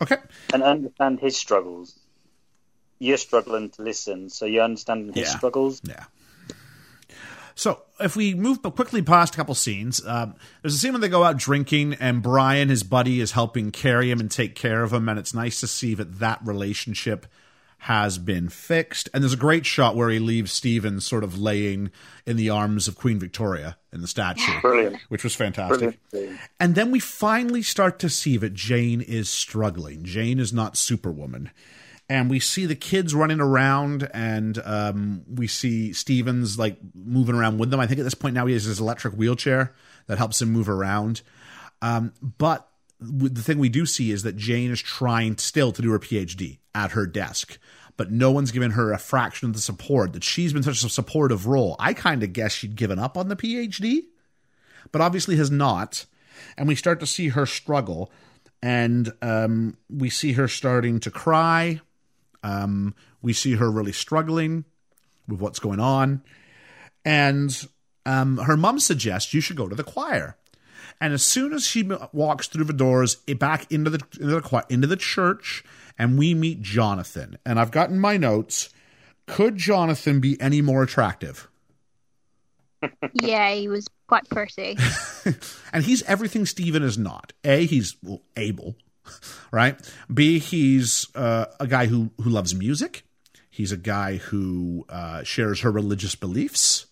Okay. 0.00 0.16
and 0.52 0.62
understand 0.62 1.20
his 1.20 1.36
struggles. 1.36 1.94
You're 2.98 3.18
struggling 3.18 3.70
to 3.70 3.82
listen, 3.82 4.30
so 4.30 4.46
you 4.46 4.60
understand 4.62 5.14
his 5.14 5.28
Yeah. 5.28 5.36
struggles. 5.36 5.80
Yeah. 5.84 6.04
So 7.54 7.82
if 8.00 8.16
we 8.16 8.34
move 8.34 8.62
quickly 8.62 9.02
past 9.02 9.34
a 9.34 9.36
couple 9.36 9.54
scenes, 9.54 10.04
um, 10.06 10.34
there's 10.62 10.74
a 10.74 10.78
scene 10.78 10.92
when 10.92 11.00
they 11.00 11.08
go 11.08 11.24
out 11.24 11.36
drinking, 11.36 11.94
and 11.94 12.22
Brian, 12.22 12.68
his 12.68 12.82
buddy, 12.82 13.20
is 13.20 13.32
helping 13.32 13.70
carry 13.70 14.10
him 14.10 14.20
and 14.20 14.30
take 14.30 14.54
care 14.54 14.82
of 14.82 14.92
him, 14.92 15.08
and 15.08 15.18
it's 15.18 15.34
nice 15.34 15.60
to 15.60 15.66
see 15.66 15.94
that 15.94 16.18
that 16.18 16.40
relationship 16.44 17.26
has 17.78 18.16
been 18.16 18.48
fixed. 18.48 19.08
And 19.12 19.24
there's 19.24 19.32
a 19.32 19.36
great 19.36 19.66
shot 19.66 19.96
where 19.96 20.08
he 20.08 20.20
leaves 20.20 20.52
Stephen 20.52 21.00
sort 21.00 21.24
of 21.24 21.40
laying 21.40 21.90
in 22.24 22.36
the 22.36 22.48
arms 22.48 22.86
of 22.86 22.96
Queen 22.96 23.18
Victoria 23.18 23.76
in 23.92 24.02
the 24.02 24.06
statue, 24.06 24.60
Brilliant. 24.60 24.98
which 25.08 25.24
was 25.24 25.34
fantastic. 25.34 25.98
Brilliant. 26.12 26.38
And 26.60 26.76
then 26.76 26.92
we 26.92 27.00
finally 27.00 27.62
start 27.62 27.98
to 27.98 28.08
see 28.08 28.36
that 28.36 28.54
Jane 28.54 29.00
is 29.00 29.28
struggling. 29.28 30.04
Jane 30.04 30.38
is 30.38 30.52
not 30.52 30.76
Superwoman. 30.76 31.50
And 32.12 32.28
we 32.28 32.40
see 32.40 32.66
the 32.66 32.76
kids 32.76 33.14
running 33.14 33.40
around, 33.40 34.06
and 34.12 34.60
um, 34.66 35.22
we 35.26 35.46
see 35.46 35.94
Stephen's 35.94 36.58
like 36.58 36.76
moving 36.94 37.34
around 37.34 37.56
with 37.56 37.70
them. 37.70 37.80
I 37.80 37.86
think 37.86 38.00
at 38.00 38.02
this 38.02 38.12
point 38.12 38.34
now 38.34 38.44
he 38.44 38.52
has 38.52 38.64
his 38.64 38.80
electric 38.80 39.14
wheelchair 39.14 39.74
that 40.08 40.18
helps 40.18 40.42
him 40.42 40.52
move 40.52 40.68
around. 40.68 41.22
Um, 41.80 42.12
but 42.20 42.68
the 43.00 43.40
thing 43.40 43.58
we 43.58 43.70
do 43.70 43.86
see 43.86 44.10
is 44.10 44.24
that 44.24 44.36
Jane 44.36 44.70
is 44.70 44.82
trying 44.82 45.38
still 45.38 45.72
to 45.72 45.80
do 45.80 45.90
her 45.90 45.98
PhD 45.98 46.58
at 46.74 46.90
her 46.90 47.06
desk, 47.06 47.58
but 47.96 48.12
no 48.12 48.30
one's 48.30 48.50
given 48.50 48.72
her 48.72 48.92
a 48.92 48.98
fraction 48.98 49.48
of 49.48 49.54
the 49.54 49.62
support 49.62 50.12
that 50.12 50.22
she's 50.22 50.52
been 50.52 50.62
such 50.62 50.84
a 50.84 50.90
supportive 50.90 51.46
role. 51.46 51.76
I 51.78 51.94
kind 51.94 52.22
of 52.22 52.34
guess 52.34 52.52
she'd 52.52 52.76
given 52.76 52.98
up 52.98 53.16
on 53.16 53.28
the 53.28 53.36
PhD, 53.36 54.02
but 54.90 55.00
obviously 55.00 55.36
has 55.36 55.50
not. 55.50 56.04
And 56.58 56.68
we 56.68 56.74
start 56.74 57.00
to 57.00 57.06
see 57.06 57.28
her 57.28 57.46
struggle, 57.46 58.12
and 58.62 59.10
um, 59.22 59.78
we 59.88 60.10
see 60.10 60.32
her 60.32 60.46
starting 60.46 61.00
to 61.00 61.10
cry. 61.10 61.80
Um, 62.42 62.94
we 63.20 63.32
see 63.32 63.54
her 63.54 63.70
really 63.70 63.92
struggling 63.92 64.64
with 65.28 65.40
what's 65.40 65.58
going 65.58 65.80
on, 65.80 66.22
and 67.04 67.66
um, 68.04 68.38
her 68.38 68.56
mom 68.56 68.78
suggests 68.78 69.32
you 69.32 69.40
should 69.40 69.56
go 69.56 69.68
to 69.68 69.74
the 69.74 69.84
choir. 69.84 70.36
And 71.00 71.12
as 71.12 71.24
soon 71.24 71.52
as 71.52 71.66
she 71.66 71.88
walks 72.12 72.46
through 72.48 72.64
the 72.64 72.72
doors 72.72 73.18
eh, 73.26 73.34
back 73.34 73.70
into 73.72 73.90
the 73.90 74.00
into 74.20 74.34
the, 74.34 74.40
choir, 74.40 74.64
into 74.68 74.86
the 74.86 74.96
church, 74.96 75.64
and 75.98 76.18
we 76.18 76.34
meet 76.34 76.62
Jonathan, 76.62 77.38
and 77.44 77.58
I've 77.58 77.70
gotten 77.70 77.98
my 77.98 78.16
notes. 78.16 78.70
Could 79.26 79.56
Jonathan 79.56 80.20
be 80.20 80.38
any 80.40 80.60
more 80.60 80.82
attractive? 80.82 81.48
yeah, 83.12 83.52
he 83.52 83.68
was 83.68 83.86
quite 84.08 84.28
pretty. 84.28 84.76
and 85.72 85.84
he's 85.84 86.02
everything 86.02 86.44
Stephen 86.44 86.82
is 86.82 86.98
not. 86.98 87.32
A, 87.44 87.64
he's 87.64 87.96
well, 88.02 88.22
able, 88.36 88.76
right? 89.52 89.78
B, 90.12 90.38
he's 90.38 91.06
uh, 91.14 91.46
a 91.60 91.66
guy 91.66 91.86
who 91.86 92.10
who 92.20 92.30
loves 92.30 92.54
music. 92.54 93.04
He's 93.50 93.72
a 93.72 93.76
guy 93.76 94.16
who 94.16 94.86
uh, 94.88 95.22
shares 95.24 95.60
her 95.60 95.70
religious 95.70 96.14
beliefs. 96.14 96.86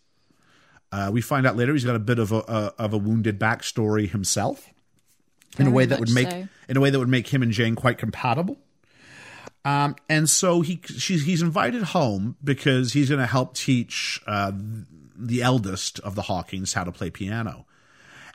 Uh, 0.93 1.11
we 1.13 1.21
find 1.21 1.47
out 1.47 1.57
later 1.57 1.73
he's 1.73 1.85
got 1.85 1.97
a 1.97 2.01
bit 2.01 2.19
of 2.19 2.33
a, 2.33 2.39
a 2.39 2.75
of 2.79 2.93
a 2.93 2.99
wounded 2.99 3.39
backstory 3.39 4.11
himself, 4.11 4.69
in 5.59 5.67
a 5.67 5.71
way 5.71 5.87
that 5.87 6.01
would 6.01 6.11
make 6.11 6.31
so. 6.31 6.49
in 6.69 6.77
a 6.77 6.81
way 6.81 6.91
that 6.91 6.99
would 6.99 7.09
make 7.09 7.29
him 7.29 7.43
and 7.43 7.53
Jane 7.53 7.75
quite 7.75 7.99
compatible. 7.99 8.59
Um, 9.65 9.97
and 10.09 10.29
so 10.29 10.63
he 10.63 10.81
she's, 10.87 11.25
he's 11.25 11.43
invited 11.43 11.83
home 11.83 12.37
because 12.43 12.93
he's 12.95 13.11
going 13.11 13.21
to 13.21 13.27
help 13.27 13.55
teach 13.55 14.21
uh, 14.27 14.53
the 15.17 15.43
eldest 15.43 16.01
of 16.01 16.15
the 16.15 16.23
Hawkings 16.23 16.73
how 16.73 16.85
to 16.85 16.93
play 16.93 17.11
piano. 17.11 17.67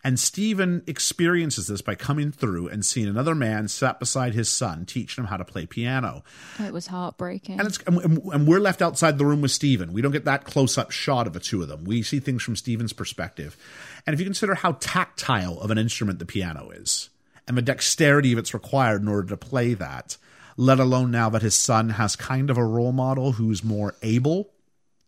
And 0.06 0.20
Stephen 0.20 0.84
experiences 0.86 1.66
this 1.66 1.82
by 1.82 1.95
coming 1.95 2.32
through 2.32 2.68
and 2.68 2.86
seeing 2.86 3.08
another 3.08 3.34
man 3.34 3.68
sat 3.68 3.99
beside 3.99 4.36
his 4.36 4.49
son, 4.49 4.86
teaching 4.86 5.24
him 5.24 5.30
how 5.30 5.38
to 5.38 5.43
play 5.43 5.66
piano. 5.66 6.24
It 6.60 6.72
was 6.72 6.86
heartbreaking. 6.86 7.60
And 7.60 7.68
it's 7.68 7.80
and, 7.88 8.22
and 8.32 8.47
we're 8.47 8.60
left 8.60 8.84
outside 8.84 9.18
the 9.18 9.26
room 9.26 9.41
with 9.41 9.49
Stephen. 9.49 9.93
We 9.93 10.03
don't 10.03 10.12
get 10.12 10.26
that 10.26 10.43
close 10.43 10.78
up 10.78 10.91
shot 10.91 11.26
of 11.26 11.34
the 11.34 11.39
two 11.39 11.64
of 11.64 11.70
them. 11.70 11.86
We 11.86 12.03
see 12.03 12.20
things 12.20 12.43
from 12.43 12.56
Stephen's 12.56 12.93
perspective. 12.93 13.58
And 14.06 14.14
if 14.14 14.20
you 14.20 14.28
consider 14.28 14.53
how 14.53 14.74
tactile 14.74 15.60
of 15.60 15.72
an 15.72 15.80
instrument 15.80 16.20
the 16.20 16.26
piano 16.28 16.70
is, 16.70 17.10
and 17.47 17.58
the 17.58 17.64
dexterity 17.64 18.36
that's 18.36 18.53
required 18.53 19.01
in 19.01 19.08
order 19.08 19.30
to 19.30 19.38
play 19.38 19.74
that, 19.74 20.18
let 20.56 20.80
alone 20.80 21.10
now 21.10 21.32
that 21.32 21.41
his 21.41 21.56
son 21.56 21.89
has 21.89 22.16
kind 22.16 22.51
of 22.51 22.60
a 22.60 22.64
role 22.64 22.91
model 22.91 23.32
who's 23.32 23.64
more 23.64 23.95
able 24.03 24.51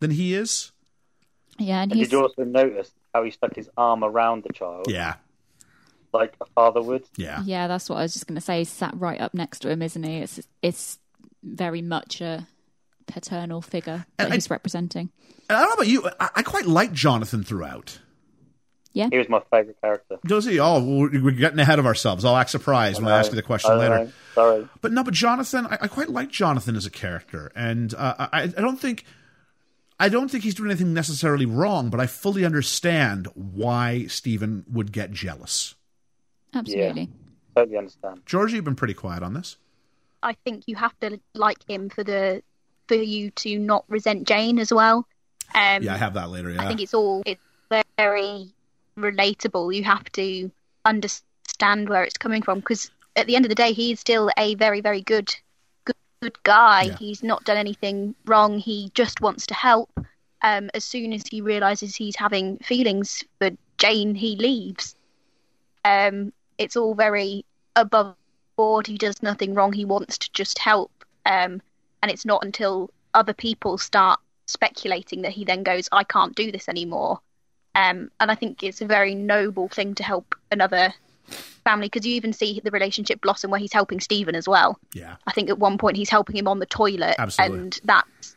than 0.00 0.10
he 0.10 0.34
is. 0.34 0.72
yeah, 1.56 1.82
and 1.82 1.92
And 1.92 2.00
he's 2.00 2.08
did 2.08 2.16
you 2.16 2.22
also 2.22 2.42
notice 2.42 2.90
how 3.18 3.24
he 3.24 3.30
stuck 3.30 3.54
his 3.56 3.68
arm 3.76 4.04
around 4.04 4.44
the 4.44 4.52
child, 4.52 4.86
Yeah, 4.88 5.14
like 6.12 6.34
a 6.40 6.46
father 6.54 6.80
would? 6.80 7.04
yeah. 7.16 7.42
yeah, 7.44 7.66
that's 7.66 7.88
what 7.90 7.96
I 7.96 8.02
was 8.02 8.12
just 8.12 8.26
going 8.26 8.36
to 8.36 8.40
say. 8.40 8.58
He's 8.60 8.70
sat 8.70 8.94
right 8.96 9.20
up 9.20 9.34
next 9.34 9.60
to 9.60 9.70
him, 9.70 9.82
isn't 9.82 10.02
he? 10.02 10.18
It's 10.18 10.40
it's 10.62 10.98
very 11.42 11.82
much 11.82 12.20
a 12.20 12.46
paternal 13.06 13.60
figure 13.62 14.06
that 14.16 14.24
And 14.24 14.32
I- 14.32 14.36
he's 14.36 14.50
representing. 14.50 15.10
I 15.50 15.54
don't 15.54 15.68
know 15.68 15.72
about 15.74 15.86
you, 15.86 16.08
I, 16.20 16.28
I 16.36 16.42
quite 16.42 16.66
like 16.66 16.92
Jonathan 16.92 17.42
throughout. 17.42 17.98
Yeah, 18.92 19.08
He 19.10 19.18
was 19.18 19.28
my 19.28 19.40
favourite 19.50 19.80
character. 19.80 20.16
Does 20.26 20.44
he? 20.44 20.58
Oh, 20.58 20.82
we're 20.82 21.22
we're 21.22 21.30
getting 21.30 21.58
ahead 21.58 21.78
of 21.78 21.86
ourselves. 21.86 22.24
I'll 22.24 22.36
act 22.36 22.50
surprised 22.50 23.00
when 23.02 23.12
I 23.12 23.18
ask 23.18 23.30
you 23.30 23.36
the 23.36 23.42
question 23.42 23.70
I 23.72 23.74
later. 23.76 23.98
know, 24.04 24.12
Sorry. 24.34 24.68
But 24.80 24.92
no, 24.92 25.04
but 25.04 25.14
Jonathan, 25.14 25.66
I, 25.66 25.78
I 25.82 25.88
quite 25.88 26.08
like 26.08 26.30
Jonathan 26.30 26.74
as 26.74 26.84
a 26.86 26.90
character, 26.90 27.52
and 27.54 27.94
uh, 27.94 28.14
I, 28.32 28.42
I 28.42 28.46
don't 28.46 28.80
think, 28.80 29.04
I 30.00 30.08
don't 30.08 30.30
think 30.30 30.44
he's 30.44 30.54
doing 30.54 30.70
anything 30.70 30.94
necessarily 30.94 31.46
wrong. 31.46 31.90
But 31.90 32.00
I 32.00 32.06
fully 32.06 32.44
understand 32.44 33.28
why 33.34 34.06
Stephen 34.06 34.64
would 34.70 34.92
get 34.92 35.10
jealous. 35.10 35.74
absolutely. 36.54 37.10
Totally 37.56 37.76
understand. 37.78 38.22
Georgie, 38.24 38.56
you've 38.56 38.64
been 38.64 38.76
pretty 38.76 38.94
quiet 38.94 39.22
on 39.22 39.34
this. 39.34 39.56
I 40.22 40.34
think 40.44 40.64
you 40.66 40.76
have 40.76 40.98
to 41.00 41.18
like 41.34 41.68
him 41.68 41.88
for 41.88 42.04
the 42.04 42.42
for 42.86 42.94
you 42.94 43.30
to 43.32 43.58
not 43.58 43.84
resent 43.88 44.26
Jane 44.26 44.58
as 44.58 44.72
well. 44.72 45.06
Um, 45.54 45.82
Yeah, 45.82 45.94
I 45.94 45.96
have 45.96 46.14
that 46.14 46.30
later. 46.30 46.54
I 46.58 46.68
think 46.68 46.80
it's 46.80 46.94
all 46.94 47.22
it's 47.26 47.40
very 47.96 48.52
relatable. 48.96 49.74
You 49.74 49.84
have 49.84 50.10
to 50.12 50.50
understand 50.84 51.88
where 51.88 52.04
it's 52.04 52.16
coming 52.16 52.42
from 52.42 52.60
because 52.60 52.90
at 53.16 53.26
the 53.26 53.36
end 53.36 53.44
of 53.44 53.48
the 53.48 53.54
day, 53.54 53.72
he's 53.72 54.00
still 54.00 54.30
a 54.36 54.54
very, 54.54 54.80
very 54.80 55.00
good, 55.00 55.34
good, 56.20 56.42
guy. 56.42 56.84
Yeah. 56.84 56.96
He's 56.96 57.22
not 57.22 57.44
done 57.44 57.56
anything 57.56 58.14
wrong. 58.26 58.58
He 58.58 58.90
just 58.94 59.20
wants 59.20 59.46
to 59.46 59.54
help. 59.54 59.90
Um, 60.42 60.70
as 60.74 60.84
soon 60.84 61.12
as 61.12 61.24
he 61.26 61.40
realizes 61.40 61.96
he's 61.96 62.16
having 62.16 62.58
feelings 62.58 63.24
for 63.38 63.50
Jane, 63.78 64.14
he 64.14 64.36
leaves. 64.36 64.94
Um, 65.84 66.32
it's 66.58 66.76
all 66.76 66.94
very 66.94 67.44
above 67.76 68.14
board. 68.56 68.86
He 68.86 68.98
does 68.98 69.22
nothing 69.22 69.54
wrong. 69.54 69.72
He 69.72 69.84
wants 69.84 70.18
to 70.18 70.30
just 70.32 70.58
help. 70.58 70.90
Um, 71.26 71.60
and 72.02 72.10
it's 72.10 72.24
not 72.24 72.44
until 72.44 72.90
other 73.14 73.32
people 73.32 73.78
start 73.78 74.20
speculating 74.46 75.22
that 75.22 75.32
he 75.32 75.44
then 75.44 75.62
goes, 75.62 75.88
I 75.92 76.04
can't 76.04 76.34
do 76.34 76.50
this 76.52 76.68
anymore. 76.68 77.20
Um, 77.74 78.10
and 78.18 78.30
I 78.30 78.34
think 78.34 78.62
it's 78.62 78.80
a 78.80 78.86
very 78.86 79.14
noble 79.14 79.68
thing 79.68 79.94
to 79.96 80.02
help 80.02 80.34
another 80.50 80.94
family 81.64 81.86
because 81.86 82.06
you 82.06 82.14
even 82.14 82.32
see 82.32 82.60
the 82.62 82.70
relationship 82.70 83.20
blossom 83.20 83.50
where 83.50 83.60
he's 83.60 83.72
helping 83.72 84.00
Stephen 84.00 84.34
as 84.34 84.48
well. 84.48 84.78
yeah, 84.94 85.16
I 85.26 85.32
think 85.32 85.50
at 85.50 85.58
one 85.58 85.78
point 85.78 85.96
he's 85.96 86.10
helping 86.10 86.36
him 86.36 86.48
on 86.48 86.58
the 86.58 86.66
toilet, 86.66 87.16
Absolutely. 87.18 87.58
and 87.58 87.80
that's 87.84 88.36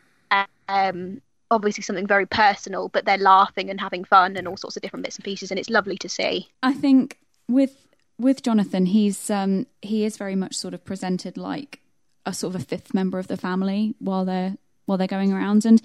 um, 0.68 1.22
obviously 1.50 1.84
something 1.84 2.08
very 2.08 2.26
personal. 2.26 2.89
But 2.89 3.06
they're 3.06 3.18
laughing 3.18 3.70
and 3.70 3.80
having 3.80 4.04
fun 4.04 4.38
and 4.38 4.48
all 4.48 4.58
sorts 4.58 4.76
of 4.76 4.82
different 4.82 5.04
bits 5.04 5.18
and 5.18 5.26
pieces, 5.26 5.52
and 5.52 5.60
it's 5.60 5.70
lovely 5.70 5.98
to 5.98 6.10
see. 6.10 6.50
I 6.64 6.74
think 6.74 7.18
with 7.48 7.76
with 8.18 8.44
Jonathan, 8.44 8.86
he's 8.86 9.30
um, 9.30 9.68
he 9.82 10.06
is 10.06 10.18
very 10.18 10.36
much 10.36 10.56
sort 10.56 10.74
of 10.74 10.84
presented 10.86 11.38
like 11.38 11.80
a 12.26 12.34
sort 12.34 12.56
of 12.56 12.62
a 12.62 12.66
fifth 12.66 12.94
member 12.94 13.18
of 13.20 13.28
the 13.28 13.38
family 13.38 13.96
while 14.00 14.26
they're 14.26 14.56
while 14.86 14.98
they're 14.98 15.08
going 15.08 15.34
around, 15.34 15.66
and 15.66 15.82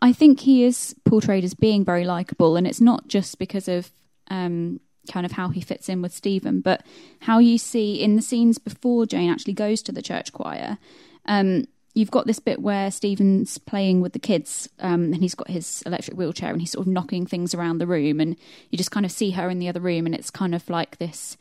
I 0.00 0.12
think 0.12 0.40
he 0.40 0.64
is 0.64 0.94
portrayed 1.04 1.44
as 1.44 1.54
being 1.54 1.84
very 1.84 2.04
likable, 2.04 2.56
and 2.56 2.66
it's 2.66 2.80
not 2.80 3.08
just 3.08 3.38
because 3.38 3.68
of 3.68 3.90
um, 4.28 4.80
kind 5.06 5.26
of 5.26 5.32
how 5.32 5.48
he 5.48 5.60
fits 5.60 5.88
in 5.88 6.02
with 6.02 6.12
Stephen, 6.12 6.60
but 6.60 6.84
how 7.20 7.38
you 7.38 7.58
see 7.58 8.00
in 8.00 8.16
the 8.16 8.22
scenes 8.22 8.58
before 8.58 9.06
Jane 9.06 9.30
actually 9.30 9.54
goes 9.54 9.82
to 9.82 9.92
the 9.92 10.02
church 10.02 10.32
choir. 10.32 10.78
Um, 11.26 11.66
you've 11.96 12.10
got 12.10 12.26
this 12.26 12.38
bit 12.38 12.60
where 12.60 12.90
Stephen's 12.90 13.56
playing 13.56 14.02
with 14.02 14.12
the 14.12 14.18
kids, 14.18 14.68
um, 14.80 15.12
and 15.14 15.16
he's 15.16 15.34
got 15.34 15.48
his 15.48 15.82
electric 15.86 16.16
wheelchair, 16.16 16.50
and 16.50 16.60
he's 16.60 16.72
sort 16.72 16.86
of 16.86 16.92
knocking 16.92 17.26
things 17.26 17.54
around 17.54 17.78
the 17.78 17.86
room, 17.86 18.20
and 18.20 18.36
you 18.70 18.76
just 18.76 18.90
kind 18.90 19.06
of 19.06 19.10
see 19.10 19.30
her 19.30 19.48
in 19.48 19.58
the 19.58 19.68
other 19.68 19.80
room, 19.80 20.04
and 20.04 20.14
it's 20.14 20.30
kind 20.30 20.54
of 20.54 20.68
like 20.68 20.98
this. 20.98 21.38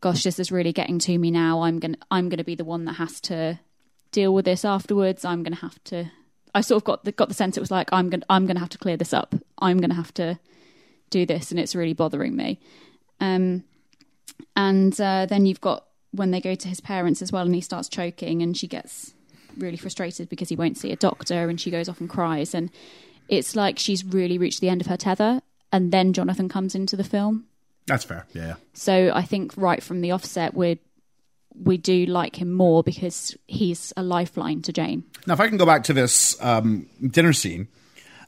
Gosh, 0.00 0.24
this 0.24 0.38
is 0.38 0.50
really 0.50 0.72
getting 0.72 0.98
to 1.00 1.16
me 1.18 1.30
now. 1.30 1.62
I'm 1.62 1.78
gonna, 1.78 1.98
I'm 2.10 2.28
gonna 2.28 2.44
be 2.44 2.56
the 2.56 2.64
one 2.64 2.84
that 2.86 2.94
has 2.94 3.20
to 3.22 3.60
deal 4.10 4.34
with 4.34 4.44
this 4.44 4.64
afterwards. 4.64 5.24
I'm 5.24 5.42
gonna 5.44 5.56
have 5.56 5.82
to. 5.84 6.10
I 6.52 6.62
sort 6.62 6.82
of 6.82 6.84
got 6.84 7.04
the 7.04 7.12
got 7.12 7.28
the 7.28 7.34
sense 7.34 7.56
it 7.56 7.60
was 7.60 7.70
like 7.70 7.92
I'm 7.92 8.10
gonna, 8.10 8.24
I'm 8.28 8.46
gonna 8.46 8.60
have 8.60 8.70
to 8.70 8.78
clear 8.78 8.96
this 8.96 9.14
up. 9.14 9.36
I'm 9.58 9.78
gonna 9.78 9.94
have 9.94 10.12
to 10.14 10.40
do 11.10 11.26
this, 11.26 11.50
and 11.50 11.60
it's 11.60 11.74
really 11.74 11.92
bothering 11.92 12.34
me. 12.34 12.58
Um, 13.20 13.64
and 14.56 14.98
uh, 15.00 15.26
then 15.26 15.46
you've 15.46 15.60
got 15.60 15.86
when 16.12 16.30
they 16.30 16.40
go 16.40 16.54
to 16.54 16.68
his 16.68 16.80
parents 16.80 17.22
as 17.22 17.30
well, 17.30 17.44
and 17.44 17.54
he 17.54 17.60
starts 17.60 17.88
choking, 17.88 18.42
and 18.42 18.56
she 18.56 18.66
gets 18.66 19.12
really 19.58 19.76
frustrated 19.76 20.28
because 20.28 20.48
he 20.48 20.56
won't 20.56 20.78
see 20.78 20.92
a 20.92 20.96
doctor, 20.96 21.48
and 21.48 21.60
she 21.60 21.70
goes 21.70 21.88
off 21.88 22.00
and 22.00 22.08
cries, 22.08 22.54
and 22.54 22.70
it's 23.28 23.54
like 23.54 23.78
she's 23.78 24.04
really 24.04 24.38
reached 24.38 24.60
the 24.60 24.68
end 24.68 24.80
of 24.80 24.86
her 24.86 24.96
tether. 24.96 25.42
And 25.72 25.92
then 25.92 26.12
Jonathan 26.12 26.48
comes 26.48 26.74
into 26.74 26.96
the 26.96 27.04
film, 27.04 27.46
that's 27.86 28.04
fair. 28.04 28.26
Yeah, 28.32 28.54
so 28.72 29.12
I 29.14 29.22
think 29.22 29.52
right 29.56 29.82
from 29.82 30.00
the 30.00 30.12
offset 30.12 30.54
we 30.54 30.78
we 31.54 31.76
do 31.76 32.06
like 32.06 32.40
him 32.40 32.52
more 32.52 32.82
because 32.82 33.36
he's 33.46 33.92
a 33.96 34.02
lifeline 34.02 34.62
to 34.62 34.72
Jane. 34.72 35.04
Now, 35.26 35.34
if 35.34 35.40
I 35.40 35.48
can 35.48 35.56
go 35.56 35.66
back 35.66 35.84
to 35.84 35.92
this 35.92 36.40
um, 36.42 36.86
dinner 37.00 37.32
scene, 37.32 37.68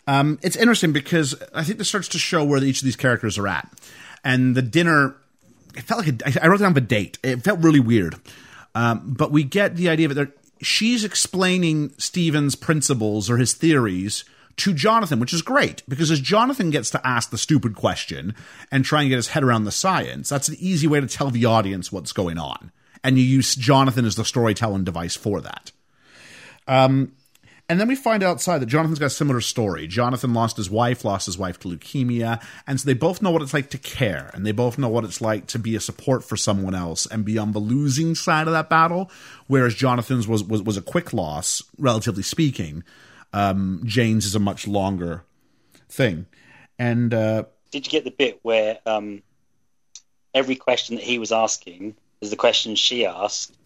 um, 0.06 0.38
it's 0.42 0.56
interesting 0.56 0.92
because 0.92 1.34
I 1.54 1.62
think 1.62 1.78
this 1.78 1.88
starts 1.88 2.08
to 2.08 2.18
show 2.18 2.44
where 2.44 2.62
each 2.62 2.80
of 2.80 2.84
these 2.84 2.96
characters 2.96 3.38
are 3.38 3.48
at. 3.48 3.68
And 4.24 4.54
the 4.54 4.62
dinner, 4.62 5.16
it 5.76 5.82
felt 5.82 6.06
like 6.06 6.22
a, 6.22 6.44
I 6.44 6.48
wrote 6.48 6.60
down 6.60 6.74
the 6.74 6.80
date. 6.80 7.18
It 7.22 7.42
felt 7.42 7.60
really 7.60 7.80
weird. 7.80 8.16
Um, 8.74 9.14
but 9.16 9.30
we 9.30 9.44
get 9.44 9.76
the 9.76 9.88
idea 9.88 10.08
that 10.08 10.32
she's 10.60 11.04
explaining 11.04 11.92
Stephen's 11.98 12.54
principles 12.54 13.28
or 13.28 13.36
his 13.36 13.52
theories 13.52 14.24
to 14.56 14.74
Jonathan, 14.74 15.18
which 15.18 15.32
is 15.32 15.42
great 15.42 15.82
because 15.88 16.10
as 16.10 16.20
Jonathan 16.20 16.70
gets 16.70 16.90
to 16.90 17.06
ask 17.06 17.30
the 17.30 17.38
stupid 17.38 17.74
question 17.74 18.34
and 18.70 18.84
try 18.84 19.02
and 19.02 19.10
get 19.10 19.16
his 19.16 19.28
head 19.28 19.42
around 19.42 19.64
the 19.64 19.72
science, 19.72 20.28
that's 20.28 20.48
an 20.48 20.56
easy 20.58 20.86
way 20.86 21.00
to 21.00 21.06
tell 21.06 21.30
the 21.30 21.44
audience 21.44 21.90
what's 21.90 22.12
going 22.12 22.38
on. 22.38 22.70
And 23.04 23.18
you 23.18 23.24
use 23.24 23.56
Jonathan 23.56 24.04
as 24.04 24.16
the 24.16 24.24
storytelling 24.24 24.84
device 24.84 25.16
for 25.16 25.40
that. 25.40 25.72
And 27.68 27.80
then 27.80 27.88
we 27.88 27.94
find 27.94 28.22
outside 28.22 28.58
that 28.58 28.66
Jonathan's 28.66 28.98
got 28.98 29.06
a 29.06 29.10
similar 29.10 29.40
story. 29.40 29.86
Jonathan 29.86 30.34
lost 30.34 30.56
his 30.56 30.68
wife, 30.68 31.04
lost 31.04 31.26
his 31.26 31.38
wife 31.38 31.58
to 31.60 31.68
leukemia, 31.68 32.42
and 32.66 32.80
so 32.80 32.86
they 32.86 32.94
both 32.94 33.22
know 33.22 33.30
what 33.30 33.40
it's 33.40 33.54
like 33.54 33.70
to 33.70 33.78
care, 33.78 34.30
and 34.34 34.44
they 34.44 34.52
both 34.52 34.78
know 34.78 34.88
what 34.88 35.04
it's 35.04 35.20
like 35.20 35.46
to 35.48 35.58
be 35.58 35.76
a 35.76 35.80
support 35.80 36.24
for 36.24 36.36
someone 36.36 36.74
else 36.74 37.06
and 37.06 37.24
be 37.24 37.38
on 37.38 37.52
the 37.52 37.58
losing 37.58 38.14
side 38.14 38.46
of 38.46 38.52
that 38.52 38.68
battle. 38.68 39.10
Whereas 39.46 39.74
Jonathan's 39.74 40.26
was 40.28 40.44
was, 40.44 40.60
was 40.62 40.76
a 40.76 40.82
quick 40.82 41.12
loss, 41.12 41.62
relatively 41.78 42.22
speaking. 42.22 42.84
Um, 43.32 43.80
Jane's 43.84 44.26
is 44.26 44.34
a 44.34 44.40
much 44.40 44.66
longer 44.66 45.24
thing, 45.88 46.26
and 46.78 47.14
uh, 47.14 47.44
Did 47.70 47.86
you 47.86 47.90
get 47.90 48.04
the 48.04 48.10
bit 48.10 48.40
where 48.42 48.80
um, 48.84 49.22
every 50.34 50.56
question 50.56 50.96
that 50.96 51.04
he 51.04 51.18
was 51.18 51.32
asking 51.32 51.94
is 52.20 52.30
the 52.30 52.36
question 52.36 52.74
she 52.74 53.06
asked, 53.06 53.56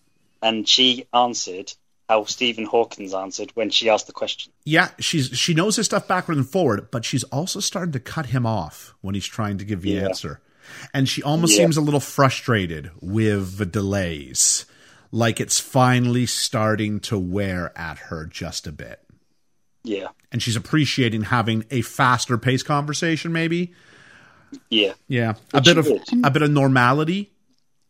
and 0.42 0.68
she 0.68 1.06
answered 1.12 1.72
how 2.08 2.24
Stephen 2.24 2.64
Hawkins 2.64 3.12
answered 3.14 3.50
when 3.54 3.70
she 3.70 3.88
asked 3.90 4.06
the 4.06 4.12
question? 4.12 4.52
yeah, 4.64 4.90
she's 4.98 5.28
she 5.38 5.54
knows 5.54 5.76
his 5.76 5.86
stuff 5.86 6.06
backward 6.08 6.36
and 6.36 6.48
forward, 6.48 6.90
but 6.90 7.04
she's 7.04 7.24
also 7.24 7.60
starting 7.60 7.92
to 7.92 8.00
cut 8.00 8.26
him 8.26 8.46
off 8.46 8.94
when 9.00 9.14
he's 9.14 9.26
trying 9.26 9.58
to 9.58 9.64
give 9.64 9.82
the 9.82 9.90
Yeah. 9.90 10.04
answer. 10.08 10.40
And 10.92 11.08
she 11.08 11.22
almost 11.22 11.52
Yeah. 11.52 11.58
seems 11.64 11.76
a 11.76 11.80
little 11.80 12.00
frustrated 12.00 12.90
with 13.00 13.56
the 13.58 13.66
delays. 13.66 14.66
Like 15.12 15.40
it's 15.40 15.60
finally 15.60 16.26
starting 16.26 16.98
to 17.00 17.16
wear 17.18 17.72
at 17.78 17.98
her 17.98 18.26
just 18.26 18.66
a 18.66 18.72
bit. 18.72 19.00
Yeah, 19.84 20.08
and 20.32 20.42
she's 20.42 20.56
appreciating 20.56 21.22
having 21.22 21.64
a 21.70 21.80
faster 21.82 22.36
paced 22.38 22.66
conversation. 22.66 23.32
Maybe, 23.32 23.72
yeah. 24.68 24.94
yeah, 25.06 25.34
a 25.54 25.60
bit 25.60 25.78
of 25.78 25.84
did. 25.86 26.02
a 26.24 26.30
bit 26.30 26.42
of 26.42 26.50
normality. 26.50 27.30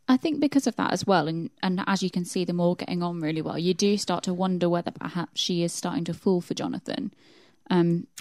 I 0.09 0.17
think 0.17 0.41
because 0.41 0.67
of 0.67 0.77
that 0.77 0.93
as 0.93 1.05
well, 1.07 1.27
and, 1.27 1.51
and 1.63 1.83
as 1.87 2.03
you 2.03 2.11
can 2.11 2.25
see 2.25 2.45
them 2.45 2.61
all 2.61 2.77
getting 2.77 3.03
on 3.03 3.21
really 3.21 3.43
well, 3.43 3.59
you 3.59 3.75
do 3.75 3.97
start 3.97 4.23
to 4.25 4.35
wonder 4.35 4.69
whether 4.69 4.93
perhaps 4.93 5.41
she 5.41 5.63
is 5.65 5.73
starting 5.73 6.05
to 6.05 6.15
fall 6.15 6.41
for 6.41 6.55
Jonathan. 6.55 7.13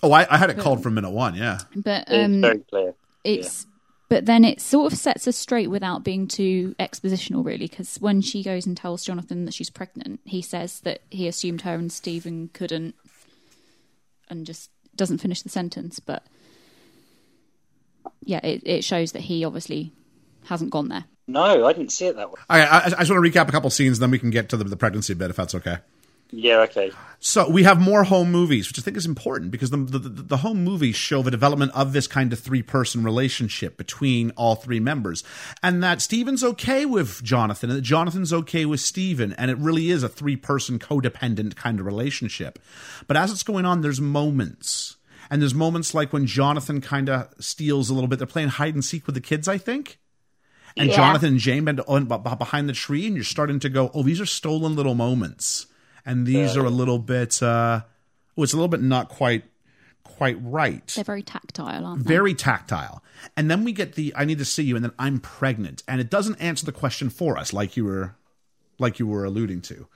Oh, 0.02 0.12
I, 0.12 0.26
I 0.34 0.38
had 0.38 0.50
it 0.50 0.58
called 0.58 0.82
from 0.82 0.96
minute 0.96 1.12
one. 1.12 1.36
Yeah, 1.36 1.60
But 1.76 2.06
It's 2.08 2.26
um, 2.26 2.42
very 2.42 2.60
clear. 2.60 2.96
it's 3.24 3.68
but 4.08 4.26
then 4.26 4.46
it 4.46 4.62
sort 4.62 4.92
of 4.92 4.98
sets 4.98 5.28
us 5.28 5.36
straight 5.36 5.70
without 5.70 6.04
being 6.04 6.28
too 6.28 6.76
expositional 6.80 7.46
really 7.46 7.68
because 7.68 7.98
when 8.00 8.22
she 8.22 8.44
goes 8.44 8.66
and 8.66 8.78
tells 8.78 9.04
jonathan 9.04 9.46
that 9.46 9.54
she's 9.54 9.70
pregnant 9.70 10.20
he 10.26 10.42
says 10.42 10.80
that 10.82 11.02
he 11.10 11.28
assumed 11.28 11.62
her 11.62 11.74
and 11.74 11.92
stephen 11.92 12.50
couldn't 12.54 12.94
and 14.30 14.46
just 14.46 14.70
doesn't 14.96 15.18
finish 15.20 15.42
the 15.42 15.50
sentence 15.50 16.00
but 16.00 16.24
yeah 18.24 18.40
it, 18.44 18.62
it 18.66 18.84
shows 18.84 19.12
that 19.12 19.24
he 19.24 19.44
obviously 19.44 19.92
hasn't 20.46 20.72
gone 20.72 20.88
there 20.90 21.06
No, 21.28 21.66
I 21.66 21.74
didn't 21.74 21.92
see 21.92 22.06
it 22.06 22.16
that 22.16 22.32
way. 22.32 22.40
All 22.50 22.58
right, 22.58 22.72
I, 22.72 22.78
I 22.86 22.90
just 22.90 23.12
want 23.12 23.26
to 23.26 23.32
recap 23.32 23.48
a 23.48 23.52
couple 23.52 23.70
scenes, 23.70 24.00
then 24.00 24.12
we 24.12 24.20
can 24.20 24.30
get 24.30 24.50
to 24.50 24.58
the, 24.58 24.64
the 24.64 24.78
pregnancy 24.78 25.14
bit, 25.14 25.30
if 25.30 25.36
that's 25.36 25.56
okay. 25.56 25.78
Yeah, 26.32 26.60
okay. 26.62 26.92
So 27.20 27.50
we 27.50 27.64
have 27.64 27.80
more 27.80 28.04
home 28.04 28.32
movies, 28.32 28.68
which 28.68 28.80
I 28.80 28.82
think 28.82 28.98
is 28.98 29.06
important 29.06 29.52
because 29.52 29.70
the, 29.70 29.78
the, 29.78 30.00
the 30.00 30.38
home 30.38 30.64
movies 30.64 30.96
show 30.96 31.22
the 31.22 31.32
development 31.32 31.72
of 31.74 31.94
this 31.94 32.08
kind 32.08 32.34
of 32.34 32.40
three 32.40 32.62
person 32.62 33.04
relationship 33.04 33.78
between 33.78 34.32
all 34.32 34.56
three 34.56 34.80
members, 34.80 35.24
and 35.64 35.84
that 35.84 36.02
Stephen's 36.02 36.44
okay 36.44 36.86
with 36.86 37.24
Jonathan, 37.24 37.70
and 37.70 37.78
that 37.78 37.84
Jonathan's 37.84 38.34
okay 38.34 38.66
with 38.66 38.80
Steven, 38.80 39.34
and 39.34 39.50
it 39.50 39.58
really 39.58 39.90
is 39.90 40.04
a 40.04 40.10
three 40.10 40.36
person 40.36 40.78
codependent 40.78 41.56
kind 41.56 41.80
of 41.80 41.86
relationship. 41.86 42.60
But 43.08 43.18
as 43.18 43.32
it's 43.32 43.44
going 43.44 43.66
on, 43.66 43.82
there's 43.82 44.02
moments, 44.02 44.98
and 45.30 45.42
there's 45.42 45.56
moments 45.56 45.94
like 45.94 46.12
when 46.12 46.26
Jonathan 46.26 46.82
kind 46.82 47.10
of 47.10 47.34
steals 47.40 47.90
a 47.90 47.94
little 47.94 48.08
bit. 48.08 48.18
They're 48.18 48.28
playing 48.28 48.50
hide 48.50 48.74
and 48.74 48.84
seek 48.84 49.06
with 49.06 49.16
the 49.16 49.22
kids, 49.22 49.48
I 49.48 49.58
think. 49.58 50.00
And 50.78 50.90
Yeah. 50.90 50.96
Jonathan 50.96 51.30
and 51.30 51.40
Jane 51.40 51.66
been 51.66 51.78
b- 51.78 52.36
behind 52.38 52.68
the 52.68 52.74
tree, 52.74 53.08
and 53.08 53.16
you're 53.16 53.24
starting 53.24 53.60
to 53.60 53.70
go, 53.70 53.92
oh, 53.94 54.04
these 54.04 54.20
are 54.20 54.26
stolen 54.26 54.76
little 54.76 54.96
moments, 54.96 55.68
and 56.06 56.28
these 56.28 56.58
are 56.58 56.66
a 56.66 56.70
little 56.70 57.00
bit, 57.00 57.42
uh, 57.42 57.82
oh, 58.38 58.44
it's 58.44 58.54
a 58.54 58.58
little 58.58 58.68
bit 58.68 58.82
not 58.82 59.08
quite, 59.08 59.44
quite 60.04 60.38
right. 60.42 60.86
they're 60.88 61.04
very 61.04 61.24
tactile 61.24 61.86
aren't 61.86 62.04
they 62.04 62.08
Very 62.08 62.34
tactile. 62.34 63.02
And 63.38 63.50
then 63.50 63.64
we 63.64 63.72
get 63.72 63.96
the 63.96 64.14
I 64.16 64.26
need 64.26 64.38
to 64.40 64.46
see 64.46 64.64
you, 64.64 64.76
and 64.76 64.84
then 64.84 64.92
I'm 65.00 65.20
pregnant, 65.20 65.84
and 65.88 66.02
it 66.02 66.10
doesn't 66.10 66.36
answer 66.42 66.66
the 66.66 66.72
question 66.74 67.10
for 67.10 67.38
us, 67.38 67.54
like 67.54 67.78
you 67.78 67.86
were, 67.86 68.16
like 68.78 69.00
you 69.00 69.08
were 69.08 69.24
alluding 69.24 69.62
to. 69.64 69.88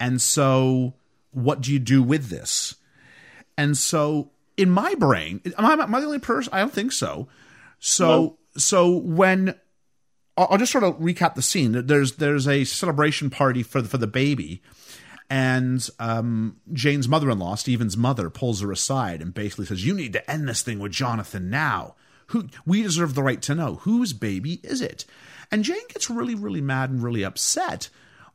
And 0.00 0.20
so, 0.20 0.94
what 1.32 1.60
do 1.60 1.72
you 1.72 1.78
do 1.78 2.02
with 2.02 2.28
this? 2.28 2.76
And 3.56 3.76
so, 3.76 4.30
in 4.56 4.70
my 4.70 4.94
brain, 4.94 5.42
am 5.58 5.64
I, 5.64 5.74
am 5.74 5.94
I 5.94 6.00
the 6.00 6.06
only 6.06 6.18
person? 6.18 6.52
I 6.52 6.60
don't 6.60 6.72
think 6.72 6.92
so. 6.92 7.28
So, 7.78 8.38
so 8.56 8.96
when 8.96 9.54
I'll 10.36 10.48
I'll 10.50 10.58
just 10.58 10.72
sort 10.72 10.84
of 10.84 10.98
recap 10.98 11.34
the 11.34 11.42
scene. 11.42 11.86
There's 11.86 12.12
there's 12.16 12.48
a 12.48 12.64
celebration 12.64 13.30
party 13.30 13.62
for 13.62 13.82
the, 13.82 13.88
for 13.88 13.98
the 13.98 14.06
baby, 14.06 14.62
and 15.28 15.86
um, 15.98 16.56
Jane's 16.72 17.08
mother-in-law, 17.08 17.56
Stephen's 17.56 17.96
mother, 17.96 18.30
pulls 18.30 18.60
her 18.60 18.72
aside 18.72 19.20
and 19.20 19.34
basically 19.34 19.66
says, 19.66 19.84
"You 19.84 19.94
need 19.94 20.12
to 20.14 20.30
end 20.30 20.48
this 20.48 20.62
thing 20.62 20.78
with 20.78 20.92
Jonathan 20.92 21.50
now. 21.50 21.94
Who 22.28 22.48
we 22.64 22.82
deserve 22.82 23.14
the 23.14 23.22
right 23.22 23.42
to 23.42 23.54
know 23.54 23.76
whose 23.82 24.12
baby 24.12 24.60
is 24.62 24.80
it." 24.80 25.04
And 25.50 25.64
Jane 25.64 25.86
gets 25.88 26.08
really 26.08 26.34
really 26.34 26.60
mad 26.62 26.90
and 26.90 27.02
really 27.02 27.24
upset. 27.24 27.88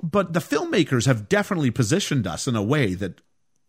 But 0.03 0.33
the 0.33 0.39
filmmakers 0.39 1.07
have 1.07 1.27
definitely 1.27 1.71
positioned 1.71 2.27
us 2.27 2.47
in 2.47 2.55
a 2.55 2.61
way 2.61 2.93
that, 2.93 3.19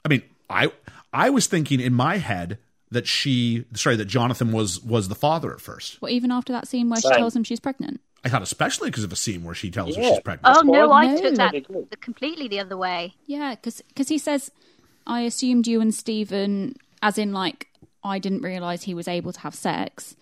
I 0.05 0.09
mean, 0.09 0.23
I 0.51 0.71
I 1.11 1.31
was 1.31 1.47
thinking 1.47 1.81
in 1.81 1.95
my 1.95 2.19
head 2.19 2.59
that 2.91 3.07
she, 3.07 3.65
sorry, 3.75 3.97
that 3.97 4.05
Jonathan 4.07 4.53
was 4.53 4.83
was 4.83 5.09
the 5.09 5.15
father 5.15 5.53
at 5.53 5.61
first. 5.63 6.01
well 6.03 6.11
even 6.13 6.31
after 6.31 6.53
that 6.53 6.69
scene 6.69 6.91
where 6.91 7.01
she 7.01 7.09
tells 7.09 7.35
him 7.35 7.45
she's 7.45 7.61
pregnant 7.61 8.01
I 8.25 8.29
thought 8.29 8.43
especially 8.43 8.91
because 8.91 9.05
of 9.05 9.13
a 9.13 9.17
scene 9.17 9.45
where 9.45 9.55
she 9.55 9.71
tells 9.71 9.95
her 9.97 10.03
she's 10.03 10.21
pregnant. 10.21 10.57
Oh 10.57 10.63
no, 10.63 10.91
I 10.93 11.07
No. 11.07 11.21
took 11.21 11.35
that 11.37 12.01
completely 12.01 12.49
the 12.49 12.61
other 12.61 12.77
way. 12.77 13.15
Yeah, 13.27 13.55
because 13.55 14.09
he 14.09 14.19
says, 14.19 14.51
I 15.07 15.21
assumed 15.23 15.67
you 15.67 15.81
and 15.81 15.95
Stephen, 15.95 16.77
as 17.01 17.17
in, 17.19 17.33
like, 17.33 17.69
I 18.03 18.19
didn't 18.19 18.43
realize 18.43 18.83
he 18.83 18.95
was 18.95 19.09
able 19.09 19.33
to 19.33 19.41
have 19.41 19.55
sex. 19.55 20.17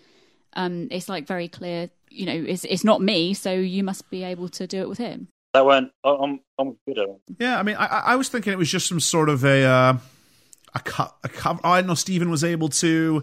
Um, 0.54 0.88
it's 0.90 1.08
like 1.08 1.26
very 1.26 1.48
clear, 1.48 1.90
you 2.10 2.26
know, 2.26 2.32
it's 2.46 2.64
it's 2.64 2.84
not 2.84 3.00
me, 3.02 3.34
so 3.34 3.52
you 3.52 3.82
must 3.82 4.08
be 4.10 4.22
able 4.24 4.48
to 4.50 4.66
do 4.66 4.80
it 4.80 4.88
with 4.88 4.98
him. 4.98 5.28
That 5.54 5.64
went. 5.66 5.90
I- 6.04 6.10
I'm. 6.10 6.40
I'm 6.58 6.76
good 6.86 6.98
at 6.98 7.08
it. 7.08 7.20
Yeah, 7.38 7.58
I 7.58 7.62
mean, 7.62 7.76
I, 7.76 7.86
I 7.86 7.98
I 8.12 8.16
was 8.16 8.28
thinking 8.28 8.52
it 8.52 8.58
was 8.58 8.70
just 8.70 8.86
some 8.88 9.00
sort 9.00 9.28
of 9.28 9.44
a 9.44 9.64
uh, 9.64 9.98
a, 10.74 10.78
co- 10.80 11.12
a 11.24 11.28
cover. 11.28 11.60
I 11.64 11.80
know 11.82 11.94
Stephen 11.94 12.30
was 12.30 12.42
able 12.44 12.68
to, 12.68 13.22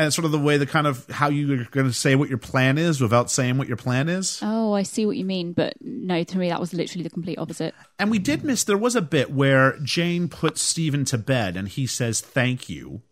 and 0.00 0.06
it's 0.06 0.16
sort 0.16 0.24
of 0.24 0.32
the 0.32 0.38
way 0.38 0.56
the 0.56 0.64
kind 0.64 0.86
of 0.86 1.06
how 1.10 1.28
you're 1.28 1.66
going 1.66 1.86
to 1.86 1.92
say 1.92 2.14
what 2.14 2.30
your 2.30 2.38
plan 2.38 2.78
is 2.78 3.02
without 3.02 3.30
saying 3.30 3.58
what 3.58 3.68
your 3.68 3.76
plan 3.76 4.08
is. 4.08 4.40
Oh, 4.42 4.72
I 4.72 4.82
see 4.82 5.04
what 5.04 5.18
you 5.18 5.26
mean, 5.26 5.52
but 5.52 5.74
no, 5.82 6.24
to 6.24 6.38
me 6.38 6.48
that 6.48 6.58
was 6.58 6.72
literally 6.72 7.02
the 7.02 7.10
complete 7.10 7.36
opposite. 7.36 7.74
And 7.98 8.10
we 8.10 8.18
did 8.18 8.42
miss. 8.42 8.64
There 8.64 8.78
was 8.78 8.96
a 8.96 9.02
bit 9.02 9.30
where 9.30 9.78
Jane 9.80 10.28
puts 10.28 10.62
Stephen 10.62 11.04
to 11.04 11.18
bed, 11.18 11.54
and 11.54 11.68
he 11.68 11.86
says 11.86 12.22
thank 12.22 12.70
you, 12.70 13.02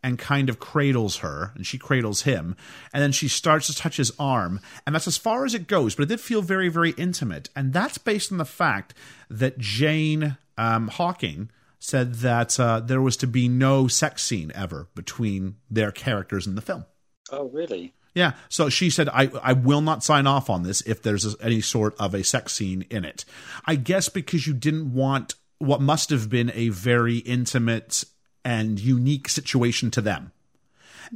and 0.00 0.16
kind 0.16 0.48
of 0.48 0.60
cradles 0.60 1.16
her, 1.16 1.50
and 1.56 1.66
she 1.66 1.76
cradles 1.76 2.22
him, 2.22 2.54
and 2.94 3.02
then 3.02 3.10
she 3.10 3.26
starts 3.26 3.66
to 3.66 3.74
touch 3.74 3.96
his 3.96 4.12
arm, 4.16 4.60
and 4.86 4.94
that's 4.94 5.08
as 5.08 5.18
far 5.18 5.44
as 5.44 5.54
it 5.54 5.66
goes. 5.66 5.96
But 5.96 6.04
it 6.04 6.08
did 6.10 6.20
feel 6.20 6.40
very, 6.40 6.68
very 6.68 6.92
intimate, 6.92 7.50
and 7.56 7.72
that's 7.72 7.98
based 7.98 8.30
on 8.30 8.38
the 8.38 8.44
fact 8.44 8.94
that 9.28 9.58
Jane 9.58 10.36
um, 10.56 10.86
Hawking 10.86 11.50
said 11.82 12.14
that 12.16 12.60
uh, 12.60 12.78
there 12.78 13.02
was 13.02 13.16
to 13.16 13.26
be 13.26 13.48
no 13.48 13.88
sex 13.88 14.22
scene 14.22 14.52
ever 14.54 14.88
between 14.94 15.56
their 15.68 15.90
characters 15.90 16.46
in 16.46 16.54
the 16.54 16.60
film. 16.62 16.84
Oh, 17.32 17.48
really? 17.48 17.92
Yeah. 18.14 18.34
So 18.48 18.68
she 18.68 18.88
said, 18.88 19.08
I, 19.08 19.30
I 19.42 19.52
will 19.54 19.80
not 19.80 20.04
sign 20.04 20.28
off 20.28 20.48
on 20.48 20.62
this 20.62 20.80
if 20.82 21.02
there's 21.02 21.34
any 21.40 21.60
sort 21.60 21.96
of 21.98 22.14
a 22.14 22.22
sex 22.22 22.52
scene 22.52 22.84
in 22.88 23.04
it. 23.04 23.24
I 23.66 23.74
guess 23.74 24.08
because 24.08 24.46
you 24.46 24.54
didn't 24.54 24.94
want 24.94 25.34
what 25.58 25.80
must 25.80 26.10
have 26.10 26.30
been 26.30 26.52
a 26.54 26.68
very 26.68 27.16
intimate 27.18 28.04
and 28.44 28.78
unique 28.78 29.28
situation 29.28 29.90
to 29.92 30.00
them. 30.00 30.30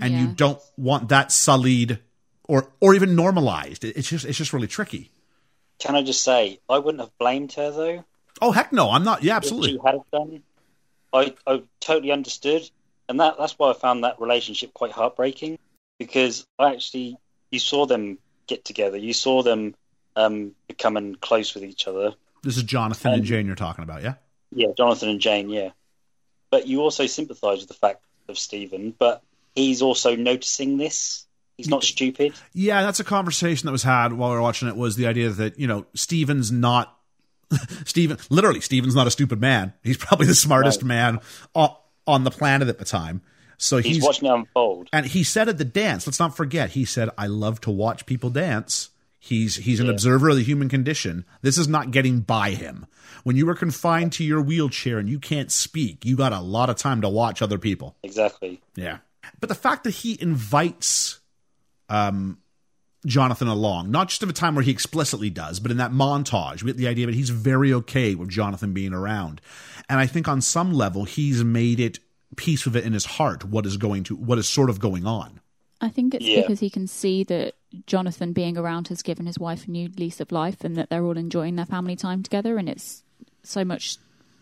And 0.01 0.15
you 0.15 0.27
don't 0.27 0.61
want 0.77 1.09
that 1.09 1.33
sullied 1.33 2.01
or 2.49 2.71
or 2.81 2.95
even 2.95 3.15
normalized. 3.17 3.83
It's 3.85 4.09
just 4.09 4.27
it's 4.27 4.37
just 4.37 4.53
really 4.53 4.67
tricky. 4.67 5.11
Can 5.79 5.95
I 5.95 6.03
just 6.03 6.23
say, 6.23 6.59
I 6.69 6.79
wouldn't 6.79 7.01
have 7.01 7.17
blamed 7.19 7.53
her 7.55 7.71
though. 7.71 8.05
Oh 8.43 8.53
heck 8.53 8.73
no, 8.73 8.91
I'm 8.91 9.05
not. 9.05 9.23
Yeah, 9.23 9.37
If 9.37 9.45
absolutely. 9.45 9.73
she 9.73 9.79
had 9.87 10.01
done, 10.13 10.43
I 11.13 11.35
I 11.47 11.63
totally 11.81 12.13
understood, 12.13 12.69
and 13.09 13.21
that 13.21 13.37
that's 13.39 13.59
why 13.59 13.71
I 13.71 13.75
found 13.75 14.05
that 14.05 14.21
relationship 14.21 14.75
quite 14.75 14.93
heartbreaking 14.93 15.59
because 15.99 16.47
I 16.59 16.73
actually 16.73 17.17
you 17.51 17.59
saw 17.59 17.87
them 17.87 18.19
get 18.47 18.65
together, 18.65 18.97
you 18.97 19.13
saw 19.13 19.43
them 19.43 19.75
um, 20.15 20.53
becoming 20.69 21.15
close 21.17 21.55
with 21.55 21.65
each 21.65 21.87
other. 21.87 22.15
This 22.43 22.57
is 22.57 22.63
Jonathan 22.63 23.13
and 23.13 23.21
Um, 23.21 23.27
Jane 23.27 23.47
you're 23.47 23.55
talking 23.57 23.83
about, 23.83 24.03
yeah? 24.03 24.15
Yeah, 24.53 24.69
Jonathan 24.77 25.09
and 25.09 25.21
Jane, 25.21 25.49
yeah. 25.51 25.71
But 26.51 26.67
you 26.67 26.81
also 26.81 27.07
sympathise 27.07 27.59
with 27.59 27.69
the 27.69 27.75
fact 27.75 28.03
of 28.29 28.39
Stephen, 28.39 28.95
but 28.97 29.23
he's 29.55 29.83
also 29.83 30.15
noticing 30.17 30.77
this. 30.77 31.27
He's 31.57 31.69
not 31.69 31.83
stupid. 31.83 32.35
Yeah, 32.53 32.83
that's 32.83 33.01
a 33.01 33.05
conversation 33.05 33.67
that 33.67 33.73
was 33.73 33.83
had 33.83 34.13
while 34.13 34.31
we 34.31 34.37
were 34.37 34.43
watching 34.43 34.69
it. 34.69 34.77
Was 34.77 34.97
the 34.97 35.07
idea 35.07 35.31
that 35.31 35.59
you 35.59 35.67
know 35.67 35.87
Stephen's 35.95 36.53
not 36.53 36.96
Stephen, 37.85 38.19
literally 38.31 38.61
Stephen's 38.61 38.95
not 38.95 39.07
a 39.07 39.11
stupid 39.11 39.41
man. 39.41 39.73
He's 39.83 39.97
probably 39.97 40.27
the 40.27 40.35
smartest 40.35 40.83
Right. 40.83 40.89
man 40.89 41.21
on, 41.55 41.75
on 42.07 42.25
the 42.25 42.31
planet 42.31 42.69
at 42.69 42.79
the 42.79 42.85
time. 42.85 43.23
So 43.59 43.79
He's, 43.79 43.97
he's, 43.97 44.05
watching 44.05 44.29
it 44.29 44.33
unfold. 44.35 44.89
and 44.93 45.07
he 45.07 45.23
said 45.25 45.49
at 45.49 45.57
the 45.59 45.65
dance. 45.65 46.07
Let's 46.07 46.19
not 46.21 46.37
forget. 46.37 46.71
He 46.71 46.85
said, 46.85 47.09
"I 47.17 47.27
love 47.27 47.61
to 47.63 47.71
watch 47.71 48.05
people 48.05 48.29
dance." 48.31 48.91
He's 49.19 49.57
he's 49.57 49.81
an 49.81 49.87
Yeah. 49.87 49.93
observer 49.93 50.29
of 50.29 50.37
the 50.37 50.43
human 50.45 50.69
condition. 50.69 51.25
This 51.41 51.57
is 51.57 51.67
not 51.67 51.91
getting 51.91 52.21
by 52.21 52.51
him. 52.51 52.87
When 53.25 53.35
you 53.37 53.49
are 53.49 53.55
confined 53.55 54.13
to 54.15 54.25
your 54.25 54.43
wheelchair 54.43 54.99
and 54.99 55.09
you 55.09 55.19
can't 55.19 55.51
speak, 55.51 56.05
you 56.05 56.17
got 56.17 56.33
a 56.35 56.41
lot 56.41 56.69
of 56.69 56.77
time 56.77 57.01
to 57.01 57.09
watch 57.09 57.41
other 57.43 57.59
people. 57.59 57.97
Exactly. 58.03 58.61
Yeah. 58.77 58.99
But 59.41 59.49
the 59.49 59.55
fact 59.55 59.85
that 59.85 59.91
he 59.91 60.21
invites 60.21 61.19
um, 61.89 62.39
Jonathan 63.07 63.49
along, 63.49 63.91
not 63.91 64.09
just 64.09 64.23
of 64.23 64.29
a 64.29 64.33
time 64.35 64.55
where 64.55 64.65
he 64.65 64.71
explicitly 64.71 65.31
does, 65.31 65.61
but 65.61 65.71
in 65.71 65.77
that 65.79 65.93
montage, 65.93 66.63
we 66.63 66.71
get 66.73 66.77
the 66.77 66.89
idea 66.89 67.07
that 67.07 67.15
he's 67.15 67.31
very 67.31 67.73
okay 67.73 68.15
with 68.15 68.29
Jonathan 68.29 68.73
being 68.73 68.93
around. 68.93 69.41
And 69.89 69.99
I 70.01 70.07
think 70.07 70.29
on 70.29 70.41
some 70.41 70.73
level, 70.73 71.05
he's 71.05 71.43
made 71.45 71.81
it 71.81 72.01
peace 72.37 72.65
with 72.65 72.77
it 72.77 72.85
in 72.85 72.93
his 72.93 73.05
heart 73.05 73.45
what 73.45 73.65
is 73.65 73.77
going 73.77 74.03
to 74.05 74.17
what 74.17 74.37
is 74.39 74.49
sort 74.49 74.69
of 74.69 74.81
going 74.81 75.07
on. 75.07 75.41
I 75.81 75.89
think 75.89 76.15
it's 76.15 76.25
Yeah. 76.25 76.41
because 76.41 76.61
he 76.61 76.69
can 76.69 76.87
see 76.87 77.23
that 77.25 77.55
Jonathan 77.87 78.33
being 78.33 78.59
around 78.59 78.89
has 78.89 79.03
given 79.03 79.27
his 79.27 79.39
wife 79.39 79.67
a 79.67 79.71
new 79.71 79.89
lease 79.97 80.21
of 80.21 80.33
life 80.33 80.65
and 80.65 80.75
that 80.77 80.91
they're 80.91 81.05
all 81.05 81.17
enjoying 81.17 81.57
their 81.57 81.67
family 81.67 81.97
time 81.97 82.23
together 82.23 82.59
and 82.59 82.69
it's 82.69 83.03
so 83.43 83.65
much 83.65 83.99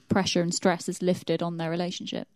pressure 0.08 0.40
and 0.40 0.54
stress 0.54 0.88
is 0.88 1.02
lifted 1.02 1.42
on 1.42 1.56
their 1.56 1.70
relationship. 1.70 2.28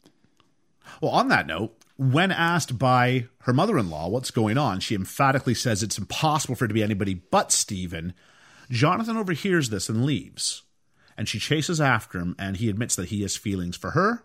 Well, 1.01 1.11
on 1.13 1.29
that 1.29 1.47
note, 1.47 1.75
when 1.97 2.31
asked 2.31 2.79
by 2.79 3.27
her 3.43 3.53
mother 3.53 3.79
in 3.79 3.91
law 3.91 4.09
what's 4.09 4.31
going 4.31 4.57
on, 4.59 4.81
she 4.81 4.95
emphatically 4.95 5.55
says 5.55 5.83
it's 5.83 5.99
impossible 5.99 6.55
for 6.55 6.65
it 6.65 6.69
to 6.69 6.75
be 6.75 6.83
anybody 6.83 7.15
but 7.15 7.51
Stephen. 7.53 8.15
Jonathan 8.71 9.17
overhears 9.17 9.71
this 9.71 9.89
and 9.89 10.05
leaves. 10.05 10.63
And 11.17 11.29
she 11.29 11.41
chases 11.41 11.81
after 11.81 12.19
him, 12.21 12.37
and 12.39 12.59
he 12.59 12.69
admits 12.69 12.95
that 12.95 13.09
he 13.09 13.23
has 13.23 13.37
feelings 13.37 13.77
for 13.77 13.91
her, 13.91 14.23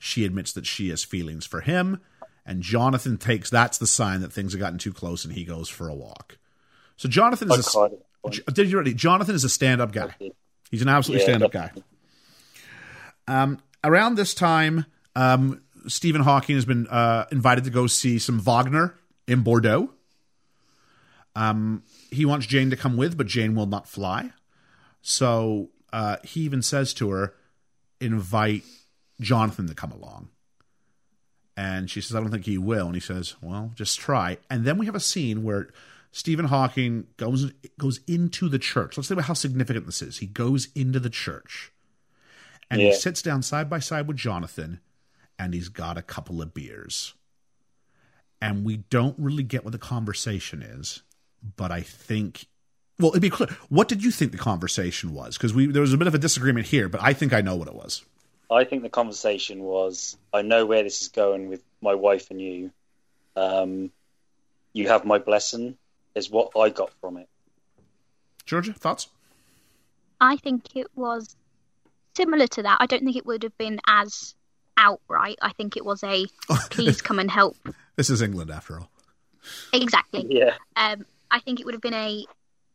She 0.00 0.24
admits 0.24 0.52
that 0.52 0.66
she 0.66 0.90
has 0.90 1.04
feelings 1.04 1.46
for 1.46 1.60
him, 1.60 2.00
and 2.44 2.62
Jonathan 2.62 3.16
takes 3.16 3.48
that's 3.50 3.78
the 3.78 3.86
sign 3.86 4.20
that 4.20 4.32
things 4.32 4.52
have 4.52 4.60
gotten 4.60 4.78
too 4.78 4.92
close, 4.92 5.24
and 5.24 5.32
he 5.32 5.44
goes 5.44 5.68
for 5.68 5.88
a 5.88 5.94
walk. 5.94 6.38
So 6.96 7.08
Jonathan 7.08 7.50
is 7.50 7.66
a, 7.66 7.70
cried 7.70 7.92
at 7.92 7.98
that 7.98 8.22
point. 8.22 8.54
did 8.54 8.70
you 8.70 8.74
already? 8.76 8.94
Jonathan 8.94 9.34
is 9.34 9.44
a 9.44 9.48
stand-up 9.48 9.92
guy. 9.92 10.14
He's 10.70 10.82
an 10.82 10.88
absolutely 10.88 11.24
Yeah, 11.24 11.38
stand-up 11.38 11.52
guy. 11.52 11.72
Um, 13.26 13.60
around 13.82 14.16
this 14.16 14.34
time, 14.34 14.86
um, 15.16 15.62
Stephen 15.86 16.22
Hawking 16.22 16.56
has 16.56 16.64
been 16.64 16.86
uh, 16.88 17.26
invited 17.30 17.64
to 17.64 17.70
go 17.70 17.86
see 17.86 18.18
some 18.18 18.38
Wagner 18.38 18.94
in 19.26 19.42
Bordeaux. 19.42 19.90
Um, 21.36 21.82
he 22.10 22.24
wants 22.24 22.46
Jane 22.46 22.70
to 22.70 22.76
come 22.76 22.96
with, 22.96 23.16
but 23.16 23.26
Jane 23.26 23.54
will 23.54 23.66
not 23.66 23.88
fly. 23.88 24.30
So 25.02 25.70
uh, 25.92 26.16
he 26.22 26.40
even 26.42 26.62
says 26.62 26.94
to 26.94 27.10
her, 27.10 27.34
"Invite 28.00 28.64
Jonathan 29.20 29.66
to 29.68 29.74
come 29.74 29.92
along." 29.92 30.28
And 31.56 31.90
she 31.90 32.00
says, 32.00 32.16
"I 32.16 32.20
don't 32.20 32.30
think 32.30 32.46
he 32.46 32.58
will." 32.58 32.86
And 32.86 32.94
he 32.94 33.00
says, 33.00 33.34
"Well, 33.40 33.72
just 33.74 33.98
try." 33.98 34.38
And 34.48 34.64
then 34.64 34.78
we 34.78 34.86
have 34.86 34.94
a 34.94 35.00
scene 35.00 35.42
where 35.42 35.68
Stephen 36.12 36.46
Hawking 36.46 37.08
goes 37.16 37.50
goes 37.78 38.00
into 38.06 38.48
the 38.48 38.58
church. 38.58 38.96
Let's 38.96 39.08
think 39.08 39.16
about 39.18 39.26
how 39.26 39.34
significant 39.34 39.86
this 39.86 40.00
is. 40.00 40.18
He 40.18 40.26
goes 40.26 40.68
into 40.74 41.00
the 41.00 41.10
church, 41.10 41.72
and 42.70 42.80
he 42.80 42.94
sits 42.94 43.20
down 43.20 43.42
side 43.42 43.68
by 43.68 43.80
side 43.80 44.06
with 44.06 44.16
Jonathan, 44.16 44.80
and 45.38 45.54
he's 45.54 45.68
got 45.68 45.98
a 45.98 46.02
couple 46.02 46.40
of 46.42 46.54
beers. 46.54 47.14
And 48.40 48.64
we 48.64 48.78
don't 48.78 49.16
really 49.18 49.42
get 49.42 49.64
what 49.64 49.72
the 49.72 49.78
conversation 49.78 50.62
is, 50.62 51.02
but 51.56 51.70
I 51.70 51.80
think. 51.80 52.46
Well, 52.98 53.10
it'd 53.10 53.22
be 53.22 53.30
clear. 53.30 53.48
What 53.68 53.88
did 53.88 54.04
you 54.04 54.10
think 54.10 54.32
the 54.32 54.38
conversation 54.38 55.14
was? 55.14 55.36
Because 55.36 55.54
we 55.54 55.66
there 55.66 55.82
was 55.82 55.92
a 55.92 55.98
bit 55.98 56.06
of 56.06 56.14
a 56.14 56.18
disagreement 56.18 56.66
here, 56.66 56.88
but 56.88 57.02
I 57.02 57.12
think 57.12 57.32
I 57.32 57.40
know 57.40 57.56
what 57.56 57.68
it 57.68 57.74
was. 57.74 58.04
I 58.50 58.64
think 58.64 58.82
the 58.82 58.90
conversation 58.90 59.60
was, 59.60 60.16
I 60.32 60.42
know 60.42 60.66
where 60.66 60.82
this 60.82 61.00
is 61.00 61.08
going 61.08 61.48
with 61.48 61.62
my 61.80 61.94
wife 61.94 62.30
and 62.30 62.40
you. 62.40 62.70
Um, 63.36 63.90
you 64.72 64.88
have 64.88 65.04
my 65.04 65.18
blessing, 65.18 65.76
is 66.14 66.30
what 66.30 66.52
I 66.56 66.68
got 66.68 66.92
from 67.00 67.16
it. 67.16 67.28
Georgia, 68.44 68.72
thoughts? 68.72 69.08
I 70.20 70.36
think 70.36 70.76
it 70.76 70.88
was 70.94 71.36
similar 72.16 72.46
to 72.48 72.62
that. 72.62 72.78
I 72.80 72.86
don't 72.86 73.04
think 73.04 73.16
it 73.16 73.26
would 73.26 73.42
have 73.42 73.56
been 73.58 73.80
as 73.86 74.34
outright. 74.76 75.38
I 75.40 75.52
think 75.52 75.76
it 75.76 75.84
was 75.84 76.02
a 76.04 76.26
please 76.70 77.02
come 77.02 77.18
and 77.18 77.30
help. 77.30 77.56
This 77.96 78.10
is 78.10 78.22
England, 78.22 78.50
after 78.50 78.78
all. 78.78 78.90
Exactly. 79.72 80.26
Yeah. 80.28 80.54
Um, 80.76 81.04
I 81.30 81.40
think 81.40 81.60
it 81.60 81.66
would 81.66 81.74
have 81.74 81.82
been 81.82 81.94
a 81.94 82.24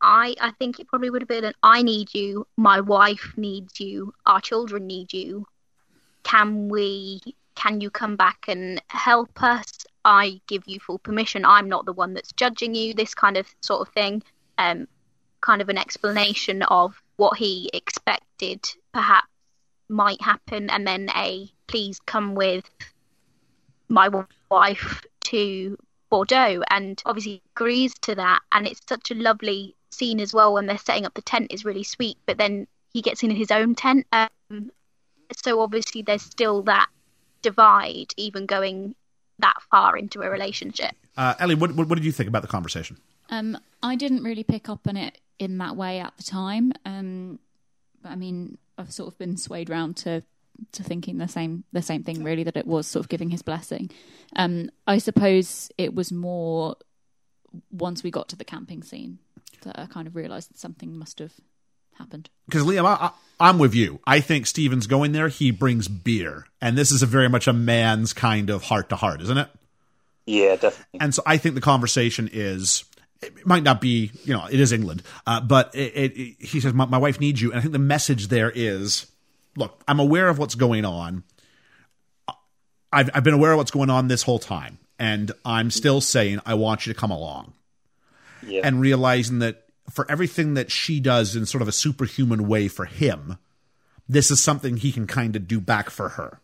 I 0.02 0.34
I 0.40 0.52
think 0.52 0.80
it 0.80 0.88
probably 0.88 1.10
would 1.10 1.22
have 1.22 1.28
been 1.28 1.44
an 1.44 1.54
I 1.62 1.82
need 1.82 2.14
you, 2.14 2.46
my 2.56 2.80
wife 2.80 3.34
needs 3.36 3.80
you, 3.80 4.14
our 4.26 4.40
children 4.40 4.86
need 4.86 5.12
you. 5.12 5.46
Can 6.22 6.68
we 6.68 7.20
can 7.54 7.80
you 7.80 7.90
come 7.90 8.16
back 8.16 8.46
and 8.48 8.80
help 8.88 9.42
us? 9.42 9.66
I 10.04 10.40
give 10.46 10.62
you 10.66 10.80
full 10.80 10.98
permission. 10.98 11.44
I'm 11.44 11.68
not 11.68 11.84
the 11.84 11.92
one 11.92 12.14
that's 12.14 12.32
judging 12.32 12.74
you, 12.74 12.94
this 12.94 13.14
kind 13.14 13.36
of 13.36 13.46
sort 13.60 13.86
of 13.86 13.92
thing. 13.92 14.22
Um 14.58 14.88
kind 15.40 15.62
of 15.62 15.68
an 15.68 15.78
explanation 15.78 16.62
of 16.62 17.00
what 17.16 17.38
he 17.38 17.70
expected 17.72 18.62
perhaps 18.92 19.26
might 19.90 20.20
happen 20.22 20.70
and 20.70 20.86
then 20.86 21.10
a 21.16 21.50
please 21.66 22.00
come 22.06 22.34
with 22.34 22.64
my 23.88 24.08
wife 24.50 25.02
to 25.20 25.76
Bordeaux 26.08 26.62
and 26.70 27.02
obviously 27.04 27.42
agrees 27.54 27.94
to 28.02 28.14
that 28.14 28.40
and 28.52 28.66
it's 28.66 28.80
such 28.88 29.10
a 29.10 29.14
lovely 29.14 29.74
scene 29.90 30.20
as 30.20 30.32
well 30.32 30.52
when 30.54 30.66
they're 30.66 30.78
setting 30.78 31.04
up 31.04 31.14
the 31.14 31.22
tent 31.22 31.52
is 31.52 31.64
really 31.64 31.82
sweet 31.82 32.16
but 32.26 32.38
then 32.38 32.66
he 32.92 33.02
gets 33.02 33.22
in 33.22 33.30
his 33.30 33.50
own 33.50 33.74
tent 33.74 34.06
um, 34.12 34.70
so 35.36 35.60
obviously 35.60 36.02
there's 36.02 36.22
still 36.22 36.62
that 36.62 36.88
divide 37.42 38.12
even 38.16 38.46
going 38.46 38.94
that 39.38 39.56
far 39.70 39.96
into 39.96 40.22
a 40.22 40.30
relationship 40.30 40.94
Uh, 41.16 41.34
Ellie, 41.38 41.54
what, 41.54 41.74
what, 41.74 41.88
what 41.88 41.96
did 41.96 42.04
you 42.04 42.12
think 42.12 42.28
about 42.28 42.42
the 42.42 42.48
conversation? 42.48 42.96
Um, 43.30 43.58
I 43.82 43.96
didn't 43.96 44.22
really 44.22 44.44
pick 44.44 44.68
up 44.68 44.86
on 44.86 44.96
it 44.96 45.18
in 45.38 45.58
that 45.58 45.76
way 45.76 45.98
at 46.00 46.16
the 46.16 46.22
time. 46.22 46.72
Um, 46.84 47.38
but 48.02 48.12
I 48.12 48.16
mean, 48.16 48.58
I've 48.80 48.92
sort 48.92 49.12
of 49.12 49.18
been 49.18 49.36
swayed 49.36 49.70
round 49.70 49.96
to 49.98 50.22
to 50.72 50.82
thinking 50.82 51.18
the 51.18 51.28
same 51.28 51.64
the 51.72 51.82
same 51.82 52.02
thing 52.02 52.22
really 52.22 52.42
that 52.44 52.56
it 52.56 52.66
was 52.66 52.86
sort 52.86 53.04
of 53.04 53.08
giving 53.08 53.30
his 53.30 53.42
blessing. 53.42 53.90
Um, 54.36 54.70
I 54.86 54.98
suppose 54.98 55.70
it 55.78 55.94
was 55.94 56.12
more 56.12 56.76
once 57.70 58.02
we 58.02 58.10
got 58.10 58.28
to 58.28 58.36
the 58.36 58.44
camping 58.44 58.82
scene 58.82 59.18
that 59.62 59.78
I 59.78 59.86
kind 59.86 60.06
of 60.06 60.16
realised 60.16 60.56
something 60.56 60.96
must 60.96 61.18
have 61.18 61.32
happened. 61.98 62.30
Because 62.46 62.62
Liam, 62.64 62.84
I, 62.84 63.06
I, 63.06 63.10
I'm 63.40 63.58
with 63.58 63.74
you. 63.74 64.00
I 64.06 64.20
think 64.20 64.46
Stephen's 64.46 64.86
going 64.86 65.12
there. 65.12 65.28
He 65.28 65.50
brings 65.50 65.88
beer, 65.88 66.46
and 66.60 66.76
this 66.76 66.92
is 66.92 67.02
a 67.02 67.06
very 67.06 67.28
much 67.28 67.46
a 67.46 67.52
man's 67.52 68.12
kind 68.12 68.50
of 68.50 68.64
heart 68.64 68.88
to 68.90 68.96
heart, 68.96 69.20
isn't 69.22 69.38
it? 69.38 69.48
Yeah, 70.26 70.56
definitely. 70.56 71.00
And 71.00 71.14
so 71.14 71.22
I 71.26 71.36
think 71.36 71.54
the 71.54 71.60
conversation 71.60 72.28
is. 72.32 72.84
It 73.22 73.46
might 73.46 73.62
not 73.62 73.80
be, 73.82 74.10
you 74.24 74.32
know, 74.32 74.46
it 74.50 74.58
is 74.58 74.72
England, 74.72 75.02
uh, 75.26 75.40
but 75.42 75.74
it, 75.74 75.92
it, 75.94 76.16
it- 76.18 76.36
he 76.46 76.60
says, 76.60 76.72
my, 76.72 76.86
"My 76.86 76.98
wife 76.98 77.20
needs 77.20 77.40
you," 77.42 77.50
and 77.50 77.58
I 77.58 77.60
think 77.60 77.72
the 77.72 77.78
message 77.78 78.28
there 78.28 78.50
is, 78.54 79.06
"Look, 79.56 79.82
I'm 79.86 80.00
aware 80.00 80.28
of 80.28 80.38
what's 80.38 80.54
going 80.54 80.84
on. 80.84 81.22
I've 82.92 83.10
I've 83.14 83.24
been 83.24 83.34
aware 83.34 83.52
of 83.52 83.58
what's 83.58 83.70
going 83.70 83.90
on 83.90 84.08
this 84.08 84.22
whole 84.22 84.38
time, 84.38 84.78
and 84.98 85.30
I'm 85.44 85.70
still 85.70 86.00
saying 86.00 86.40
I 86.46 86.54
want 86.54 86.86
you 86.86 86.92
to 86.92 86.98
come 86.98 87.10
along." 87.10 87.52
Yeah. 88.46 88.62
and 88.64 88.80
realizing 88.80 89.40
that 89.40 89.64
for 89.90 90.10
everything 90.10 90.54
that 90.54 90.70
she 90.70 90.98
does 90.98 91.36
in 91.36 91.44
sort 91.44 91.60
of 91.60 91.68
a 91.68 91.72
superhuman 91.72 92.48
way 92.48 92.68
for 92.68 92.86
him, 92.86 93.36
this 94.08 94.30
is 94.30 94.42
something 94.42 94.78
he 94.78 94.92
can 94.92 95.06
kind 95.06 95.36
of 95.36 95.46
do 95.46 95.60
back 95.60 95.90
for 95.90 96.08
her. 96.10 96.40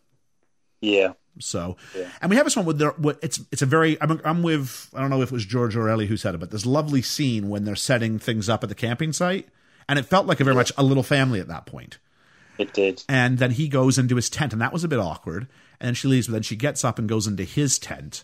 yeah. 0.79 1.13
So, 1.39 1.77
and 2.21 2.29
we 2.29 2.35
have 2.37 2.45
this 2.45 2.55
one 2.55 2.65
with 2.65 2.77
their, 2.79 2.91
what 2.91 3.19
it's 3.21 3.39
it's 3.51 3.61
a 3.61 3.65
very 3.65 4.01
I'm 4.01 4.21
I'm 4.25 4.43
with 4.43 4.89
I 4.93 5.01
don't 5.01 5.09
know 5.09 5.21
if 5.21 5.29
it 5.29 5.33
was 5.33 5.45
George 5.45 5.75
or 5.75 5.89
Ellie 5.89 6.07
who 6.07 6.17
said 6.17 6.35
it, 6.35 6.39
but 6.39 6.51
this 6.51 6.65
lovely 6.65 7.01
scene 7.01 7.49
when 7.49 7.65
they're 7.65 7.75
setting 7.75 8.19
things 8.19 8.49
up 8.49 8.63
at 8.63 8.69
the 8.69 8.75
camping 8.75 9.13
site, 9.13 9.47
and 9.89 9.97
it 9.99 10.05
felt 10.05 10.25
like 10.27 10.39
a 10.39 10.43
very 10.43 10.55
much 10.55 10.71
a 10.77 10.83
little 10.83 11.03
family 11.03 11.39
at 11.39 11.47
that 11.47 11.65
point. 11.65 11.97
It 12.57 12.73
did. 12.73 13.03
And 13.07 13.37
then 13.37 13.51
he 13.51 13.67
goes 13.67 13.97
into 13.99 14.15
his 14.15 14.29
tent, 14.29 14.51
and 14.51 14.61
that 14.61 14.73
was 14.73 14.83
a 14.83 14.87
bit 14.87 14.99
awkward. 14.99 15.47
And 15.79 15.87
then 15.87 15.93
she 15.93 16.07
leaves, 16.07 16.25
but 16.27 16.33
then 16.33 16.41
she 16.41 16.55
gets 16.55 16.83
up 16.83 16.97
and 16.97 17.07
goes 17.07 17.27
into 17.27 17.43
his 17.43 17.77
tent. 17.77 18.23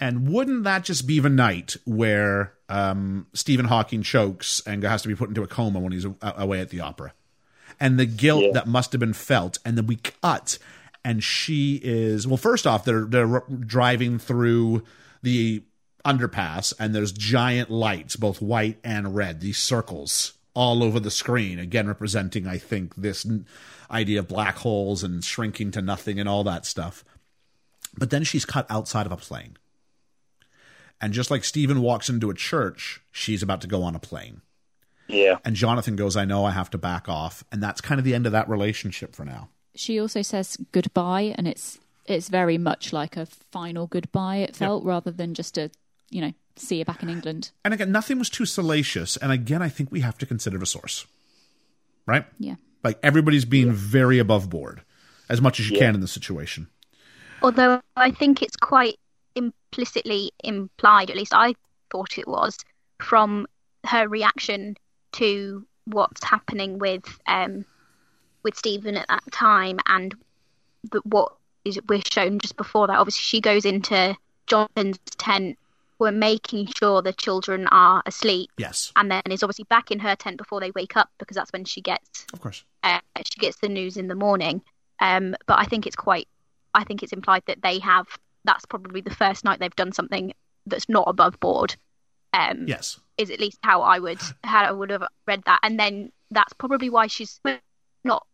And 0.00 0.28
wouldn't 0.28 0.64
that 0.64 0.82
just 0.84 1.06
be 1.06 1.20
the 1.20 1.28
night 1.28 1.76
where 1.84 2.54
um, 2.68 3.26
Stephen 3.34 3.66
Hawking 3.66 4.02
chokes 4.02 4.60
and 4.66 4.82
has 4.82 5.02
to 5.02 5.08
be 5.08 5.14
put 5.14 5.28
into 5.28 5.42
a 5.42 5.46
coma 5.46 5.78
when 5.78 5.92
he's 5.92 6.06
away 6.22 6.60
at 6.60 6.70
the 6.70 6.80
opera? 6.80 7.12
And 7.78 7.98
the 8.00 8.06
guilt 8.06 8.42
Yeah. 8.46 8.50
that 8.54 8.66
must 8.66 8.90
have 8.92 8.98
been 9.00 9.12
felt. 9.12 9.58
And 9.64 9.78
then 9.78 9.86
we 9.86 9.96
cut, 9.96 10.58
and 11.04 11.22
she 11.22 11.80
is 11.82 12.26
well. 12.26 12.36
First 12.36 12.66
off, 12.66 12.84
they're 12.84 13.04
they're 13.04 13.42
driving 13.60 14.18
through 14.18 14.82
the 15.22 15.62
underpass, 16.04 16.72
and 16.78 16.94
there's 16.94 17.12
giant 17.12 17.70
lights, 17.70 18.16
both 18.16 18.40
white 18.40 18.78
and 18.84 19.14
red. 19.14 19.40
These 19.40 19.58
circles 19.58 20.34
all 20.54 20.82
over 20.82 20.98
the 20.98 21.10
screen, 21.10 21.58
again 21.58 21.86
representing, 21.86 22.46
I 22.46 22.58
think, 22.58 22.96
this 22.96 23.26
idea 23.90 24.18
of 24.18 24.28
black 24.28 24.56
holes 24.56 25.04
and 25.04 25.24
shrinking 25.24 25.70
to 25.72 25.82
nothing 25.82 26.18
and 26.18 26.28
all 26.28 26.44
that 26.44 26.66
stuff. 26.66 27.04
But 27.96 28.10
then 28.10 28.24
she's 28.24 28.44
cut 28.44 28.66
outside 28.70 29.06
of 29.06 29.12
a 29.12 29.16
plane. 29.16 29.56
And 31.00 31.12
just 31.12 31.30
like 31.30 31.44
Stephen 31.44 31.80
walks 31.80 32.08
into 32.08 32.30
a 32.30 32.34
church, 32.34 33.00
she's 33.12 33.42
about 33.42 33.60
to 33.60 33.68
go 33.68 33.82
on 33.82 33.94
a 33.94 34.00
plane. 34.00 34.42
Yeah. 35.06 35.38
And 35.44 35.54
Jonathan 35.54 35.96
goes, 35.96 36.16
I 36.16 36.24
know 36.24 36.44
I 36.44 36.50
have 36.50 36.70
to 36.70 36.78
back 36.78 37.08
off. 37.08 37.44
And 37.52 37.62
that's 37.62 37.80
kind 37.80 37.98
of 37.98 38.04
the 38.04 38.14
end 38.14 38.26
of 38.26 38.32
that 38.32 38.48
relationship 38.48 39.14
for 39.14 39.24
now. 39.24 39.48
She 39.74 40.00
also 40.00 40.22
says 40.22 40.56
goodbye, 40.72 41.34
and 41.36 41.46
it's 41.46 41.78
it's 42.06 42.28
very 42.28 42.58
much 42.58 42.92
like 42.92 43.16
a 43.16 43.26
final 43.26 43.86
goodbye. 43.86 44.36
It 44.38 44.56
felt 44.56 44.84
rather 44.84 45.10
than 45.10 45.34
just 45.34 45.58
a 45.58 45.70
you 46.10 46.20
know 46.20 46.32
see 46.56 46.78
you 46.78 46.84
back 46.84 47.02
in 47.02 47.08
England. 47.08 47.52
And 47.64 47.72
again, 47.72 47.92
nothing 47.92 48.18
was 48.18 48.28
too 48.30 48.44
salacious. 48.46 49.16
And 49.16 49.30
again, 49.30 49.62
I 49.62 49.68
think 49.68 49.92
we 49.92 50.00
have 50.00 50.18
to 50.18 50.26
consider 50.26 50.58
the 50.58 50.66
source. 50.66 51.06
Right? 52.06 52.24
Yeah. 52.38 52.56
Like 52.82 52.98
everybody's 53.02 53.44
being 53.44 53.72
very 53.72 54.18
above 54.18 54.48
board 54.50 54.82
as 55.28 55.40
much 55.40 55.60
as 55.60 55.68
you 55.68 55.76
Yeah. 55.76 55.86
can 55.86 55.94
in 55.94 56.00
the 56.00 56.08
situation. 56.08 56.68
although 57.42 57.80
I 57.96 58.10
think 58.10 58.42
it's 58.42 58.56
quite 58.56 58.96
implicitly 59.36 60.32
implied, 60.42 61.10
at 61.10 61.16
least 61.16 61.32
I 61.34 61.54
thought 61.90 62.18
it 62.18 62.26
was, 62.26 62.56
from 63.00 63.46
her 63.86 64.08
reaction 64.08 64.76
to 65.12 65.64
what's 65.84 66.24
happening 66.24 66.78
with 66.78 67.04
um 67.26 67.64
with 68.42 68.56
Stephen 68.56 68.96
at 68.96 69.06
that 69.08 69.22
time 69.32 69.78
and 69.86 70.14
the, 70.90 71.00
what 71.04 71.32
is 71.64 71.78
we're 71.88 72.00
shown 72.10 72.38
just 72.38 72.56
before 72.56 72.86
that. 72.86 72.96
Obviously, 72.98 73.20
she 73.22 73.40
goes 73.40 73.64
into 73.64 74.16
Jonathan's 74.46 74.98
tent. 75.16 75.58
We're 75.98 76.12
making 76.12 76.68
sure 76.78 77.02
the 77.02 77.12
children 77.12 77.66
are 77.72 78.02
asleep, 78.06 78.50
Yes, 78.56 78.92
and 78.94 79.10
then 79.10 79.22
is 79.30 79.42
obviously 79.42 79.64
back 79.64 79.90
in 79.90 79.98
her 79.98 80.14
tent 80.14 80.36
before 80.36 80.60
they 80.60 80.70
wake 80.70 80.96
up 80.96 81.10
because 81.18 81.34
that's 81.34 81.52
when 81.52 81.64
she 81.64 81.80
gets 81.80 82.24
of 82.32 82.40
course. 82.40 82.64
uh, 82.84 83.00
she 83.24 83.40
gets 83.40 83.56
the 83.58 83.68
news 83.68 83.96
in 83.96 84.06
the 84.06 84.14
morning. 84.14 84.62
Um, 85.00 85.34
but 85.46 85.58
I 85.58 85.64
think 85.64 85.86
it's 85.86 85.96
quite, 85.96 86.28
I 86.74 86.84
think 86.84 87.02
it's 87.02 87.12
implied 87.12 87.42
that 87.46 87.62
they 87.62 87.80
have. 87.80 88.06
That's 88.44 88.64
probably 88.64 89.00
the 89.00 89.14
first 89.14 89.44
night 89.44 89.58
they've 89.58 89.74
done 89.74 89.92
something 89.92 90.32
that's 90.66 90.88
not 90.88 91.04
above 91.08 91.38
board. 91.40 91.74
Um, 92.32 92.66
Yes. 92.68 93.00
is 93.16 93.30
at 93.30 93.40
least 93.40 93.58
how 93.62 93.82
I 93.82 93.98
would 93.98 94.20
how 94.44 94.62
I 94.64 94.70
would 94.70 94.90
have 94.90 95.02
read 95.26 95.42
that, 95.46 95.58
and 95.64 95.80
then 95.80 96.12
that's 96.30 96.52
probably 96.52 96.90
why 96.90 97.08
she's 97.08 97.40
not 98.04 98.26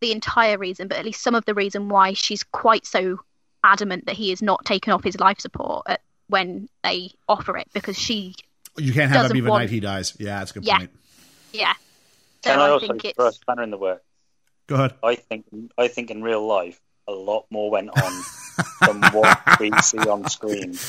the 0.00 0.12
entire 0.12 0.58
reason, 0.58 0.88
but 0.88 0.98
at 0.98 1.04
least 1.04 1.22
some 1.22 1.34
of 1.34 1.44
the 1.44 1.54
reason 1.54 1.88
why 1.88 2.12
she's 2.12 2.42
quite 2.42 2.84
so 2.86 3.18
adamant 3.64 4.06
that 4.06 4.14
he 4.16 4.30
is 4.32 4.42
not 4.42 4.64
taken 4.64 4.92
off 4.92 5.02
his 5.02 5.18
life 5.18 5.40
support 5.40 5.84
at, 5.88 6.00
when 6.28 6.68
they 6.84 7.10
offer 7.28 7.56
it 7.56 7.68
because 7.72 7.98
she, 7.98 8.34
You 8.76 8.92
can't 8.92 9.08
have 9.10 9.16
him 9.16 9.22
Doesn't 9.24 9.36
even 9.38 9.50
want- 9.50 9.62
night 9.62 9.70
he 9.70 9.80
dies. 9.80 10.14
Yeah, 10.18 10.38
that's 10.38 10.50
a 10.50 10.54
good 10.54 10.64
Yeah. 10.64 10.78
point. 10.78 10.90
yeah. 11.52 11.72
So 12.44 12.50
Can 12.50 12.60
I 12.60 12.66
I 12.66 12.70
also 12.70 12.86
think 12.88 13.14
throw 13.16 13.26
a 13.28 13.32
spanner 13.32 13.62
in 13.62 13.70
the 13.70 13.78
works? 13.78 14.02
Go 14.66 14.74
ahead. 14.76 14.94
I 15.02 15.14
think 15.14 15.46
I 15.78 15.88
think 15.88 16.10
in 16.10 16.22
real 16.22 16.46
life 16.46 16.80
a 17.08 17.12
lot 17.12 17.46
more 17.50 17.70
went 17.70 17.88
on 17.90 18.22
than 18.80 19.00
what 19.12 19.38
we 19.60 19.70
see 19.82 19.98
on 19.98 20.28
screen. 20.28 20.76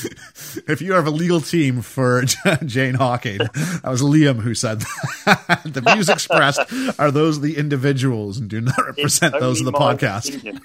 If 0.66 0.80
you 0.80 0.92
have 0.94 1.06
a 1.06 1.10
legal 1.10 1.40
team 1.40 1.82
for 1.82 2.22
Jane 2.64 2.94
Hawking, 2.94 3.38
that 3.38 3.82
was 3.84 4.02
Liam 4.02 4.40
who 4.40 4.54
said 4.54 4.80
that. 4.80 5.60
the 5.64 5.80
views 5.80 6.08
expressed 6.08 6.60
are 6.98 7.10
those 7.10 7.36
of 7.36 7.42
the 7.42 7.56
individuals 7.56 8.38
and 8.38 8.48
do 8.48 8.60
not 8.60 8.76
represent 8.78 9.34
It's 9.34 9.40
those 9.42 9.60
of 9.60 9.66
the 9.66 9.72
podcast. 9.72 10.34
opinion. 10.34 10.60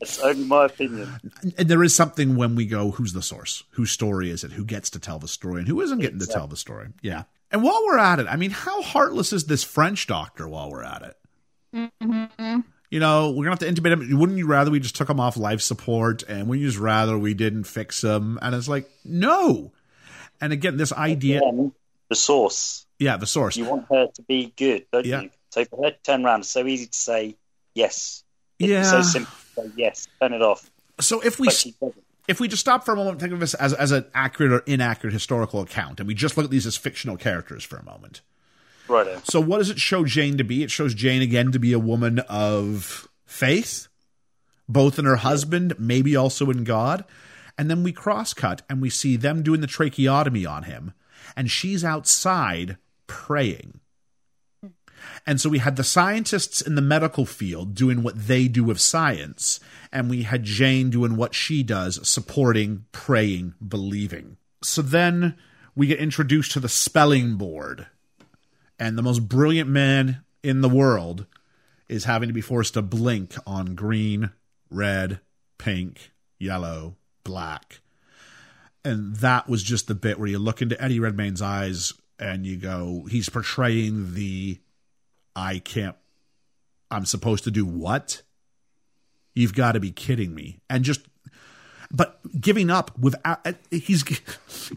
It's 0.00 0.18
only 0.20 0.44
my 0.44 0.66
opinion. 0.66 1.08
And 1.58 1.68
there 1.68 1.82
is 1.82 1.94
something 1.94 2.36
when 2.36 2.54
we 2.56 2.66
go, 2.66 2.90
who's 2.92 3.12
the 3.12 3.22
source? 3.22 3.64
Whose 3.72 3.90
story 3.90 4.30
is 4.30 4.44
it? 4.44 4.52
Who 4.52 4.64
gets 4.64 4.90
to 4.90 4.98
tell 4.98 5.18
the 5.18 5.28
story 5.28 5.60
and 5.60 5.68
who 5.68 5.80
isn't 5.80 5.98
getting 6.00 6.18
to 6.20 6.26
tell 6.26 6.46
the 6.46 6.56
story? 6.56 6.88
Yeah. 7.02 7.24
And 7.50 7.62
while 7.62 7.82
we're 7.84 7.98
at 7.98 8.18
it, 8.20 8.26
I 8.28 8.36
mean, 8.36 8.50
how 8.50 8.82
heartless 8.82 9.32
is 9.32 9.44
this 9.44 9.62
French 9.64 10.06
doctor 10.06 10.48
while 10.48 10.70
we're 10.70 10.82
at 10.84 11.02
it? 11.02 11.88
Mm-hmm. 12.02 12.60
You 12.94 13.00
know, 13.00 13.32
we're 13.32 13.46
to 13.46 13.50
have 13.50 13.58
to 13.58 13.66
intubate 13.66 13.92
him. 13.92 14.20
Wouldn't 14.20 14.38
you 14.38 14.46
rather 14.46 14.70
we 14.70 14.78
just 14.78 14.94
took 14.94 15.10
him 15.10 15.18
off 15.18 15.36
life 15.36 15.60
support 15.60 16.22
and 16.28 16.46
wouldn't 16.46 16.62
you 16.62 16.68
just 16.68 16.78
rather 16.78 17.18
we 17.18 17.34
didn't 17.34 17.64
fix 17.64 18.04
him? 18.04 18.38
And 18.40 18.54
it's 18.54 18.68
like, 18.68 18.88
no. 19.04 19.72
And 20.40 20.52
again, 20.52 20.76
this 20.76 20.92
idea, 20.92 21.38
Again, 21.38 21.72
the 22.08 22.14
source. 22.14 22.86
yeah, 23.00 23.16
the 23.16 23.26
source. 23.26 23.56
You 23.56 23.64
want 23.64 23.86
her 23.90 24.06
to 24.14 24.22
be 24.22 24.52
good, 24.56 24.86
don't 24.92 25.04
Yeah. 25.06 25.22
you? 25.22 25.30
So 25.50 25.64
for 25.64 25.82
her 25.86 25.90
to 25.90 25.96
turn 26.04 26.24
around, 26.24 26.40
it's 26.42 26.50
so 26.50 26.64
easy 26.68 26.86
to 26.86 26.96
say 26.96 27.34
yes. 27.74 28.22
It's 28.60 28.68
Yeah. 28.70 28.84
so 28.84 29.02
simple 29.02 29.32
to 29.56 29.62
say 29.62 29.72
yes, 29.76 30.06
turn 30.20 30.32
it 30.32 30.42
off. 30.42 30.70
So 31.00 31.18
if 31.18 31.40
we 31.40 31.48
But 31.48 31.54
she 31.56 31.72
doesn't. 31.80 32.04
if 32.28 32.38
we 32.38 32.46
just 32.46 32.60
stop 32.60 32.84
for 32.84 32.92
a 32.92 32.96
moment 32.96 33.14
and 33.14 33.20
think 33.22 33.32
of 33.32 33.40
this 33.40 33.54
as 33.54 33.72
as 33.74 33.90
an 33.90 34.04
accurate 34.14 34.52
or 34.52 34.58
inaccurate 34.66 35.12
historical 35.12 35.60
account, 35.60 35.98
and 35.98 36.06
we 36.06 36.14
just 36.14 36.36
look 36.36 36.44
at 36.44 36.50
these 36.52 36.64
as 36.64 36.76
fictional 36.76 37.16
characters 37.16 37.64
for 37.64 37.76
a 37.76 37.84
moment. 37.84 38.20
Right. 38.88 39.06
In. 39.06 39.24
So 39.24 39.40
what 39.40 39.58
does 39.58 39.70
it 39.70 39.78
show 39.78 40.04
Jane 40.04 40.36
to 40.38 40.44
be? 40.44 40.62
It 40.62 40.70
shows 40.70 40.94
Jane 40.94 41.22
again 41.22 41.52
to 41.52 41.58
be 41.58 41.72
a 41.72 41.78
woman 41.78 42.18
of 42.20 43.08
faith, 43.24 43.88
both 44.68 44.98
in 44.98 45.04
her 45.04 45.16
husband, 45.16 45.74
maybe 45.78 46.14
also 46.16 46.50
in 46.50 46.64
God. 46.64 47.04
And 47.56 47.70
then 47.70 47.82
we 47.82 47.92
cross 47.92 48.34
cut 48.34 48.62
and 48.68 48.82
we 48.82 48.90
see 48.90 49.16
them 49.16 49.42
doing 49.42 49.60
the 49.60 49.66
tracheotomy 49.66 50.44
on 50.44 50.64
him, 50.64 50.92
and 51.36 51.50
she's 51.50 51.84
outside 51.84 52.76
praying. 53.06 53.80
And 55.26 55.40
so 55.40 55.48
we 55.48 55.58
had 55.58 55.76
the 55.76 55.84
scientists 55.84 56.60
in 56.60 56.74
the 56.74 56.82
medical 56.82 57.26
field 57.26 57.74
doing 57.74 58.02
what 58.02 58.26
they 58.26 58.48
do 58.48 58.64
with 58.64 58.80
science, 58.80 59.60
and 59.92 60.10
we 60.10 60.22
had 60.22 60.44
Jane 60.44 60.90
doing 60.90 61.16
what 61.16 61.34
she 61.34 61.62
does, 61.62 62.06
supporting, 62.08 62.86
praying, 62.92 63.54
believing. 63.66 64.36
So 64.62 64.82
then 64.82 65.36
we 65.74 65.86
get 65.86 65.98
introduced 65.98 66.52
to 66.52 66.60
the 66.60 66.68
spelling 66.68 67.36
board, 67.36 67.86
and 68.78 68.98
the 68.98 69.02
most 69.02 69.28
brilliant 69.28 69.70
man 69.70 70.24
in 70.42 70.60
the 70.60 70.68
world 70.68 71.26
is 71.88 72.04
having 72.04 72.28
to 72.28 72.32
be 72.32 72.40
forced 72.40 72.74
to 72.74 72.82
blink 72.82 73.34
on 73.46 73.74
green, 73.74 74.30
red, 74.70 75.20
pink, 75.58 76.12
yellow, 76.38 76.96
black. 77.22 77.80
And 78.84 79.16
that 79.16 79.48
was 79.48 79.62
just 79.62 79.86
the 79.86 79.94
bit 79.94 80.18
where 80.18 80.28
you 80.28 80.38
look 80.38 80.60
into 80.60 80.80
Eddie 80.82 81.00
Redmayne's 81.00 81.42
eyes 81.42 81.94
and 82.18 82.44
you 82.44 82.56
go, 82.56 83.06
he's 83.10 83.28
portraying 83.28 84.14
the 84.14 84.58
I 85.34 85.58
can't, 85.58 85.96
I'm 86.90 87.06
supposed 87.06 87.44
to 87.44 87.50
do 87.50 87.64
what? 87.64 88.22
You've 89.34 89.54
got 89.54 89.72
to 89.72 89.80
be 89.80 89.90
kidding 89.90 90.34
me. 90.34 90.60
And 90.70 90.84
just, 90.84 91.00
but 91.94 92.18
giving 92.40 92.70
up 92.70 92.98
without, 92.98 93.46
he's, 93.70 94.04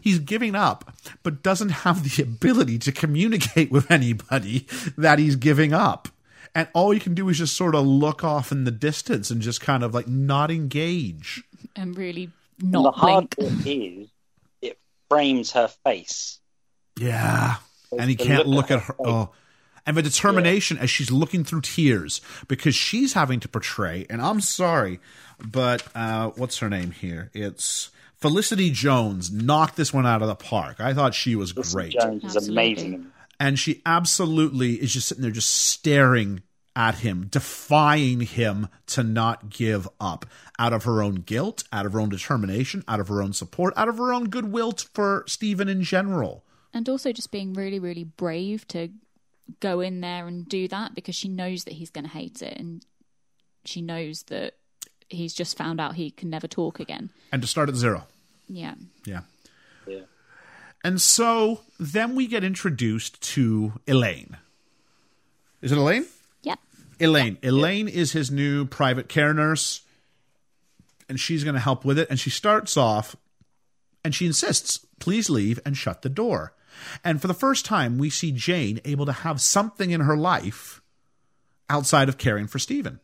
he's 0.02 0.18
giving 0.20 0.54
up, 0.54 0.92
but 1.22 1.42
doesn't 1.42 1.70
have 1.70 2.04
the 2.04 2.22
ability 2.22 2.78
to 2.80 2.92
communicate 2.92 3.70
with 3.70 3.90
anybody 3.90 4.66
that 4.96 5.18
he's 5.18 5.36
giving 5.36 5.72
up. 5.72 6.08
And 6.54 6.68
all 6.72 6.94
you 6.94 7.00
can 7.00 7.14
do 7.14 7.28
is 7.28 7.38
just 7.38 7.56
sort 7.56 7.74
of 7.74 7.86
look 7.86 8.24
off 8.24 8.52
in 8.52 8.64
the 8.64 8.70
distance 8.70 9.30
and 9.30 9.40
just 9.42 9.60
kind 9.60 9.82
of 9.82 9.94
like 9.94 10.08
not 10.08 10.50
engage. 10.50 11.42
and 11.76 11.96
really 11.96 12.30
not 12.60 12.82
the 12.82 12.90
hard 12.92 13.30
blink. 13.30 13.66
is 13.66 14.08
it 14.62 14.78
frames 15.08 15.52
her 15.52 15.68
face. 15.84 16.38
Yeah. 16.98 17.56
And 17.96 18.08
he 18.10 18.16
can't 18.16 18.46
look 18.46 18.70
look 18.70 18.70
at 18.70 18.78
at 18.78 18.84
her. 18.84 18.94
her. 18.94 19.08
Oh. 19.08 19.30
And 19.88 19.96
the 19.96 20.02
determination 20.02 20.76
as 20.76 20.90
she's 20.90 21.10
looking 21.10 21.44
through 21.44 21.62
tears 21.62 22.20
because 22.46 22.74
she's 22.74 23.14
having 23.14 23.40
to 23.40 23.48
portray, 23.48 24.04
and 24.10 24.20
I'm 24.20 24.42
sorry, 24.42 25.00
but 25.42 25.82
uh, 25.94 26.28
what's 26.36 26.58
her 26.58 26.68
name 26.68 26.90
here? 26.90 27.30
It's 27.32 27.88
Felicity 28.16 28.70
Jones 28.70 29.32
knocked 29.32 29.76
this 29.76 29.90
one 29.94 30.06
out 30.06 30.20
of 30.20 30.28
the 30.28 30.34
park. 30.34 30.78
I 30.78 30.92
thought 30.92 31.14
she 31.14 31.34
was 31.34 31.52
Felicity 31.52 31.92
great. 31.92 31.92
Jones 32.02 32.36
is 32.36 32.48
amazing. 32.48 33.06
And 33.40 33.58
she 33.58 33.80
absolutely 33.86 34.74
is 34.74 34.92
just 34.92 35.08
sitting 35.08 35.22
there, 35.22 35.30
just 35.30 35.48
staring 35.48 36.42
at 36.76 36.96
him, 36.96 37.26
defying 37.30 38.20
him 38.20 38.68
to 38.88 39.02
not 39.02 39.48
give 39.48 39.88
up 40.00 40.26
out 40.58 40.74
of 40.74 40.84
her 40.84 41.02
own 41.02 41.14
guilt, 41.14 41.64
out 41.72 41.86
of 41.86 41.94
her 41.94 42.00
own 42.00 42.10
determination, 42.10 42.84
out 42.86 43.00
of 43.00 43.08
her 43.08 43.22
own 43.22 43.32
support, 43.32 43.72
out 43.74 43.88
of 43.88 43.96
her 43.96 44.12
own 44.12 44.28
goodwill 44.28 44.72
for 44.92 45.24
Stephen 45.26 45.66
in 45.68 45.82
general. 45.82 46.44
and 46.74 46.88
also 46.90 47.12
just 47.12 47.30
being 47.30 47.54
really 47.54 47.78
really 47.78 48.04
brave 48.04 48.68
to 48.68 48.90
go 49.60 49.80
in 49.80 50.00
there 50.00 50.26
and 50.26 50.48
do 50.48 50.68
that 50.68 50.94
because 50.94 51.14
she 51.14 51.28
knows 51.28 51.64
that 51.64 51.74
he's 51.74 51.90
going 51.90 52.04
to 52.04 52.10
hate 52.10 52.42
it 52.42 52.56
and 52.58 52.84
she 53.64 53.80
knows 53.82 54.22
that 54.24 54.54
he's 55.08 55.32
just 55.34 55.56
found 55.56 55.80
out 55.80 55.94
he 55.94 56.10
can 56.10 56.28
never 56.30 56.46
talk 56.46 56.80
again 56.80 57.10
And 57.32 57.40
to 57.42 57.48
start 57.48 57.68
at 57.68 57.74
zero. 57.76 58.06
yeah 58.48 58.74
Yeah. 59.04 59.20
Yeah. 59.86 60.00
And 60.84 61.00
so 61.00 61.60
then 61.80 62.14
we 62.14 62.26
get 62.26 62.44
introduced 62.44 63.20
to 63.34 63.72
Elaine. 63.86 64.36
Is 65.62 65.72
it 65.72 65.78
Elaine? 65.78 66.06
yeah 66.42 66.54
Elaine. 67.00 67.38
Elaine 67.42 67.88
is 67.88 68.12
his 68.12 68.30
new 68.30 68.64
private 68.66 69.08
care 69.08 69.32
nurse, 69.34 69.80
and 71.08 71.18
she's 71.18 71.42
going 71.42 71.54
to 71.54 71.60
help 71.60 71.84
with 71.84 71.98
it. 71.98 72.08
And 72.10 72.18
she 72.20 72.30
starts 72.30 72.76
off 72.76 73.16
and 74.04 74.14
she 74.14 74.26
insists, 74.26 74.84
please 75.00 75.28
leave 75.30 75.58
and 75.64 75.76
shut 75.76 76.02
the 76.02 76.08
door. 76.08 76.52
And 77.04 77.20
for 77.20 77.26
the 77.26 77.34
first 77.34 77.64
time, 77.64 77.98
we 77.98 78.10
see 78.10 78.32
Jane 78.32 78.80
able 78.84 79.06
to 79.06 79.12
have 79.12 79.40
something 79.40 79.90
in 79.90 80.00
her 80.00 80.16
life 80.16 80.80
outside 81.70 82.08
of 82.08 82.18
caring 82.18 82.46
for 82.46 82.58
Stephen. 82.58 83.00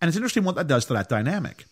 And 0.00 0.08
it's 0.08 0.16
interesting 0.16 0.44
what 0.44 0.54
that 0.56 0.66
does 0.66 0.86
to 0.86 0.94
that 0.94 1.08
dynamic. 1.08 1.66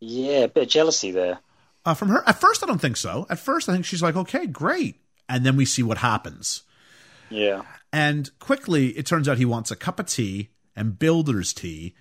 Yeah, 0.00 0.40
a 0.40 0.48
bit 0.48 0.64
of 0.64 0.68
jealousy 0.68 1.10
there. 1.10 1.38
Uh, 1.84 1.94
from 1.94 2.08
her, 2.08 2.22
at 2.26 2.40
first, 2.40 2.62
I 2.62 2.66
don't 2.66 2.80
think 2.80 2.96
so. 2.96 3.26
At 3.30 3.38
first, 3.38 3.68
I 3.68 3.72
think 3.72 3.84
she's 3.84 4.02
like, 4.02 4.16
okay, 4.16 4.46
great. 4.46 4.96
And 5.28 5.44
then 5.44 5.56
we 5.56 5.64
see 5.64 5.82
what 5.82 5.98
happens. 5.98 6.62
Yeah. 7.30 7.62
And 7.92 8.30
quickly, 8.38 8.88
it 8.88 9.06
turns 9.06 9.28
out 9.28 9.38
he 9.38 9.44
wants 9.44 9.70
a 9.70 9.76
cup 9.76 9.98
of 9.98 10.06
tea 10.06 10.50
and 10.76 10.98
builder's 10.98 11.52
tea. 11.52 11.94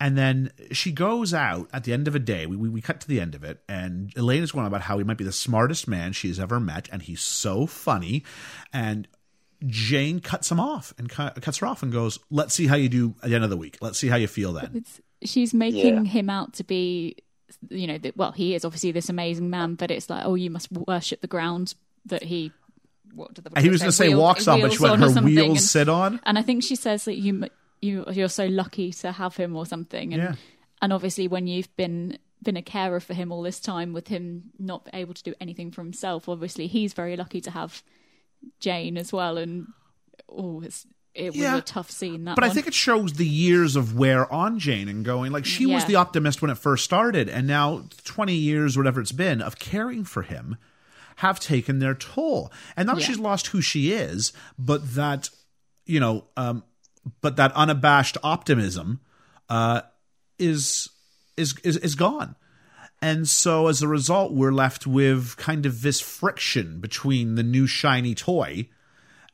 And 0.00 0.16
then 0.16 0.52
she 0.70 0.92
goes 0.92 1.34
out 1.34 1.68
at 1.72 1.84
the 1.84 1.92
end 1.92 2.06
of 2.06 2.14
a 2.14 2.20
day. 2.20 2.46
We, 2.46 2.56
we, 2.56 2.68
we 2.68 2.80
cut 2.80 3.00
to 3.00 3.08
the 3.08 3.20
end 3.20 3.34
of 3.34 3.42
it. 3.42 3.60
And 3.68 4.12
Elaine 4.16 4.42
is 4.44 4.52
going 4.52 4.62
on 4.64 4.68
about 4.68 4.82
how 4.82 4.98
he 4.98 5.04
might 5.04 5.16
be 5.18 5.24
the 5.24 5.32
smartest 5.32 5.88
man 5.88 6.12
she's 6.12 6.38
ever 6.38 6.60
met. 6.60 6.88
And 6.92 7.02
he's 7.02 7.20
so 7.20 7.66
funny. 7.66 8.22
And 8.72 9.08
Jane 9.66 10.20
cuts 10.20 10.50
him 10.52 10.60
off 10.60 10.94
and 10.98 11.08
cu- 11.10 11.30
cuts 11.40 11.58
her 11.58 11.66
off 11.66 11.82
and 11.82 11.90
goes, 11.92 12.18
let's 12.30 12.54
see 12.54 12.68
how 12.68 12.76
you 12.76 12.88
do 12.88 13.14
at 13.22 13.28
the 13.30 13.34
end 13.34 13.42
of 13.42 13.50
the 13.50 13.56
week. 13.56 13.78
Let's 13.80 13.98
see 13.98 14.06
how 14.08 14.16
you 14.16 14.28
feel 14.28 14.52
then. 14.52 14.70
it's, 14.74 15.00
she's 15.22 15.52
making 15.52 16.04
Yeah. 16.04 16.10
him 16.10 16.30
out 16.30 16.52
to 16.54 16.64
be 16.64 17.16
you 17.70 17.86
know 17.86 17.96
that 17.98 18.14
well 18.16 18.30
he 18.30 18.54
is 18.54 18.62
obviously 18.64 18.92
this 18.92 19.08
amazing 19.08 19.48
man 19.48 19.74
but 19.74 19.90
it's 19.90 20.10
like 20.10 20.22
oh 20.26 20.34
you 20.34 20.50
must 20.50 20.70
worship 20.70 21.22
the 21.22 21.26
ground 21.26 21.74
that 22.04 22.22
he 22.22 22.52
what 23.14 23.32
did 23.32 23.42
the 23.42 23.50
And 23.56 23.64
he 23.64 23.70
was 23.70 23.80
going 23.80 23.88
to 23.90 23.96
say 23.96 24.14
walks 24.14 24.46
on, 24.46 24.60
but 24.60 24.74
she 24.74 24.78
went 24.82 25.00
her 25.00 25.22
wheels 25.22 25.48
and- 25.48 25.60
sit 25.60 25.88
on. 25.88 26.20
And 26.24 26.38
I 26.38 26.42
think 26.42 26.62
she 26.62 26.76
says 26.76 27.06
that 27.06 27.16
you 27.16 27.48
you 27.80 28.04
you're 28.12 28.28
so 28.28 28.46
lucky 28.46 28.92
to 28.92 29.12
have 29.12 29.36
him 29.36 29.56
or 29.56 29.66
something. 29.66 30.12
And 30.14 30.22
Yeah. 30.22 30.34
and 30.82 30.92
obviously 30.92 31.28
when 31.28 31.46
you've 31.46 31.74
been 31.76 32.18
been 32.42 32.56
a 32.56 32.62
carer 32.62 33.00
for 33.00 33.14
him 33.14 33.32
all 33.32 33.42
this 33.42 33.58
time 33.60 33.92
with 33.92 34.08
him 34.08 34.44
not 34.58 34.88
able 34.92 35.12
to 35.14 35.22
do 35.22 35.34
anything 35.40 35.70
for 35.72 35.82
himself, 35.82 36.28
obviously 36.28 36.66
he's 36.68 36.92
very 36.92 37.16
lucky 37.16 37.40
to 37.40 37.50
have 37.50 37.82
Jane 38.60 38.96
as 38.96 39.12
well. 39.12 39.36
And 39.36 39.66
oh, 40.28 40.60
it's, 40.60 40.86
it 41.14 41.30
was 41.30 41.36
Yeah. 41.36 41.56
a 41.56 41.60
tough 41.62 41.90
scene. 41.90 42.24
That 42.24 42.36
But 42.36 42.44
I 42.44 42.50
think 42.50 42.68
it 42.68 42.74
shows 42.74 43.14
the 43.14 43.26
years 43.26 43.74
of 43.74 43.96
wear 43.96 44.32
on 44.32 44.60
Jane 44.60 44.88
and 44.88 45.04
going 45.04 45.32
like 45.32 45.44
she 45.44 45.66
was 45.66 45.84
the 45.86 45.96
optimist 45.96 46.40
when 46.40 46.50
it 46.50 46.58
first 46.58 46.84
started, 46.84 47.28
and 47.28 47.46
now 47.46 47.84
twenty 48.04 48.36
years, 48.36 48.76
whatever 48.76 49.00
it's 49.00 49.10
been, 49.12 49.42
of 49.42 49.58
caring 49.58 50.04
for 50.04 50.22
him, 50.22 50.56
have 51.16 51.40
taken 51.40 51.80
their 51.80 51.94
toll. 51.94 52.52
And 52.76 52.86
not 52.86 52.96
that 52.96 53.02
she's 53.02 53.18
lost 53.18 53.48
who 53.48 53.60
she 53.60 53.90
is, 53.90 54.32
but 54.56 54.94
that 54.94 55.28
you 55.86 55.98
know, 55.98 56.24
um, 56.36 56.62
but 57.20 57.36
that 57.36 57.52
unabashed 57.52 58.16
optimism 58.22 59.00
uh, 59.48 59.82
is 60.38 60.88
is 61.36 61.58
is 61.64 61.76
is 61.78 61.94
gone. 61.94 62.36
And 63.00 63.28
so 63.28 63.68
as 63.68 63.80
a 63.80 63.88
result, 63.88 64.32
we're 64.32 64.52
left 64.52 64.86
with 64.86 65.36
kind 65.36 65.66
of 65.66 65.82
this 65.82 66.00
friction 66.00 66.80
between 66.80 67.36
the 67.36 67.44
new 67.44 67.66
shiny 67.66 68.14
toy 68.14 68.68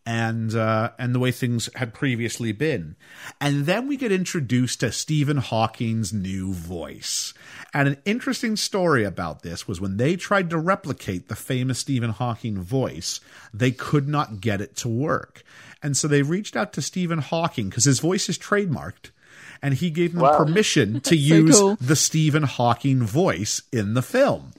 and 0.07 0.55
uh, 0.55 0.91
and 0.99 1.15
the 1.15 1.19
way 1.19 1.31
things 1.31 1.71
had 1.75 1.95
previously 1.95 2.53
been. 2.53 2.97
And 3.41 3.65
then 3.65 3.89
we 3.89 3.97
get 3.97 4.13
introduced 4.13 4.81
to 4.81 4.93
Stephen 4.93 5.39
Hawking's 5.39 6.13
new 6.13 6.53
voice. 6.53 7.33
And 7.73 7.89
an 7.89 7.97
interesting 8.05 8.57
story 8.57 9.05
about 9.05 9.43
this 9.43 9.67
was 9.67 9.81
when 9.81 9.97
they 9.97 10.17
tried 10.17 10.51
to 10.51 10.59
replicate 10.59 11.29
the 11.29 11.37
famous 11.37 11.79
Stephen 11.79 12.11
Hawking 12.11 12.61
voice, 12.61 13.21
they 13.53 13.71
could 13.71 14.09
not 14.09 14.41
get 14.41 14.61
it 14.61 14.77
to 14.77 14.89
work. 14.89 15.43
And 15.85 15.97
so 15.97 16.09
they 16.09 16.23
reached 16.23 16.57
out 16.57 16.73
to 16.73 16.83
Stephen 16.83 17.19
Hawking 17.21 17.69
because 17.69 17.85
his 17.85 18.01
voice 18.01 18.29
is 18.29 18.39
trademarked. 18.39 19.11
And 19.63 19.75
he 19.75 19.91
gave 19.91 20.13
them 20.15 20.23
Wow. 20.23 20.37
permission 20.39 21.01
to 21.03 21.11
so 21.11 21.15
use 21.15 21.59
cool. 21.61 21.77
the 21.81 21.95
Stephen 21.97 22.43
Hawking 22.43 23.03
voice 23.03 23.63
in 23.73 23.95
the 23.95 24.03
film. 24.03 24.53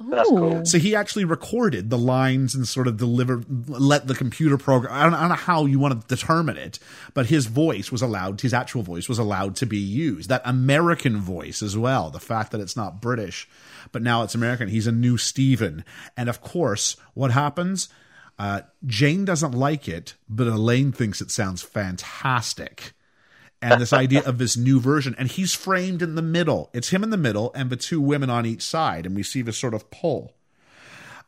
That's 0.00 0.28
cool. 0.28 0.64
So 0.64 0.78
he 0.78 0.94
actually 0.94 1.24
recorded 1.24 1.90
the 1.90 1.98
lines 1.98 2.54
and 2.54 2.68
sort 2.68 2.86
of 2.86 2.96
delivered, 2.96 3.68
let 3.68 4.06
the 4.06 4.14
computer 4.14 4.56
program. 4.56 4.92
I 4.94 5.02
don't, 5.02 5.14
I 5.14 5.20
don't 5.22 5.30
know 5.30 5.34
how 5.34 5.64
you 5.66 5.80
want 5.80 6.00
to 6.00 6.06
determine 6.06 6.56
it, 6.56 6.78
but 7.14 7.26
his 7.26 7.46
voice 7.46 7.90
was 7.90 8.00
allowed, 8.00 8.40
his 8.40 8.54
actual 8.54 8.82
voice 8.84 9.08
was 9.08 9.18
allowed 9.18 9.56
to 9.56 9.66
be 9.66 9.78
used. 9.78 10.28
That 10.28 10.42
American 10.44 11.16
voice 11.20 11.62
as 11.64 11.76
well. 11.76 12.10
The 12.10 12.20
fact 12.20 12.52
that 12.52 12.60
it's 12.60 12.76
not 12.76 13.00
British, 13.02 13.48
but 13.90 14.02
now 14.02 14.22
it's 14.22 14.36
American. 14.36 14.68
He's 14.68 14.86
a 14.86 14.92
new 14.92 15.16
Stephen. 15.16 15.84
And 16.16 16.28
of 16.28 16.40
course, 16.40 16.96
what 17.14 17.32
happens? 17.32 17.88
Uh, 18.38 18.62
Jane 18.86 19.24
doesn't 19.24 19.52
like 19.52 19.88
it, 19.88 20.14
but 20.28 20.46
Elaine 20.46 20.92
thinks 20.92 21.20
it 21.20 21.30
sounds 21.30 21.62
fantastic 21.62 22.92
and 23.60 23.80
this 23.80 23.92
idea 23.92 24.22
of 24.22 24.38
this 24.38 24.56
new 24.56 24.80
version. 24.80 25.14
And 25.18 25.28
he's 25.28 25.54
framed 25.54 26.02
in 26.02 26.14
the 26.14 26.22
middle. 26.22 26.70
It's 26.72 26.90
him 26.90 27.02
in 27.02 27.10
the 27.10 27.16
middle 27.16 27.52
and 27.54 27.70
the 27.70 27.76
two 27.76 28.00
women 28.00 28.30
on 28.30 28.46
each 28.46 28.62
side, 28.62 29.06
and 29.06 29.16
we 29.16 29.22
see 29.22 29.42
this 29.42 29.58
sort 29.58 29.74
of 29.74 29.90
pull. 29.90 30.34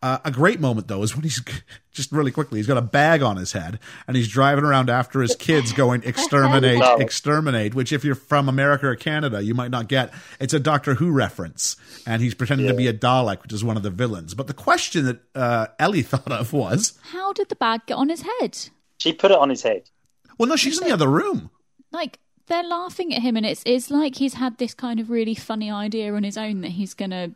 Uh, 0.03 0.19
a 0.25 0.31
great 0.31 0.61
moment 0.61 0.89
though 0.89 1.03
is 1.03 1.15
when 1.15 1.23
he's 1.23 1.43
just 1.93 2.11
really 2.11 2.31
quickly 2.31 2.59
he's 2.59 2.67
got 2.67 2.79
a 2.79 2.83
bag 2.83 3.21
on 3.21 3.37
his 3.37 3.53
head 3.53 3.79
and 4.07 4.17
he's 4.17 4.29
driving 4.29 4.65
around 4.65 4.89
after 4.89 5.21
his 5.21 5.37
kids 5.37 5.75
going 5.75 6.03
exterminate 6.07 6.81
exterminate 6.99 7.75
which 7.75 7.93
if 7.93 8.03
you're 8.03 8.15
from 8.15 8.49
America 8.49 8.87
or 8.87 8.97
Canada 8.97 9.43
you 9.43 9.55
might 9.55 9.71
not 9.71 9.89
get. 9.89 10.11
It's 10.41 10.55
a 10.55 10.59
Doctor 10.61 10.95
Who 10.95 11.11
reference 11.11 11.77
and 12.07 12.23
he's 12.23 12.35
pretending 12.35 12.67
to 12.69 12.75
be 12.75 12.87
a 12.87 12.95
Dalek 12.95 13.43
which 13.43 13.53
is 13.53 13.63
one 13.63 13.77
of 13.77 13.83
the 13.83 13.91
villains. 13.91 14.35
But 14.35 14.47
the 14.47 14.55
question 14.55 15.05
that 15.05 15.21
uh, 15.35 15.67
Ellie 15.79 16.03
thought 16.11 16.33
of 16.33 16.53
was 16.55 16.99
How 17.13 17.33
did 17.35 17.51
the 17.51 17.57
bag 17.57 17.83
get 17.87 17.99
on 17.99 18.09
his 18.09 18.23
head? 18.23 18.57
She 18.97 19.13
put 19.13 19.31
it 19.31 19.37
on 19.39 19.51
his 19.51 19.63
head. 19.63 19.91
well 20.39 20.49
no 20.49 20.57
she's 20.57 20.81
in 20.81 20.89
the 20.89 20.95
other 20.95 21.09
room. 21.09 21.51
Like 21.93 22.19
they're 22.47 22.65
laughing 22.65 23.15
at 23.15 23.23
him, 23.23 23.37
and 23.37 23.47
it's 23.47 23.63
it's 23.65 23.91
like 23.91 24.17
he's 24.17 24.35
had 24.35 24.59
this 24.59 24.75
kind 24.75 24.99
of 24.99 25.09
really 25.09 25.35
funny 25.35 25.71
idea 25.71 26.13
on 26.13 26.25
his 26.25 26.37
own 26.37 26.63
that 26.63 26.73
he's 26.73 26.95
gonna 26.95 27.31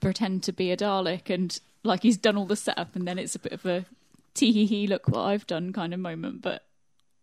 pretend 0.00 0.42
to 0.44 0.52
be 0.52 0.70
a 0.70 0.76
Dalek, 0.76 1.28
and 1.32 1.60
like 1.84 2.02
he's 2.02 2.16
done 2.16 2.36
all 2.36 2.46
the 2.46 2.56
setup, 2.56 2.96
and 2.96 3.06
then 3.06 3.18
it's 3.18 3.34
a 3.34 3.38
bit 3.38 3.52
of 3.52 3.64
a 3.66 3.84
tee 4.34 4.52
hee 4.52 4.66
hee 4.66 4.86
look 4.86 5.06
what 5.08 5.22
I've 5.22 5.46
done 5.46 5.72
kind 5.72 5.94
of 5.94 6.00
moment. 6.00 6.42
But 6.42 6.64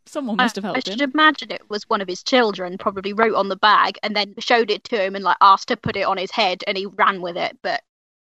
someone 0.06 0.38
must 0.38 0.56
have 0.56 0.66
uh, 0.66 0.74
helped 0.74 0.88
him. 0.88 0.92
I 0.92 0.94
should 0.94 1.02
him. 1.02 1.12
imagine 1.14 1.52
it 1.52 1.70
was 1.70 1.90
one 1.90 2.02
of 2.02 2.08
his 2.08 2.24
children, 2.24 2.78
probably 2.78 3.14
wrote 3.14 3.36
on 3.36 3.50
the 3.50 3.56
bag 3.56 3.98
and 4.04 4.16
then 4.16 4.34
showed 4.40 4.72
it 4.72 4.84
to 4.86 5.04
him 5.04 5.16
and 5.16 5.24
like 5.24 5.38
asked 5.42 5.68
to 5.70 5.78
put 5.78 5.96
it 5.96 6.06
on 6.06 6.18
his 6.18 6.32
head, 6.32 6.64
and 6.68 6.78
he 6.78 6.86
ran 6.86 7.22
with 7.22 7.38
it. 7.38 7.58
But 7.62 7.82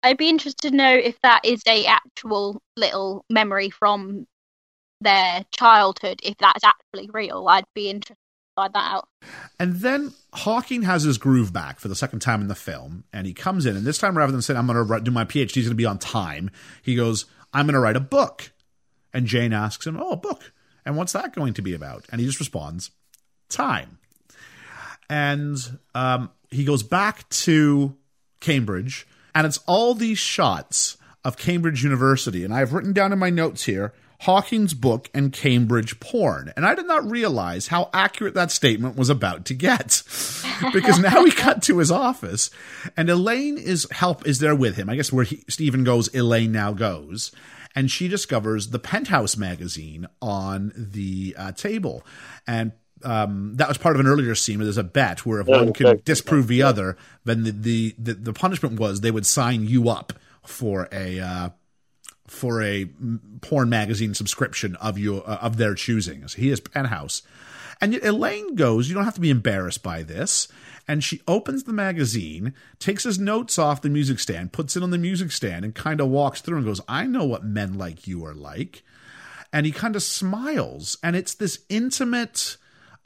I'd 0.04 0.18
be 0.18 0.30
interested 0.30 0.70
to 0.70 0.76
know 0.76 0.94
if 0.94 1.20
that 1.22 1.42
is 1.44 1.62
a 1.68 1.86
actual 1.86 2.62
little 2.78 3.26
memory 3.30 3.70
from 3.70 4.28
their 5.02 5.44
childhood, 5.52 6.20
if 6.24 6.38
that's 6.38 6.64
actually 6.64 7.10
real. 7.12 7.48
I'd 7.48 7.66
be 7.74 7.90
interested 7.90 8.18
that 8.58 8.72
out. 8.76 9.08
And 9.60 9.76
then 9.76 10.14
Hawking 10.34 10.84
has 10.84 11.04
his 11.04 11.18
groove 11.18 11.54
back 11.54 11.80
for 11.80 11.88
the 11.88 11.96
second 11.96 12.20
time 12.20 12.42
in 12.42 12.48
the 12.48 12.56
film, 12.56 13.04
and 13.14 13.28
he 13.28 13.34
comes 13.34 13.66
in, 13.66 13.76
and 13.76 13.86
this 13.86 13.98
time 13.98 14.18
rather 14.18 14.32
than 14.32 14.42
saying 14.42 14.58
I'm 14.58 14.68
going 14.68 14.88
to 14.88 15.00
do 15.02 15.12
my 15.12 15.26
PhD, 15.26 15.54
he's 15.54 15.66
going 15.66 15.72
to 15.72 15.76
be 15.76 15.86
on 15.86 16.00
time. 16.00 16.52
He 16.82 16.96
goes, 16.96 17.26
"I'm 17.54 17.66
going 17.66 17.74
to 17.74 17.80
write 17.80 17.96
a 17.96 18.02
book," 18.02 18.52
and 19.14 19.26
Jane 19.28 19.54
asks 19.54 19.86
him, 19.86 19.98
"Oh, 19.98 20.12
a 20.12 20.18
book? 20.18 20.52
And 20.86 20.98
what's 20.98 21.14
that 21.14 21.36
going 21.36 21.54
to 21.56 21.62
be 21.62 21.74
about?" 21.74 22.06
And 22.12 22.20
he 22.20 22.28
just 22.28 22.40
responds, 22.40 22.92
"Time." 23.50 24.00
And 25.10 25.58
um, 25.94 26.32
he 26.50 26.64
goes 26.64 26.84
back 26.84 27.28
to 27.30 27.96
Cambridge, 28.40 29.06
and 29.36 29.46
it's 29.46 29.60
all 29.68 29.94
these 29.94 30.20
shots 30.20 30.98
of 31.24 31.38
Cambridge 31.38 31.84
University. 31.84 32.44
And 32.44 32.54
I've 32.54 32.74
written 32.74 32.94
down 32.94 33.14
in 33.14 33.20
my 33.20 33.30
notes 33.30 33.64
here 33.64 33.94
Hawking's 34.22 34.76
book 34.76 35.10
and 35.16 35.34
Cambridge 35.34 36.00
porn. 36.00 36.54
And 36.56 36.64
I 36.64 36.76
did 36.76 36.86
not 36.86 37.10
realize 37.10 37.68
how 37.68 37.90
accurate 37.92 38.36
that 38.36 38.52
statement 38.52 38.96
was 38.96 39.10
about 39.10 39.46
to 39.46 39.56
get. 39.56 40.04
because 40.74 41.00
now 41.00 41.24
we 41.24 41.32
cut 41.32 41.64
to 41.64 41.80
his 41.80 41.90
office, 41.90 42.52
and 42.96 43.10
Elaine 43.10 43.58
is 43.58 43.88
help 43.90 44.28
is 44.28 44.38
there 44.38 44.56
with 44.56 44.76
him. 44.76 44.90
I 44.92 44.96
guess 44.96 45.12
where 45.12 45.26
he, 45.26 45.44
Stephen 45.48 45.84
goes, 45.84 46.08
Elaine 46.14 46.52
now 46.52 46.72
goes. 46.72 47.32
And 47.74 47.90
she 47.90 48.08
discovers 48.08 48.68
the 48.68 48.80
Penthouse 48.80 49.38
magazine 49.38 50.06
on 50.22 50.72
the 50.76 51.36
uh, 51.36 51.52
table. 51.54 52.06
And 52.46 52.74
um, 53.04 53.56
that 53.56 53.70
was 53.70 53.80
part 53.80 53.96
of 53.96 54.02
an 54.02 54.08
earlier 54.08 54.36
scene 54.36 54.60
where 54.60 54.66
there's 54.66 54.78
a 54.78 54.84
bet 54.84 55.26
where 55.26 55.40
if 55.40 55.48
Yeah, 55.48 55.58
one 55.58 55.74
can 55.74 55.88
okay. 55.88 56.02
disprove 56.06 56.48
the 56.48 56.62
other, 56.62 56.96
then 57.24 57.44
the, 57.44 57.52
the, 57.52 57.96
the, 57.98 58.14
the 58.14 58.34
punishment 58.34 58.80
was 58.80 59.02
they 59.02 59.10
would 59.10 59.26
sign 59.26 59.66
you 59.66 59.90
up 59.90 60.14
for 60.46 60.88
a 60.92 61.20
uh, 61.20 61.50
for 62.32 62.64
a 62.64 62.88
porn 63.42 63.70
magazine 63.70 64.14
subscription 64.14 64.78
of 64.78 64.98
your 64.98 65.22
uh, 65.30 65.38
of 65.42 65.58
their 65.58 65.76
choosing. 65.76 66.26
So 66.28 66.40
he 66.40 66.50
is 66.50 66.62
penthouse, 66.62 67.22
and 67.82 67.94
yet 67.94 68.06
Elaine 68.06 68.56
goes. 68.56 68.88
You 68.88 68.96
don't 68.96 69.04
have 69.04 69.16
to 69.16 69.22
be 69.22 69.30
embarrassed 69.30 69.84
by 69.84 70.02
this. 70.04 70.48
And 70.88 71.04
she 71.04 71.22
opens 71.28 71.64
the 71.64 71.74
magazine, 71.74 72.54
takes 72.80 73.04
his 73.04 73.20
notes 73.20 73.60
off 73.60 73.82
the 73.82 73.90
music 73.90 74.20
stand, 74.20 74.52
puts 74.52 74.76
it 74.76 74.82
on 74.84 74.90
the 74.90 74.98
music 74.98 75.32
stand, 75.32 75.64
and 75.64 75.76
kind 75.76 76.02
of 76.02 76.08
walks 76.08 76.42
through 76.42 76.58
and 76.58 76.66
goes, 76.66 76.82
"I 76.88 77.06
know 77.06 77.26
what 77.26 77.44
men 77.44 77.76
like 77.78 78.08
you 78.08 78.26
are 78.26 78.34
like." 78.34 78.82
And 79.54 79.66
he 79.66 79.72
kind 79.72 79.96
of 79.96 80.02
smiles, 80.02 80.98
and 81.04 81.16
it's 81.16 81.34
this 81.34 81.60
intimate, 81.70 82.58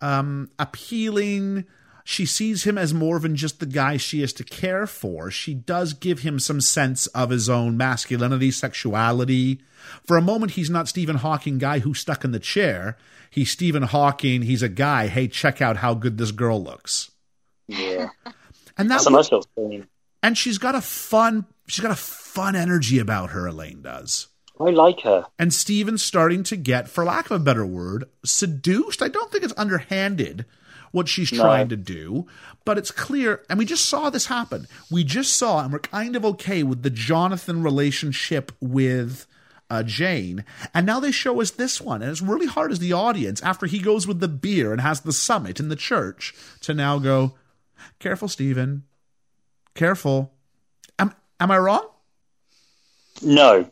um, 0.01 0.51
appealing. 0.59 1.65
She 2.07 2.25
sees 2.25 2.63
him 2.65 2.77
as 2.77 2.93
more 2.93 3.19
than 3.19 3.35
just 3.35 3.59
the 3.59 3.65
guy 3.65 3.97
she 3.97 4.21
is 4.21 4.31
to 4.33 4.43
care 4.43 4.85
for. 4.85 5.29
She 5.31 5.53
does 5.53 5.93
give 5.93 6.19
him 6.19 6.39
some 6.39 6.61
sense 6.61 7.07
of 7.07 7.31
his 7.31 7.49
own 7.49 7.75
masculinity, 7.75 8.51
sexuality. 8.51 9.59
For 10.05 10.15
a 10.15 10.21
moment, 10.21 10.51
he's 10.51 10.69
not 10.69 10.87
Stephen 10.87 11.17
Hawking 11.17 11.57
guy 11.57 11.79
who's 11.79 11.99
stuck 11.99 12.23
in 12.23 12.31
the 12.31 12.39
chair. 12.39 12.95
He's 13.29 13.49
Stephen 13.49 13.83
Hawking. 13.83 14.43
He's 14.43 14.61
a 14.61 14.69
guy. 14.69 15.07
Hey, 15.07 15.27
check 15.27 15.61
out 15.61 15.77
how 15.77 15.95
good 15.95 16.17
this 16.19 16.31
girl 16.31 16.63
looks. 16.63 17.09
Yeah, 17.67 18.09
And 18.77 18.89
that 18.91 19.03
that's 19.03 19.07
a 19.07 19.09
nice 19.09 19.29
and 20.25 20.37
she's 20.37 20.57
got 20.57 20.75
a 20.75 20.81
fun 20.81 21.45
she's 21.67 21.81
got 21.81 21.91
a 21.91 21.95
fun 21.95 22.55
energy 22.55 22.99
about 22.99 23.29
her 23.29 23.47
elaine 23.47 23.81
does 23.81 24.27
I 24.59 24.69
like 24.71 25.01
her. 25.01 25.25
and 25.37 25.53
stephen's 25.53 26.01
starting 26.03 26.43
to 26.43 26.55
get 26.55 26.89
for 26.89 27.05
lack 27.05 27.25
of 27.25 27.39
a 27.39 27.43
better 27.43 27.65
word 27.65 28.05
seduced 28.25 29.01
i 29.01 29.07
don't 29.07 29.31
think 29.31 29.43
it's 29.43 29.53
underhanded 29.55 30.45
what 30.95 31.07
she's 31.07 31.31
No. 31.31 31.43
trying 31.43 31.67
to 31.69 31.75
do 31.75 32.25
but 32.63 32.77
it's 32.77 32.91
clear 32.91 33.43
and 33.49 33.59
we 33.59 33.65
just 33.65 33.85
saw 33.85 34.09
this 34.09 34.27
happen 34.27 34.67
we 34.89 35.03
just 35.03 35.35
saw 35.35 35.61
and 35.63 35.73
we're 35.73 35.79
kind 35.79 36.15
of 36.15 36.23
okay 36.25 36.63
with 36.63 36.81
the 36.83 36.89
jonathan 36.89 37.61
relationship 37.61 38.51
with 38.61 39.27
uh, 39.67 39.81
Jane, 39.81 40.45
and 40.75 40.85
now 40.85 40.99
they 40.99 41.11
show 41.11 41.41
us 41.41 41.49
this 41.49 41.81
one, 41.81 42.03
and 42.03 42.11
it's 42.11 42.21
really 42.21 42.45
hard 42.45 42.71
as 42.71 42.77
the 42.77 42.93
audience 42.93 43.41
after 43.41 43.65
he 43.65 43.79
goes 43.79 44.05
with 44.05 44.19
the 44.19 44.27
beer 44.27 44.71
and 44.71 44.79
has 44.79 45.01
the 45.01 45.11
summit 45.11 45.59
in 45.59 45.69
the 45.69 45.75
church 45.75 46.35
to 46.61 46.71
now 46.71 46.99
go, 46.99 47.33
careful, 47.97 48.27
Stephen, 48.27 48.83
careful. 49.73 50.31
Am 50.99 51.15
am 51.39 51.49
I 51.49 51.57
wrong? 51.57 51.87
No, 53.23 53.67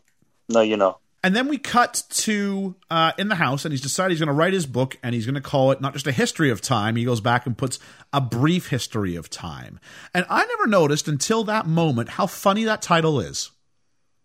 no, 0.48 0.60
you're 0.62 0.78
not. 0.78 0.98
And 1.24 1.34
then 1.34 1.48
we 1.48 1.56
cut 1.56 2.02
to 2.10 2.74
uh, 2.90 3.12
in 3.16 3.28
the 3.28 3.34
house, 3.36 3.64
and 3.64 3.72
he's 3.72 3.80
decided 3.80 4.10
he's 4.10 4.20
going 4.20 4.26
to 4.26 4.34
write 4.34 4.52
his 4.52 4.66
book, 4.66 4.98
and 5.02 5.14
he's 5.14 5.24
going 5.24 5.36
to 5.36 5.40
call 5.40 5.70
it 5.70 5.80
not 5.80 5.94
just 5.94 6.06
a 6.06 6.12
history 6.12 6.50
of 6.50 6.60
time. 6.60 6.96
He 6.96 7.04
goes 7.06 7.22
back 7.22 7.46
and 7.46 7.56
puts 7.56 7.78
a 8.12 8.20
brief 8.20 8.68
history 8.68 9.16
of 9.16 9.30
time. 9.30 9.80
And 10.12 10.26
I 10.28 10.44
never 10.44 10.66
noticed 10.66 11.08
until 11.08 11.42
that 11.44 11.66
moment 11.66 12.10
how 12.10 12.26
funny 12.26 12.64
that 12.64 12.82
title 12.82 13.20
is. 13.20 13.50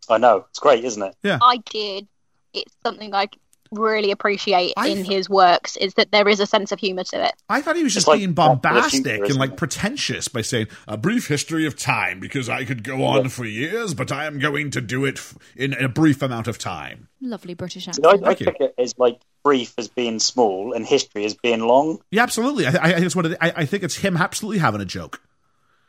I 0.09 0.17
know. 0.17 0.45
It's 0.49 0.59
great, 0.59 0.83
isn't 0.83 1.01
it? 1.01 1.15
Yeah, 1.23 1.39
I 1.41 1.61
did. 1.69 2.09
It's 2.53 2.75
something 2.83 3.13
I 3.13 3.29
really 3.71 4.11
appreciate 4.11 4.73
I 4.77 4.87
in 4.87 4.97
th- 4.97 5.07
his 5.07 5.29
works 5.29 5.77
is 5.77 5.93
that 5.95 6.11
there 6.11 6.27
is 6.27 6.39
a 6.39 6.45
sense 6.45 6.71
of 6.71 6.79
humour 6.79 7.03
to 7.05 7.25
it. 7.25 7.33
I 7.49 7.61
thought 7.61 7.75
he 7.75 7.83
was 7.83 7.93
just 7.93 8.07
like 8.07 8.19
being 8.19 8.33
Back 8.33 8.45
to 8.47 8.49
the 8.49 8.69
bombastic 8.69 9.05
Future, 9.05 9.25
and 9.25 9.35
like 9.35 9.57
pretentious 9.57 10.27
by 10.27 10.41
saying 10.41 10.67
a 10.87 10.97
brief 10.97 11.27
history 11.27 11.65
of 11.65 11.77
time 11.77 12.19
because 12.19 12.49
I 12.49 12.65
could 12.65 12.83
go 12.83 13.03
on 13.05 13.29
for 13.29 13.45
years, 13.45 13.93
but 13.93 14.11
I 14.11 14.25
am 14.25 14.39
going 14.39 14.71
to 14.71 14.81
do 14.81 15.05
it 15.05 15.17
f- 15.17 15.37
in 15.55 15.73
a 15.73 15.87
brief 15.87 16.21
amount 16.21 16.47
of 16.47 16.57
time. 16.57 17.07
Lovely 17.21 17.53
British 17.53 17.85
See, 17.85 17.89
accent. 17.89 18.07
I, 18.07 18.11
I 18.11 18.17
Thank 18.17 18.39
you. 18.39 18.45
took 18.47 18.59
it 18.59 18.73
as 18.77 18.97
like 18.97 19.19
brief 19.43 19.73
as 19.77 19.87
being 19.87 20.19
small 20.19 20.73
and 20.73 20.85
history 20.85 21.25
as 21.25 21.35
being 21.35 21.61
long. 21.61 21.99
Yeah, 22.11 22.23
absolutely. 22.23 22.65
I, 22.65 22.71
I, 22.71 22.73
I, 22.81 22.93
think 22.93 23.05
it's 23.05 23.15
what 23.15 23.25
it, 23.27 23.37
I, 23.39 23.53
I 23.57 23.65
think 23.65 23.83
it's 23.83 23.95
him 23.97 24.17
absolutely 24.17 24.59
having 24.59 24.81
a 24.81 24.85
joke. 24.85 25.21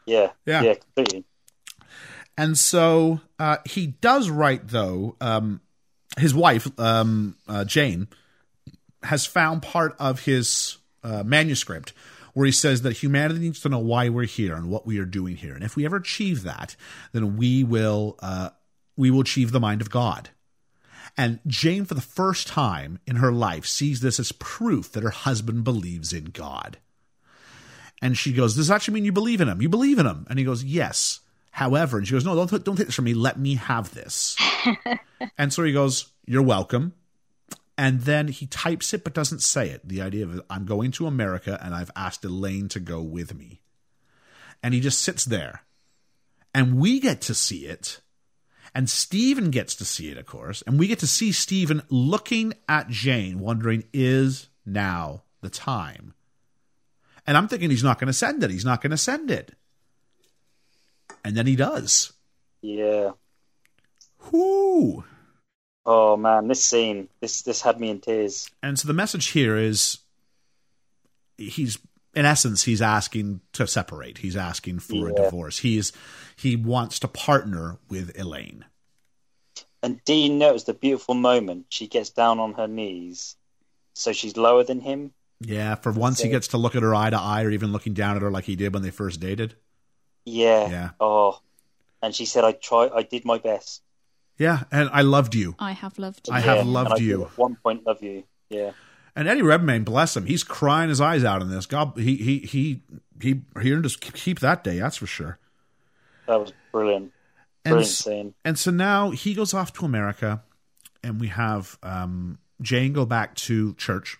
Yeah, 0.06 0.30
Yeah. 0.46 0.62
yeah, 0.62 0.74
completely. 0.74 1.24
And 2.36 2.56
so 2.56 3.20
uh, 3.38 3.58
he 3.66 3.88
does 3.88 4.30
write, 4.30 4.68
though, 4.68 5.16
um, 5.20 5.60
his 6.18 6.34
wife, 6.34 6.68
um, 6.78 7.36
uh, 7.48 7.64
Jane, 7.64 8.08
has 9.02 9.26
found 9.26 9.62
part 9.62 9.94
of 9.98 10.24
his 10.24 10.78
uh, 11.02 11.22
manuscript 11.22 11.92
where 12.34 12.46
he 12.46 12.52
says 12.52 12.82
that 12.82 12.96
humanity 12.96 13.40
needs 13.40 13.60
to 13.60 13.68
know 13.68 13.78
why 13.78 14.08
we're 14.08 14.24
here 14.24 14.54
and 14.54 14.70
what 14.70 14.86
we 14.86 14.98
are 14.98 15.04
doing 15.04 15.36
here. 15.36 15.54
And 15.54 15.64
if 15.64 15.76
we 15.76 15.84
ever 15.84 15.96
achieve 15.96 16.42
that, 16.44 16.76
then 17.12 17.36
we 17.36 17.64
will 17.64 18.16
uh, 18.20 18.50
we 18.96 19.10
will 19.10 19.20
achieve 19.20 19.52
the 19.52 19.60
mind 19.60 19.80
of 19.80 19.90
God. 19.90 20.30
And 21.16 21.40
Jane, 21.46 21.84
for 21.84 21.94
the 21.94 22.00
first 22.00 22.46
time 22.46 23.00
in 23.06 23.16
her 23.16 23.32
life, 23.32 23.66
sees 23.66 24.00
this 24.00 24.20
as 24.20 24.32
proof 24.32 24.92
that 24.92 25.02
her 25.02 25.10
husband 25.10 25.64
believes 25.64 26.12
in 26.12 26.26
God. 26.26 26.78
And 28.00 28.16
she 28.16 28.32
goes, 28.32 28.56
Does 28.56 28.68
that 28.68 28.76
actually 28.76 28.94
mean 28.94 29.04
you 29.04 29.12
believe 29.12 29.40
in 29.40 29.48
him? 29.48 29.60
You 29.60 29.68
believe 29.68 29.98
in 29.98 30.06
him? 30.06 30.26
And 30.30 30.38
he 30.38 30.44
goes, 30.44 30.64
Yes. 30.64 31.20
However, 31.50 31.98
and 31.98 32.06
she 32.06 32.12
goes, 32.12 32.24
No, 32.24 32.34
don't, 32.34 32.64
don't 32.64 32.76
take 32.76 32.86
this 32.86 32.94
from 32.94 33.04
me. 33.06 33.14
Let 33.14 33.38
me 33.38 33.56
have 33.56 33.92
this. 33.92 34.36
and 35.38 35.52
so 35.52 35.62
he 35.64 35.72
goes, 35.72 36.10
You're 36.26 36.42
welcome. 36.42 36.94
And 37.76 38.02
then 38.02 38.28
he 38.28 38.46
types 38.46 38.92
it 38.92 39.04
but 39.04 39.14
doesn't 39.14 39.40
say 39.40 39.70
it. 39.70 39.88
The 39.88 40.02
idea 40.02 40.24
of 40.24 40.42
I'm 40.50 40.66
going 40.66 40.90
to 40.92 41.06
America 41.06 41.58
and 41.62 41.74
I've 41.74 41.90
asked 41.96 42.24
Elaine 42.24 42.68
to 42.68 42.80
go 42.80 43.00
with 43.00 43.34
me. 43.34 43.62
And 44.62 44.74
he 44.74 44.80
just 44.80 45.00
sits 45.00 45.24
there. 45.24 45.62
And 46.54 46.78
we 46.78 47.00
get 47.00 47.22
to 47.22 47.34
see 47.34 47.66
it. 47.66 48.00
And 48.74 48.88
Stephen 48.88 49.50
gets 49.50 49.74
to 49.76 49.84
see 49.84 50.10
it, 50.10 50.18
of 50.18 50.26
course. 50.26 50.62
And 50.66 50.78
we 50.78 50.86
get 50.86 50.98
to 51.00 51.06
see 51.06 51.32
Stephen 51.32 51.82
looking 51.88 52.52
at 52.68 52.88
Jane, 52.88 53.40
wondering, 53.40 53.84
is 53.92 54.48
now 54.66 55.22
the 55.40 55.50
time? 55.50 56.14
And 57.26 57.36
I'm 57.36 57.48
thinking 57.48 57.70
he's 57.70 57.84
not 57.84 57.98
going 57.98 58.08
to 58.08 58.12
send 58.12 58.44
it. 58.44 58.50
He's 58.50 58.64
not 58.64 58.80
going 58.82 58.90
to 58.90 58.96
send 58.96 59.30
it. 59.30 59.54
And 61.24 61.36
then 61.36 61.46
he 61.46 61.56
does. 61.56 62.12
Yeah. 62.62 63.12
Whoo! 64.30 65.04
Oh 65.86 66.16
man, 66.16 66.48
this 66.48 66.64
scene, 66.64 67.08
this 67.20 67.42
this 67.42 67.62
had 67.62 67.80
me 67.80 67.90
in 67.90 68.00
tears. 68.00 68.50
And 68.62 68.78
so 68.78 68.86
the 68.86 68.94
message 68.94 69.28
here 69.28 69.56
is 69.56 69.98
he's 71.36 71.78
in 72.14 72.26
essence 72.26 72.64
he's 72.64 72.82
asking 72.82 73.40
to 73.54 73.66
separate. 73.66 74.18
He's 74.18 74.36
asking 74.36 74.80
for 74.80 75.08
a 75.08 75.14
divorce. 75.14 75.58
He's 75.58 75.92
he 76.36 76.56
wants 76.56 76.98
to 77.00 77.08
partner 77.08 77.78
with 77.88 78.18
Elaine. 78.18 78.66
And 79.82 80.04
Dean 80.04 80.38
noticed 80.38 80.66
the 80.66 80.74
beautiful 80.74 81.14
moment. 81.14 81.66
She 81.70 81.86
gets 81.86 82.10
down 82.10 82.38
on 82.38 82.54
her 82.54 82.68
knees, 82.68 83.36
so 83.94 84.12
she's 84.12 84.36
lower 84.36 84.62
than 84.62 84.80
him. 84.80 85.12
Yeah, 85.40 85.76
for 85.76 85.90
once 85.90 86.20
he 86.20 86.28
gets 86.28 86.48
to 86.48 86.58
look 86.58 86.76
at 86.76 86.82
her 86.82 86.94
eye 86.94 87.08
to 87.08 87.18
eye 87.18 87.44
or 87.44 87.50
even 87.50 87.72
looking 87.72 87.94
down 87.94 88.16
at 88.16 88.22
her 88.22 88.30
like 88.30 88.44
he 88.44 88.56
did 88.56 88.74
when 88.74 88.82
they 88.82 88.90
first 88.90 89.20
dated. 89.20 89.56
Yeah. 90.24 90.68
Yeah. 90.70 90.90
Oh. 91.00 91.40
And 92.02 92.14
she 92.14 92.24
said, 92.24 92.44
"I 92.44 92.52
try. 92.52 92.88
I 92.94 93.02
did 93.02 93.24
my 93.24 93.38
best. 93.38 93.82
Yeah, 94.38 94.62
and 94.72 94.88
I 94.90 95.02
loved 95.02 95.34
you. 95.34 95.54
I 95.58 95.72
have 95.72 95.98
loved 95.98 96.28
you. 96.28 96.34
I 96.34 96.38
Yeah, 96.38 96.44
have 96.46 96.58
and 96.60 96.72
loved 96.72 96.92
I 96.92 96.96
you. 96.96 97.24
At 97.24 97.36
one 97.36 97.56
point, 97.56 97.84
love 97.86 98.02
you. 98.02 98.24
Yeah. 98.48 98.70
And 99.14 99.28
Eddie 99.28 99.42
Redmayne, 99.42 99.84
bless 99.84 100.16
him, 100.16 100.24
he's 100.24 100.42
crying 100.44 100.88
his 100.88 101.00
eyes 101.00 101.24
out 101.24 101.42
in 101.42 101.50
this. 101.50 101.66
God, 101.66 101.92
he 101.98 102.16
he 102.16 102.38
he 102.38 102.82
he 103.20 103.42
he 103.60 103.72
earned 103.72 103.84
his 103.84 103.96
keep 103.96 104.40
that 104.40 104.64
day. 104.64 104.78
That's 104.78 104.96
for 104.96 105.06
sure. 105.06 105.38
That 106.26 106.40
was 106.40 106.52
brilliant. 106.72 107.12
And 107.64 107.72
Brilliant 107.72 107.90
s- 107.90 107.98
scene. 107.98 108.34
And 108.44 108.58
so 108.58 108.70
now 108.70 109.10
he 109.10 109.34
goes 109.34 109.52
off 109.52 109.72
to 109.74 109.84
America, 109.84 110.42
and 111.02 111.20
we 111.20 111.26
have 111.26 111.76
um, 111.82 112.38
Jane 112.62 112.94
go 112.94 113.04
back 113.04 113.34
to 113.34 113.74
church, 113.74 114.16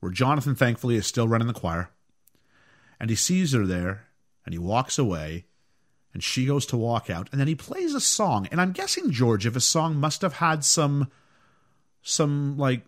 where 0.00 0.12
Jonathan, 0.12 0.54
thankfully, 0.54 0.96
is 0.96 1.06
still 1.06 1.26
running 1.26 1.48
the 1.48 1.54
choir. 1.54 1.88
And 3.00 3.08
he 3.08 3.16
sees 3.16 3.52
her 3.52 3.64
there, 3.64 4.03
and 4.44 4.52
he 4.54 4.58
walks 4.58 4.98
away, 4.98 5.44
and 6.12 6.22
she 6.22 6.46
goes 6.46 6.66
to 6.66 6.76
walk 6.76 7.10
out, 7.10 7.28
and 7.32 7.40
then 7.40 7.48
he 7.48 7.54
plays 7.54 7.94
a 7.94 8.00
song. 8.00 8.46
And 8.50 8.60
I'm 8.60 8.72
guessing 8.72 9.10
George, 9.10 9.46
if 9.46 9.54
his 9.54 9.64
song 9.64 9.96
must 9.96 10.22
have 10.22 10.34
had 10.34 10.64
some, 10.64 11.10
some 12.02 12.56
like, 12.58 12.82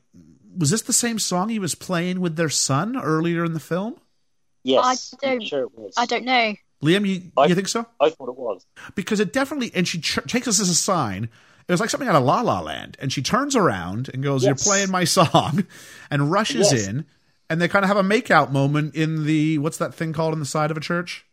was 0.57 0.71
this 0.71 0.83
the 0.83 0.93
same 0.93 1.19
song 1.19 1.49
he 1.49 1.59
was 1.59 1.75
playing 1.75 2.21
with 2.21 2.37
their 2.37 2.49
son 2.49 2.97
earlier 2.97 3.45
in 3.45 3.53
the 3.55 3.61
film? 3.61 3.97
Yes. 4.65 5.15
I 5.23 5.27
I'm 5.29 5.39
don't- 5.39 5.47
sure 5.47 5.61
it 5.63 5.79
was. 5.79 5.95
I 5.97 6.07
don't 6.07 6.25
know. 6.25 6.55
Liam, 6.83 7.07
you, 7.07 7.33
I- 7.37 7.47
you 7.47 7.55
think 7.55 7.69
so? 7.69 7.87
I 8.01 8.11
thought 8.11 8.29
it 8.29 8.37
was. 8.37 8.65
because 8.95 9.19
it 9.21 9.33
definitely 9.33 9.71
and 9.75 9.87
she 9.89 10.01
ch- 10.01 10.19
takes 10.27 10.47
this 10.47 10.61
as 10.61 10.69
a 10.69 10.75
sign 10.75 11.25
it 11.69 11.73
was 11.73 11.81
like 11.81 11.91
something 11.91 12.09
out 12.09 12.15
of 12.15 12.23
la 12.23 12.43
la 12.43 12.61
land 12.61 12.97
and 13.01 13.13
she 13.13 13.23
turns 13.23 13.57
around 13.57 14.09
and 14.15 14.23
goes 14.23 14.45
you're 14.45 14.55
playing 14.55 14.89
my 14.91 15.03
song 15.05 15.65
and 16.11 16.31
rushes 16.31 16.71
Yes. 16.73 16.87
in 16.87 17.07
and 17.51 17.61
they 17.61 17.67
kind 17.69 17.85
of 17.85 17.89
have 17.89 17.97
a 17.97 18.03
makeout 18.03 18.53
moment 18.53 18.95
in 18.95 19.25
the 19.25 19.59
what's 19.59 19.79
that 19.79 19.95
thing 19.95 20.13
called 20.13 20.33
in 20.35 20.39
the 20.39 20.47
side 20.47 20.71
of 20.71 20.77
a 20.77 20.81
church 20.81 21.26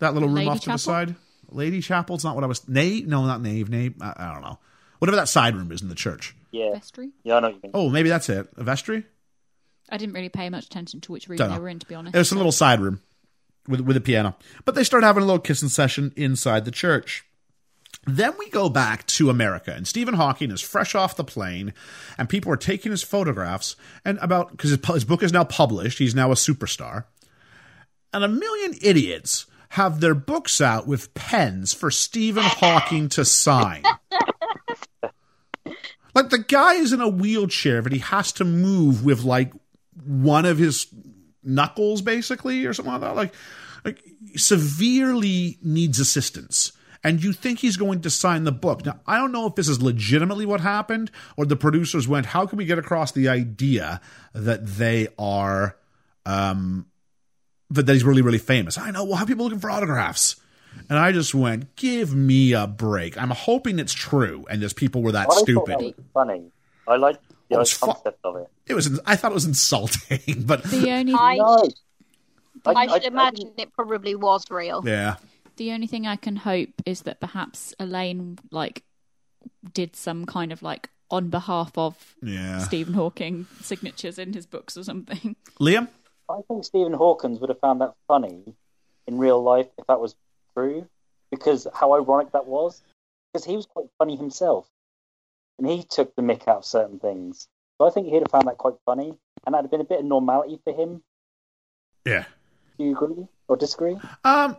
that 0.00 0.12
little 0.14 0.28
room 0.28 0.36
Lady 0.36 0.48
off 0.48 0.60
to 0.62 0.70
the 0.70 0.78
side 0.78 1.14
lady 1.52 1.80
chapel's 1.80 2.22
not 2.24 2.34
what 2.34 2.44
i 2.44 2.46
was 2.46 2.68
nave 2.68 3.06
no 3.08 3.24
not 3.26 3.40
nave 3.42 3.68
nave 3.70 3.94
I, 4.00 4.12
I 4.16 4.32
don't 4.32 4.42
know 4.42 4.58
whatever 4.98 5.16
that 5.16 5.28
side 5.28 5.56
room 5.56 5.72
is 5.72 5.82
in 5.82 5.88
the 5.88 5.94
church 5.96 6.34
Yeah. 6.52 6.72
Vestry? 6.74 7.10
Yeah, 7.24 7.36
I 7.36 7.40
know 7.40 7.48
what 7.48 7.54
you 7.56 7.60
mean. 7.64 7.72
oh 7.74 7.88
maybe 7.90 8.08
that's 8.08 8.28
it 8.28 8.48
a 8.56 8.62
vestry 8.64 9.04
I 9.92 9.96
didn't 9.96 10.14
really 10.14 10.28
pay 10.28 10.48
much 10.50 10.66
attention 10.66 11.00
to 11.02 11.12
which 11.12 11.28
room 11.28 11.38
Dunno. 11.38 11.54
they 11.54 11.60
were 11.60 11.68
in, 11.68 11.80
to 11.80 11.86
be 11.86 11.96
honest. 11.96 12.14
It 12.14 12.18
was 12.18 12.30
a 12.30 12.36
little 12.36 12.52
side 12.52 12.78
room 12.80 13.00
with 13.66 13.80
with 13.80 13.96
a 13.96 14.00
piano. 14.00 14.36
But 14.64 14.76
they 14.76 14.84
start 14.84 15.02
having 15.02 15.24
a 15.24 15.26
little 15.26 15.40
kissing 15.40 15.68
session 15.68 16.12
inside 16.14 16.64
the 16.64 16.70
church. 16.70 17.24
Then 18.06 18.34
we 18.38 18.48
go 18.50 18.68
back 18.68 19.04
to 19.08 19.30
America, 19.30 19.72
and 19.74 19.88
Stephen 19.88 20.14
Hawking 20.14 20.52
is 20.52 20.60
fresh 20.60 20.94
off 20.94 21.16
the 21.16 21.24
plane, 21.24 21.74
and 22.16 22.28
people 22.28 22.52
are 22.52 22.56
taking 22.56 22.92
his 22.92 23.02
photographs. 23.02 23.74
And 24.04 24.16
about 24.22 24.52
because 24.52 24.70
his, 24.70 24.78
his 24.86 25.04
book 25.04 25.24
is 25.24 25.32
now 25.32 25.42
published, 25.42 25.98
he's 25.98 26.14
now 26.14 26.30
a 26.30 26.36
superstar. 26.36 27.06
And 28.12 28.22
a 28.22 28.28
million 28.28 28.74
idiots 28.80 29.46
have 29.70 30.00
their 30.00 30.14
books 30.14 30.60
out 30.60 30.86
with 30.86 31.14
pens 31.14 31.72
for 31.72 31.90
Stephen 31.90 32.42
Hawking 32.44 33.08
to 33.10 33.24
sign. 33.24 33.82
like 36.14 36.30
the 36.30 36.44
guy 36.46 36.74
is 36.74 36.92
in 36.92 37.00
a 37.00 37.08
wheelchair, 37.08 37.80
but 37.80 37.92
he 37.92 38.00
has 38.00 38.32
to 38.32 38.44
move 38.44 39.04
with 39.04 39.22
like 39.22 39.52
one 40.04 40.44
of 40.44 40.58
his 40.58 40.86
knuckles, 41.44 42.02
basically, 42.02 42.66
or 42.66 42.74
something 42.74 42.92
like 42.92 43.02
that. 43.02 43.16
Like, 43.16 43.34
like 43.84 44.02
severely 44.34 45.58
needs 45.62 46.00
assistance. 46.00 46.72
And 47.02 47.22
you 47.22 47.32
think 47.32 47.60
he's 47.60 47.76
going 47.76 48.02
to 48.02 48.10
sign 48.10 48.44
the 48.44 48.52
book. 48.52 48.84
Now, 48.84 49.00
I 49.06 49.18
don't 49.18 49.32
know 49.32 49.46
if 49.46 49.54
this 49.54 49.68
is 49.68 49.80
legitimately 49.80 50.46
what 50.46 50.60
happened 50.60 51.10
or 51.36 51.46
the 51.46 51.56
producers 51.56 52.06
went, 52.08 52.26
how 52.26 52.44
can 52.44 52.58
we 52.58 52.66
get 52.66 52.78
across 52.78 53.12
the 53.12 53.28
idea 53.28 54.00
that 54.34 54.66
they 54.66 55.08
are, 55.16 55.76
um, 56.26 56.89
that, 57.70 57.86
that 57.86 57.92
he's 57.92 58.04
really, 58.04 58.22
really 58.22 58.38
famous? 58.38 58.76
I 58.78 58.90
know, 58.90 59.04
we'll 59.04 59.16
have 59.16 59.28
people 59.28 59.44
looking 59.44 59.60
for 59.60 59.70
autographs. 59.70 60.36
And 60.88 60.98
I 60.98 61.10
just 61.12 61.34
went, 61.34 61.74
give 61.76 62.14
me 62.14 62.52
a 62.52 62.66
break. 62.66 63.18
I'm 63.20 63.30
hoping 63.30 63.78
it's 63.78 63.92
true 63.92 64.44
and 64.48 64.60
there's 64.62 64.72
people 64.72 65.02
were 65.02 65.12
that 65.12 65.28
I 65.30 65.34
stupid. 65.40 65.66
that 65.68 65.78
was 65.80 65.94
funny. 66.14 66.44
I 66.86 66.96
like 66.96 67.18
the 67.48 67.56
Oh, 67.56 67.60
it's 67.60 67.72
fu- 67.72 67.90
of 67.90 68.36
it. 68.36 68.48
It 68.66 68.74
was, 68.74 69.00
I 69.04 69.16
thought 69.16 69.32
it 69.32 69.34
was 69.34 69.44
insulting, 69.46 70.42
but 70.46 70.62
the 70.64 70.90
only 70.92 71.12
I, 71.14 71.36
No. 71.36 71.68
I, 72.66 72.86
should 72.86 73.04
I- 73.04 73.06
imagine 73.08 73.52
it 73.58 73.72
probably 73.72 74.14
was 74.14 74.44
real. 74.50 74.82
yeah. 74.86 75.16
the 75.56 75.72
only 75.72 75.86
thing 75.88 76.06
I 76.06 76.16
can 76.16 76.36
hope 76.36 76.70
is 76.86 77.02
that 77.02 77.20
perhaps 77.20 77.74
Elaine 77.80 78.38
like 78.50 78.82
did 79.74 79.96
some 79.96 80.24
kind 80.26 80.52
of 80.52 80.62
like 80.62 80.88
on 81.10 81.28
behalf 81.30 81.76
of 81.76 82.14
Yeah. 82.22 82.58
Stephen 82.60 82.94
Hawking 82.94 83.46
signatures 83.60 84.18
in 84.18 84.32
his 84.32 84.46
books 84.46 84.76
or 84.76 84.84
something. 84.84 85.34
Liam? 85.60 85.88
I 86.30 86.42
think 86.48 86.64
Stephen 86.64 86.92
Hawkins 86.92 87.40
would 87.40 87.50
have 87.50 87.60
found 87.60 87.80
that 87.80 87.94
funny 88.06 88.54
in 89.06 89.18
real 89.18 89.42
life 89.42 89.66
if 89.78 89.86
that 89.86 90.00
was 90.00 90.14
true, 90.54 90.86
because 91.30 91.66
how 91.74 91.94
ironic 91.94 92.32
that 92.32 92.46
was. 92.46 92.82
Because 93.32 93.44
he 93.44 93.54
was 93.54 93.66
quite 93.66 93.86
funny 93.96 94.16
himself, 94.16 94.68
and 95.56 95.68
he 95.68 95.84
took 95.84 96.16
the 96.16 96.22
mick 96.22 96.48
out 96.48 96.56
of 96.56 96.64
certain 96.64 96.98
things. 96.98 97.46
So 97.78 97.86
I 97.86 97.90
think 97.90 98.08
he'd 98.08 98.22
have 98.22 98.30
found 98.30 98.48
that 98.48 98.58
quite 98.58 98.74
funny, 98.84 99.14
and 99.46 99.54
that'd 99.54 99.66
have 99.66 99.70
been 99.70 99.80
a 99.80 99.84
bit 99.84 100.00
of 100.00 100.04
normality 100.04 100.58
for 100.64 100.72
him. 100.72 101.02
Yeah. 102.04 102.24
Do 102.76 102.84
you 102.84 102.92
agree 102.92 103.28
or 103.46 103.56
disagree? 103.56 103.92
Um, 104.24 104.56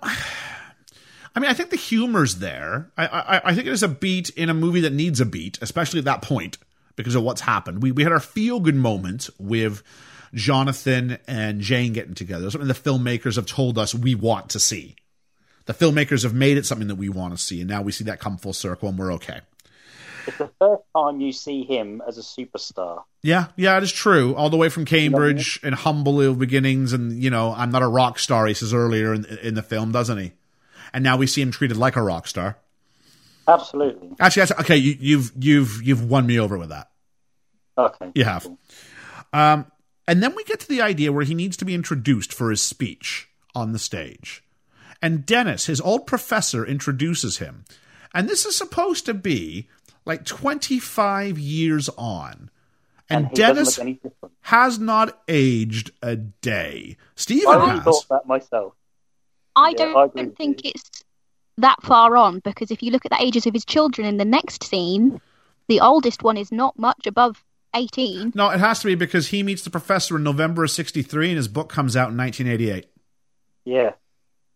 I 1.35 1.39
mean, 1.39 1.49
I 1.49 1.53
think 1.53 1.69
the 1.69 1.75
humor's 1.75 2.35
there. 2.35 2.91
I, 2.97 3.07
I, 3.07 3.41
I 3.49 3.55
think 3.55 3.67
it 3.67 3.73
is 3.73 3.83
a 3.83 3.89
beat 3.89 4.29
in 4.31 4.49
a 4.49 4.53
movie 4.53 4.79
that 4.81 4.93
needs 4.93 5.19
a 5.19 5.25
beat, 5.25 5.59
especially 5.61 5.99
at 5.99 6.05
that 6.05 6.21
point 6.21 6.57
because 6.95 7.15
of 7.15 7.23
what's 7.23 7.41
happened. 7.41 7.81
We 7.81 7.91
we 7.91 8.03
had 8.03 8.13
our 8.13 8.21
feel 8.21 8.61
good 8.61 8.75
moment 8.75 9.29
with 9.37 9.83
Jonathan 10.33 11.17
and 11.27 11.61
Jane 11.61 11.93
getting 11.93 12.15
together. 12.15 12.49
Something 12.49 12.67
the 12.67 12.73
filmmakers 12.73 13.35
have 13.35 13.45
told 13.45 13.77
us 13.77 13.93
we 13.93 14.15
want 14.15 14.49
to 14.51 14.59
see. 14.59 14.95
The 15.65 15.73
filmmakers 15.73 16.23
have 16.23 16.33
made 16.33 16.57
it 16.57 16.65
something 16.65 16.87
that 16.87 16.95
we 16.95 17.09
want 17.09 17.37
to 17.37 17.43
see, 17.43 17.61
and 17.61 17.69
now 17.69 17.81
we 17.81 17.91
see 17.91 18.03
that 18.05 18.19
come 18.19 18.37
full 18.37 18.53
circle, 18.53 18.89
and 18.89 18.97
we're 18.97 19.13
okay. 19.13 19.41
It's 20.27 20.37
the 20.37 20.51
first 20.59 20.83
time 20.95 21.19
you 21.19 21.31
see 21.31 21.63
him 21.63 22.01
as 22.07 22.17
a 22.17 22.21
superstar. 22.21 23.03
Yeah, 23.23 23.47
yeah, 23.55 23.77
it 23.77 23.83
is 23.83 23.91
true. 23.91 24.35
All 24.35 24.49
the 24.49 24.57
way 24.57 24.69
from 24.69 24.85
Cambridge 24.85 25.59
and 25.63 25.73
humble 25.73 26.33
beginnings, 26.33 26.93
and 26.93 27.21
you 27.21 27.29
know, 27.29 27.53
I'm 27.55 27.71
not 27.71 27.81
a 27.81 27.87
rock 27.87 28.19
star. 28.19 28.47
He 28.47 28.53
says 28.53 28.73
earlier 28.73 29.13
in, 29.13 29.25
in 29.25 29.55
the 29.55 29.63
film, 29.63 29.91
doesn't 29.91 30.17
he? 30.17 30.33
And 30.93 31.03
now 31.03 31.17
we 31.17 31.27
see 31.27 31.41
him 31.41 31.51
treated 31.51 31.77
like 31.77 31.95
a 31.95 32.01
rock 32.01 32.27
star. 32.27 32.57
Absolutely. 33.47 34.09
Actually, 34.19 34.45
that's, 34.45 34.59
okay, 34.61 34.77
you, 34.77 34.95
you've 34.99 35.31
you've 35.39 35.81
you've 35.83 36.09
won 36.09 36.25
me 36.25 36.39
over 36.39 36.57
with 36.57 36.69
that. 36.69 36.89
Okay. 37.77 38.11
You 38.13 38.23
have. 38.25 38.47
Um, 39.33 39.70
and 40.07 40.21
then 40.21 40.35
we 40.35 40.43
get 40.43 40.59
to 40.61 40.67
the 40.67 40.81
idea 40.81 41.11
where 41.11 41.23
he 41.23 41.33
needs 41.35 41.57
to 41.57 41.65
be 41.65 41.75
introduced 41.75 42.33
for 42.33 42.49
his 42.49 42.61
speech 42.61 43.29
on 43.55 43.71
the 43.71 43.79
stage. 43.79 44.43
And 45.01 45.25
Dennis, 45.25 45.65
his 45.65 45.81
old 45.81 46.05
professor, 46.05 46.65
introduces 46.65 47.37
him. 47.37 47.65
And 48.13 48.27
this 48.29 48.45
is 48.45 48.55
supposed 48.55 49.05
to 49.05 49.13
be 49.13 49.67
like 50.05 50.25
25 50.25 51.39
years 51.39 51.89
on. 51.97 52.49
And, 53.09 53.25
And 53.27 53.35
Dennis 53.35 53.75
doesn't 53.75 53.81
look 53.85 53.87
any 53.87 53.93
different. 54.09 54.35
has 54.41 54.79
not 54.79 55.21
aged 55.27 55.91
a 56.01 56.15
day. 56.15 56.97
Stephen 57.15 57.49
I 57.59 57.75
has. 57.75 57.83
thought 57.83 58.07
that 58.09 58.27
myself. 58.27 58.73
I 59.55 59.69
Yeah, 59.69 59.77
don't 59.77 59.95
I 59.97 60.25
think 60.37 60.65
it's 60.65 61.03
that 61.57 61.81
far 61.83 62.15
on 62.15 62.39
because 62.39 62.71
if 62.71 62.81
you 62.81 62.91
look 62.91 63.05
at 63.05 63.11
the 63.11 63.21
ages 63.21 63.45
of 63.45 63.53
his 63.53 63.65
children 63.65 64.07
in 64.07 64.17
the 64.17 64.25
next 64.25 64.63
scene, 64.63 65.19
the 65.67 65.81
oldest 65.81 66.23
one 66.23 66.37
is 66.37 66.51
not 66.51 66.77
much 66.79 67.05
above 67.05 67.43
18. 67.73 68.33
No, 68.35 68.49
it 68.49 68.59
has 68.59 68.79
to 68.81 68.87
be 68.87 68.95
because 68.95 69.27
he 69.27 69.43
meets 69.43 69.63
the 69.63 69.69
professor 69.69 70.17
in 70.17 70.23
November 70.23 70.63
of 70.63 70.71
'63, 70.71 71.29
and 71.29 71.37
his 71.37 71.47
book 71.47 71.69
comes 71.69 71.95
out 71.95 72.09
in 72.09 72.17
1988. 72.17 72.87
Yeah. 73.65 73.91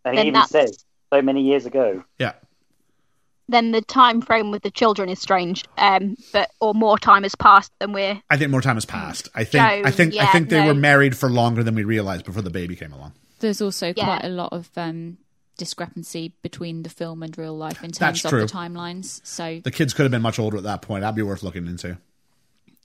And 0.04 0.18
Then 0.18 0.24
he 0.26 0.30
even 0.30 0.34
that's- 0.34 0.50
says 0.52 0.86
so 1.14 1.22
many 1.22 1.42
years 1.44 1.66
ago. 1.66 2.04
Yeah, 2.20 2.34
Then 3.48 3.72
the 3.72 3.82
time 3.82 4.22
frame 4.22 4.50
with 4.52 4.64
the 4.64 4.72
children 4.72 5.08
is 5.10 5.20
strange. 5.20 5.64
Um, 5.78 6.16
but 6.34 6.50
or 6.60 6.74
more 6.74 6.98
time 6.98 7.24
has 7.24 7.36
passed 7.36 7.72
than 7.80 7.94
we're. 7.94 8.22
I 8.30 8.38
think 8.38 8.52
more 8.52 8.62
time 8.62 8.76
has 8.76 8.86
passed. 8.86 9.30
I 9.36 9.44
think 9.44 9.62
No, 9.64 9.88
I 9.88 9.92
think 9.92 10.14
I 10.14 10.18
yeah, 10.18 10.32
think 10.32 10.50
they 10.50 10.62
no. 10.62 10.68
were 10.68 10.74
married 10.74 11.16
for 11.16 11.30
longer 11.30 11.64
than 11.64 11.76
we 11.76 11.84
realized 11.84 12.26
before 12.26 12.42
the 12.42 12.50
baby 12.50 12.76
came 12.76 12.92
along. 12.92 13.14
There's 13.40 13.62
also 13.62 13.94
Yeah. 13.96 14.04
quite 14.06 14.24
a 14.26 14.30
lot 14.30 14.52
of 14.52 14.70
um, 14.78 15.18
discrepancy 15.58 16.34
between 16.42 16.84
the 16.84 16.90
film 16.90 17.22
and 17.24 17.38
real 17.38 17.56
life 17.56 17.84
in 17.84 17.92
terms 17.92 18.00
That's 18.00 18.26
of 18.26 18.30
true. 18.32 18.42
the 18.46 18.52
timelines. 18.52 19.22
So 19.26 19.62
The 19.64 19.72
kids 19.72 19.94
could 19.94 20.04
have 20.04 20.12
been 20.12 20.22
much 20.24 20.40
older 20.40 20.58
at 20.58 20.64
that 20.64 20.82
point. 20.82 21.02
That'd 21.02 21.16
be 21.16 21.22
worth 21.22 21.44
looking 21.44 21.68
into. 21.68 21.98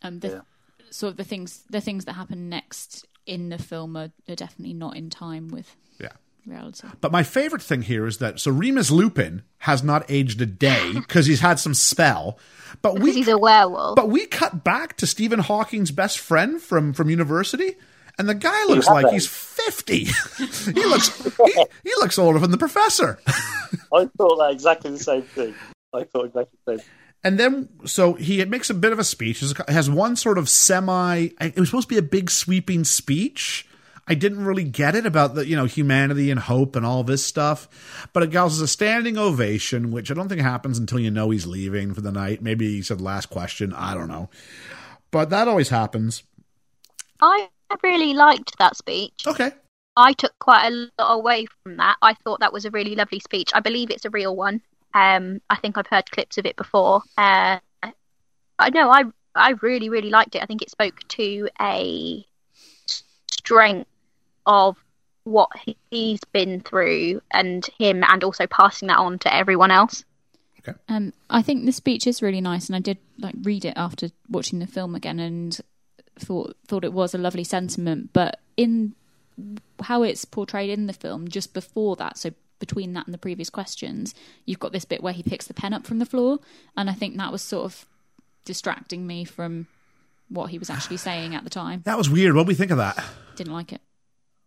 Um, 0.03 0.21
the 0.21 0.43
sort 0.91 1.13
of 1.13 1.17
the 1.17 1.25
things 1.25 1.63
the 1.71 1.81
things 1.81 2.05
that 2.07 2.15
happen 2.15 2.49
next 2.49 3.07
in 3.27 3.49
the 3.49 3.59
film 3.59 3.97
are, 3.97 4.11
are 4.29 4.35
definitely 4.35 4.75
not 4.75 4.97
in 4.97 5.09
time 5.11 5.49
with 5.49 5.77
Yeah. 6.01 6.09
reality. 6.47 6.89
But 7.01 7.13
my 7.13 7.23
favorite 7.23 7.63
thing 7.63 7.83
here 7.83 8.07
is 8.07 8.19
that 8.19 8.41
so 8.41 8.51
Remus 8.51 8.91
Lupin 8.91 9.43
has 9.59 9.83
not 9.85 10.05
aged 10.09 10.41
a 10.41 10.47
day 10.47 10.93
because 10.95 11.27
he's 11.27 11.41
had 11.41 11.59
some 11.61 11.75
spell. 11.75 12.39
But 12.83 12.95
Because 12.95 13.05
we 13.05 13.13
he's 13.15 13.29
a 13.29 13.39
werewolf. 13.39 13.97
but 13.97 14.09
we 14.09 14.27
cut 14.27 14.65
back 14.65 14.97
to 14.99 15.07
Stephen 15.07 15.41
Hawking's 15.41 15.91
best 15.91 16.19
friend 16.19 16.61
from 16.61 16.93
from 16.93 17.11
university, 17.11 17.77
and 18.19 18.29
the 18.29 18.35
guy 18.35 18.65
looks 18.67 18.87
have 18.89 18.95
like 19.03 19.13
he's 19.13 19.27
fifty. 19.27 20.05
he 20.39 20.85
looks 20.87 21.09
he, 21.25 21.65
he 21.85 21.91
looks 21.99 22.19
older 22.19 22.39
than 22.39 22.51
the 22.51 22.59
professor. 22.59 23.19
I 23.93 24.09
thought 24.17 24.37
that 24.39 24.51
exactly 24.53 24.91
the 24.93 24.99
same 24.99 25.23
thing. 25.23 25.55
I 25.95 26.05
thought 26.05 26.27
exactly 26.27 26.59
the 26.67 26.79
same. 26.79 26.87
And 27.23 27.39
then, 27.39 27.69
so 27.85 28.15
he 28.15 28.43
makes 28.47 28.71
a 28.71 28.75
bit 28.75 28.93
of 28.93 28.99
a 28.99 29.05
speech. 29.05 29.43
It 29.43 29.69
has 29.69 29.91
one 29.91 30.17
sort 30.17 30.39
of 30.39 30.49
semi. 30.49 31.29
It 31.41 31.59
was 31.59 31.69
supposed 31.69 31.89
to 31.89 31.95
be 31.95 31.99
a 31.99 32.03
big 32.03 32.31
sweeping 32.31 32.85
speech. 32.85 33.67
I 34.11 34.15
didn't 34.15 34.45
really 34.45 34.65
get 34.65 34.97
it 34.97 35.07
about 35.07 35.37
the 35.37 35.47
you 35.47 35.55
know 35.55 35.67
humanity 35.67 36.33
and 36.33 36.41
hope 36.41 36.75
and 36.75 36.85
all 36.85 37.05
this 37.05 37.25
stuff, 37.25 38.09
but 38.13 38.25
it 38.25 38.33
goes 38.33 38.55
as 38.55 38.61
a 38.61 38.67
standing 38.67 39.17
ovation, 39.17 39.93
which 39.93 40.11
I 40.11 40.15
don't 40.15 40.29
think 40.29 40.41
happens 40.41 40.79
until 40.79 40.99
you 40.99 41.13
know 41.13 41.31
he's 41.31 41.47
leaving 41.47 41.95
for 41.95 42.01
the 42.01 42.11
night. 42.11 42.43
Maybe 42.43 42.67
he 42.67 42.83
said 42.83 43.01
last 43.01 43.27
question. 43.27 43.73
I 43.73 43.95
don't 43.95 44.09
know, 44.09 44.29
but 45.13 45.31
that 45.31 45.47
always 45.47 45.69
happens. 45.69 46.25
I 47.21 47.49
really 47.85 48.15
liked 48.15 48.59
that 48.59 48.77
speech. 48.77 49.27
Okay, 49.29 49.53
I 49.97 50.13
took 50.15 50.37
quite 50.41 50.67
a 50.67 50.89
lot 50.99 51.15
away 51.15 51.47
from 51.63 51.77
that. 51.77 51.97
I 52.03 52.15
thought 52.15 52.41
that 52.41 52.53
was 52.53 52.65
a 52.65 52.71
really 52.71 52.97
lovely 52.97 53.21
speech. 53.21 53.51
I 53.55 53.61
believe 53.61 53.91
it's 53.91 54.07
a 54.07 54.11
real 54.11 54.35
one. 54.35 54.61
Um, 54.95 55.41
I 55.49 55.57
think 55.57 55.79
I've 55.79 55.87
heard 55.87 56.11
clips 56.11 56.39
of 56.39 56.47
it 56.47 56.57
before. 56.57 57.03
Uh, 57.17 57.59
I 58.59 58.71
know 58.71 58.91
I 58.91 59.05
I 59.35 59.51
really 59.63 59.89
really 59.89 60.11
liked 60.11 60.35
it. 60.35 60.43
I 60.43 60.47
think 60.47 60.63
it 60.63 60.71
spoke 60.71 61.01
to 61.09 61.49
a 61.61 62.27
strength 63.31 63.89
of 64.47 64.77
what 65.25 65.51
he- 65.65 65.77
he's 65.91 66.21
been 66.33 66.61
through 66.61 67.21
and 67.31 67.65
him, 67.79 68.03
and 68.05 68.25
also 68.25 68.47
passing 68.47 68.89
that 68.89 68.99
on 68.99 69.19
to 69.21 69.35
everyone 69.35 69.71
else. 69.71 70.05
Um, 70.89 71.13
I 71.29 71.43
think 71.43 71.65
the 71.65 71.73
speech 71.73 72.07
is 72.07 72.23
really 72.23 72.41
nice, 72.41 72.67
and 72.67 72.77
I 72.77 72.81
did 72.81 72.99
like 73.19 73.35
read 73.43 73.65
it 73.65 73.75
after 73.77 74.11
watching 74.29 74.59
the 74.59 74.67
film 74.67 74.95
again, 74.95 75.19
and 75.19 75.59
thought 76.19 76.57
thought 76.67 76.85
it 76.85 76.93
was 76.93 77.15
a 77.15 77.19
lovely 77.19 77.45
sentiment. 77.45 78.13
But 78.13 78.41
in 78.57 78.95
how 79.83 80.03
it's 80.03 80.25
portrayed 80.25 80.69
in 80.71 80.87
the 80.87 80.93
film, 80.93 81.29
just 81.29 81.55
before 81.55 81.97
that, 81.97 82.19
so 82.19 82.33
between 82.61 82.93
that 82.93 83.07
and 83.07 83.13
the 83.15 83.19
previous 83.19 83.51
questions, 83.51 84.15
you've 84.47 84.61
got 84.61 84.71
this 84.73 84.85
bit 84.85 85.03
where 85.03 85.13
he 85.13 85.25
picks 85.25 85.47
the 85.49 85.55
pen 85.55 85.73
up 85.75 85.85
from 85.87 85.99
the 85.99 86.07
floor, 86.07 86.39
and 86.77 86.89
I 86.89 86.93
think 86.93 87.17
that 87.17 87.33
was 87.33 87.43
sort 87.43 87.65
of 87.65 87.87
distracting 88.45 89.07
me 89.07 89.25
from 89.25 89.67
what 90.29 90.51
he 90.51 90.59
was 90.59 90.71
actually 90.71 90.97
saying 90.99 91.35
at 91.35 91.43
the 91.43 91.51
time. 91.51 91.83
that 91.85 91.99
was 91.99 92.09
weird. 92.09 92.35
What 92.37 92.45
do 92.45 92.49
we 92.49 92.55
think 92.55 92.71
of 92.71 92.77
that? 92.79 93.03
Didn't 93.35 93.53
like 93.53 93.73
it. 93.73 93.81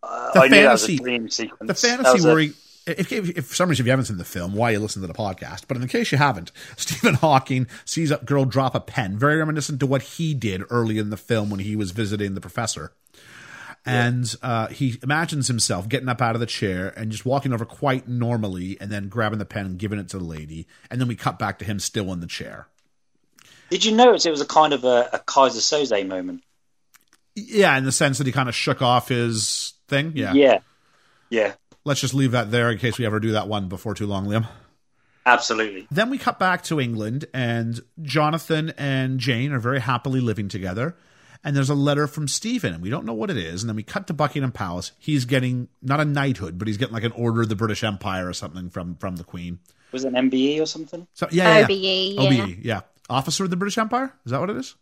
The 0.02 0.40
I 0.40 0.48
knew 0.48 0.62
that 0.62 0.72
was 0.72 0.80
fantasy- 0.82 0.96
a 0.96 1.02
dream 1.02 1.28
sequence. 1.28 1.68
The 1.80 1.88
fantasy 1.88 2.12
was 2.14 2.24
a- 2.24 2.28
where 2.28 2.38
he, 2.38 2.52
if, 2.86 3.12
if, 3.12 3.38
if 3.38 3.46
for 3.46 3.54
some 3.54 3.68
reason 3.70 3.82
if 3.84 3.86
you 3.86 3.90
haven't 3.92 4.06
seen 4.06 4.18
the 4.18 4.24
film, 4.24 4.54
why 4.54 4.70
you 4.70 4.78
listen 4.78 5.00
to 5.02 5.08
the 5.08 5.14
podcast? 5.14 5.64
But 5.68 5.76
in 5.76 5.80
the 5.82 5.88
case 5.88 6.12
you 6.12 6.18
haven't, 6.18 6.52
Stephen 6.76 7.14
Hawking 7.14 7.66
sees 7.84 8.10
a 8.10 8.18
girl 8.18 8.44
drop 8.44 8.74
a 8.74 8.80
pen, 8.80 9.18
very 9.18 9.36
reminiscent 9.36 9.80
to 9.80 9.86
what 9.86 10.02
he 10.02 10.34
did 10.34 10.62
early 10.70 10.98
in 10.98 11.10
the 11.10 11.16
film 11.16 11.48
when 11.50 11.60
he 11.60 11.76
was 11.76 11.90
visiting 11.92 12.34
the 12.34 12.40
professor. 12.40 12.92
And 13.86 14.34
uh, 14.42 14.68
he 14.68 14.98
imagines 15.02 15.46
himself 15.46 15.88
getting 15.88 16.08
up 16.08 16.22
out 16.22 16.34
of 16.34 16.40
the 16.40 16.46
chair 16.46 16.88
and 16.96 17.10
just 17.10 17.26
walking 17.26 17.52
over 17.52 17.64
quite 17.66 18.08
normally, 18.08 18.78
and 18.80 18.90
then 18.90 19.08
grabbing 19.08 19.38
the 19.38 19.44
pen 19.44 19.66
and 19.66 19.78
giving 19.78 19.98
it 19.98 20.08
to 20.10 20.18
the 20.18 20.24
lady. 20.24 20.66
And 20.90 21.00
then 21.00 21.08
we 21.08 21.16
cut 21.16 21.38
back 21.38 21.58
to 21.58 21.64
him 21.64 21.78
still 21.78 22.12
in 22.12 22.20
the 22.20 22.26
chair. 22.26 22.68
Did 23.70 23.84
you 23.84 23.92
notice 23.92 24.24
it 24.24 24.30
was 24.30 24.40
a 24.40 24.46
kind 24.46 24.72
of 24.72 24.84
a, 24.84 25.10
a 25.12 25.18
Keyser 25.18 25.60
Söze 25.60 26.06
moment? 26.06 26.42
Yeah, 27.34 27.76
in 27.76 27.84
the 27.84 27.92
sense 27.92 28.18
that 28.18 28.26
he 28.26 28.32
kind 28.32 28.48
of 28.48 28.54
shook 28.54 28.80
off 28.80 29.08
his 29.08 29.74
thing. 29.88 30.12
Yeah. 30.14 30.32
Yeah. 30.34 30.58
Yeah. 31.28 31.52
Let's 31.84 32.00
just 32.00 32.14
leave 32.14 32.30
that 32.30 32.50
there 32.50 32.70
in 32.70 32.78
case 32.78 32.98
we 32.98 33.04
ever 33.04 33.20
do 33.20 33.32
that 33.32 33.48
one 33.48 33.68
before 33.68 33.94
too 33.94 34.06
long, 34.06 34.26
Liam. 34.26 34.46
Absolutely. 35.26 35.86
Then 35.90 36.10
we 36.10 36.18
cut 36.18 36.38
back 36.38 36.62
to 36.64 36.80
England, 36.80 37.26
and 37.34 37.80
Jonathan 38.02 38.72
and 38.78 39.18
Jane 39.18 39.52
are 39.52 39.58
very 39.58 39.80
happily 39.80 40.20
living 40.20 40.48
together. 40.48 40.96
And 41.46 41.54
there's 41.54 41.68
a 41.68 41.74
letter 41.74 42.06
from 42.06 42.26
Stephen, 42.26 42.72
and 42.72 42.82
we 42.82 42.88
don't 42.88 43.04
know 43.04 43.12
what 43.12 43.28
it 43.30 43.36
is. 43.36 43.62
And 43.62 43.68
then 43.68 43.76
we 43.76 43.82
cut 43.82 44.06
to 44.06 44.14
Buckingham 44.14 44.50
Palace. 44.50 44.92
He's 44.98 45.26
getting 45.26 45.68
not 45.82 46.00
a 46.00 46.04
knighthood, 46.06 46.58
but 46.58 46.66
he's 46.66 46.78
getting 46.78 46.94
like 46.94 47.04
an 47.04 47.12
Order 47.12 47.42
of 47.42 47.50
the 47.50 47.54
British 47.56 47.84
Empire 47.84 48.26
or 48.28 48.32
something 48.32 48.70
from 48.70 48.96
from 48.96 49.16
the 49.16 49.24
Queen. 49.24 49.58
Was 49.92 50.04
it 50.04 50.14
an 50.14 50.30
MBE 50.30 50.60
or 50.60 50.66
something? 50.66 51.06
So 51.12 51.28
yeah, 51.30 51.58
yeah, 51.58 51.64
OBE, 51.64 51.70
yeah. 51.70 52.22
yeah. 52.30 52.42
OBE, 52.42 52.58
yeah. 52.64 52.80
Officer 53.10 53.44
of 53.44 53.50
the 53.50 53.56
British 53.56 53.76
Empire. 53.78 54.14
Is 54.24 54.32
that 54.32 54.40
what 54.40 54.48
it 54.50 54.56
is? 54.56 54.74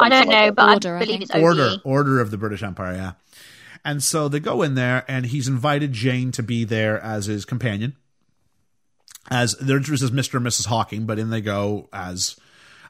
I 0.00 0.08
don't 0.08 0.28
Something 0.28 0.28
like 0.28 0.46
know, 0.46 0.52
but 0.52 0.68
Order, 0.74 0.96
I 0.96 1.00
I 1.00 1.04
believe 1.04 1.18
think. 1.18 1.22
it's 1.22 1.34
OBE. 1.34 1.42
Order, 1.42 1.76
Order 1.84 2.20
of 2.20 2.30
the 2.30 2.38
British 2.38 2.62
Empire. 2.62 2.94
Yeah. 2.94 3.12
And 3.84 4.02
so 4.02 4.28
they 4.28 4.40
go 4.40 4.62
in 4.62 4.74
there, 4.74 5.04
and 5.08 5.26
he's 5.26 5.48
invited 5.48 5.92
Jane 5.92 6.30
to 6.32 6.42
be 6.42 6.64
there 6.64 7.00
as 7.02 7.26
his 7.26 7.44
companion. 7.44 7.96
As 9.30 9.54
they're 9.60 9.76
introduced 9.76 10.02
as 10.02 10.10
Mr. 10.10 10.34
and 10.36 10.46
Mrs. 10.46 10.66
Hawking, 10.66 11.04
but 11.04 11.18
in 11.18 11.30
they 11.30 11.40
go 11.40 11.88
as, 11.92 12.36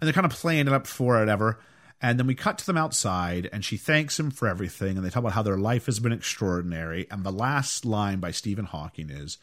and 0.01 0.07
they're 0.07 0.13
kind 0.15 0.25
of 0.27 0.33
playing 0.33 0.67
it 0.67 0.73
up 0.73 0.87
for 0.87 1.19
whatever. 1.19 1.59
And 2.01 2.19
then 2.19 2.27
we 2.29 2.35
cut 2.37 2.59
to 2.59 2.67
them 2.67 2.77
outside, 2.77 3.49
and 3.53 3.65
she 3.65 3.77
thanks 3.77 4.21
him 4.21 4.31
for 4.31 4.47
everything, 4.47 4.97
and 4.97 5.05
they 5.05 5.11
talk 5.11 5.21
about 5.23 5.33
how 5.33 5.43
their 5.43 5.57
life 5.59 5.87
has 5.87 5.99
been 5.99 6.13
extraordinary. 6.13 7.09
And 7.11 7.25
the 7.25 7.33
last 7.33 7.85
line 7.85 8.21
by 8.21 8.31
Stephen 8.31 8.67
Hawking 8.67 9.11
is, 9.11 9.37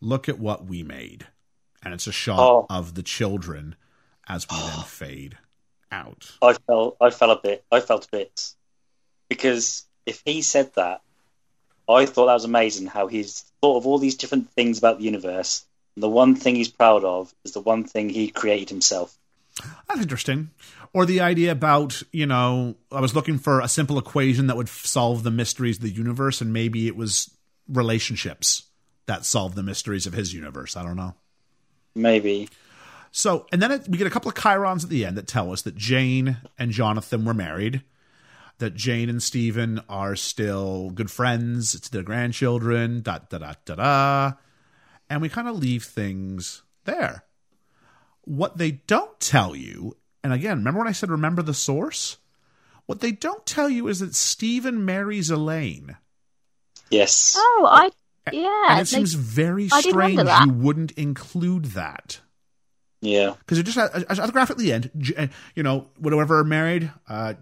"Look 0.00 0.28
at 0.28 0.40
what 0.40 0.66
we 0.66 0.82
made," 0.82 1.28
and 1.84 1.94
it's 1.94 2.08
a 2.08 2.12
shot 2.12 2.40
Oh. 2.40 2.66
of 2.68 2.94
the 2.94 3.04
children 3.04 3.76
as 4.28 4.46
we 4.50 4.56
then 4.56 4.82
fade 4.86 5.38
out. 5.92 6.32
I 6.42 6.54
felt 6.54 6.96
I 7.00 7.10
felt 7.10 7.38
a 7.38 7.40
bit 7.40 7.64
I 7.70 7.78
felt 7.78 8.06
a 8.06 8.10
bit 8.10 8.50
because 9.28 9.84
if 10.06 10.22
he 10.24 10.42
said 10.42 10.74
that, 10.74 11.02
I 11.88 12.04
thought 12.06 12.26
that 12.26 12.34
was 12.34 12.44
amazing 12.44 12.88
how 12.88 13.06
he's 13.06 13.44
thought 13.60 13.76
of 13.76 13.86
all 13.86 13.98
these 13.98 14.16
different 14.16 14.50
things 14.52 14.78
about 14.78 14.98
the 14.98 15.04
universe. 15.04 15.64
And 15.94 16.02
the 16.02 16.08
one 16.08 16.34
thing 16.34 16.56
he's 16.56 16.68
proud 16.68 17.04
of 17.04 17.32
is 17.44 17.52
the 17.52 17.60
one 17.60 17.84
thing 17.84 18.08
he 18.08 18.28
created 18.28 18.68
himself. 18.70 19.16
That's 19.88 20.02
interesting. 20.02 20.50
Or 20.96 21.04
the 21.04 21.20
idea 21.20 21.52
about, 21.52 22.02
you 22.10 22.24
know, 22.24 22.74
I 22.90 23.02
was 23.02 23.14
looking 23.14 23.36
for 23.36 23.60
a 23.60 23.68
simple 23.68 23.98
equation 23.98 24.46
that 24.46 24.56
would 24.56 24.70
solve 24.70 25.24
the 25.24 25.30
mysteries 25.30 25.76
of 25.76 25.82
the 25.82 25.90
universe, 25.90 26.40
and 26.40 26.54
maybe 26.54 26.86
it 26.86 26.96
was 26.96 27.30
relationships 27.68 28.62
that 29.04 29.26
solve 29.26 29.54
the 29.54 29.62
mysteries 29.62 30.06
of 30.06 30.14
his 30.14 30.32
universe. 30.32 30.74
I 30.74 30.82
don't 30.82 30.96
know. 30.96 31.14
Maybe. 31.94 32.48
So, 33.12 33.44
and 33.52 33.60
then 33.60 33.72
it, 33.72 33.86
we 33.86 33.98
get 33.98 34.06
a 34.06 34.10
couple 34.10 34.30
of 34.30 34.36
chyrons 34.36 34.84
at 34.84 34.88
the 34.88 35.04
end 35.04 35.18
that 35.18 35.26
tell 35.26 35.52
us 35.52 35.60
that 35.62 35.76
Jane 35.76 36.38
and 36.58 36.70
Jonathan 36.70 37.26
were 37.26 37.34
married, 37.34 37.82
that 38.56 38.74
Jane 38.74 39.10
and 39.10 39.22
Stephen 39.22 39.82
are 39.90 40.16
still 40.16 40.88
good 40.88 41.10
friends, 41.10 41.74
it's 41.74 41.90
their 41.90 42.04
grandchildren, 42.04 43.02
da 43.02 43.18
da 43.28 43.36
da 43.36 43.52
da 43.66 43.74
da. 43.74 44.32
And 45.10 45.20
we 45.20 45.28
kind 45.28 45.46
of 45.46 45.58
leave 45.58 45.84
things 45.84 46.62
there. 46.86 47.24
What 48.22 48.56
they 48.56 48.70
don't 48.70 49.20
tell 49.20 49.54
you, 49.54 49.94
and 50.24 50.32
again, 50.32 50.58
remember 50.58 50.78
when 50.80 50.88
I 50.88 50.92
said 50.92 51.10
remember 51.10 51.42
the 51.42 51.54
source? 51.54 52.16
What 52.86 53.00
they 53.00 53.12
don't 53.12 53.44
tell 53.46 53.68
you 53.68 53.88
is 53.88 53.98
that 54.00 54.14
Stephen 54.14 54.84
marries 54.84 55.30
Elaine. 55.30 55.96
Yes. 56.90 57.34
Oh, 57.38 57.68
I 57.70 57.90
yeah. 58.32 58.66
and 58.70 58.80
it 58.80 58.90
they- 58.90 58.96
seems 58.96 59.14
very 59.14 59.68
strange 59.68 60.20
you 60.20 60.52
wouldn't 60.52 60.92
include 60.92 61.66
that. 61.66 62.20
Yeah. 63.02 63.34
because 63.40 63.58
it 63.58 63.64
just 63.64 63.76
had 63.76 63.90
a, 64.04 64.24
a 64.24 64.32
graph 64.32 64.50
at 64.50 64.58
the 64.58 64.72
end. 64.72 64.90
Uh, 65.16 65.26
You 65.54 65.62
know, 65.62 65.88
whatever 65.98 66.38
are 66.38 66.44
married, 66.44 66.90
uh, 67.08 67.34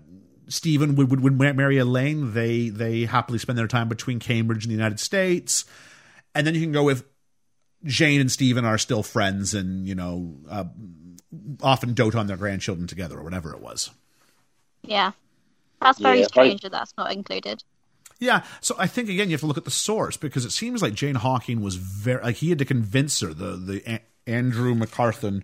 Stephen 0.49 0.95
would, 0.97 1.11
would 1.11 1.21
would 1.21 1.39
marry 1.57 1.79
Elaine. 1.79 2.33
They 2.35 2.69
they 2.71 3.05
happily 3.05 3.39
spend 3.39 3.57
their 3.57 3.69
time 3.69 3.89
between 3.89 4.19
Cambridge 4.19 4.65
and 4.65 4.71
the 4.71 4.75
United 4.77 5.01
States, 5.01 5.65
and 6.35 6.47
then 6.47 6.55
you 6.55 6.61
can 6.61 6.73
go 6.73 6.83
with 6.85 7.05
Jane 7.85 8.21
and 8.21 8.31
Stephen 8.31 8.65
are 8.67 8.77
still 8.77 9.03
friends, 9.03 9.55
and 9.55 9.87
you 9.89 9.95
know, 9.95 10.37
uh, 10.51 10.65
often 11.63 11.95
dote 11.95 12.15
on 12.15 12.27
their 12.27 12.37
grandchildren 12.37 12.87
together 12.87 13.19
or 13.19 13.23
whatever 13.23 13.53
it 13.55 13.61
was. 13.61 13.91
yeah. 14.83 15.13
That's 15.81 15.99
very 15.99 16.21
Yeah, 16.21 16.27
strange 16.27 16.63
that 16.63 16.73
that's 16.73 16.95
not 16.97 17.13
included. 17.13 17.63
Yeah, 18.21 18.43
so 18.61 18.75
I 18.79 18.87
think 18.87 19.09
again 19.11 19.29
you 19.29 19.35
have 19.35 19.41
to 19.41 19.47
look 19.47 19.59
at 19.59 19.65
the 19.65 19.71
source 19.71 20.17
because 20.17 20.45
it 20.45 20.51
seems 20.51 20.81
like 20.81 20.95
Jane 20.95 21.17
Hawking 21.17 21.61
was 21.61 21.77
very 21.77 22.23
like 22.23 22.37
he 22.37 22.49
had 22.49 22.59
to 22.61 22.65
convince 22.65 23.21
her 23.21 23.35
the 23.35 23.57
the 23.57 23.83
A- 23.93 24.03
Andrew 24.31 24.75
McCarthan 24.75 25.43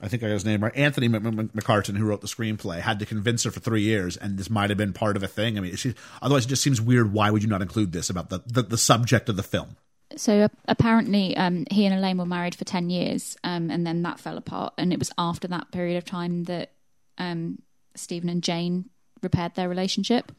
I 0.00 0.06
think 0.08 0.22
I 0.22 0.26
got 0.28 0.34
his 0.34 0.44
name 0.44 0.62
right. 0.62 0.74
Anthony 0.76 1.06
M- 1.06 1.14
M- 1.16 1.48
McCarten, 1.50 1.96
who 1.96 2.04
wrote 2.04 2.20
the 2.20 2.28
screenplay, 2.28 2.78
had 2.80 3.00
to 3.00 3.06
convince 3.06 3.42
her 3.42 3.50
for 3.50 3.58
three 3.58 3.82
years, 3.82 4.16
and 4.16 4.38
this 4.38 4.48
might 4.48 4.70
have 4.70 4.76
been 4.78 4.92
part 4.92 5.16
of 5.16 5.24
a 5.24 5.28
thing. 5.28 5.58
I 5.58 5.60
mean, 5.60 5.74
she, 5.74 5.94
otherwise, 6.22 6.44
it 6.44 6.50
just 6.50 6.62
seems 6.62 6.80
weird. 6.80 7.12
Why 7.12 7.32
would 7.32 7.42
you 7.42 7.48
not 7.48 7.62
include 7.62 7.90
this 7.90 8.08
about 8.08 8.30
the 8.30 8.40
the, 8.46 8.62
the 8.62 8.78
subject 8.78 9.28
of 9.28 9.34
the 9.36 9.42
film? 9.42 9.76
So 10.16 10.48
apparently, 10.66 11.36
um, 11.36 11.66
he 11.70 11.84
and 11.84 11.94
Elaine 11.94 12.18
were 12.18 12.26
married 12.26 12.54
for 12.54 12.64
ten 12.64 12.88
years, 12.90 13.36
um, 13.44 13.70
and 13.70 13.86
then 13.86 14.02
that 14.02 14.18
fell 14.18 14.38
apart. 14.38 14.74
And 14.78 14.92
it 14.92 14.98
was 14.98 15.12
after 15.18 15.46
that 15.48 15.70
period 15.70 15.96
of 15.98 16.04
time 16.04 16.44
that 16.44 16.72
um, 17.18 17.60
Stephen 17.94 18.28
and 18.30 18.42
Jane 18.42 18.88
repaired 19.22 19.54
their 19.54 19.68
relationship. 19.68 20.32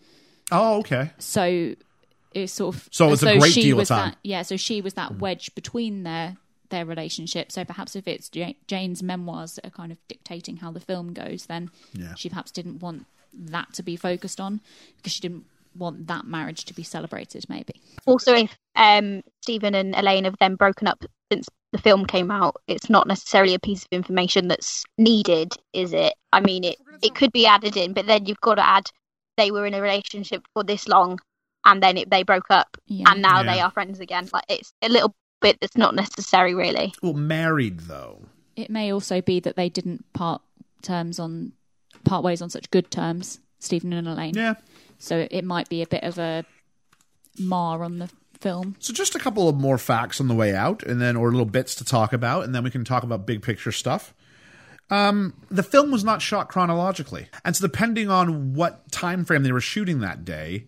Oh, 0.51 0.79
okay. 0.79 1.11
So 1.19 1.75
it's 2.33 2.53
sort 2.53 2.75
of 2.75 2.89
So 2.91 3.11
it's 3.11 3.23
a 3.23 3.37
great 3.37 3.51
she 3.53 3.61
deal 3.61 3.75
of 3.75 3.79
was 3.79 3.87
time. 3.89 4.09
That, 4.11 4.17
yeah, 4.23 4.41
so 4.41 4.57
she 4.57 4.81
was 4.81 4.95
that 4.95 5.19
wedge 5.19 5.53
between 5.55 6.03
their 6.03 6.37
their 6.69 6.85
relationship. 6.85 7.51
So 7.51 7.65
perhaps 7.65 7.95
if 7.95 8.07
it's 8.07 8.29
Jane's 8.67 9.01
memoirs 9.03 9.55
that 9.55 9.65
are 9.65 9.71
kind 9.71 9.91
of 9.91 9.97
dictating 10.07 10.57
how 10.57 10.71
the 10.71 10.79
film 10.79 11.13
goes, 11.13 11.47
then 11.47 11.71
Yeah. 11.93 12.13
she 12.15 12.29
perhaps 12.29 12.51
didn't 12.51 12.79
want 12.79 13.05
that 13.33 13.73
to 13.73 13.83
be 13.83 13.95
focused 13.95 14.39
on 14.39 14.61
because 14.97 15.13
she 15.13 15.21
didn't 15.21 15.45
want 15.75 16.07
that 16.07 16.25
marriage 16.25 16.65
to 16.65 16.73
be 16.73 16.83
celebrated. 16.83 17.45
Maybe. 17.49 17.73
Also, 18.05 18.33
if 18.35 18.57
um, 18.75 19.21
Stephen 19.41 19.75
and 19.75 19.95
Elaine 19.95 20.25
have 20.25 20.35
then 20.39 20.55
broken 20.55 20.87
up 20.87 21.03
since 21.31 21.47
the 21.71 21.77
film 21.77 22.05
came 22.05 22.31
out, 22.31 22.57
it's 22.67 22.89
not 22.89 23.07
necessarily 23.07 23.53
a 23.53 23.59
piece 23.59 23.83
of 23.83 23.89
information 23.91 24.47
that's 24.47 24.83
needed, 24.97 25.53
is 25.73 25.93
it? 25.93 26.13
I 26.33 26.39
mean, 26.41 26.63
it 26.63 26.77
it 27.01 27.15
could 27.15 27.31
be 27.31 27.45
added 27.45 27.77
in, 27.77 27.93
but 27.93 28.07
then 28.07 28.25
you've 28.25 28.41
got 28.41 28.55
to 28.55 28.65
add 28.67 28.89
they 29.37 29.51
were 29.51 29.65
in 29.65 29.73
a 29.73 29.81
relationship 29.81 30.43
for 30.53 30.63
this 30.63 30.87
long, 30.87 31.19
and 31.65 31.81
then 31.81 31.97
it, 31.97 32.09
they 32.09 32.23
broke 32.23 32.49
up, 32.49 32.75
Yeah. 32.87 33.05
and 33.11 33.21
now 33.21 33.41
Yeah. 33.41 33.53
they 33.53 33.59
are 33.61 33.71
friends 33.71 33.99
again. 33.99 34.27
Like 34.33 34.43
it's 34.49 34.73
a 34.81 34.89
little 34.89 35.13
bit 35.41 35.57
that's 35.61 35.77
not 35.77 35.95
necessary, 35.95 36.53
really. 36.53 36.93
Well, 37.01 37.13
married 37.13 37.81
though. 37.81 38.21
It 38.57 38.69
may 38.69 38.91
also 38.91 39.21
be 39.21 39.39
that 39.39 39.55
they 39.55 39.69
didn't 39.69 40.11
part 40.13 40.41
terms 40.81 41.19
on 41.19 41.53
part 42.03 42.23
ways 42.23 42.41
on 42.41 42.49
such 42.49 42.69
good 42.71 42.91
terms, 42.91 43.39
Stephen 43.59 43.93
and 43.93 44.07
Elaine. 44.07 44.33
Yeah. 44.35 44.55
So 44.99 45.27
it 45.31 45.43
might 45.43 45.69
be 45.69 45.81
a 45.81 45.87
bit 45.87 46.03
of 46.03 46.19
a 46.19 46.45
mar 47.39 47.83
on 47.83 47.99
the 47.99 48.09
film. 48.39 48.75
So 48.79 48.93
just 48.93 49.15
a 49.15 49.19
couple 49.19 49.49
of 49.49 49.55
more 49.55 49.77
facts 49.77 50.21
on 50.21 50.27
the 50.27 50.35
way 50.35 50.53
out, 50.53 50.83
and 50.83 51.01
then 51.01 51.15
or 51.15 51.31
little 51.31 51.45
bits 51.45 51.75
to 51.75 51.85
talk 51.85 52.13
about, 52.13 52.43
and 52.43 52.53
then 52.53 52.63
we 52.63 52.69
can 52.69 52.85
talk 52.85 53.03
about 53.03 53.25
big 53.25 53.41
picture 53.41 53.71
stuff. 53.71 54.13
Um, 54.89 55.35
the 55.49 55.63
film 55.63 55.91
was 55.91 56.03
not 56.03 56.21
shot 56.21 56.49
chronologically, 56.49 57.27
and 57.45 57.55
so 57.55 57.65
depending 57.65 58.09
on 58.09 58.53
what 58.53 58.91
time 58.91 59.23
frame 59.25 59.43
they 59.43 59.51
were 59.51 59.61
shooting 59.61 59.99
that 59.99 60.25
day, 60.25 60.65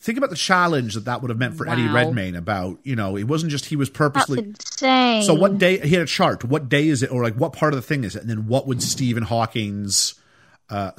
think 0.00 0.16
about 0.16 0.30
the 0.30 0.36
challenge 0.36 0.94
that 0.94 1.04
that 1.04 1.20
would 1.20 1.28
have 1.28 1.38
meant 1.38 1.56
for 1.56 1.68
Eddie 1.68 1.86
Redmayne. 1.86 2.36
About 2.36 2.78
you 2.84 2.96
know, 2.96 3.16
it 3.16 3.24
wasn't 3.24 3.50
just 3.50 3.66
he 3.66 3.76
was 3.76 3.88
That's 3.90 3.98
purposely. 3.98 4.38
insane. 4.38 5.24
So 5.24 5.34
what 5.34 5.58
day 5.58 5.78
he 5.78 5.94
had 5.94 6.02
a 6.02 6.06
chart? 6.06 6.42
What 6.42 6.68
day 6.68 6.88
is 6.88 7.02
it, 7.02 7.10
or 7.12 7.22
like 7.22 7.34
what 7.34 7.52
part 7.52 7.74
of 7.74 7.76
the 7.76 7.86
thing 7.86 8.04
is 8.04 8.16
it? 8.16 8.22
And 8.22 8.30
then 8.30 8.46
what 8.46 8.66
would 8.66 8.82
Stephen 8.82 9.24
Hawking's 9.24 10.14
uh, 10.70 10.92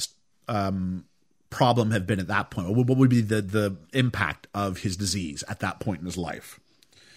um, 0.47 1.05
problem 1.51 1.91
have 1.91 2.07
been 2.07 2.19
at 2.19 2.27
that 2.27 2.49
point? 2.49 2.69
What 2.69 2.97
would 2.97 3.09
be 3.09 3.21
the 3.21 3.43
the 3.43 3.77
impact 3.93 4.47
of 4.55 4.79
his 4.79 4.97
disease 4.97 5.43
at 5.47 5.59
that 5.59 5.79
point 5.79 5.99
in 5.99 6.05
his 6.05 6.17
life? 6.17 6.59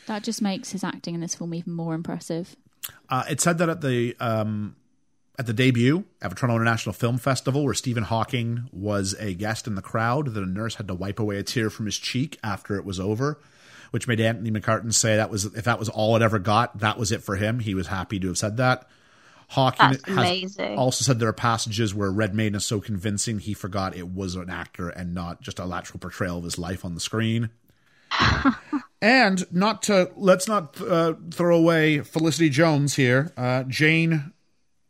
That 0.06 0.22
just 0.22 0.42
makes 0.42 0.72
his 0.72 0.84
acting 0.84 1.14
in 1.14 1.22
this 1.22 1.34
film 1.34 1.54
even 1.54 1.72
more 1.72 1.94
impressive. 1.94 2.56
Uh, 3.08 3.24
it 3.30 3.40
said 3.40 3.56
that 3.58 3.70
at 3.70 3.80
the 3.80 4.14
um, 4.20 4.76
at 5.38 5.46
the 5.46 5.54
debut 5.54 6.04
at 6.20 6.30
the 6.30 6.36
Toronto 6.36 6.56
International 6.56 6.92
Film 6.92 7.16
Festival, 7.16 7.64
where 7.64 7.72
Stephen 7.74 8.02
Hawking 8.02 8.68
was 8.72 9.14
a 9.18 9.32
guest 9.34 9.66
in 9.66 9.76
the 9.76 9.82
crowd, 9.82 10.34
that 10.34 10.42
a 10.42 10.46
nurse 10.46 10.74
had 10.74 10.88
to 10.88 10.94
wipe 10.94 11.18
away 11.18 11.38
a 11.38 11.42
tear 11.42 11.70
from 11.70 11.86
his 11.86 11.96
cheek 11.96 12.38
after 12.42 12.76
it 12.76 12.84
was 12.84 13.00
over, 13.00 13.40
which 13.92 14.06
made 14.06 14.20
Anthony 14.20 14.50
McCarten 14.50 14.92
say 14.92 15.16
that 15.16 15.30
was 15.30 15.46
if 15.46 15.64
that 15.64 15.78
was 15.78 15.88
all 15.88 16.16
it 16.16 16.22
ever 16.22 16.38
got, 16.38 16.78
that 16.80 16.98
was 16.98 17.12
it 17.12 17.22
for 17.22 17.36
him. 17.36 17.60
He 17.60 17.74
was 17.74 17.86
happy 17.86 18.20
to 18.20 18.26
have 18.28 18.38
said 18.38 18.58
that. 18.58 18.86
Hawking 19.48 19.98
has 20.06 20.58
also 20.76 21.04
said 21.04 21.18
there 21.18 21.28
are 21.28 21.32
passages 21.32 21.94
where 21.94 22.10
Red 22.10 22.30
Redmayne 22.30 22.54
is 22.54 22.64
so 22.64 22.80
convincing 22.80 23.38
he 23.38 23.54
forgot 23.54 23.96
it 23.96 24.08
was 24.08 24.34
an 24.34 24.50
actor 24.50 24.88
and 24.88 25.14
not 25.14 25.40
just 25.40 25.58
a 25.58 25.64
lateral 25.64 25.98
portrayal 26.00 26.38
of 26.38 26.44
his 26.44 26.58
life 26.58 26.84
on 26.84 26.94
the 26.94 27.00
screen. 27.00 27.50
and 29.02 29.44
not 29.52 29.82
to 29.84 30.10
let's 30.16 30.48
not 30.48 30.80
uh, 30.80 31.14
throw 31.30 31.56
away 31.56 32.00
Felicity 32.00 32.48
Jones 32.48 32.94
here. 32.94 33.32
Uh, 33.36 33.64
Jane, 33.64 34.32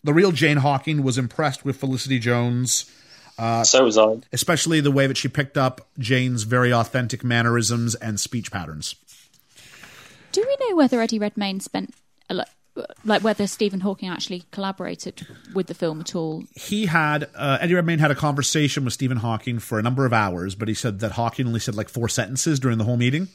the 0.03 0.13
real 0.13 0.33
Jane 0.33 0.59
Hawking, 0.59 1.03
was 1.03 1.19
impressed 1.19 1.65
with 1.65 1.77
Felicity 1.77 2.19
Jones, 2.19 2.91
so 3.39 3.85
was 3.85 3.99
I. 3.99 4.19
especially 4.33 4.81
the 4.81 4.91
way 4.91 5.07
that 5.07 5.17
she 5.17 5.29
picked 5.29 5.57
up 5.59 5.89
Jane's 5.99 6.45
very 6.45 6.73
authentic 6.73 7.25
mannerisms 7.25 7.95
and 7.95 8.21
speech 8.21 8.51
patterns. 8.51 8.97
Do 10.33 10.45
we 10.47 10.69
know 10.69 10.77
whether 10.77 11.01
Eddie 11.01 11.19
Redmayne 11.19 11.61
spent 11.61 11.95
a 12.29 12.35
lo- 12.35 12.45
like 13.05 13.23
whether 13.23 13.47
Stephen 13.47 13.81
Hawking 13.81 14.09
actually 14.09 14.45
collaborated 14.51 15.27
with 15.55 15.67
the 15.69 15.75
film 15.75 16.01
at 16.01 16.15
all? 16.15 16.45
He 16.55 16.87
had 16.87 17.29
uh, 17.35 17.59
Eddie 17.61 17.75
Redmayne 17.75 17.99
had 18.01 18.11
a 18.11 18.15
conversation 18.17 18.85
with 18.85 18.93
Stephen 18.95 19.19
Hawking 19.19 19.59
for 19.59 19.79
a 19.79 19.83
number 19.83 20.05
of 20.07 20.13
hours, 20.13 20.55
but 20.55 20.69
he 20.69 20.75
said 20.75 20.99
that 21.01 21.13
Hawking 21.13 21.47
only 21.47 21.61
said 21.61 21.75
like 21.75 21.89
four 21.89 22.09
sentences 22.09 22.59
during 22.59 22.79
the 22.79 22.85
whole 22.85 22.97
meeting. 22.97 23.29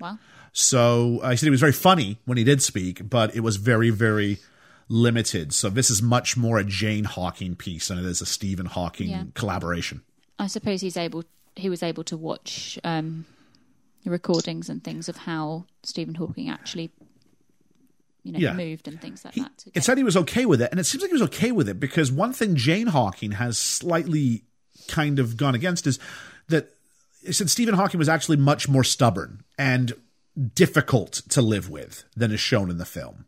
Well, 0.00 0.18
So 0.52 1.20
uh, 1.22 1.30
he 1.30 1.36
said 1.36 1.46
he 1.46 1.50
was 1.50 1.60
very 1.60 1.72
funny 1.72 2.18
when 2.24 2.38
he 2.38 2.44
did 2.44 2.60
speak, 2.62 3.08
but 3.08 3.34
it 3.36 3.40
was 3.40 3.56
very, 3.56 3.90
very 3.90 4.38
limited. 4.88 5.52
So 5.54 5.70
this 5.70 5.88
is 5.90 6.02
much 6.02 6.36
more 6.36 6.58
a 6.58 6.64
Jane 6.64 7.04
Hawking 7.04 7.54
piece 7.54 7.88
than 7.88 7.98
it 7.98 8.04
is 8.04 8.20
a 8.20 8.26
Stephen 8.26 8.66
Hawking 8.66 9.10
Yeah. 9.10 9.24
collaboration. 9.34 10.02
I 10.38 10.48
suppose 10.48 10.80
he's 10.80 10.96
able 10.96 11.24
he 11.54 11.68
was 11.70 11.82
able 11.82 12.02
to 12.04 12.16
watch 12.16 12.78
um, 12.82 13.26
recordings 14.04 14.68
and 14.68 14.82
things 14.82 15.08
of 15.08 15.16
how 15.18 15.66
Stephen 15.82 16.14
Hawking 16.14 16.48
actually 16.48 16.90
you 18.22 18.32
know 18.32 18.38
Yeah. 18.38 18.52
moved 18.52 18.88
and 18.88 19.00
things 19.00 19.24
like 19.24 19.34
He, 19.34 19.42
that. 19.42 19.58
to 19.58 19.70
it 19.74 19.84
said 19.84 19.98
he 19.98 20.04
was 20.04 20.16
okay 20.16 20.46
with 20.46 20.62
it, 20.62 20.70
and 20.70 20.78
it 20.80 20.84
seems 20.84 21.02
like 21.02 21.10
he 21.10 21.14
was 21.14 21.22
okay 21.22 21.52
with 21.52 21.68
it 21.68 21.80
because 21.80 22.10
one 22.12 22.32
thing 22.32 22.56
Jane 22.56 22.88
Hawking 22.88 23.32
has 23.32 23.58
slightly 23.58 24.44
kind 24.88 25.18
of 25.18 25.36
gone 25.36 25.54
against 25.54 25.86
is 25.86 25.98
that 26.48 26.70
it 27.22 27.34
said 27.34 27.50
Stephen 27.50 27.74
Hawking 27.74 27.98
was 27.98 28.08
actually 28.08 28.36
much 28.36 28.68
more 28.68 28.84
stubborn 28.84 29.42
and 29.58 29.92
difficult 30.54 31.12
to 31.28 31.42
live 31.42 31.68
with 31.70 32.04
than 32.16 32.32
is 32.32 32.40
shown 32.40 32.70
in 32.70 32.78
the 32.78 32.84
film. 32.84 33.26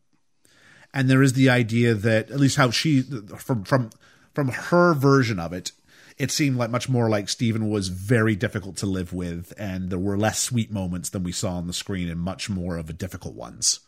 And 0.93 1.11
there 1.11 1.23
is 1.23 1.35
the 1.35 1.51
idea 1.51 1.95
that 1.95 2.31
at 2.31 2.41
least 2.41 2.57
how 2.57 2.71
she 2.71 3.03
from 3.03 3.65
from 3.65 3.91
from 4.33 4.49
her 4.49 4.95
version 4.95 5.39
of 5.39 5.53
it, 5.53 5.73
it 6.19 6.31
seemed 6.31 6.57
like 6.57 6.71
much 6.71 6.89
more 6.89 7.09
like 7.09 7.29
Stephen 7.29 7.69
was 7.69 7.89
very 7.89 8.37
difficult 8.37 8.77
to 8.79 8.87
live 8.87 9.13
with, 9.13 9.53
and 9.59 9.91
there 9.91 9.99
were 9.99 10.17
less 10.17 10.39
sweet 10.41 10.71
moments 10.73 11.11
than 11.11 11.23
we 11.25 11.33
saw 11.33 11.55
on 11.57 11.67
the 11.67 11.73
screen, 11.73 12.09
and 12.09 12.21
much 12.21 12.49
more 12.49 12.77
of 12.77 12.89
a 12.89 12.93
difficult 12.93 13.35
ones. 13.35 13.81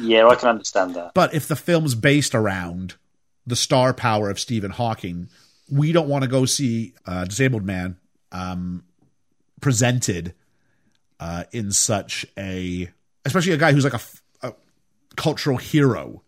Yeah, 0.00 0.26
I 0.26 0.34
can 0.34 0.48
understand 0.48 0.94
that. 0.94 1.14
But 1.14 1.34
if 1.34 1.46
the 1.46 1.56
film's 1.56 1.94
based 1.94 2.34
around 2.34 2.94
the 3.46 3.56
star 3.56 3.92
power 3.92 4.30
of 4.30 4.38
Stephen 4.38 4.70
Hawking, 4.70 5.28
we 5.70 5.92
don't 5.92 6.08
want 6.08 6.22
to 6.22 6.28
go 6.28 6.44
see 6.44 6.94
a 7.06 7.26
disabled 7.26 7.64
man 7.64 7.96
um, 8.32 8.84
presented 9.60 10.34
uh, 11.18 11.44
in 11.52 11.70
such 11.72 12.26
a, 12.38 12.90
especially 13.24 13.52
a 13.52 13.58
guy 13.58 13.72
who's 13.72 13.84
like 13.84 13.94
a 13.94 14.00
cultural 15.16 15.56
hero. 15.56 16.22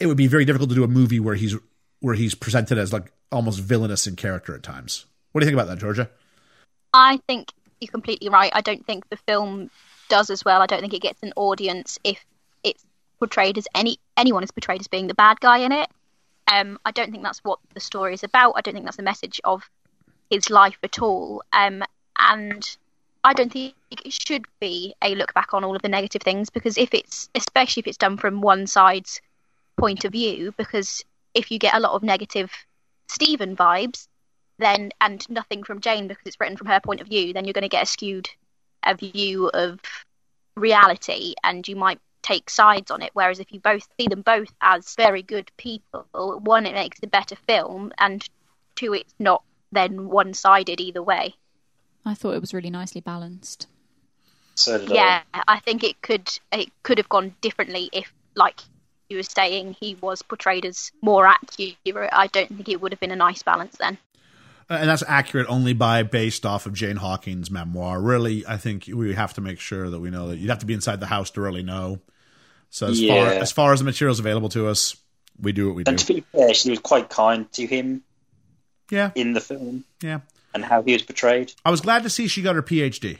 It 0.00 0.06
would 0.06 0.16
be 0.16 0.26
very 0.26 0.44
difficult 0.44 0.70
to 0.70 0.76
do 0.76 0.84
a 0.84 0.88
movie 0.88 1.20
where 1.20 1.34
he's 1.34 1.56
where 2.00 2.14
he's 2.14 2.34
presented 2.34 2.78
as 2.78 2.92
like 2.92 3.12
almost 3.32 3.60
villainous 3.60 4.06
in 4.06 4.16
character 4.16 4.54
at 4.54 4.62
times. 4.62 5.06
What 5.32 5.40
do 5.40 5.44
you 5.46 5.50
think 5.50 5.60
about 5.60 5.68
that, 5.68 5.80
Georgia? 5.80 6.10
I 6.94 7.20
think 7.26 7.52
you're 7.80 7.90
completely 7.90 8.28
right. 8.28 8.52
I 8.54 8.60
don't 8.60 8.84
think 8.86 9.08
the 9.08 9.16
film 9.16 9.70
does 10.08 10.30
as 10.30 10.44
well. 10.44 10.62
I 10.62 10.66
don't 10.66 10.80
think 10.80 10.94
it 10.94 11.02
gets 11.02 11.22
an 11.22 11.32
audience 11.36 11.98
if 12.04 12.16
it's 12.16 12.37
portrayed 13.18 13.58
as 13.58 13.68
any 13.74 13.98
anyone 14.16 14.42
is 14.42 14.50
portrayed 14.50 14.80
as 14.80 14.88
being 14.88 15.06
the 15.06 15.14
bad 15.14 15.40
guy 15.40 15.58
in 15.58 15.72
it. 15.72 15.88
Um, 16.50 16.78
I 16.84 16.92
don't 16.92 17.10
think 17.10 17.22
that's 17.22 17.44
what 17.44 17.58
the 17.74 17.80
story 17.80 18.14
is 18.14 18.24
about. 18.24 18.54
I 18.56 18.60
don't 18.60 18.74
think 18.74 18.84
that's 18.84 18.96
the 18.96 19.02
message 19.02 19.40
of 19.44 19.68
his 20.30 20.50
life 20.50 20.78
at 20.82 21.00
all. 21.00 21.42
Um, 21.52 21.84
and 22.18 22.76
I 23.24 23.32
don't 23.34 23.52
think 23.52 23.74
it 23.90 24.12
should 24.12 24.46
be 24.60 24.94
a 25.02 25.14
look 25.14 25.34
back 25.34 25.52
on 25.52 25.64
all 25.64 25.76
of 25.76 25.82
the 25.82 25.88
negative 25.88 26.22
things 26.22 26.50
because 26.50 26.78
if 26.78 26.94
it's 26.94 27.28
especially 27.34 27.80
if 27.80 27.86
it's 27.86 27.98
done 27.98 28.16
from 28.16 28.40
one 28.40 28.66
side's 28.66 29.20
point 29.76 30.04
of 30.04 30.12
view, 30.12 30.52
because 30.56 31.04
if 31.34 31.50
you 31.50 31.58
get 31.58 31.74
a 31.74 31.80
lot 31.80 31.92
of 31.92 32.02
negative 32.02 32.50
Stephen 33.08 33.56
vibes, 33.56 34.08
then 34.58 34.90
and 35.00 35.28
nothing 35.28 35.62
from 35.62 35.80
Jane 35.80 36.08
because 36.08 36.26
it's 36.26 36.40
written 36.40 36.56
from 36.56 36.66
her 36.66 36.80
point 36.80 37.00
of 37.00 37.08
view, 37.08 37.32
then 37.32 37.44
you're 37.44 37.52
going 37.52 37.62
to 37.62 37.68
get 37.68 37.82
a 37.82 37.86
skewed 37.86 38.28
a 38.84 38.94
view 38.94 39.48
of 39.48 39.80
reality, 40.56 41.34
and 41.44 41.66
you 41.66 41.76
might 41.76 42.00
take 42.28 42.50
sides 42.50 42.90
on 42.90 43.02
it. 43.02 43.10
Whereas 43.14 43.40
if 43.40 43.52
you 43.52 43.60
both 43.60 43.88
see 43.98 44.06
them 44.06 44.22
both 44.22 44.52
as 44.60 44.94
very 44.94 45.22
good 45.22 45.50
people, 45.56 46.06
one 46.12 46.66
it 46.66 46.74
makes 46.74 46.98
a 47.02 47.06
better 47.06 47.36
film, 47.46 47.92
and 47.98 48.26
two 48.74 48.94
it's 48.94 49.14
not 49.18 49.42
then 49.72 50.08
one 50.08 50.34
sided 50.34 50.80
either 50.80 51.02
way. 51.02 51.34
I 52.04 52.14
thought 52.14 52.34
it 52.34 52.40
was 52.40 52.54
really 52.54 52.70
nicely 52.70 53.00
balanced. 53.00 53.66
So 54.54 54.76
Yeah, 54.80 55.22
I 55.32 55.60
think 55.60 55.84
it 55.84 56.00
could 56.02 56.28
it 56.52 56.70
could 56.82 56.98
have 56.98 57.08
gone 57.08 57.34
differently 57.40 57.90
if, 57.92 58.12
like 58.34 58.60
you 59.08 59.16
were 59.16 59.22
saying, 59.22 59.76
he 59.80 59.94
was 59.94 60.22
portrayed 60.22 60.66
as 60.66 60.92
more 61.00 61.26
accurate. 61.26 62.10
I 62.12 62.26
don't 62.26 62.48
think 62.48 62.68
it 62.68 62.80
would 62.80 62.92
have 62.92 63.00
been 63.00 63.10
a 63.10 63.16
nice 63.16 63.42
balance 63.42 63.76
then. 63.78 63.98
Uh, 64.70 64.74
and 64.74 64.90
that's 64.90 65.04
accurate 65.08 65.46
only 65.48 65.72
by 65.72 66.02
based 66.02 66.44
off 66.44 66.66
of 66.66 66.74
Jane 66.74 66.96
Hawking's 66.96 67.50
memoir. 67.50 68.00
Really, 68.00 68.46
I 68.46 68.58
think 68.58 68.88
we 68.92 69.14
have 69.14 69.32
to 69.34 69.40
make 69.40 69.60
sure 69.60 69.88
that 69.88 70.00
we 70.00 70.10
know 70.10 70.28
that 70.28 70.36
you'd 70.36 70.50
have 70.50 70.58
to 70.58 70.66
be 70.66 70.74
inside 70.74 71.00
the 71.00 71.06
house 71.06 71.30
to 71.32 71.40
really 71.40 71.62
know. 71.62 72.00
So 72.70 72.88
as 72.88 73.00
far 73.00 73.26
as 73.28 73.52
far 73.52 73.72
as 73.72 73.78
the 73.80 73.84
materials 73.84 74.18
available 74.20 74.48
to 74.50 74.66
us, 74.68 74.96
we 75.40 75.52
do 75.52 75.66
what 75.68 75.76
we 75.76 75.84
do. 75.84 75.90
And 75.90 75.98
to 75.98 76.06
be 76.14 76.20
fair, 76.32 76.52
she 76.54 76.70
was 76.70 76.78
quite 76.80 77.08
kind 77.08 77.50
to 77.52 77.66
him 77.66 78.02
Yeah, 78.90 79.10
in 79.14 79.32
the 79.32 79.40
film 79.40 79.84
yeah. 80.02 80.20
and 80.54 80.64
how 80.64 80.82
he 80.82 80.92
was 80.92 81.02
portrayed. 81.02 81.52
I 81.64 81.70
was 81.70 81.80
glad 81.80 82.02
to 82.02 82.10
see 82.10 82.28
she 82.28 82.42
got 82.42 82.56
her 82.56 82.62
PhD. 82.62 83.18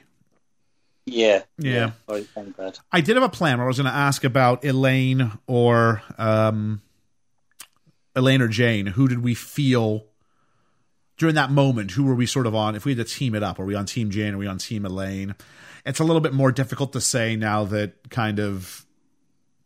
Yeah, 1.06 1.42
Yeah. 1.56 1.92
I, 2.08 2.26
I'm 2.36 2.50
glad. 2.52 2.78
I 2.92 3.00
did 3.00 3.16
have 3.16 3.22
a 3.22 3.30
plan 3.30 3.56
where 3.58 3.64
I 3.64 3.68
was 3.68 3.78
going 3.78 3.90
to 3.90 3.96
ask 3.96 4.24
about 4.24 4.62
Elaine 4.64 5.32
or 5.46 6.02
um, 6.18 6.82
Elaine 8.14 8.42
or 8.42 8.48
Jane. 8.48 8.84
Who 8.86 9.08
did 9.08 9.22
we 9.22 9.32
feel 9.34 10.04
during 11.16 11.34
that 11.36 11.50
moment? 11.50 11.92
Who 11.92 12.04
were 12.04 12.14
we 12.14 12.26
sort 12.26 12.46
of 12.46 12.54
on? 12.54 12.74
If 12.76 12.84
we 12.84 12.94
had 12.94 13.06
to 13.06 13.10
team 13.12 13.34
it 13.34 13.42
up, 13.42 13.58
are 13.58 13.64
we 13.64 13.74
on 13.74 13.86
Team 13.86 14.10
Jane? 14.10 14.34
Are 14.34 14.38
we 14.38 14.46
on 14.46 14.58
Team 14.58 14.84
Elaine? 14.84 15.34
It's 15.86 15.98
a 16.00 16.04
little 16.04 16.20
bit 16.20 16.34
more 16.34 16.52
difficult 16.52 16.92
to 16.92 17.00
say 17.00 17.36
now 17.36 17.64
that 17.64 18.10
kind 18.10 18.38
of, 18.38 18.84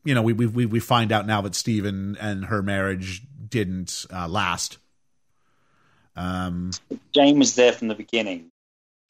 you 0.05 0.15
know, 0.15 0.23
we 0.23 0.33
we 0.33 0.47
we, 0.47 0.67
we 0.67 0.81
find 0.81 1.13
out 1.13 1.27
now 1.27 1.41
that 1.43 1.55
Stephen 1.55 2.17
and 2.21 2.47
her 2.47 2.63
marriage 2.63 3.23
didn't 3.49 4.07
uh, 4.13 4.29
last. 4.29 4.79
Um, 6.17 6.73
Jane 7.13 7.39
was 7.39 7.55
there 7.55 7.73
from 7.73 7.89
the 7.89 7.95
beginning, 7.95 8.51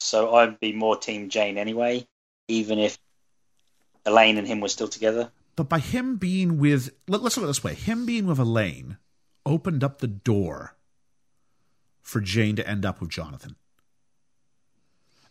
so 0.00 0.34
I'd 0.34 0.60
be 0.60 0.72
more 0.72 0.96
Team 0.96 1.28
Jane 1.28 1.58
anyway, 1.58 2.06
even 2.48 2.78
if 2.78 2.98
Elaine 4.06 4.38
and 4.38 4.46
him 4.46 4.60
were 4.60 4.68
still 4.68 4.88
together. 4.88 5.30
but 5.56 5.68
by 5.68 5.78
him 5.78 6.16
being 6.16 6.58
with, 6.58 6.90
let, 7.08 7.22
let's 7.22 7.36
look 7.36 7.44
at 7.44 7.46
it 7.46 7.48
this 7.48 7.64
way: 7.64 7.74
him 7.74 8.06
being 8.06 8.26
with 8.26 8.38
Elaine 8.38 8.98
opened 9.44 9.82
up 9.82 9.98
the 9.98 10.06
door 10.06 10.76
for 12.00 12.20
Jane 12.20 12.56
to 12.56 12.68
end 12.68 12.84
up 12.84 13.00
with 13.00 13.10
Jonathan, 13.10 13.56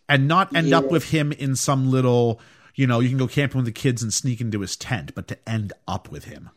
and 0.08 0.28
not 0.28 0.54
end 0.54 0.74
up 0.74 0.90
with 0.90 1.10
him 1.10 1.32
in 1.32 1.56
some 1.56 1.90
little, 1.90 2.40
you 2.74 2.86
know, 2.86 3.00
you 3.00 3.08
can 3.08 3.18
go 3.18 3.26
camping 3.28 3.58
with 3.58 3.66
the 3.66 3.72
kids 3.72 4.02
and 4.02 4.12
sneak 4.12 4.40
into 4.40 4.60
his 4.60 4.76
tent, 4.76 5.14
but 5.14 5.28
to 5.28 5.38
end 5.48 5.72
up 5.86 6.10
with 6.10 6.24
him. 6.24 6.50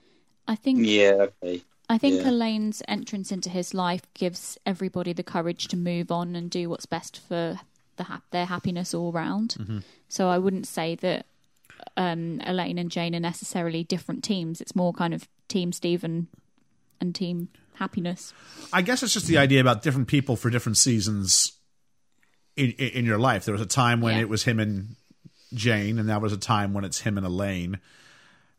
I 0.48 0.56
think 0.56 0.80
Yeah, 0.86 1.28
okay. 1.44 1.62
I 1.90 1.98
think 1.98 2.22
Yeah. 2.22 2.30
Elaine's 2.30 2.82
entrance 2.88 3.32
into 3.32 3.50
his 3.50 3.74
life 3.74 4.04
gives 4.14 4.58
everybody 4.66 5.14
the 5.14 5.24
courage 5.24 5.68
to 5.70 5.78
move 5.78 6.12
on 6.12 6.36
and 6.36 6.50
do 6.50 6.70
what's 6.70 6.86
best 6.88 7.20
for 7.28 7.60
the 7.98 8.04
hap- 8.06 8.30
their 8.32 8.46
happiness 8.46 8.94
all 8.94 9.12
round. 9.12 9.56
Mm-hmm. 9.60 9.80
So 10.10 10.30
I 10.30 10.38
wouldn't 10.38 10.68
say 10.68 10.96
that 10.96 11.26
um, 11.98 12.42
Elaine 12.46 12.78
and 12.78 12.90
Jane 12.90 13.16
are 13.16 13.20
necessarily 13.20 13.84
different 13.84 14.24
teams. 14.24 14.62
It's 14.62 14.76
more 14.76 14.94
kind 14.94 15.14
of 15.14 15.28
Team 15.48 15.72
Stephen 15.72 16.28
and 17.00 17.14
Team 17.14 17.50
Happiness. 17.76 18.34
I 18.74 18.82
guess 18.82 19.04
it's 19.04 19.14
just 19.14 19.28
the 19.28 19.38
idea 19.38 19.62
about 19.62 19.84
different 19.84 20.08
people 20.08 20.36
for 20.38 20.50
different 20.50 20.78
seasons 20.78 21.52
in 22.56 22.72
in, 22.72 22.88
in 23.00 23.06
your 23.06 23.20
life. 23.20 23.46
There 23.46 23.52
was 23.54 23.62
a 23.62 23.66
time 23.68 24.02
when 24.02 24.16
Yeah. 24.16 24.22
it 24.22 24.30
was 24.30 24.44
him 24.44 24.60
and 24.60 24.96
Jane, 25.56 25.98
and 26.00 26.10
that 26.10 26.22
was 26.22 26.34
a 26.34 26.38
time 26.38 26.74
when 26.74 26.84
it's 26.86 27.00
him 27.00 27.18
and 27.18 27.26
Elaine, 27.26 27.80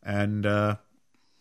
and 0.02 0.44
uh, 0.46 0.76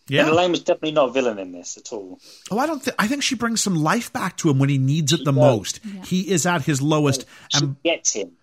yeah. 0.08 0.22
And 0.22 0.30
Elaine 0.32 0.52
was 0.52 0.62
definitely 0.62 0.92
not 0.92 1.10
a 1.10 1.12
villain 1.12 1.40
in 1.40 1.52
this 1.52 1.78
at 1.78 1.92
all. 1.92 2.20
Oh, 2.52 2.60
I 2.60 2.68
don't. 2.68 2.84
Th- 2.84 2.96
I 3.00 3.08
think 3.08 3.24
she 3.24 3.36
brings 3.36 3.62
some 3.62 3.76
life 3.76 4.12
back 4.14 4.38
to 4.38 4.50
him 4.50 4.60
when 4.60 4.70
he 4.70 4.78
needs 4.78 5.14
it 5.14 5.20
the 5.26 5.32
does. 5.32 5.36
most. 5.36 5.80
He 6.06 6.30
is 6.32 6.46
at 6.46 6.64
his 6.64 6.82
lowest. 6.82 7.26
She 7.50 7.64
And 7.66 7.82
gets 7.84 8.14
him. 8.14 8.34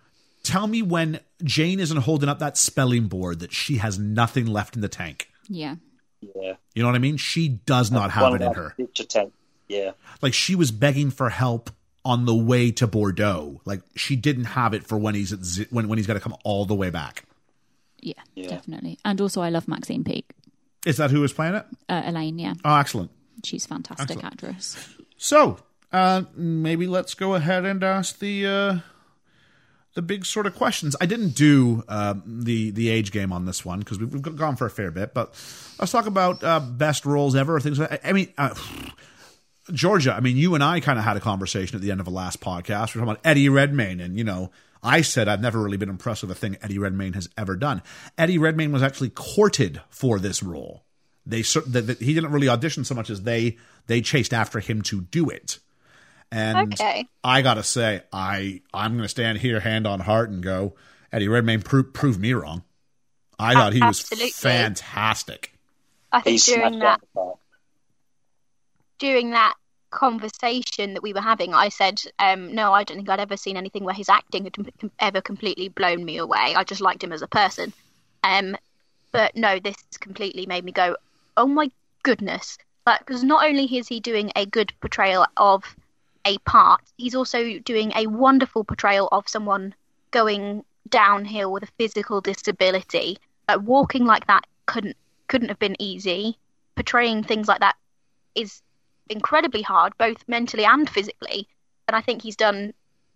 tell 0.43 0.67
me 0.67 0.83
when 0.83 1.21
Jane 1.45 1.79
isn't 1.79 1.99
holding 1.99 2.29
up 2.29 2.41
that 2.41 2.57
spelling 2.57 3.07
board 3.09 3.41
that 3.41 3.53
she 3.53 3.77
has 3.77 3.99
nothing 3.99 4.47
left 4.47 4.75
in 4.75 4.83
the 4.83 4.89
tank. 4.89 5.29
Yeah. 5.49 5.77
Yeah. 6.21 6.55
You 6.75 6.83
know 6.83 6.89
what 6.89 6.95
I 6.95 7.01
mean? 7.01 7.17
She 7.17 7.49
does 7.49 7.91
not 7.91 8.11
have 8.13 8.35
it 8.35 8.43
in 8.43 8.53
her. 8.55 8.75
ditch. 8.77 9.17
Yeah. 9.69 9.93
Like 10.21 10.35
she 10.35 10.55
was 10.55 10.71
begging 10.71 11.11
for 11.11 11.29
help 11.31 11.71
on 12.05 12.25
the 12.25 12.35
way 12.35 12.71
to 12.73 12.87
Bordeaux. 12.87 13.61
Like 13.65 13.81
she 13.97 14.17
didn't 14.17 14.45
have 14.45 14.75
it 14.75 14.87
for 14.87 14.99
when 14.99 15.15
he's 15.15 15.33
at 15.33 15.45
Z- 15.45 15.67
when 15.71 15.89
when 15.89 15.99
he's 15.99 16.07
got 16.07 16.15
to 16.15 16.21
come 16.21 16.35
all 16.45 16.65
the 16.65 16.75
way 16.75 16.91
back. 16.91 17.25
Yeah, 18.01 18.15
Yeah. 18.35 18.49
definitely. 18.49 18.99
And 19.05 19.21
also, 19.21 19.41
I 19.43 19.49
love 19.51 19.69
Maxine 19.69 20.03
Peake. 20.03 20.33
Is 20.85 20.97
that 20.97 21.13
who 21.13 21.21
was 21.21 21.33
playing 21.33 21.55
it? 21.55 21.65
Uh, 21.89 22.03
Elaine, 22.07 22.39
yeah. 22.41 22.55
Oh, 22.65 22.75
excellent. 22.77 23.13
She's 23.45 23.65
a 23.65 23.69
fantastic 23.69 24.25
actress. 24.25 24.77
So, 25.17 25.59
uh, 25.93 26.23
maybe 26.35 26.89
let's 26.89 27.15
go 27.15 27.35
ahead 27.37 27.65
and 27.65 27.85
ask 27.85 28.19
the 28.19 28.45
uh, 28.47 28.79
the 29.95 30.03
big 30.03 30.27
sort 30.27 30.47
of 30.47 30.57
questions. 30.57 30.97
I 31.01 31.07
didn't 31.07 31.37
do 31.37 31.85
um, 31.89 32.23
the 32.27 32.73
the 32.73 32.89
age 32.89 33.13
game 33.13 33.33
on 33.33 33.45
this 33.45 33.65
one 33.65 33.79
because 33.79 34.01
we've, 34.01 34.13
we've 34.13 34.37
gone 34.37 34.57
for 34.57 34.67
a 34.67 34.71
fair 34.71 34.91
bit, 34.91 35.15
but 35.15 35.29
let's 35.79 35.93
talk 35.93 36.07
about 36.07 36.43
uh, 36.43 36.59
best 36.59 37.07
roles 37.07 37.37
ever. 37.37 37.55
Or 37.55 37.61
things. 37.61 37.79
Like, 37.79 38.05
I 38.05 38.13
mean. 38.13 38.33
Georgia, 39.73 40.13
I 40.15 40.21
mean, 40.21 40.37
you 40.37 40.55
and 40.55 40.65
I 40.65 40.81
kind 40.81 40.99
of 40.99 41.05
had 41.05 41.17
a 41.17 41.21
conversation 41.21 41.77
at 41.77 41.83
the 41.83 41.91
end 41.91 42.01
of 42.01 42.07
the 42.07 42.13
last 42.13 42.41
podcast. 42.41 42.95
We 42.95 43.01
are 43.01 43.05
talking 43.05 43.11
about 43.11 43.21
Eddie 43.25 43.49
Redmayne, 43.49 44.01
and 44.01 44.17
you 44.19 44.25
know, 44.25 44.51
I 44.83 45.03
said 45.03 45.29
I've 45.29 45.41
never 45.41 45.63
really 45.63 45.77
been 45.77 45.89
impressed 45.89 46.23
with 46.23 46.31
a 46.33 46.35
thing 46.35 46.57
Eddie 46.63 46.79
Redmayne 46.79 47.13
has 47.13 47.29
ever 47.39 47.55
done. 47.55 47.83
Eddie 48.19 48.39
Redmayne 48.39 48.73
was 48.73 48.83
actually 48.83 49.11
courted 49.11 49.81
for 49.91 50.19
this 50.19 50.43
role. 50.43 50.85
They 51.25 51.43
cer- 51.43 51.61
that 51.61 51.83
that 51.83 52.01
he 52.01 52.15
didn't 52.15 52.33
really 52.33 52.49
audition 52.49 52.85
so 52.85 52.95
much 52.97 53.09
as 53.09 53.23
they 53.23 53.57
they 53.87 54.01
chased 54.01 54.35
after 54.35 54.59
him 54.59 54.83
to 54.83 55.03
do 55.03 55.29
it. 55.31 55.59
And 56.33 56.73
Okay. 56.75 57.07
I 57.23 57.43
gotta 57.43 57.63
say, 57.63 58.03
I 58.13 58.63
I'm 58.75 58.97
gonna 58.97 59.09
stand 59.09 59.39
here, 59.39 59.61
hand 59.61 59.87
on 59.87 60.01
heart, 60.01 60.31
and 60.31 60.43
go, 60.43 60.75
Eddie 61.13 61.29
Redmayne 61.29 61.63
pro- 61.63 61.85
proved 61.85 62.19
me 62.19 62.33
wrong. 62.33 62.65
I 63.39 63.55
thought 63.55 63.73
he 63.73 63.81
was 63.81 64.01
fantastic. 64.35 65.53
I 66.11 66.19
He 66.21 66.37
think 66.39 66.43
during 66.43 66.61
smashed 66.61 66.81
that 66.81 66.87
out 66.87 67.01
the 67.01 67.07
park. 67.15 67.37
During 69.03 69.31
that 69.31 69.55
conversation 69.91 70.95
that 70.95 71.03
we 71.03 71.13
were 71.13 71.21
having, 71.21 71.53
I 71.53 71.71
said, 71.71 72.01
um, 72.21 72.55
"No, 72.55 72.73
I 72.73 72.85
don't 72.85 72.99
think 72.99 73.09
I'd 73.09 73.19
ever 73.19 73.37
seen 73.37 73.57
anything 73.57 73.83
where 73.83 73.97
his 73.97 74.09
acting 74.09 74.45
had 74.45 74.55
ever 75.01 75.21
completely 75.21 75.69
blown 75.69 76.05
me 76.05 76.19
away. 76.19 76.55
I 76.55 76.63
just 76.63 76.81
liked 76.81 77.03
him 77.03 77.13
as 77.13 77.21
a 77.21 77.27
person." 77.27 77.73
Um, 78.23 78.57
but 79.11 79.35
no, 79.35 79.59
this 79.59 79.75
completely 79.99 80.47
made 80.47 80.65
me 80.65 80.71
go, 80.71 80.97
"Oh 81.37 81.49
my 81.49 81.69
goodness!" 82.05 82.59
Because 82.87 83.25
not 83.25 83.45
only 83.45 83.65
is 83.77 83.89
he 83.89 83.99
doing 83.99 84.31
a 84.37 84.47
good 84.47 84.73
portrayal 84.81 85.27
of 85.37 85.65
a 86.25 86.39
part, 86.39 86.83
he's 86.97 87.17
also 87.17 87.59
doing 87.59 87.93
a 87.97 88.07
wonderful 88.07 88.63
portrayal 88.63 89.09
of 89.11 89.29
someone 89.29 89.75
going 90.13 90.65
downhill 90.89 91.51
with 91.51 91.65
a 91.65 91.75
physical 91.77 92.21
disability. 92.21 93.19
Uh, 93.49 93.59
walking 93.61 94.05
like 94.05 94.29
that 94.29 94.47
couldn't 94.67 94.97
couldn't 95.27 95.49
have 95.49 95.59
been 95.59 95.77
easy. 95.81 96.39
Portraying 96.77 97.25
things 97.25 97.49
like 97.49 97.59
that 97.59 97.75
is 98.37 98.63
incredibly 99.13 99.63
hard, 99.63 99.97
both 99.99 100.25
mentally 100.27 100.65
and 100.65 100.89
physically. 100.89 101.49
And 101.87 101.97
I 101.97 102.01
think 102.01 102.23
he's 102.23 102.37
done 102.37 102.75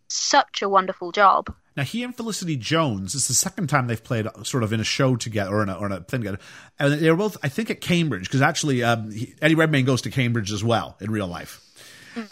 such 0.08 0.62
a 0.62 0.68
wonderful 0.68 1.12
job. 1.12 1.54
Now 1.76 1.82
he 1.82 2.02
and 2.02 2.16
Felicity 2.16 2.56
Jones 2.56 3.14
is 3.14 3.28
the 3.28 3.34
second 3.34 3.66
time 3.68 3.86
they've 3.86 4.02
played 4.02 4.26
sort 4.44 4.62
of 4.62 4.72
in 4.72 4.80
a 4.80 4.84
show 4.84 5.16
together 5.16 5.54
or 5.54 5.62
in 5.62 5.68
a, 5.68 5.74
or 5.74 5.86
in 5.86 5.92
a 5.92 6.00
thing 6.00 6.20
together, 6.20 6.38
and 6.78 6.94
they 6.94 7.10
were 7.10 7.16
both 7.16 7.36
I 7.42 7.48
think 7.48 7.70
at 7.70 7.80
Cambridge 7.80 8.24
because 8.24 8.40
actually 8.40 8.82
um, 8.82 9.10
he, 9.10 9.34
Eddie 9.42 9.56
Redmayne 9.56 9.84
goes 9.84 10.02
to 10.02 10.10
Cambridge 10.10 10.52
as 10.52 10.64
well 10.64 10.96
in 11.00 11.10
real 11.10 11.26
life, 11.26 11.60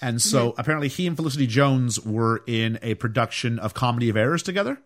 and 0.00 0.22
so 0.22 0.54
apparently 0.56 0.88
he 0.88 1.06
and 1.06 1.14
Felicity 1.14 1.46
Jones 1.46 2.00
were 2.00 2.42
in 2.46 2.78
a 2.80 2.94
production 2.94 3.58
of 3.58 3.74
Comedy 3.74 4.08
of 4.08 4.16
Errors 4.16 4.42
together. 4.42 4.78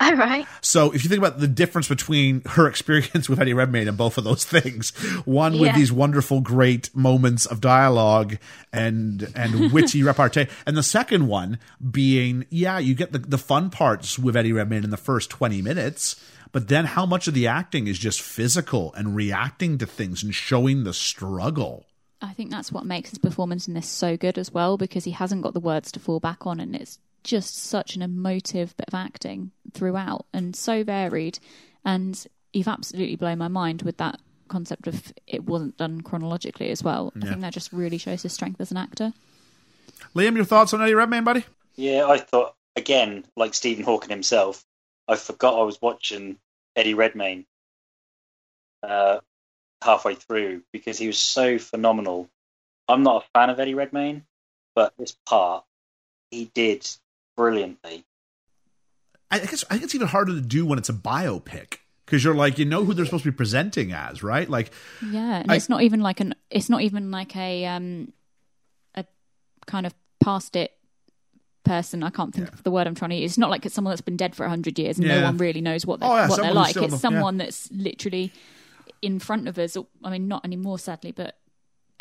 All 0.00 0.14
right. 0.16 0.44
So 0.60 0.92
if 0.92 1.04
you 1.04 1.08
think 1.08 1.20
about 1.20 1.38
the 1.38 1.46
difference 1.46 1.88
between 1.88 2.42
her 2.46 2.66
experience 2.66 3.28
with 3.28 3.40
Eddie 3.40 3.54
Redmayne 3.54 3.86
and 3.86 3.96
both 3.96 4.18
of 4.18 4.24
those 4.24 4.44
things, 4.44 4.90
one 5.24 5.58
with 5.58 5.74
these 5.74 5.92
wonderful, 5.92 6.40
great 6.40 6.94
moments 6.96 7.46
of 7.46 7.60
dialogue 7.60 8.38
and 8.72 9.32
and 9.36 9.72
witty 9.72 10.02
repartee, 10.02 10.48
and 10.66 10.76
the 10.76 10.82
second 10.82 11.28
one 11.28 11.58
being, 11.90 12.44
yeah, 12.50 12.78
you 12.78 12.94
get 12.94 13.12
the, 13.12 13.18
the 13.18 13.38
fun 13.38 13.70
parts 13.70 14.18
with 14.18 14.36
Eddie 14.36 14.52
Redmayne 14.52 14.84
in 14.84 14.90
the 14.90 14.96
first 14.96 15.30
twenty 15.30 15.62
minutes, 15.62 16.16
but 16.50 16.66
then 16.68 16.86
how 16.86 17.06
much 17.06 17.28
of 17.28 17.34
the 17.34 17.46
acting 17.46 17.86
is 17.86 17.98
just 17.98 18.20
physical 18.20 18.92
and 18.94 19.14
reacting 19.14 19.78
to 19.78 19.86
things 19.86 20.24
and 20.24 20.34
showing 20.34 20.82
the 20.82 20.94
struggle. 20.94 21.86
I 22.20 22.32
think 22.32 22.50
that's 22.50 22.72
what 22.72 22.86
makes 22.86 23.10
his 23.10 23.18
performance 23.18 23.68
in 23.68 23.74
this 23.74 23.88
so 23.88 24.16
good 24.16 24.38
as 24.38 24.50
well, 24.50 24.76
because 24.76 25.04
he 25.04 25.10
hasn't 25.12 25.42
got 25.42 25.52
the 25.52 25.60
words 25.60 25.92
to 25.92 26.00
fall 26.00 26.20
back 26.20 26.46
on, 26.46 26.58
and 26.58 26.74
it's 26.74 26.98
just 27.24 27.56
such 27.56 27.96
an 27.96 28.02
emotive 28.02 28.76
bit 28.76 28.88
of 28.88 28.94
acting 28.94 29.50
throughout, 29.72 30.26
and 30.32 30.54
so 30.54 30.84
varied. 30.84 31.38
And 31.84 32.24
you've 32.52 32.68
absolutely 32.68 33.16
blown 33.16 33.38
my 33.38 33.48
mind 33.48 33.82
with 33.82 33.96
that 33.96 34.20
concept 34.48 34.86
of 34.86 35.12
it 35.26 35.44
wasn't 35.44 35.76
done 35.76 36.02
chronologically 36.02 36.70
as 36.70 36.82
well. 36.82 37.12
I 37.16 37.26
think 37.26 37.40
that 37.40 37.52
just 37.52 37.72
really 37.72 37.98
shows 37.98 38.22
his 38.22 38.32
strength 38.32 38.60
as 38.60 38.70
an 38.70 38.76
actor. 38.76 39.12
Liam, 40.14 40.36
your 40.36 40.44
thoughts 40.44 40.72
on 40.72 40.82
Eddie 40.82 40.94
Redmayne, 40.94 41.24
buddy? 41.24 41.44
Yeah, 41.76 42.06
I 42.06 42.18
thought 42.18 42.54
again, 42.76 43.24
like 43.36 43.54
Stephen 43.54 43.84
Hawking 43.84 44.10
himself, 44.10 44.64
I 45.08 45.16
forgot 45.16 45.58
I 45.58 45.62
was 45.62 45.80
watching 45.80 46.38
Eddie 46.76 46.94
Redmayne 46.94 47.46
uh, 48.82 49.20
halfway 49.82 50.14
through 50.14 50.62
because 50.72 50.98
he 50.98 51.06
was 51.06 51.18
so 51.18 51.58
phenomenal. 51.58 52.28
I'm 52.88 53.02
not 53.02 53.24
a 53.24 53.28
fan 53.38 53.50
of 53.50 53.58
Eddie 53.58 53.74
Redmayne, 53.74 54.24
but 54.74 54.92
this 54.98 55.16
part 55.26 55.64
he 56.30 56.50
did 56.54 56.88
brilliantly. 57.36 58.04
I 59.30 59.38
guess 59.40 59.64
I 59.68 59.74
think 59.74 59.84
it's 59.84 59.94
even 59.94 60.08
harder 60.08 60.32
to 60.32 60.40
do 60.40 60.64
when 60.66 60.78
it's 60.78 60.88
a 60.88 60.92
biopic 60.94 61.78
because 62.06 62.22
you're 62.22 62.34
like 62.34 62.58
you 62.58 62.64
know 62.64 62.84
who 62.84 62.94
they're 62.94 63.04
supposed 63.04 63.24
to 63.24 63.32
be 63.32 63.36
presenting 63.36 63.92
as, 63.92 64.22
right? 64.22 64.48
Like 64.48 64.70
Yeah, 65.02 65.40
and 65.40 65.50
I- 65.50 65.56
it's 65.56 65.68
not 65.68 65.82
even 65.82 66.00
like 66.00 66.20
an. 66.20 66.34
It's 66.50 66.70
not 66.70 66.82
even 66.82 67.10
like 67.10 67.34
a 67.36 67.66
um, 67.66 68.12
a 68.94 69.04
kind 69.66 69.86
of 69.86 69.94
past 70.20 70.54
it 70.56 70.72
person. 71.64 72.02
I 72.02 72.10
can't 72.10 72.32
think 72.34 72.52
of 72.52 72.62
the 72.62 72.70
word 72.70 72.86
I'm 72.86 72.94
trying 72.94 73.10
to 73.10 73.16
use. 73.16 73.32
It's 73.32 73.38
not 73.38 73.50
like 73.50 73.64
it's 73.66 73.74
someone 73.74 73.90
that's 73.92 74.02
been 74.02 74.16
dead 74.16 74.36
for 74.36 74.46
hundred 74.46 74.78
years 74.78 74.98
and 74.98 75.06
Yeah. 75.06 75.20
no 75.20 75.24
one 75.26 75.38
really 75.38 75.60
knows 75.62 75.84
what 75.86 75.98
they're, 76.00 76.08
Oh, 76.08 76.14
yeah, 76.14 76.28
what 76.28 76.40
they're 76.42 76.52
like. 76.52 76.76
It's 76.76 76.86
the- 76.86 76.92
yeah. 76.92 76.96
someone 76.98 77.38
that's 77.38 77.70
literally 77.72 78.32
in 79.02 79.18
front 79.18 79.48
of 79.48 79.58
us. 79.58 79.76
I 80.04 80.10
mean, 80.10 80.28
not 80.28 80.44
anymore, 80.44 80.78
sadly, 80.78 81.10
but 81.12 81.36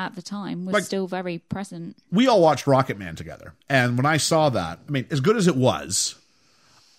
at 0.04 0.16
the 0.16 0.22
time 0.22 0.66
was 0.66 0.74
Like- 0.74 0.84
still 0.84 1.08
very 1.08 1.38
present. 1.40 1.96
we 2.12 2.28
all 2.28 2.42
watched 2.42 2.66
Rocketman 2.66 3.16
together. 3.16 3.54
And 3.70 3.98
when 3.98 4.06
I 4.06 4.18
saw 4.18 4.50
that, 4.50 4.80
I 4.88 4.92
mean, 4.92 5.06
as 5.12 5.20
good 5.20 5.38
as 5.38 5.48
it 5.48 5.56
was, 5.56 6.16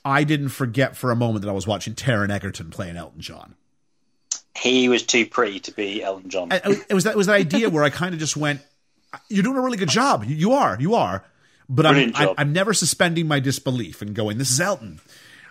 I 0.05 0.25
didn't 0.25 0.51
forget 0.51 0.97
for 0.97 1.11
a 1.11 1.17
moment 1.17 1.43
that 1.45 1.49
I 1.51 1.55
was 1.55 1.67
watching 1.67 1.95
Taron 1.95 2.31
Egerton 2.31 2.71
playing 2.71 2.97
Elton 2.97 3.21
John. 3.21 3.55
He 4.57 4.89
was 4.89 5.03
too 5.03 5.27
pretty 5.27 5.61
to 5.61 5.73
be 5.73 6.03
Elton 6.03 6.31
John. 6.31 6.53
And 6.53 6.85
it 6.89 6.95
was 6.95 7.05
that 7.05 7.11
it 7.13 7.17
was 7.17 7.27
that 7.27 7.35
idea 7.35 7.69
where 7.71 7.83
I 7.85 7.91
kind 7.91 8.15
of 8.15 8.21
just 8.21 8.37
went, 8.37 8.61
"You're 9.29 9.43
doing 9.43 9.57
a 9.57 9.61
really 9.61 9.77
good 9.77 9.89
job. 9.89 10.25
You- 10.25 10.37
You 10.37 10.53
are, 10.53 10.77
you 10.81 10.95
are." 10.95 11.25
But 11.69 11.87
I'm, 11.87 12.13
I'm. 12.15 12.29
I'm 12.39 12.53
never 12.53 12.73
suspending 12.75 13.27
my 13.27 13.41
disbelief 13.41 14.01
and 14.03 14.15
going, 14.15 14.39
"This 14.39 14.51
is 14.51 14.61
Elton." 14.61 15.01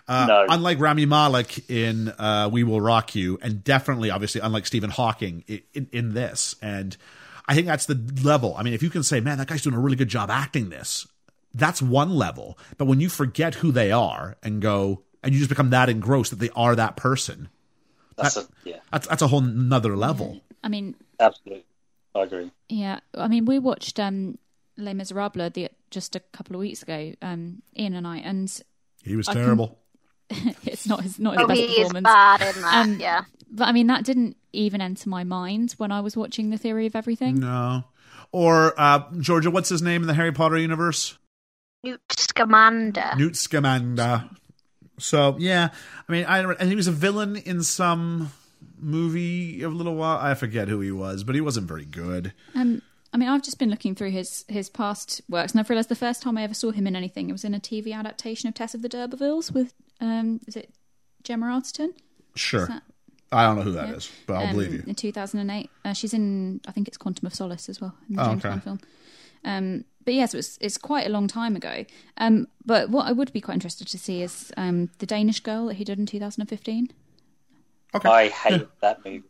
no, 0.08 0.46
Unlike 0.48 0.78
Rami 0.80 1.06
Malek 1.06 1.68
in 1.68 2.08
uh, 2.10 2.48
"We 2.52 2.62
Will 2.62 2.80
Rock 2.80 3.14
You," 3.14 3.38
and 3.42 3.62
definitely, 3.64 4.10
obviously, 4.10 4.40
unlike 4.40 4.64
Stephen 4.66 4.90
Hawking 4.90 5.44
in, 5.48 5.60
in, 5.74 5.88
in 5.92 6.14
this, 6.14 6.54
and 6.62 6.96
I 7.46 7.54
think 7.54 7.66
that's 7.66 7.86
the 7.86 7.94
level. 8.22 8.54
I 8.56 8.62
mean, 8.62 8.72
if 8.74 8.82
you 8.82 8.90
can 8.90 9.02
say, 9.02 9.20
"Man, 9.20 9.38
that 9.38 9.48
guy's 9.48 9.62
doing 9.62 9.76
a 9.76 9.80
really 9.80 9.96
good 9.96 10.08
job 10.08 10.30
acting 10.30 10.70
this," 10.70 11.06
that's 11.52 11.82
one 11.82 12.10
level. 12.10 12.58
But 12.78 12.86
when 12.86 13.00
you 13.00 13.08
forget 13.08 13.56
who 13.56 13.70
they 13.72 13.92
are 13.92 14.36
and 14.42 14.62
go, 14.62 15.02
and 15.22 15.32
you 15.32 15.38
just 15.38 15.50
become 15.50 15.70
that 15.70 15.88
engrossed 15.88 16.30
that 16.30 16.38
they 16.38 16.50
are 16.56 16.74
that 16.76 16.96
person, 16.96 17.48
that's 18.16 18.36
a 18.36 18.46
yeah, 18.64 18.76
that's 18.90 19.06
that's 19.06 19.22
a 19.22 19.26
whole 19.28 19.40
nother 19.42 19.96
level. 19.96 20.40
I 20.62 20.68
mean, 20.68 20.94
absolutely. 21.20 21.64
I 22.14 22.22
agree. 22.22 22.50
yeah. 22.68 23.00
I 23.14 23.28
mean, 23.28 23.44
we 23.44 23.58
watched 23.58 23.98
um, 24.00 24.38
Les 24.78 24.94
Miserables 24.94 25.52
the, 25.52 25.68
just 25.90 26.14
a 26.16 26.20
couple 26.20 26.54
of 26.56 26.60
weeks 26.60 26.82
ago, 26.82 27.12
um, 27.20 27.60
Ian 27.76 27.94
and 27.94 28.06
I, 28.06 28.18
and 28.18 28.48
He 29.02 29.16
was 29.16 29.28
I 29.28 29.32
can- 29.34 29.42
terrible. 29.42 29.78
it's 30.64 30.86
not 30.86 31.02
his 31.02 31.18
not 31.18 31.34
his 31.34 31.42
Oh, 31.44 31.46
best 31.48 31.60
he 31.60 31.66
is 31.66 31.76
performance. 31.88 32.04
bad 32.04 32.40
in 32.56 32.62
that. 32.62 32.74
Um, 32.86 33.00
yeah. 33.00 33.24
But 33.54 33.68
I 33.68 33.72
mean, 33.72 33.86
that 33.86 34.04
didn't 34.04 34.36
even 34.52 34.80
enter 34.80 35.08
my 35.08 35.24
mind 35.24 35.72
when 35.78 35.92
I 35.92 36.00
was 36.00 36.16
watching 36.16 36.50
The 36.50 36.58
Theory 36.58 36.86
of 36.86 36.96
Everything. 36.96 37.36
No. 37.40 37.84
Or 38.32 38.74
uh, 38.78 39.02
Georgia, 39.20 39.50
what's 39.50 39.68
his 39.68 39.80
name 39.80 40.02
in 40.02 40.08
the 40.08 40.14
Harry 40.14 40.32
Potter 40.32 40.58
universe? 40.58 41.16
Newt 41.84 42.00
Scamander. 42.10 43.12
Newt 43.16 43.36
Scamander. 43.36 44.28
So 44.98 45.36
yeah, 45.38 45.68
I 46.08 46.12
mean, 46.12 46.24
I 46.24 46.40
and 46.40 46.68
he 46.68 46.76
was 46.76 46.86
a 46.88 46.92
villain 46.92 47.36
in 47.36 47.62
some 47.62 48.32
movie 48.78 49.62
a 49.62 49.68
little 49.68 49.94
while. 49.94 50.18
I 50.18 50.34
forget 50.34 50.68
who 50.68 50.80
he 50.80 50.90
was, 50.92 51.24
but 51.24 51.34
he 51.34 51.40
wasn't 51.40 51.66
very 51.68 51.84
good. 51.84 52.32
Um, 52.54 52.82
I 53.12 53.16
mean, 53.16 53.28
I've 53.28 53.42
just 53.42 53.58
been 53.58 53.70
looking 53.70 53.94
through 53.94 54.10
his 54.10 54.44
his 54.48 54.68
past 54.68 55.20
works, 55.28 55.52
and 55.52 55.60
I've 55.60 55.68
realised 55.70 55.88
the 55.88 55.94
first 55.96 56.22
time 56.22 56.38
I 56.38 56.42
ever 56.44 56.54
saw 56.54 56.70
him 56.70 56.86
in 56.86 56.96
anything, 56.96 57.28
it 57.28 57.32
was 57.32 57.44
in 57.44 57.54
a 57.54 57.60
TV 57.60 57.92
adaptation 57.92 58.48
of 58.48 58.54
Tess 58.54 58.74
of 58.74 58.82
the 58.82 58.88
D'Urbervilles 58.88 59.52
with, 59.52 59.74
um, 60.00 60.40
is 60.46 60.56
it 60.56 60.70
Gemma 61.22 61.46
Arterton? 61.46 61.90
Sure, 62.34 62.66
that- 62.66 62.82
I 63.32 63.44
don't 63.44 63.56
know 63.56 63.62
who 63.62 63.72
that 63.72 63.88
is, 63.90 64.10
but 64.26 64.34
I'll 64.34 64.46
um, 64.46 64.52
believe 64.52 64.72
you. 64.74 64.84
In 64.86 64.94
2008, 64.94 65.70
uh, 65.84 65.92
she's 65.92 66.14
in, 66.14 66.60
I 66.68 66.72
think 66.72 66.86
it's 66.88 66.96
Quantum 66.96 67.26
of 67.26 67.34
Solace 67.34 67.68
as 67.68 67.80
well, 67.80 67.94
in 68.08 68.16
the 68.16 68.22
Oh, 68.22 68.26
James 68.26 68.44
okay. 68.44 68.48
Bond 68.50 68.62
film. 68.62 68.80
Um, 69.44 69.84
but 70.04 70.14
yes, 70.14 70.34
it 70.34 70.36
was, 70.36 70.58
it's 70.60 70.78
quite 70.78 71.06
a 71.06 71.10
long 71.10 71.26
time 71.26 71.56
ago. 71.56 71.84
Um, 72.18 72.46
but 72.64 72.90
what 72.90 73.06
I 73.06 73.12
would 73.12 73.32
be 73.32 73.40
quite 73.40 73.54
interested 73.54 73.88
to 73.88 73.98
see 73.98 74.22
is 74.22 74.52
um, 74.56 74.90
the 74.98 75.06
Danish 75.06 75.40
Girl 75.40 75.66
that 75.66 75.74
he 75.74 75.84
did 75.84 75.98
in 75.98 76.06
2015. 76.06 76.90
Okay, 77.94 78.08
I 78.08 78.28
hate 78.28 78.66
that 78.80 79.04
movie. 79.04 79.22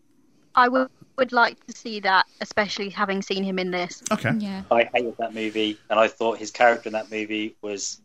I 0.55 0.69
would, 0.69 0.89
would 1.17 1.33
like 1.33 1.65
to 1.67 1.73
see 1.77 2.01
that, 2.01 2.27
especially 2.41 2.91
having 2.91 3.23
seen 3.23 3.43
him 3.43 3.59
in 3.59 3.71
this. 3.71 4.03
okay. 4.13 4.33
Yeah. 4.39 4.63
I 4.71 4.89
hated 4.95 5.17
that 5.19 5.35
movie, 5.35 5.79
and 5.91 5.99
I 5.99 6.09
thought 6.09 6.39
his 6.39 6.51
character 6.51 6.89
in 6.89 6.93
that 6.93 7.11
movie 7.11 7.57
was 7.63 8.01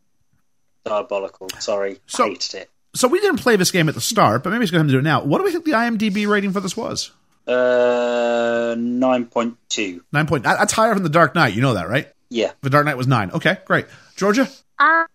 diabolical. 0.86 1.48
Sorry, 1.60 2.00
So- 2.08 2.26
hated 2.30 2.54
it. 2.56 2.70
So 3.00 3.08
we 3.08 3.22
didn't 3.22 3.40
play 3.40 3.56
this 3.56 3.72
game 3.72 3.88
at 3.88 3.96
the 3.96 4.02
start, 4.02 4.44
but 4.44 4.50
maybe 4.50 4.62
it's 4.64 4.72
going 4.72 4.86
to 4.86 4.92
do 4.92 5.00
it 5.00 5.04
now. 5.04 5.24
What 5.24 5.38
do 5.38 5.46
we 5.46 5.52
think 5.54 5.64
the 5.64 5.72
IMDb 5.72 6.28
rating 6.28 6.52
for 6.52 6.60
this 6.60 6.76
was? 6.76 7.12
Uh, 7.48 8.76
nine 8.78 9.26
point 9.26 9.56
two. 9.70 10.04
Nine 10.12 10.28
point. 10.28 10.44
That's 10.44 10.74
higher 10.74 10.94
than 10.94 11.04
the 11.04 11.10
Dark 11.10 11.34
Knight. 11.34 11.54
You 11.54 11.62
know 11.62 11.76
that, 11.76 11.88
right? 11.88 12.10
Yeah, 12.30 12.52
The 12.62 12.70
Dark 12.70 12.86
Knight 12.86 12.98
was 12.98 13.08
nine. 13.08 13.32
Okay, 13.32 13.58
great. 13.66 13.86
Georgia, 14.18 14.50
Uh, 14.78 15.06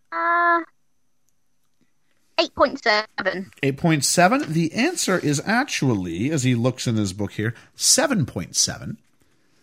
8.7. 2.39 3.51
eight 3.63 3.77
point 3.77 4.03
seven. 4.05 4.53
The 4.53 4.73
answer 4.73 5.19
is 5.19 5.41
actually, 5.45 6.31
as 6.31 6.43
he 6.43 6.55
looks 6.55 6.87
in 6.87 6.97
his 6.97 7.13
book 7.13 7.33
here, 7.33 7.55
seven 7.77 8.25
point 8.27 8.57
seven. 8.57 8.97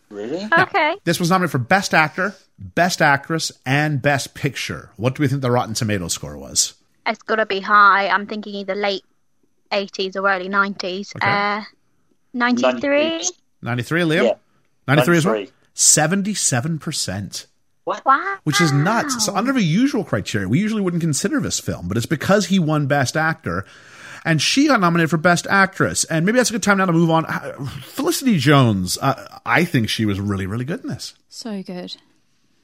really. 0.10 0.48
Okay. 0.60 0.96
This 1.06 1.20
was 1.20 1.32
nominated 1.32 1.52
for 1.52 1.58
Best 1.58 1.94
Actor, 1.96 2.36
Best 2.60 3.02
Actress, 3.02 3.52
and 3.66 4.02
Best 4.02 4.34
Picture. 4.36 4.92
What 4.96 5.16
do 5.16 5.24
we 5.24 5.28
think 5.28 5.42
the 5.42 5.50
Rotten 5.52 5.74
Tomatoes 5.74 6.14
score 6.14 6.38
was? 6.38 6.76
It's 7.06 7.22
got 7.24 7.36
to 7.38 7.46
be 7.46 7.60
high. 7.60 8.08
I'm 8.08 8.28
thinking 8.28 8.54
either 8.56 8.76
late 8.76 9.04
80s 9.72 10.16
or 10.16 10.30
early 10.30 10.50
90s. 10.50 11.16
Okay. 11.16 11.28
Uh, 11.28 11.62
93? 12.34 13.24
93, 13.62 14.02
Liam? 14.02 14.24
Yeah. 14.24 14.34
93 14.88 15.18
as 15.18 15.26
well? 15.26 15.46
77%, 15.76 17.46
What? 17.86 18.06
Wow. 18.06 18.38
which 18.44 18.62
is 18.62 18.72
nuts. 18.72 19.26
So, 19.26 19.36
under 19.36 19.54
the 19.54 19.62
usual 19.64 20.04
criteria, 20.04 20.48
we 20.48 20.60
usually 20.60 20.82
wouldn't 20.82 21.02
consider 21.02 21.40
this 21.40 21.60
film, 21.60 21.88
but 21.88 21.98
it's 21.98 22.06
because 22.06 22.48
he 22.48 22.60
won 22.60 22.88
Best 22.88 23.16
Actor. 23.18 23.66
And 24.24 24.40
she 24.40 24.68
got 24.68 24.80
nominated 24.80 25.10
for 25.10 25.18
Best 25.18 25.48
Actress. 25.50 26.04
And 26.04 26.26
maybe 26.28 26.38
that's 26.38 26.52
a 26.52 26.54
good 26.54 26.62
time 26.62 26.78
now 26.78 26.86
to 26.86 26.94
move 26.94 27.10
on. 27.10 27.26
Felicity 27.82 28.38
Jones, 28.38 29.00
uh, 29.02 29.40
I 29.46 29.66
think 29.66 29.90
she 29.90 30.06
was 30.06 30.20
really, 30.20 30.46
really 30.46 30.66
good 30.66 30.82
in 30.82 30.90
this. 30.90 31.16
So 31.28 31.64
good. 31.64 31.96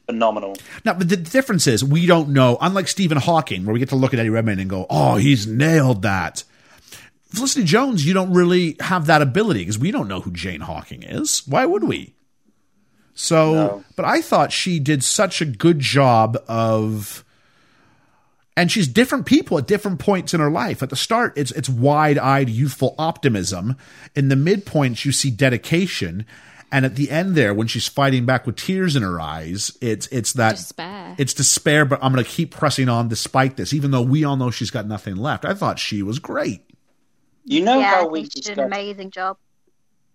Phenomenal. 0.07 0.55
Now, 0.85 0.93
but 0.93 1.09
the 1.09 1.17
difference 1.17 1.67
is 1.67 1.83
we 1.83 2.05
don't 2.05 2.29
know, 2.29 2.57
unlike 2.61 2.87
Stephen 2.87 3.17
Hawking, 3.17 3.65
where 3.65 3.73
we 3.73 3.79
get 3.79 3.89
to 3.89 3.95
look 3.95 4.13
at 4.13 4.19
Eddie 4.19 4.29
Redmayne 4.29 4.59
and 4.59 4.69
go, 4.69 4.85
oh, 4.89 5.17
he's 5.17 5.45
nailed 5.45 6.01
that. 6.03 6.43
Felicity 7.29 7.65
Jones, 7.65 8.05
you 8.05 8.13
don't 8.13 8.31
really 8.33 8.77
have 8.79 9.07
that 9.07 9.21
ability 9.21 9.59
because 9.59 9.77
we 9.77 9.91
don't 9.91 10.07
know 10.07 10.21
who 10.21 10.31
Jane 10.31 10.61
Hawking 10.61 11.03
is. 11.03 11.43
Why 11.45 11.65
would 11.65 11.83
we? 11.83 12.15
So, 13.15 13.53
No. 13.53 13.83
but 13.97 14.05
I 14.05 14.21
thought 14.21 14.51
she 14.53 14.79
did 14.79 15.03
such 15.03 15.41
a 15.41 15.45
good 15.45 15.79
job 15.79 16.37
of, 16.47 17.25
and 18.55 18.71
she's 18.71 18.87
different 18.87 19.25
people 19.25 19.57
at 19.57 19.67
different 19.67 19.99
points 19.99 20.33
in 20.33 20.39
her 20.39 20.49
life. 20.49 20.81
At 20.81 20.89
the 20.89 20.95
start, 20.95 21.33
it's 21.35 21.51
it's 21.51 21.67
wide 21.67 22.17
eyed, 22.17 22.47
youthful 22.49 22.95
optimism. 22.97 23.75
In 24.15 24.29
the 24.29 24.35
midpoints, 24.35 25.03
you 25.03 25.11
see 25.11 25.31
dedication, 25.31 26.25
and 26.71 26.85
at 26.85 26.95
the 26.95 27.09
end, 27.09 27.35
there, 27.35 27.53
when 27.53 27.67
she's 27.67 27.87
fighting 27.87 28.25
back 28.25 28.45
with 28.45 28.57
tears 28.57 28.95
in 28.95 29.03
her 29.03 29.19
eyes, 29.19 29.77
it's 29.81 30.07
it's 30.07 30.33
that 30.33 30.57
Despair. 30.57 31.15
It's 31.17 31.33
despair, 31.33 31.85
but 31.85 31.99
I'm 32.03 32.11
going 32.11 32.23
to 32.23 32.29
keep 32.29 32.51
pressing 32.51 32.89
on 32.89 33.07
despite 33.07 33.55
this, 33.57 33.73
even 33.73 33.91
though 33.91 34.01
we 34.01 34.23
all 34.23 34.35
know 34.35 34.51
she's 34.51 34.71
got 34.71 34.85
nothing 34.87 35.15
left. 35.15 35.45
I 35.45 35.53
thought 35.53 35.79
she 35.79 36.03
was 36.03 36.19
great. 36.19 36.61
You 37.45 37.63
know 37.63 37.79
yeah, 37.79 37.95
how 37.95 38.07
we 38.09 38.21
think 38.21 38.33
she 38.33 38.41
did 38.41 38.57
an 38.57 38.65
amazing 38.65 39.11
job. 39.11 39.37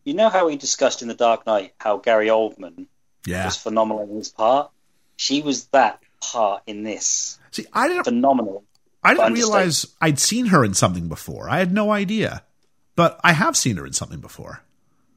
You 0.04 0.14
know 0.14 0.28
how 0.28 0.46
we 0.46 0.56
discussed 0.56 1.00
in 1.00 1.08
the 1.08 1.14
Dark 1.14 1.46
Knight 1.46 1.72
how 1.78 1.96
Gary 1.96 2.26
Oldman 2.26 2.86
Yeah. 3.24 3.46
was 3.46 3.56
phenomenal 3.56 4.02
in 4.02 4.16
his 4.16 4.28
part. 4.28 4.70
She 5.16 5.40
was 5.40 5.66
that 5.68 6.00
part 6.20 6.62
in 6.66 6.82
this. 6.82 7.38
See, 7.52 7.66
I 7.72 7.88
didn't 7.88 8.04
Phenomenal. 8.04 8.64
I 9.02 9.14
didn't 9.14 9.34
realize 9.34 9.86
I'd 10.00 10.18
seen 10.18 10.46
her 10.46 10.64
in 10.64 10.74
something 10.74 11.08
before. 11.08 11.48
I 11.48 11.58
had 11.58 11.72
no 11.72 11.90
idea, 11.90 12.44
but 12.94 13.18
I 13.24 13.32
have 13.32 13.56
seen 13.56 13.76
her 13.76 13.86
in 13.86 13.92
something 13.92 14.20
before. 14.20 14.62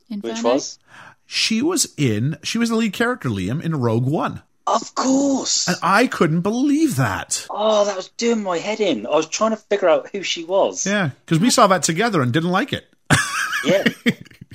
Inferno? 0.09 0.33
Which 0.33 0.43
was, 0.43 0.79
She 1.25 1.61
was 1.61 1.93
in. 1.97 2.37
She 2.43 2.57
was 2.57 2.69
the 2.69 2.75
lead 2.75 2.93
character, 2.93 3.29
Liam, 3.29 3.61
in 3.63 3.75
Rogue 3.75 4.05
One, 4.05 4.41
of 4.67 4.93
course. 4.95 5.67
and 5.67 5.77
I 5.81 6.07
couldn't 6.07 6.41
believe 6.41 6.95
that. 6.97 7.47
Oh, 7.49 7.85
that 7.85 7.95
was 7.95 8.09
doing 8.09 8.43
my 8.43 8.57
head 8.59 8.79
in. 8.79 9.05
I 9.07 9.11
was 9.11 9.27
trying 9.27 9.51
to 9.51 9.57
figure 9.57 9.89
out 9.89 10.09
who 10.11 10.21
she 10.23 10.43
was. 10.43 10.85
Yeah, 10.85 11.09
because 11.25 11.39
we 11.39 11.49
saw 11.49 11.67
that 11.67 11.83
together 11.83 12.21
and 12.21 12.31
didn't 12.33 12.51
like 12.51 12.73
it. 12.73 12.87
Yeah. 13.65 13.83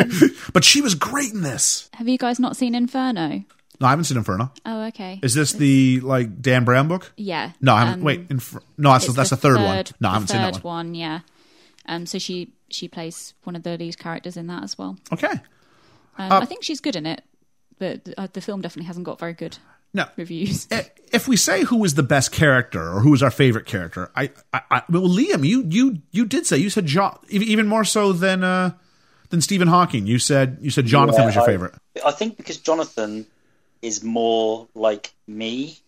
But 0.53 0.65
she 0.65 0.81
was 0.83 0.95
great 0.95 1.33
in 1.33 1.43
this. 1.43 1.89
Have 1.95 2.09
you 2.09 2.19
guys 2.19 2.39
not 2.41 2.57
seen 2.57 2.75
Inferno? 2.75 3.45
No, 3.81 3.87
I 3.87 3.91
haven't 3.91 4.05
seen 4.05 4.19
Inferno. 4.19 4.53
Oh, 4.67 4.87
okay. 4.87 5.19
Is 5.23 5.35
this 5.35 5.53
the 5.53 6.01
like 6.01 6.43
Dan 6.43 6.65
Brown 6.65 6.89
book? 6.89 7.13
yeah. 7.17 7.53
No, 7.61 7.75
I 7.75 7.81
haven't. 7.85 8.01
Um, 8.01 8.05
wait, 8.05 8.27
Infer- 8.29 8.61
no, 8.77 8.91
that's 8.93 9.07
it's 9.07 9.15
that's 9.15 9.31
the, 9.31 9.37
third, 9.37 9.57
one. 9.57 9.85
No, 10.01 10.09
I 10.11 10.13
haven't 10.15 10.29
seen 10.29 10.43
that 10.43 10.63
one. 10.65 10.87
one. 10.89 10.95
Yeah. 10.95 11.21
Um. 11.87 12.05
So 12.07 12.19
she 12.19 12.53
she 12.71 12.89
plays 12.89 13.35
one 13.45 13.55
of 13.57 13.63
the 13.63 13.79
lead 13.79 13.99
characters 13.99 14.37
in 14.37 14.49
that 14.49 14.63
as 14.65 14.77
well. 14.77 14.99
Okay. 15.13 15.33
Um, 16.19 16.32
Uh, 16.32 16.40
I 16.40 16.45
think 16.45 16.62
she's 16.65 16.81
good 16.81 16.97
in 16.97 17.07
it, 17.07 17.23
but 17.78 18.09
uh, 18.19 18.28
the 18.32 18.40
film 18.40 18.61
definitely 18.61 18.86
hasn't 18.86 19.05
got 19.07 19.19
very 19.19 19.32
good 19.35 19.59
Now, 19.95 20.09
reviews. 20.16 20.66
if 21.12 21.28
we 21.28 21.36
say 21.36 21.65
who 21.65 21.77
was 21.78 21.95
the 21.95 22.03
best 22.03 22.32
character 22.32 22.93
or 22.93 23.01
who 23.01 23.11
was 23.11 23.23
our 23.23 23.31
favorite 23.31 23.66
character, 23.66 24.11
I, 24.16 24.31
I, 24.53 24.61
I 24.70 24.82
well, 24.90 25.03
Liam, 25.09 25.47
you, 25.47 25.65
you, 25.69 25.99
you 26.11 26.27
did 26.27 26.45
say 26.47 26.59
you 26.59 26.70
said 26.70 26.86
John, 26.86 27.19
even 27.31 27.66
more 27.69 27.85
so 27.85 28.12
than 28.12 28.43
uh, 28.45 28.73
than 29.31 29.40
Stephen 29.40 29.69
Hawking. 29.69 30.07
You 30.07 30.19
said 30.19 30.59
you 30.61 30.70
said 30.70 30.86
Jonathan 30.86 31.20
Yeah, 31.23 31.27
was 31.27 31.35
your 31.36 31.45
I- 31.45 31.47
favorite. 31.47 31.74
I 32.05 32.12
think 32.12 32.36
because 32.36 32.59
Jonathan 32.59 33.27
is 33.82 34.03
more 34.03 34.66
like 34.74 35.12
me. 35.27 35.78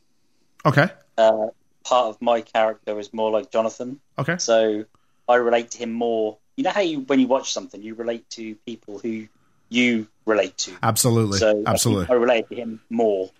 Okay, 0.64 0.88
Uh, 1.18 1.48
part 1.84 2.06
of 2.08 2.20
my 2.22 2.40
character 2.42 2.98
is 3.00 3.12
more 3.12 3.30
like 3.30 3.50
Jonathan. 3.50 3.98
okay, 4.18 4.36
So 4.38 4.84
I 5.28 5.34
relate 5.36 5.70
to 5.72 5.78
him 5.78 5.92
more. 5.92 6.36
You 6.56 6.64
know 6.64 6.70
how 6.70 6.82
you, 6.82 7.00
when 7.00 7.18
you 7.20 7.26
watch 7.26 7.52
something, 7.52 7.82
you 7.82 7.94
relate 7.94 8.28
to 8.30 8.54
people 8.66 8.98
who 8.98 9.26
you 9.70 10.06
relate 10.26 10.56
to. 10.58 10.72
absolutely, 10.82 11.38
So 11.38 11.62
absolutely. 11.66 12.06
I 12.10 12.18
relate 12.18 12.48
to 12.50 12.54
him 12.54 12.80
more 12.90 13.30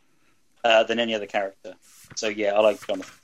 uh, 0.65 0.85
than 0.85 0.99
any 0.99 1.15
other 1.15 1.27
character. 1.27 1.75
So 2.17 2.29
yeah, 2.29 2.53
I 2.55 2.61
like 2.61 2.85
Jonathan. 2.87 3.15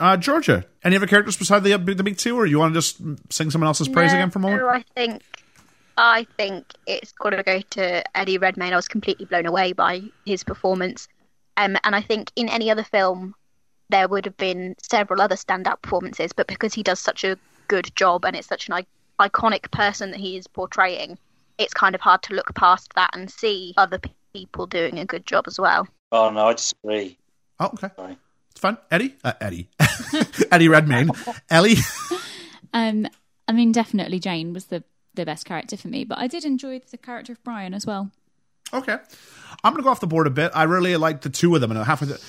Uh, 0.00 0.16
Georgia, 0.16 0.64
any 0.82 0.96
other 0.96 1.06
characters 1.06 1.36
beside 1.36 1.62
the 1.62 1.76
the 1.76 2.02
big 2.02 2.16
two, 2.16 2.36
or 2.36 2.46
you 2.46 2.58
want 2.58 2.72
to 2.74 2.78
just 2.80 2.96
sing 3.30 3.50
someone 3.50 3.66
else's 3.68 3.88
praise 3.88 4.10
No, 4.12 4.18
again 4.18 4.30
for 4.30 4.38
a 4.38 4.42
moment? 4.42 4.62
I 4.64 4.84
think 4.94 5.22
I 5.98 6.26
think 6.36 6.66
it's 6.86 7.12
got 7.12 7.30
to 7.30 7.42
go 7.42 7.60
to 7.60 8.16
Eddie 8.16 8.38
Redmayne. 8.38 8.72
I 8.72 8.76
was 8.76 8.88
completely 8.88 9.26
blown 9.26 9.46
away 9.46 9.72
by 9.72 10.02
his 10.24 10.44
performance. 10.44 11.08
Um, 11.58 11.76
and 11.84 11.94
I 11.94 12.02
think 12.02 12.30
in 12.36 12.48
any 12.48 12.70
other 12.70 12.84
film, 12.84 13.34
there 13.88 14.08
would 14.08 14.24
have 14.26 14.36
been 14.36 14.76
several 14.82 15.20
other 15.22 15.36
standout 15.36 15.80
performances, 15.82 16.32
but 16.32 16.46
because 16.46 16.74
he 16.74 16.82
does 16.82 17.00
such 17.00 17.24
a 17.24 17.38
good 17.68 17.90
job 17.96 18.24
and 18.24 18.36
it's 18.36 18.48
such 18.48 18.68
an 18.68 18.74
I- 18.74 19.28
iconic 19.28 19.70
person 19.70 20.10
that 20.10 20.20
he 20.20 20.36
is 20.36 20.46
portraying, 20.46 21.18
it's 21.58 21.74
kind 21.74 21.94
of 21.94 22.00
hard 22.00 22.22
to 22.24 22.34
look 22.34 22.54
past 22.54 22.92
that 22.94 23.10
and 23.14 23.30
see 23.30 23.74
other 23.76 24.00
people 24.32 24.66
doing 24.66 24.98
a 24.98 25.04
good 25.04 25.26
job 25.26 25.44
as 25.46 25.58
well. 25.58 25.88
Oh 26.12 26.30
no, 26.30 26.48
I 26.48 26.52
disagree. 26.54 27.18
Oh, 27.58 27.66
okay. 27.74 27.90
Sorry. 27.96 28.18
It's 28.50 28.60
fun. 28.60 28.78
Eddie? 28.90 29.16
Uh, 29.22 29.32
Eddie. 29.40 29.68
Eddie 30.52 30.68
Redmayne. 30.68 31.10
Ellie? 31.50 31.76
Um, 32.72 33.06
I 33.48 33.52
mean, 33.52 33.72
definitely 33.72 34.18
Jane 34.18 34.52
was 34.52 34.66
the 34.66 34.82
the 35.14 35.24
best 35.24 35.46
character 35.46 35.76
for 35.76 35.88
me, 35.88 36.04
but 36.04 36.18
I 36.18 36.26
did 36.26 36.44
enjoy 36.44 36.80
the 36.90 36.98
character 36.98 37.32
of 37.32 37.42
Brian 37.42 37.74
as 37.74 37.86
well. 37.86 38.10
Okay. 38.72 38.96
I'm 39.64 39.72
going 39.72 39.76
to 39.76 39.82
go 39.82 39.90
off 39.90 40.00
the 40.00 40.06
board 40.06 40.26
a 40.26 40.30
bit. 40.30 40.52
I 40.54 40.64
really 40.64 40.96
like 40.96 41.22
the 41.22 41.30
two 41.30 41.54
of 41.54 41.60
them. 41.60 41.70
And 41.70 41.82
half 41.84 42.02
of 42.02 42.08
the, 42.08 42.20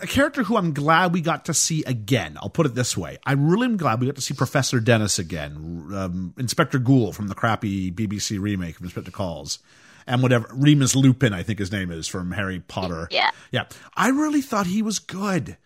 a 0.00 0.06
character 0.06 0.42
who 0.42 0.56
I'm 0.56 0.72
glad 0.72 1.12
we 1.12 1.20
got 1.20 1.44
to 1.46 1.54
see 1.54 1.84
again. 1.84 2.36
I'll 2.42 2.50
put 2.50 2.66
it 2.66 2.74
this 2.74 2.96
way. 2.96 3.18
I 3.24 3.32
really 3.32 3.66
am 3.66 3.76
glad 3.76 4.00
we 4.00 4.06
got 4.06 4.16
to 4.16 4.22
see 4.22 4.34
Professor 4.34 4.80
Dennis 4.80 5.18
again. 5.18 5.90
Um, 5.94 6.34
Inspector 6.38 6.78
Goole 6.80 7.12
from 7.12 7.28
the 7.28 7.34
crappy 7.34 7.92
BBC 7.92 8.40
remake 8.40 8.76
of 8.76 8.82
Inspector 8.82 9.10
Calls. 9.12 9.58
And 10.06 10.22
whatever, 10.22 10.48
Remus 10.52 10.94
Lupin, 10.94 11.32
I 11.32 11.42
think 11.42 11.58
his 11.58 11.72
name 11.72 11.90
is 11.90 12.06
from 12.06 12.30
Harry 12.32 12.60
Potter. 12.60 13.08
Yeah. 13.10 13.30
Yeah. 13.50 13.64
I 13.96 14.08
really 14.08 14.40
thought 14.40 14.66
he 14.66 14.82
was 14.82 14.98
good 14.98 15.56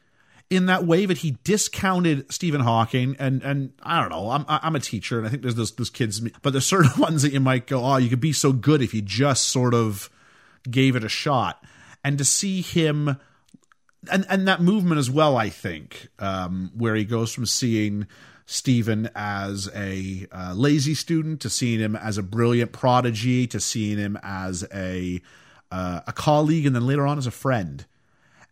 in 0.51 0.66
that 0.66 0.85
way 0.85 1.07
that 1.07 1.19
he 1.19 1.37
discounted 1.45 2.31
Stephen 2.32 2.61
Hawking 2.61 3.16
and 3.20 3.41
and 3.43 3.73
I 3.82 4.01
don't 4.01 4.11
know 4.11 4.31
I'm 4.31 4.45
I'm 4.49 4.74
a 4.74 4.81
teacher 4.81 5.19
and 5.19 5.27
I 5.27 5.31
think 5.31 5.43
there's 5.43 5.55
those 5.55 5.70
those 5.73 5.91
kids 5.91 6.20
but 6.43 6.53
there's 6.53 6.66
certain 6.66 6.91
ones 7.01 7.23
that 7.23 7.32
you 7.32 7.39
might 7.39 7.69
go 7.69 7.85
oh 7.85 7.97
you 7.97 8.09
could 8.09 8.20
be 8.20 8.32
so 8.32 8.53
good 8.53 8.82
if 8.82 8.93
you 8.93 9.01
just 9.01 9.49
sort 9.49 9.74
of 9.74 10.11
gave 10.69 10.97
it 10.97 11.05
a 11.05 11.09
shot 11.09 11.65
and 12.03 12.19
to 12.19 12.24
see 12.24 12.62
him 12.62 13.16
and 14.10 14.27
and 14.28 14.47
that 14.48 14.60
movement 14.60 14.98
as 14.98 15.10
well 15.10 15.36
I 15.36 15.48
think 15.48 16.09
um, 16.18 16.70
where 16.74 16.94
he 16.94 17.05
goes 17.05 17.32
from 17.32 17.47
seeing 17.47 18.06
Stephen 18.47 19.10
as 19.14 19.68
a 19.74 20.27
uh, 20.32 20.52
lazy 20.55 20.94
student 20.94 21.40
to 21.40 21.51
seeing 21.51 21.81
him 21.81 21.94
as 21.97 22.18
a 22.18 22.22
brilliant 22.22 22.72
prodigy 22.72 23.47
to 23.48 23.60
seeing 23.60 23.98
him 23.98 24.18
as 24.22 24.66
a 24.72 25.20
uh, 25.70 26.01
a 26.06 26.12
colleague 26.12 26.66
and 26.66 26.74
then 26.74 26.86
later 26.86 27.06
on 27.06 27.18
as 27.18 27.27
a 27.27 27.31
friend 27.31 27.86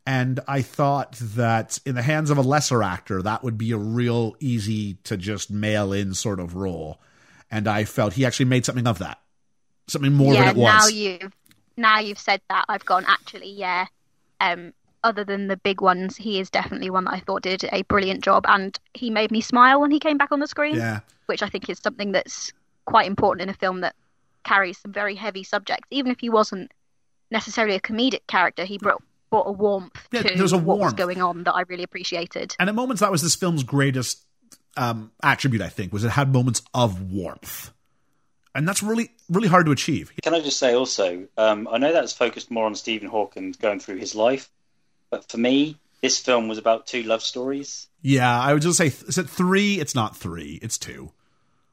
and 0.09 0.41
I 0.49 0.62
thought 0.62 1.16
that 1.20 1.79
in 1.85 1.95
the 1.95 2.01
hands 2.01 2.31
of 2.31 2.39
a 2.39 2.41
lesser 2.41 2.83
actor, 2.83 3.20
that 3.20 3.45
would 3.45 3.59
be 3.59 3.73
a 3.73 3.77
real 3.77 4.37
easy 4.41 4.95
to 5.05 5.19
just 5.19 5.51
mail 5.51 5.93
in 5.93 6.15
sort 6.15 6.41
of 6.41 6.57
role. 6.57 6.99
And 7.51 7.69
I 7.69 7.85
felt 7.85 8.15
he 8.15 8.25
actually 8.25 8.47
made 8.47 8.65
something 8.65 8.87
of 8.87 9.01
that, 9.01 9.20
something 9.87 10.15
more 10.15 10.33
yeah, 10.33 10.47
than 10.47 10.57
it 10.57 10.61
was. 10.62 10.73
now 10.73 10.87
you've 10.87 11.33
now 11.77 11.99
you've 11.99 12.19
said 12.19 12.41
that, 12.49 12.65
I've 12.70 12.87
gone 12.87 13.05
actually, 13.07 13.51
yeah. 13.51 13.85
Um, 14.41 14.73
other 15.05 15.25
than 15.25 15.47
the 15.49 15.57
big 15.57 15.81
ones, 15.81 16.16
he 16.16 16.41
is 16.41 16.51
definitely 16.51 16.91
one 16.91 17.05
that 17.05 17.15
I 17.15 17.20
thought 17.20 17.43
did 17.43 17.65
a 17.73 17.83
brilliant 17.83 18.23
job, 18.25 18.45
and 18.49 18.79
he 18.95 19.11
made 19.11 19.31
me 19.31 19.41
smile 19.41 19.81
when 19.81 19.91
he 19.91 19.99
came 20.01 20.19
back 20.19 20.33
on 20.33 20.41
the 20.41 20.47
screen. 20.49 20.77
yeah, 20.77 21.01
which 21.27 21.43
I 21.43 21.49
think 21.49 21.69
is 21.69 21.79
something 21.79 22.12
that's 22.12 22.53
quite 22.85 23.07
important 23.07 23.43
in 23.43 23.55
a 23.55 23.59
film 23.59 23.81
that 23.83 23.95
carries 24.45 24.79
some 24.79 24.93
very 24.93 25.15
heavy 25.15 25.45
subjects. 25.45 25.87
Even 25.91 26.11
if 26.11 26.19
he 26.20 26.31
wasn't 26.31 26.73
necessarily 27.31 27.77
a 27.77 27.81
comedic 27.81 28.27
character, 28.27 28.65
he 28.65 28.79
brought, 28.79 29.03
brought 29.31 29.47
a 29.47 29.53
warmth 29.53 29.93
Yeah, 30.11 30.23
to 30.23 30.35
there's 30.37 30.53
a 30.53 30.57
what 30.59 30.79
was 30.79 30.85
warmth. 30.85 30.97
going 30.97 31.20
on 31.23 31.45
that 31.45 31.53
I 31.55 31.62
really 31.69 31.83
appreciated. 31.85 32.57
and 32.59 32.69
at 32.69 32.75
moments 32.75 33.01
that 33.01 33.11
was 33.11 33.20
this 33.23 33.35
film's 33.35 33.62
greatest 33.62 34.25
um, 34.77 35.11
attribute. 35.23 35.61
I 35.62 35.69
think 35.69 35.93
was 35.93 36.05
it 36.05 36.11
had 36.11 36.33
moments 36.33 36.62
of 36.73 37.11
warmth, 37.12 37.73
and 38.55 38.66
that's 38.66 38.83
really 38.83 39.11
really 39.29 39.49
hard 39.49 39.66
to 39.66 39.73
achieve. 39.73 40.12
Can 40.23 40.35
I 40.35 40.41
just 40.41 40.59
say 40.59 40.73
also, 40.73 41.27
um, 41.37 41.69
I 41.70 41.79
know 41.79 41.93
that's 41.93 42.12
focused 42.15 42.51
more 42.51 42.65
on 42.65 42.75
Stephen 42.75 43.09
Hawking 43.09 43.55
going 43.61 43.81
through 43.81 43.97
his 43.97 44.15
life, 44.15 44.49
but 45.11 45.31
for 45.31 45.39
me, 45.39 45.77
this 46.03 46.19
film 46.19 46.49
was 46.49 46.59
about 46.59 46.87
two 46.87 47.03
love 47.03 47.23
stories. 47.23 47.89
Yeah, 48.03 48.39
I 48.41 48.53
would 48.53 48.63
just 48.63 48.79
say 48.79 48.87
is 48.87 49.19
it 49.19 49.29
three? 49.29 49.81
It's 49.81 49.95
not 49.95 50.17
three. 50.17 50.59
It's 50.63 50.79
two. 50.79 51.11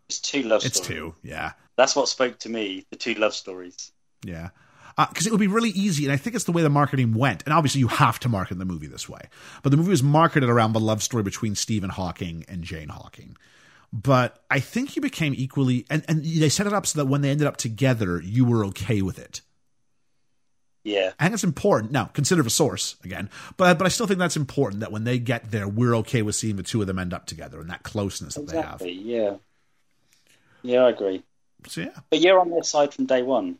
It's 0.07 0.19
two 0.19 0.43
love 0.43 0.65
It's 0.65 0.77
stories. 0.77 0.87
two. 0.99 1.15
Yeah. 1.23 1.53
That's 1.77 1.95
what 1.95 2.07
spoke 2.07 2.39
to 2.39 2.49
me. 2.49 2.85
The 2.89 2.95
two 2.95 3.15
love 3.15 3.33
stories. 3.33 3.91
Yeah. 4.23 4.49
Uh, 4.97 5.07
because 5.07 5.27
it 5.27 5.31
would 5.31 5.41
be 5.41 5.47
really 5.47 5.71
easy, 5.71 6.05
and 6.05 6.13
I 6.13 6.15
think 6.15 6.37
it's 6.37 6.45
the 6.45 6.53
way 6.53 6.61
the 6.61 6.69
marketing 6.69 7.13
went. 7.15 7.43
And 7.43 7.53
obviously, 7.53 7.79
you 7.79 7.89
have 7.89 8.17
to 8.21 8.29
market 8.29 8.57
the 8.57 8.63
movie 8.65 8.87
this 8.87 9.09
way. 9.09 9.19
But 9.61 9.71
the 9.71 9.77
movie 9.77 9.89
was 9.89 10.01
marketed 10.01 10.49
around 10.49 10.71
the 10.71 10.79
love 10.79 11.03
story 11.03 11.21
between 11.21 11.53
Stephen 11.55 11.89
Hawking 11.89 12.45
and 12.47 12.63
Jane 12.63 12.87
Hawking. 12.87 13.35
But 13.91 14.41
I 14.49 14.61
think 14.61 14.95
you 14.95 15.01
became 15.01 15.33
equally, 15.35 15.85
and, 15.89 16.05
and 16.07 16.23
they 16.23 16.47
set 16.49 16.65
it 16.65 16.71
up 16.71 16.85
so 16.85 16.99
that 16.99 17.07
when 17.07 17.21
they 17.21 17.29
ended 17.29 17.45
up 17.45 17.57
together, 17.57 18.21
you 18.21 18.45
were 18.45 18.63
okay 18.67 19.01
with 19.01 19.19
it. 19.19 19.41
Yeah. 20.85 21.11
I 21.19 21.23
think 21.25 21.33
it's 21.33 21.43
important. 21.43 21.91
Now, 21.91 22.05
consider 22.05 22.43
the 22.43 22.49
source 22.49 22.95
again, 23.03 23.29
but 23.57 23.77
but 23.77 23.85
I 23.85 23.89
still 23.89 24.07
think 24.07 24.19
that's 24.19 24.37
important 24.37 24.79
that 24.81 24.91
when 24.93 25.03
they 25.03 25.19
get 25.19 25.51
there, 25.51 25.67
we're 25.67 25.95
okay 25.97 26.21
with 26.21 26.35
seeing 26.35 26.55
the 26.55 26.63
two 26.63 26.79
of 26.79 26.87
them 26.87 26.99
end 26.99 27.13
up 27.13 27.25
together 27.25 27.59
and 27.59 27.69
that 27.69 27.83
closeness 27.83 28.35
that 28.35 28.47
they 28.47 28.55
have. 28.57 28.81
Exactly. 28.81 28.91
Yeah. 28.93 29.35
Yeah, 30.61 30.81
I 30.85 30.89
agree. 30.91 31.23
So 31.67 31.81
yeah, 31.81 31.89
But 32.09 32.21
you're 32.21 32.39
on 32.39 32.51
their 32.51 32.63
side 32.63 32.93
from 32.93 33.07
day 33.07 33.21
one. 33.23 33.57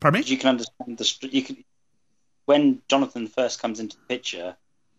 pardon 0.00 0.20
me. 0.22 0.26
You 0.26 0.38
can 0.38 0.48
understand 0.48 0.96
the. 0.98 1.28
You 1.30 1.42
can 1.42 1.62
when 2.46 2.80
Jonathan 2.88 3.26
first 3.28 3.60
comes 3.60 3.78
into 3.80 3.96
the 3.96 4.02
picture, 4.08 4.56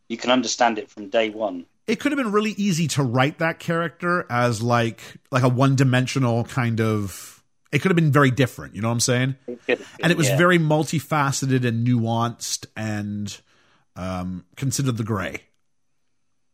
you 0.09 0.17
can 0.17 0.29
understand 0.31 0.77
it 0.79 0.89
from 0.89 1.09
day 1.09 1.29
one. 1.29 1.65
it 1.87 1.99
could 1.99 2.11
have 2.11 2.17
been 2.17 2.31
really 2.31 2.51
easy 2.57 2.87
to 2.89 3.01
write 3.03 3.39
that 3.39 3.57
character 3.59 4.25
as 4.29 4.61
like 4.61 4.99
like 5.31 5.43
a 5.43 5.49
one 5.49 5.75
dimensional 5.75 6.43
kind 6.43 6.79
of 6.81 7.36
it 7.71 7.79
could 7.79 7.89
have 7.91 7.95
been 7.95 8.11
very 8.11 8.31
different 8.31 8.75
you 8.75 8.81
know 8.81 8.87
what 8.89 8.93
i'm 8.93 8.99
saying 8.99 9.35
and 10.01 10.11
it 10.11 10.17
was 10.17 10.27
Yeah. 10.29 10.37
very 10.37 10.59
multifaceted 10.59 11.65
and 11.65 11.85
nuanced 11.87 12.65
and 12.75 13.39
um 13.95 14.45
considered 14.55 14.97
the 14.97 15.03
gray 15.03 15.41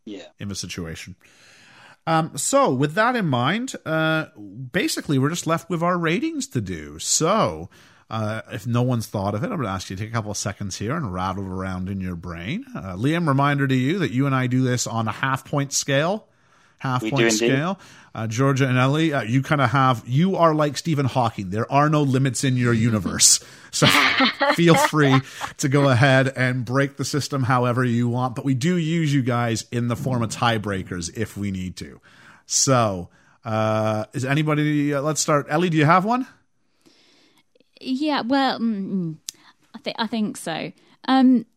Yeah. 0.06 0.26
in 0.40 0.48
the 0.50 0.56
situation 0.56 1.16
um 2.08 2.38
so 2.38 2.74
with 2.74 2.94
that 2.96 3.16
in 3.16 3.28
mind 3.28 3.74
uh 3.86 4.26
basically 4.72 5.18
we're 5.18 5.30
just 5.30 5.48
left 5.48 5.70
with 5.70 5.82
our 5.84 5.98
ratings 5.98 6.48
to 6.48 6.62
do 6.62 7.00
so 7.00 7.70
uh, 8.10 8.42
if 8.52 8.68
no 8.68 8.84
one's 8.84 9.08
thought 9.08 9.34
of 9.34 9.42
it, 9.44 9.46
I'm 9.48 9.54
going 9.56 9.64
to 9.64 9.70
ask 9.70 9.90
you 9.90 9.96
to 9.96 10.04
take 10.04 10.12
a 10.12 10.14
couple 10.14 10.30
of 10.30 10.38
seconds 10.38 10.78
here 10.78 10.96
and 10.96 11.12
rattle 11.12 11.48
around 11.48 11.90
in 11.90 12.00
your 12.00 12.16
brain. 12.16 12.64
Uh, 12.76 12.94
Liam, 12.96 13.28
reminder 13.28 13.66
to 13.68 13.74
you 13.74 13.98
that 14.00 14.12
you 14.12 14.28
and 14.28 14.36
I 14.36 14.46
do 14.46 14.62
this 14.62 14.86
on 14.86 15.08
a 15.08 15.12
half 15.12 15.46
point 15.46 15.74
scale. 15.74 16.28
Half 16.84 17.02
We 17.02 17.12
point 17.12 17.32
scale. 17.32 17.80
Uh, 18.14 18.28
Georgia 18.28 18.68
and 18.68 18.78
Ellie, 18.78 19.14
uh, 19.14 19.22
you 19.22 19.42
kind 19.42 19.62
of 19.62 19.70
have, 19.70 20.04
you 20.06 20.36
are 20.36 20.54
like 20.54 20.78
Stephen 20.78 21.06
Hawking. 21.06 21.50
There 21.50 21.70
are 21.72 21.90
no 21.90 22.02
limits 22.02 22.44
in 22.44 22.58
your 22.58 22.74
universe. 22.74 23.44
So 23.74 23.88
feel 24.54 24.76
free 24.76 25.20
to 25.58 25.68
go 25.68 25.90
ahead 25.90 26.32
and 26.36 26.64
break 26.64 26.98
the 26.98 27.04
system 27.04 27.42
however 27.42 27.84
you 27.84 28.08
want. 28.08 28.36
But 28.36 28.46
we 28.46 28.54
do 28.54 28.78
use 28.78 29.12
you 29.12 29.24
guys 29.24 29.66
in 29.72 29.88
the 29.88 29.96
form 29.96 30.22
of 30.22 30.30
tiebreakers 30.30 31.18
if 31.18 31.36
we 31.36 31.50
need 31.50 31.76
to. 31.78 32.00
So, 32.46 33.10
uh, 33.44 34.06
is 34.14 34.26
anybody, 34.26 34.94
uh, 34.94 35.02
let's 35.02 35.22
start. 35.22 35.48
Ellie, 35.50 35.72
do 35.72 35.78
you 35.78 35.86
have 35.86 36.06
one? 36.06 36.28
Yeah, 37.82 38.22
well, 38.22 38.60
mm, 38.60 38.92
mm, 38.92 39.18
I 39.74 39.80
think 39.80 39.96
I 39.98 40.06
think 40.06 40.38
so. 40.38 40.72
Um, 41.06 41.48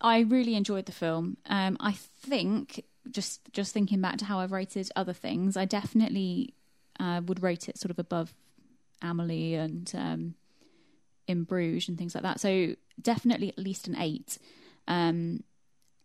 I 0.00 0.20
really 0.20 0.54
enjoyed 0.54 0.86
the 0.86 0.92
film. 0.92 1.36
Um, 1.44 1.76
I 1.80 1.92
think 1.92 2.82
just 3.10 3.40
just 3.52 3.72
thinking 3.72 4.00
back 4.00 4.18
to 4.18 4.24
how 4.24 4.38
I've 4.40 4.52
rated 4.52 4.88
other 4.96 5.12
things, 5.12 5.56
I 5.56 5.64
definitely 5.64 6.54
uh, 7.00 7.20
would 7.26 7.42
rate 7.42 7.68
it 7.68 7.78
sort 7.78 7.90
of 7.90 7.98
above 7.98 8.32
Amelie 9.02 9.54
and 9.54 9.90
um, 9.96 10.34
in 11.26 11.44
Bruges 11.44 11.88
and 11.88 11.98
things 11.98 12.14
like 12.14 12.22
that. 12.22 12.40
So 12.40 12.74
definitely 13.00 13.48
at 13.48 13.58
least 13.58 13.88
an 13.88 13.96
eight. 13.96 14.38
Um, 14.88 15.42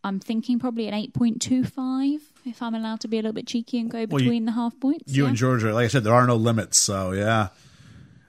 I'm 0.03 0.19
thinking 0.19 0.57
probably 0.59 0.87
an 0.87 0.93
eight 0.93 1.13
point 1.13 1.41
two 1.41 1.63
five 1.65 2.21
if 2.45 2.61
I'm 2.61 2.73
allowed 2.75 3.01
to 3.01 3.07
be 3.07 3.17
a 3.17 3.21
little 3.21 3.33
bit 3.33 3.47
cheeky 3.47 3.79
and 3.79 3.89
go 3.91 3.99
Well, 4.09 4.21
you- 4.21 4.27
between 4.29 4.45
the 4.45 4.53
half 4.53 4.79
points. 4.79 5.13
You 5.13 5.23
yeah. 5.23 5.29
and 5.29 5.37
Georgia, 5.37 5.73
like 5.73 5.85
I 5.85 5.87
said, 5.89 6.03
there 6.03 6.13
are 6.13 6.25
no 6.27 6.35
limits. 6.35 6.77
So 6.77 7.11
yeah, 7.11 7.49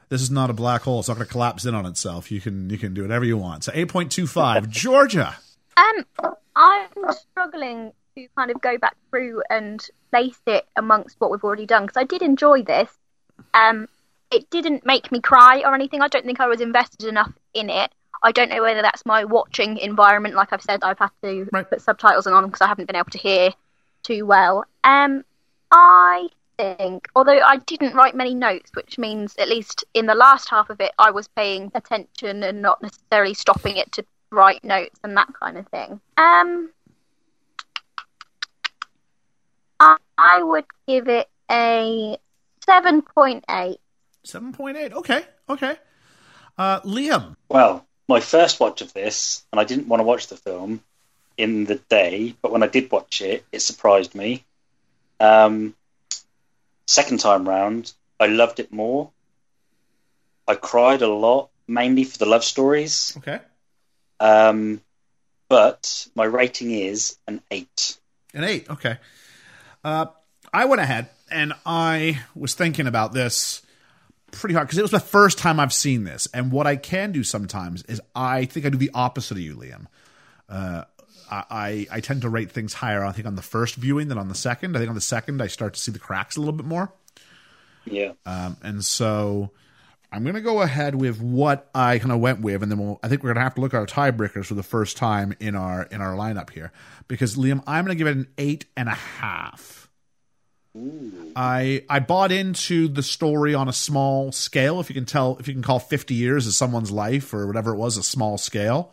this 0.09 0.21
is 0.23 0.31
not 0.31 0.51
a 0.51 0.55
black 0.55 0.83
hole. 0.83 0.99
It's 1.01 1.09
not 1.09 1.15
going 1.15 1.27
to 1.27 1.33
collapse 1.33 1.65
in 1.67 1.75
on 1.75 1.87
itself. 1.87 2.31
You 2.33 2.41
can 2.41 2.69
you 2.71 2.79
can 2.79 2.95
do 2.95 3.03
whatever 3.03 3.25
you 3.25 3.37
want. 3.37 3.65
So 3.65 3.73
eight 3.75 3.89
point 3.89 4.11
two 4.11 4.27
five, 4.27 4.69
Georgia. 4.71 5.37
Um, 5.77 6.35
I'm 6.57 6.89
struggling 7.31 7.93
to 8.19 8.29
kind 8.37 8.51
of 8.51 8.61
go 8.61 8.79
back 8.79 8.97
through 9.11 9.43
and 9.51 9.87
place 10.11 10.41
it 10.47 10.67
amongst 10.77 11.17
what 11.21 11.31
we've 11.31 11.45
already 11.45 11.67
done 11.67 11.85
because 11.85 11.97
I 11.97 12.05
did 12.05 12.23
enjoy 12.23 12.63
this. 12.63 12.91
Um, 13.55 13.89
it 14.31 14.51
didn't 14.51 14.85
make 14.85 15.11
me 15.11 15.21
cry 15.21 15.63
or 15.65 15.75
anything. 15.75 16.03
I 16.03 16.09
don't 16.09 16.25
think 16.25 16.41
I 16.41 16.47
was 16.49 16.61
invested 16.61 17.07
enough 17.07 17.33
in 17.55 17.71
it. 17.71 17.91
I 18.23 18.33
don't 18.33 18.51
know 18.51 18.63
whether 18.63 18.83
that's 18.83 19.07
my 19.07 19.25
watching 19.25 19.79
environment. 19.79 20.35
Like 20.35 20.53
I've 20.53 20.63
said, 20.63 20.81
I've 20.83 20.99
had 20.99 21.11
to 21.23 21.49
Right. 21.53 21.69
put 21.69 21.81
subtitles 21.81 22.27
on 22.27 22.47
because 22.47 22.61
I 22.61 22.67
haven't 22.67 22.87
been 22.87 22.97
able 22.97 23.11
to 23.11 23.19
hear 23.19 23.51
too 24.03 24.27
well. 24.27 24.65
Um, 24.83 25.25
I 25.71 26.29
think, 26.59 27.09
although 27.15 27.39
I 27.39 27.59
didn't 27.59 27.95
write 27.95 28.17
many 28.17 28.35
notes, 28.35 28.71
which 28.75 28.99
means 28.99 29.37
at 29.39 29.49
least 29.49 29.85
in 29.95 30.07
the 30.07 30.15
last 30.15 30.51
half 30.51 30.69
of 30.69 30.81
it, 30.81 30.93
I 30.99 31.11
was 31.13 31.29
paying 31.29 31.71
attention 31.75 32.43
and 32.43 32.61
not 32.61 32.83
necessarily 32.83 33.35
stopping 33.35 33.77
it 33.77 33.93
to 33.93 34.05
write 34.31 34.65
notes 34.65 34.99
and 35.05 35.17
that 35.17 35.29
kind 35.41 35.57
of 35.57 35.69
thing. 35.69 36.01
Um, 36.17 36.71
I, 40.19 40.39
I 40.39 40.43
would 40.43 40.65
give 40.87 41.09
it 41.09 41.29
a 41.51 42.19
seven 42.67 43.03
point 43.03 43.45
eight. 43.49 43.79
Seven 44.25 44.53
point 44.53 44.77
eight. 44.77 44.93
Okay, 44.93 45.25
okay. 45.49 45.77
Uh, 46.59 46.81
Liam. 46.81 47.37
Well, 47.49 47.87
my 48.09 48.21
first 48.21 48.59
watch 48.59 48.83
of 48.83 48.93
this, 48.93 49.45
and 49.53 49.61
I 49.61 49.65
didn't 49.65 49.89
want 49.89 50.01
to 50.01 50.05
watch 50.05 50.27
the 50.27 50.37
film 50.37 50.83
in 51.37 51.65
the 51.65 51.77
day, 51.77 52.35
but 52.43 52.51
when 52.51 52.65
I 52.65 52.67
did 52.67 52.91
watch 52.91 53.23
it, 53.23 53.45
it 53.53 53.61
surprised 53.61 54.15
me. 54.15 54.45
Um, 55.21 55.75
second 56.87 57.21
time 57.21 57.49
round, 57.49 57.93
I 58.19 58.27
loved 58.27 58.59
it 58.59 58.73
more. 58.73 59.11
I 60.49 60.57
cried 60.57 61.03
a 61.03 61.09
lot, 61.09 61.51
mainly 61.69 62.05
for 62.05 62.19
the 62.19 62.27
love 62.27 62.43
stories. 62.43 63.15
Okay. 63.19 63.39
Um, 64.19 64.81
but 65.49 66.09
my 66.15 66.25
rating 66.25 66.73
is 66.73 67.17
an 67.29 67.41
eight. 67.51 67.99
An 68.35 68.45
eight. 68.45 68.69
Okay. 68.69 68.99
Uh, 69.89 70.07
I 70.53 70.67
went 70.67 70.83
ahead 70.83 71.09
and 71.31 71.55
I 71.65 72.21
was 72.35 72.55
thinking 72.55 72.87
about 72.87 73.15
this 73.15 73.63
pretty 74.33 74.55
hard 74.55 74.67
because 74.67 74.77
it 74.77 74.83
was 74.83 74.91
the 74.91 75.01
first 75.01 75.39
time 75.39 75.59
I've 75.59 75.73
seen 75.73 76.05
this. 76.05 76.29
And 76.35 76.53
what 76.53 76.67
I 76.67 76.77
can 76.77 77.11
do 77.11 77.25
sometimes 77.25 77.85
is 77.85 77.99
I 78.15 78.45
think 78.45 78.67
I 78.67 78.69
do 78.69 78.77
the 78.77 78.91
opposite 78.93 79.39
of 79.39 79.43
you, 79.43 79.57
Liam. 79.57 79.87
Uh, 80.47 80.85
I, 81.31 81.87
I 81.91 82.01
tend 82.01 82.23
to 82.23 82.29
rate 82.29 82.51
things 82.51 82.75
higher, 82.75 83.03
I 83.03 83.13
think, 83.13 83.27
on 83.27 83.35
the 83.35 83.43
first 83.43 83.77
viewing 83.77 84.09
than 84.09 84.19
on 84.19 84.29
the 84.29 84.35
second. 84.35 84.77
I 84.77 84.79
think 84.79 84.91
on 84.91 84.95
the 84.95 85.01
second, 85.01 85.41
I 85.41 85.47
start 85.47 85.73
to 85.75 85.81
see 85.81 85.93
the 85.93 85.99
cracks 85.99 86.37
a 86.37 86.41
little 86.41 86.53
bit 86.53 86.67
more. 86.67 86.93
Yeah. 87.87 88.13
Um, 88.27 88.59
and 88.63 88.85
so 88.85 89.53
I'm 90.11 90.23
going 90.23 90.37
to 90.37 90.41
go 90.41 90.63
ahead 90.63 90.95
with 90.95 91.21
what 91.21 91.69
I 91.75 91.99
kind 91.99 92.13
of 92.13 92.21
went 92.21 92.41
with, 92.41 92.63
and 92.63 92.73
then 92.73 92.79
we'll, 92.79 92.99
I 93.03 93.09
think 93.09 93.23
we're 93.23 93.29
going 93.29 93.37
to 93.37 93.43
have 93.43 93.55
to 93.57 93.61
look 93.61 93.75
at 93.75 93.79
our 93.79 93.87
tiebreakers 93.87 94.47
for 94.47 94.55
the 94.55 94.63
first 94.63 94.97
time 94.97 95.35
in 95.39 95.55
our 95.55 95.83
in 95.85 96.01
our 96.01 96.15
lineup 96.15 96.51
here. 96.51 96.73
Because 97.09 97.37
Liam, 97.37 97.63
I'm 97.67 97.85
going 97.85 97.97
to 97.97 97.99
give 97.99 98.07
it 98.07 98.17
an 98.17 98.29
eight 98.39 98.65
and 98.77 98.89
a 98.89 98.95
half. 98.95 99.91
I 101.37 101.85
I 101.89 102.01
bought 102.01 102.33
into 102.33 102.89
the 102.89 103.03
story 103.03 103.55
on 103.55 103.69
a 103.69 103.73
small 103.73 104.33
scale. 104.33 104.81
If 104.81 104.89
you 104.89 104.95
can 104.95 105.05
tell, 105.05 105.37
if 105.41 105.49
you 105.49 105.55
can 105.55 105.63
call 105.63 105.79
50 105.79 106.15
years 106.15 106.47
as 106.47 106.57
someone's 106.57 106.91
life 106.91 107.35
or 107.35 107.47
whatever 107.47 107.73
it 107.73 107.77
was 107.77 107.97
a 107.97 108.03
small 108.03 108.39
scale. 108.39 108.93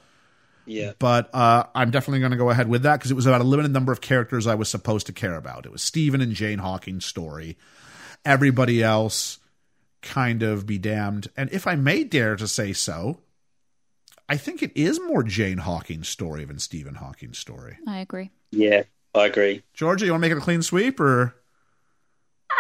Yeah. 0.66 0.94
But 0.98 1.30
uh, 1.34 1.66
I'm 1.76 1.92
definitely 1.92 2.20
going 2.20 2.32
to 2.32 2.38
go 2.38 2.50
ahead 2.50 2.68
with 2.68 2.84
that 2.84 2.98
because 2.98 3.12
it 3.12 3.16
was 3.16 3.28
about 3.28 3.42
a 3.42 3.44
limited 3.44 3.72
number 3.72 3.92
of 3.92 4.02
characters 4.02 4.48
I 4.48 4.56
was 4.56 4.68
supposed 4.68 5.06
to 5.08 5.14
care 5.14 5.36
about. 5.36 5.66
It 5.66 5.72
was 5.72 5.84
Stephen 5.84 6.22
and 6.22 6.34
Jane 6.34 6.60
Hawking's 6.60 7.06
story. 7.06 7.58
Everybody 8.26 8.82
else, 8.82 9.38
kind 10.06 10.44
of 10.44 10.66
be 10.66 10.78
damned. 10.78 11.28
And 11.36 11.52
if 11.52 11.68
I 11.68 11.76
may 11.76 12.04
dare 12.04 12.36
to 12.38 12.48
say 12.48 12.72
so, 12.72 13.20
I 14.30 14.38
think 14.38 14.64
it 14.64 14.72
is 14.76 15.00
more 15.00 15.24
Jane 15.24 15.58
Hawking's 15.58 16.08
story 16.08 16.46
than 16.46 16.60
Stephen 16.60 16.96
Hawking's 16.96 17.38
story. 17.38 17.78
I 17.88 18.00
agree. 18.00 18.32
Yeah, 18.52 18.84
I 19.14 19.26
agree. 19.26 19.64
Georgia, 19.74 20.06
you 20.06 20.12
want 20.12 20.24
to 20.24 20.30
make 20.30 20.36
it 20.36 20.40
a 20.40 20.44
clean 20.44 20.62
sweep 20.62 21.00
or? 21.00 21.36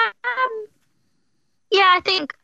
Um, 0.05 0.65
yeah, 1.71 1.93
I 1.95 2.01
think 2.03 2.35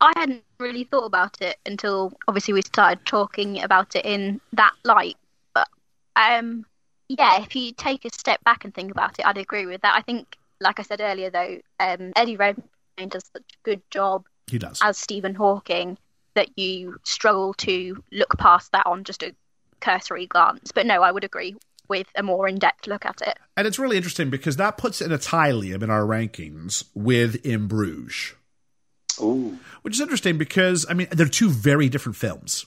I 0.00 0.12
hadn't 0.16 0.42
really 0.58 0.84
thought 0.84 1.06
about 1.06 1.40
it 1.40 1.56
until 1.64 2.12
obviously 2.26 2.54
we 2.54 2.62
started 2.62 3.04
talking 3.06 3.62
about 3.62 3.94
it 3.96 4.04
in 4.04 4.40
that 4.52 4.72
light. 4.84 5.16
But 5.54 5.68
um, 6.16 6.66
yeah, 7.08 7.42
if 7.42 7.54
you 7.56 7.72
take 7.72 8.04
a 8.04 8.10
step 8.10 8.42
back 8.44 8.64
and 8.64 8.74
think 8.74 8.90
about 8.90 9.18
it, 9.18 9.26
I'd 9.26 9.38
agree 9.38 9.66
with 9.66 9.82
that. 9.82 9.94
I 9.94 10.02
think, 10.02 10.36
like 10.60 10.78
I 10.78 10.82
said 10.82 11.00
earlier, 11.00 11.30
though, 11.30 11.58
um, 11.80 12.12
Eddie 12.16 12.36
Redmayne 12.36 13.08
does 13.08 13.24
such 13.32 13.42
a 13.42 13.64
good 13.64 13.82
job 13.90 14.24
He 14.50 14.58
does. 14.58 14.80
as 14.82 14.98
Stephen 14.98 15.34
Hawking 15.34 15.98
that 16.34 16.56
you 16.56 16.98
struggle 17.04 17.54
to 17.54 18.02
look 18.12 18.36
past 18.38 18.72
that 18.72 18.86
on 18.86 19.04
just 19.04 19.22
a 19.22 19.34
cursory 19.80 20.26
glance. 20.26 20.72
But 20.72 20.86
no, 20.86 21.02
I 21.02 21.10
would 21.10 21.24
agree 21.24 21.56
with 21.88 22.06
a 22.14 22.22
more 22.22 22.46
in-depth 22.46 22.86
look 22.86 23.06
at 23.06 23.20
it. 23.22 23.38
And 23.56 23.66
it's 23.66 23.78
really 23.78 23.96
interesting 23.96 24.30
because 24.30 24.56
that 24.56 24.76
puts 24.76 25.00
it 25.00 25.06
in 25.06 25.12
a 25.12 25.18
tie, 25.18 25.48
in 25.50 25.90
our 25.90 26.02
rankings 26.02 26.84
with 26.94 27.44
In 27.46 27.66
Bruges, 27.66 28.34
Ooh, 29.20 29.58
which 29.82 29.94
is 29.94 30.00
interesting 30.00 30.38
because, 30.38 30.86
I 30.88 30.94
mean, 30.94 31.08
they're 31.10 31.26
two 31.26 31.48
very 31.48 31.88
different 31.88 32.16
films. 32.16 32.66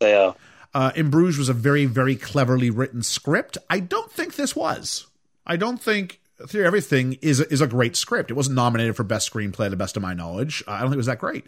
they 0.00 0.14
are. 0.14 0.36
Uh, 0.74 0.92
In 0.94 1.08
Bruges 1.08 1.38
was 1.38 1.48
a 1.48 1.54
very, 1.54 1.86
very 1.86 2.14
cleverly 2.16 2.68
written 2.68 3.02
script. 3.02 3.56
I 3.70 3.80
don't 3.80 4.10
think 4.12 4.34
this 4.34 4.54
was. 4.54 5.06
I 5.46 5.56
don't 5.56 5.80
think 5.80 6.20
Theory 6.46 6.64
of 6.64 6.66
Everything 6.66 7.16
is 7.22 7.40
a, 7.40 7.52
is 7.52 7.60
a 7.60 7.66
great 7.66 7.94
script. 7.96 8.30
It 8.30 8.34
wasn't 8.34 8.56
nominated 8.56 8.96
for 8.96 9.04
best 9.04 9.32
screenplay, 9.32 9.64
to 9.64 9.70
the 9.70 9.76
best 9.76 9.96
of 9.96 10.02
my 10.02 10.14
knowledge. 10.14 10.64
I 10.66 10.80
don't 10.80 10.88
think 10.88 10.94
it 10.94 10.96
was 10.98 11.06
that 11.06 11.18
great. 11.20 11.46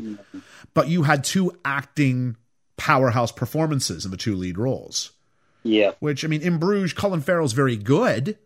But 0.74 0.88
you 0.88 1.02
had 1.02 1.24
two 1.24 1.58
acting 1.64 2.36
powerhouse 2.76 3.32
performances 3.32 4.04
in 4.04 4.10
the 4.10 4.16
two 4.16 4.36
lead 4.36 4.58
roles. 4.58 5.10
Yeah. 5.64 5.92
Which 5.98 6.24
I 6.24 6.28
mean, 6.28 6.42
in 6.42 6.58
Bruges, 6.58 6.92
Colin 6.92 7.20
Farrell's 7.20 7.52
very 7.52 7.76
good. 7.76 8.38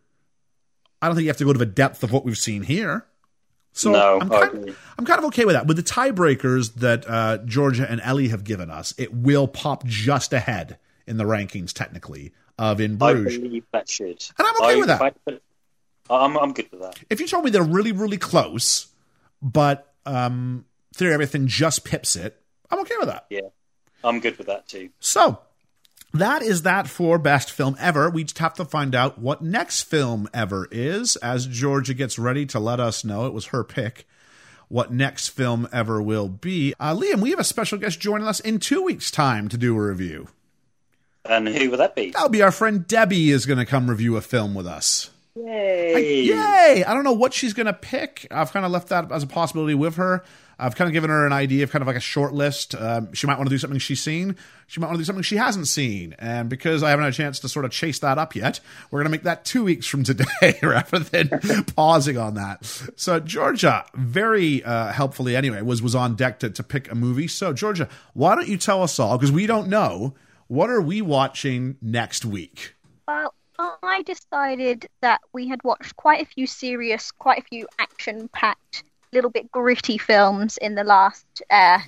I 1.03 1.07
don't 1.07 1.17
think 1.17 1.25
you 1.25 1.31
have 1.31 1.37
to 1.39 1.45
go 1.45 1.53
to 1.53 1.59
the 1.59 1.67
depth 1.67 2.03
of 2.03 2.13
what 2.13 2.25
we've 2.25 2.39
seen 2.39 2.63
here. 2.63 3.07
So 3.73 3.93
No, 3.93 4.19
I'm 4.21 4.29
kind, 4.29 4.55
agree. 4.55 4.75
I'm 4.99 5.05
kind 5.07 5.19
of 5.19 5.25
okay 5.27 5.45
with 5.45 5.55
that. 5.55 5.67
With 5.67 5.77
the 5.77 5.83
tiebreakers 5.83 6.75
that 6.77 7.05
uh, 7.09 7.39
Georgia 7.45 7.87
and 7.89 8.01
Ellie 8.01 8.29
have 8.29 8.45
given 8.45 8.71
us, 8.71 8.95
it 8.99 9.13
will 9.15 9.47
pop 9.47 9.85
just 9.87 10.33
ahead 10.33 10.79
in 11.07 11.17
the 11.19 11.25
rankings, 11.25 11.73
technically, 11.73 12.33
of 12.59 12.81
In 12.81 12.97
Bruges. 12.97 13.37
I 13.37 13.41
believe 13.41 13.65
that 13.73 13.89
should. 13.89 14.25
And 14.39 14.47
I'm 14.47 14.57
okay 14.57 14.73
I- 14.73 14.77
with 14.77 14.87
that. 14.89 15.03
I 15.03 15.39
I'm, 16.11 16.37
I'm 16.37 16.53
good 16.53 16.71
with 16.71 16.81
that. 16.81 16.99
If 17.09 17.21
you 17.21 17.27
told 17.27 17.45
me 17.45 17.51
they're 17.51 17.63
really, 17.63 17.93
really 17.93 18.19
close, 18.19 18.89
but 19.41 19.93
um, 20.05 20.65
Theory 20.95 21.15
Everything 21.15 21.47
just 21.47 21.85
pips 21.85 22.17
it, 22.17 22.41
I'm 22.71 22.81
okay 22.81 22.97
with 22.99 23.09
that. 23.09 23.27
Yeah. 23.31 23.49
I'm 24.03 24.21
good 24.21 24.39
with 24.39 24.47
that 24.47 24.67
too. 24.69 24.91
So 24.99 25.41
that 26.13 26.43
is 26.43 26.63
that 26.63 26.89
for 26.89 27.19
best 27.19 27.53
film 27.53 27.77
ever. 27.79 28.11
We 28.11 28.25
just 28.25 28.39
have 28.39 28.55
to 28.55 28.65
find 28.65 28.95
out 28.95 29.19
what 29.19 29.43
next 29.43 29.83
film 29.83 30.29
ever 30.35 30.69
is 30.71 31.17
as 31.17 31.47
Georgia 31.47 31.95
gets 31.95 32.19
ready 32.19 32.47
to 32.47 32.59
let 32.59 32.81
us 32.81 33.05
know. 33.05 33.27
It 33.27 33.33
was 33.33 33.47
her 33.47 33.63
pick. 33.63 34.07
What 34.69 34.93
next 34.93 35.29
film 35.29 35.69
ever 35.73 36.01
will 36.01 36.29
be. 36.29 36.75
Uh, 36.79 36.95
Liam, 36.95 37.21
we 37.21 37.31
have 37.31 37.41
a 37.41 37.45
special 37.45 37.79
guest 37.79 38.01
joining 38.01 38.27
us 38.27 38.41
in 38.41 38.59
two 38.61 38.83
weeks' 38.83 39.11
time 39.11 39.49
to 39.49 39.59
do 39.59 39.77
a 39.77 39.81
review. 39.81 40.29
And 41.25 41.49
who 41.49 41.71
will 41.71 41.79
that 41.79 41.95
be? 41.95 42.11
That'll 42.11 42.29
be 42.29 42.43
our 42.43 42.53
friend 42.53 42.87
Debbie 42.87 43.31
is 43.31 43.47
going 43.47 43.59
to 43.59 43.67
come 43.67 43.91
review 43.91 44.17
a 44.17 44.21
film 44.21 44.55
with 44.55 44.67
us. 44.67 45.11
Yay! 45.35 45.95
I, 45.95 45.99
yay! 45.99 46.85
I 46.85 46.95
don't 46.95 47.05
know 47.05 47.13
what 47.13 47.33
she's 47.33 47.53
going 47.53 47.67
to 47.67 47.73
pick. 47.73 48.27
I've 48.31 48.53
kind 48.53 48.67
of 48.67 48.73
left 48.73 48.89
that 48.89 49.11
as 49.13 49.23
a 49.23 49.27
possibility 49.27 49.75
with 49.75 49.97
her. 49.97 50.25
I've 50.59 50.77
kind 50.77 50.89
of 50.89 50.93
given 50.93 51.09
her 51.09 51.27
an 51.27 51.33
idea 51.33 51.65
of 51.65 51.71
kind 51.71 51.81
of 51.81 51.87
like 51.87 51.97
a 51.97 52.01
short 52.01 52.35
list. 52.35 52.75
Um, 52.75 53.15
she 53.15 53.27
might 53.27 53.39
want 53.39 53.49
to 53.49 53.55
do 53.55 53.59
something 53.59 53.79
she's 53.79 54.03
seen. 54.03 54.37
She 54.67 54.79
might 54.79 54.89
want 54.89 54.97
to 54.97 55.01
do 55.01 55.07
something 55.07 55.23
she 55.23 55.37
hasn't 55.37 55.69
seen. 55.69 56.15
And 56.19 56.51
because 56.51 56.83
I 56.83 56.91
haven't 56.91 57.05
had 57.05 57.15
a 57.15 57.17
chance 57.17 57.41
to 57.41 57.49
sort 57.49 57.65
of 57.65 57.71
chase 57.71 58.01
that 58.01 58.19
up 58.19 58.37
yet, 58.37 58.61
we're 58.91 58.99
going 58.99 59.07
to 59.07 59.11
make 59.11 59.23
that 59.23 59.47
two 59.47 59.65
weeks 59.65 59.87
from 59.87 60.05
today 60.05 60.59
rather 60.63 60.99
than 60.99 61.29
pausing 61.77 62.19
on 62.19 62.35
that. 62.35 62.65
So 62.97 63.21
Georgia, 63.21 63.87
very 63.95 64.63
uh, 64.63 64.93
helpfully 64.93 65.35
anyway, 65.35 65.63
was 65.63 65.81
was 65.81 65.95
on 65.95 66.15
deck 66.15 66.41
to, 66.41 66.51
to 66.51 66.63
pick 66.63 66.93
a 66.93 66.95
movie. 66.95 67.27
So 67.27 67.55
Georgia, 67.55 67.89
why 68.13 68.35
don't 68.35 68.49
you 68.49 68.59
tell 68.59 68.83
us 68.83 68.99
all 68.99 69.17
because 69.17 69.33
we 69.33 69.47
don't 69.47 69.69
know 69.69 70.15
what 70.49 70.69
are 70.69 70.83
we 70.83 71.01
watching 71.01 71.77
next 71.81 72.25
week? 72.25 72.75
Well, 73.09 73.33
I 73.83 74.03
decided 74.03 74.89
that 75.03 75.21
we 75.33 75.49
had 75.49 75.63
watched 75.65 75.97
quite 75.97 76.23
a 76.23 76.27
few 76.27 76.47
serious, 76.47 77.11
quite 77.13 77.39
a 77.39 77.43
few 77.43 77.69
action-packed, 77.79 78.85
little 79.13 79.31
bit 79.31 79.51
gritty 79.51 79.99
films 79.99 80.57
in 80.57 80.75
the 80.75 80.85
last 80.85 81.43
uh, 81.51 81.79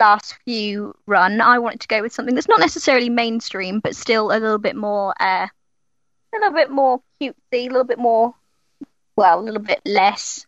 last 0.00 0.34
few 0.44 0.94
run. 1.06 1.40
I 1.40 1.58
wanted 1.58 1.80
to 1.80 1.88
go 1.88 2.02
with 2.02 2.12
something 2.12 2.34
that's 2.34 2.48
not 2.48 2.60
necessarily 2.60 3.10
mainstream, 3.10 3.80
but 3.80 3.94
still 3.94 4.30
a 4.30 4.38
little 4.38 4.58
bit 4.58 4.74
more, 4.74 5.14
uh, 5.20 5.46
a 5.46 6.36
little 6.36 6.52
bit 6.52 6.70
more 6.70 7.00
cutesy, 7.20 7.34
a 7.52 7.68
little 7.68 7.84
bit 7.84 7.98
more, 7.98 8.34
well, 9.16 9.38
a 9.38 9.42
little 9.42 9.62
bit 9.62 9.80
less 9.84 10.46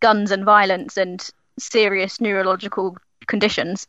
guns 0.00 0.32
and 0.32 0.44
violence 0.44 0.96
and 0.96 1.30
serious 1.58 2.20
neurological 2.20 2.96
conditions, 3.26 3.86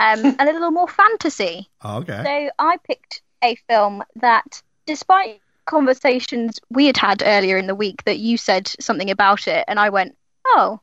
um, 0.00 0.24
and 0.38 0.48
a 0.48 0.52
little 0.52 0.70
more 0.70 0.88
fantasy. 0.88 1.68
Okay. 1.84 2.22
So 2.24 2.50
I 2.58 2.78
picked 2.78 3.20
a 3.44 3.56
film 3.68 4.02
that, 4.16 4.62
despite 4.86 5.40
conversations 5.70 6.58
we 6.70 6.86
had 6.86 6.96
had 6.96 7.22
earlier 7.24 7.56
in 7.56 7.66
the 7.66 7.74
week, 7.74 8.04
that 8.04 8.18
you 8.18 8.36
said 8.36 8.68
something 8.80 9.10
about 9.10 9.48
it, 9.48 9.64
and 9.68 9.78
I 9.80 9.88
went, 9.90 10.16
"Oh, 10.46 10.80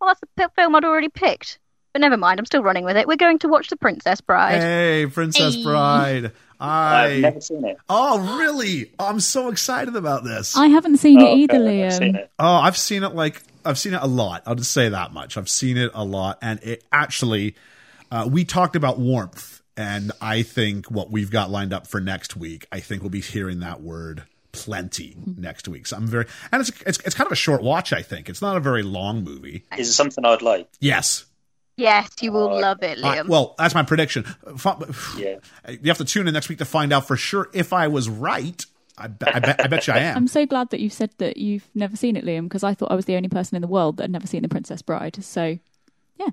well, 0.00 0.08
that's 0.08 0.20
a 0.22 0.26
p- 0.48 0.52
film 0.56 0.74
I'd 0.74 0.84
already 0.84 1.08
picked." 1.08 1.58
But 1.92 2.00
never 2.00 2.16
mind, 2.16 2.38
I'm 2.38 2.46
still 2.46 2.62
running 2.62 2.84
with 2.84 2.96
it. 2.96 3.06
We're 3.08 3.16
going 3.16 3.40
to 3.40 3.48
watch 3.48 3.68
The 3.68 3.76
Princess 3.76 4.20
Bride. 4.20 4.60
Hey, 4.62 5.06
Princess 5.12 5.56
Hey. 5.56 5.64
Bride. 5.64 6.32
I've 6.60 7.10
I 7.16 7.20
never 7.20 7.40
seen 7.40 7.64
it. 7.64 7.78
Oh, 7.88 8.38
really? 8.38 8.92
I'm 8.98 9.18
so 9.18 9.48
excited 9.48 9.96
about 9.96 10.22
this. 10.24 10.56
I 10.56 10.66
haven't 10.68 10.98
seen 10.98 11.20
Oh, 11.20 11.26
it 11.32 11.38
either, 11.38 11.56
okay, 11.56 11.86
I've 11.86 11.92
seen 11.94 12.12
Liam. 12.14 12.18
it. 12.18 12.30
oh, 12.38 12.54
I've 12.56 12.76
seen 12.76 13.02
it 13.02 13.14
like 13.14 13.42
I've 13.64 13.78
seen 13.78 13.94
it 13.94 14.02
a 14.02 14.06
lot. 14.06 14.42
I'll 14.46 14.54
just 14.54 14.70
say 14.72 14.88
that 14.90 15.12
much. 15.12 15.36
I've 15.36 15.48
seen 15.48 15.76
it 15.78 15.90
a 15.94 16.04
lot 16.04 16.38
and 16.42 16.62
it 16.62 16.84
actually 16.92 17.56
uh, 18.12 18.28
we 18.30 18.44
talked 18.44 18.76
about 18.76 18.98
warmth 18.98 19.62
and 19.76 20.12
I 20.20 20.42
think 20.42 20.90
what 20.90 21.10
we've 21.10 21.30
got 21.30 21.50
lined 21.50 21.72
up 21.72 21.86
for 21.86 21.98
next 22.00 22.36
week, 22.36 22.66
I 22.70 22.80
think 22.80 23.02
we'll 23.02 23.08
be 23.10 23.20
hearing 23.22 23.60
that 23.60 23.80
word 23.80 24.24
plenty 24.52 25.16
next 25.36 25.68
week. 25.68 25.86
So 25.86 25.96
I'm 25.96 26.06
very 26.06 26.26
and 26.52 26.60
it's 26.60 26.70
it's 26.86 26.98
it's 27.00 27.14
kind 27.14 27.26
of 27.26 27.32
a 27.32 27.36
short 27.36 27.62
watch, 27.62 27.92
I 27.92 28.02
think. 28.02 28.28
It's 28.28 28.42
not 28.42 28.56
a 28.56 28.60
very 28.60 28.82
long 28.82 29.22
movie. 29.24 29.64
Is 29.78 29.88
it 29.88 29.92
something 29.92 30.24
I'd 30.24 30.42
like? 30.42 30.68
Yes. 30.80 31.24
Yes, 31.76 32.10
you 32.20 32.30
will 32.32 32.50
Oh, 32.50 32.56
love 32.58 32.82
it, 32.82 33.02
I- 33.02 33.18
Liam. 33.18 33.28
well, 33.28 33.54
that's 33.56 33.74
my 33.74 33.82
prediction. 33.82 34.24
Fu- 34.56 34.70
Yeah. 35.18 35.36
You 35.68 35.78
have 35.86 35.96
to 35.98 36.04
tune 36.04 36.28
in 36.28 36.34
next 36.34 36.48
week 36.50 36.58
to 36.58 36.64
find 36.66 36.92
out 36.92 37.06
for 37.06 37.16
sure 37.16 37.48
if 37.54 37.72
I 37.72 37.88
was 37.88 38.08
right. 38.08 38.62
I, 38.98 39.06
be- 39.06 39.26
I, 39.26 39.38
bet, 39.38 39.64
I 39.64 39.66
bet 39.66 39.86
you 39.86 39.94
I 39.94 39.98
am. 40.00 40.16
I'm 40.18 40.28
so 40.28 40.44
glad 40.44 40.68
that 40.70 40.80
you 40.80 40.90
said 40.90 41.10
that 41.18 41.38
you've 41.38 41.66
never 41.74 41.96
seen 41.96 42.16
it, 42.16 42.24
Liam, 42.26 42.42
because 42.44 42.62
I 42.64 42.74
thought 42.74 42.90
I 42.90 42.94
was 42.96 43.06
the 43.06 43.16
only 43.16 43.30
person 43.30 43.56
in 43.56 43.62
the 43.62 43.68
world 43.68 43.96
that 43.96 44.02
had 44.04 44.10
never 44.10 44.26
seen 44.26 44.42
The 44.42 44.48
Princess 44.50 44.82
Bride. 44.82 45.24
So, 45.24 45.58
yeah. 46.18 46.28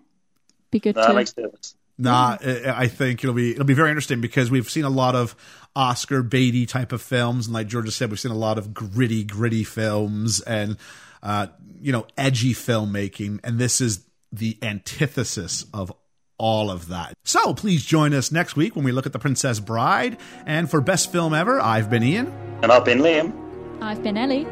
Be 0.70 0.80
good 0.82 0.96
No, 0.98 1.04
to. 1.04 1.08
that 1.08 1.16
makes 1.16 1.34
sense. 1.34 1.76
Nah, 1.98 2.38
I 2.46 2.74
I 2.84 2.88
think 2.90 3.24
it'll 3.24 3.34
be 3.34 3.52
it'll 3.52 3.64
be 3.66 3.74
very 3.74 3.90
interesting 3.90 4.20
because 4.22 4.52
we've 4.52 4.70
seen 4.70 4.84
a 4.84 4.90
lot 4.90 5.16
of 5.16 5.34
Oscar 5.78 6.24
baity 6.24 6.68
type 6.68 6.92
of 6.92 7.04
films, 7.04 7.46
and 7.46 7.54
like 7.54 7.68
Georgia 7.68 7.92
said, 7.92 8.10
we've 8.10 8.20
seen 8.20 8.32
a 8.32 8.36
lot 8.36 8.58
of 8.58 8.74
gritty, 8.74 9.24
gritty 9.24 9.64
films 9.64 10.42
and 10.42 10.76
uh, 11.22 11.48
you 11.80 11.92
know 11.92 12.08
edgy 12.18 12.54
filmmaking, 12.54 13.40
and 13.44 13.60
this 13.60 13.80
is 13.80 14.04
the 14.32 14.58
antithesis 14.64 15.66
of 15.74 15.94
all 16.40 16.72
of 16.72 16.88
that. 16.90 17.14
So 17.24 17.54
please 17.54 17.86
join 17.86 18.14
us 18.14 18.32
next 18.32 18.56
week 18.56 18.76
when 18.76 18.86
we 18.86 18.92
look 18.92 19.06
at 19.06 19.14
The 19.14 19.20
Princess 19.20 19.60
Bride. 19.60 20.18
And 20.46 20.70
for 20.70 20.82
best 20.82 21.12
film 21.12 21.34
ever, 21.34 21.60
I've 21.60 21.90
been 21.90 22.04
Ian. 22.04 22.28
And 22.62 22.72
I've 22.72 22.86
been 22.86 23.00
Liam. 23.00 23.34
I've 23.82 24.04
been 24.04 24.18
Ellie. 24.18 24.46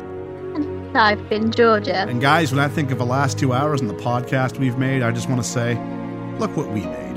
And 0.55 0.97
I've 0.97 1.29
been 1.29 1.51
Georgia. 1.51 1.97
And 1.97 2.21
guys, 2.21 2.51
when 2.51 2.59
I 2.59 2.69
think 2.69 2.91
of 2.91 2.97
the 2.97 3.05
last 3.05 3.37
two 3.37 3.53
hours 3.53 3.81
and 3.81 3.89
the 3.89 3.95
podcast 3.95 4.57
we've 4.57 4.77
made, 4.77 5.03
I 5.03 5.11
just 5.11 5.29
want 5.29 5.43
to 5.43 5.47
say, 5.47 5.75
look 6.39 6.55
what 6.55 6.69
we 6.69 6.81
made. 6.81 7.15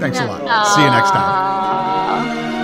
Thanks 0.00 0.18
a 0.18 0.26
lot. 0.26 0.40
See 0.74 0.82
you 0.82 0.90
next 0.90 1.10
time. 1.10 2.60
Aww. 2.60 2.63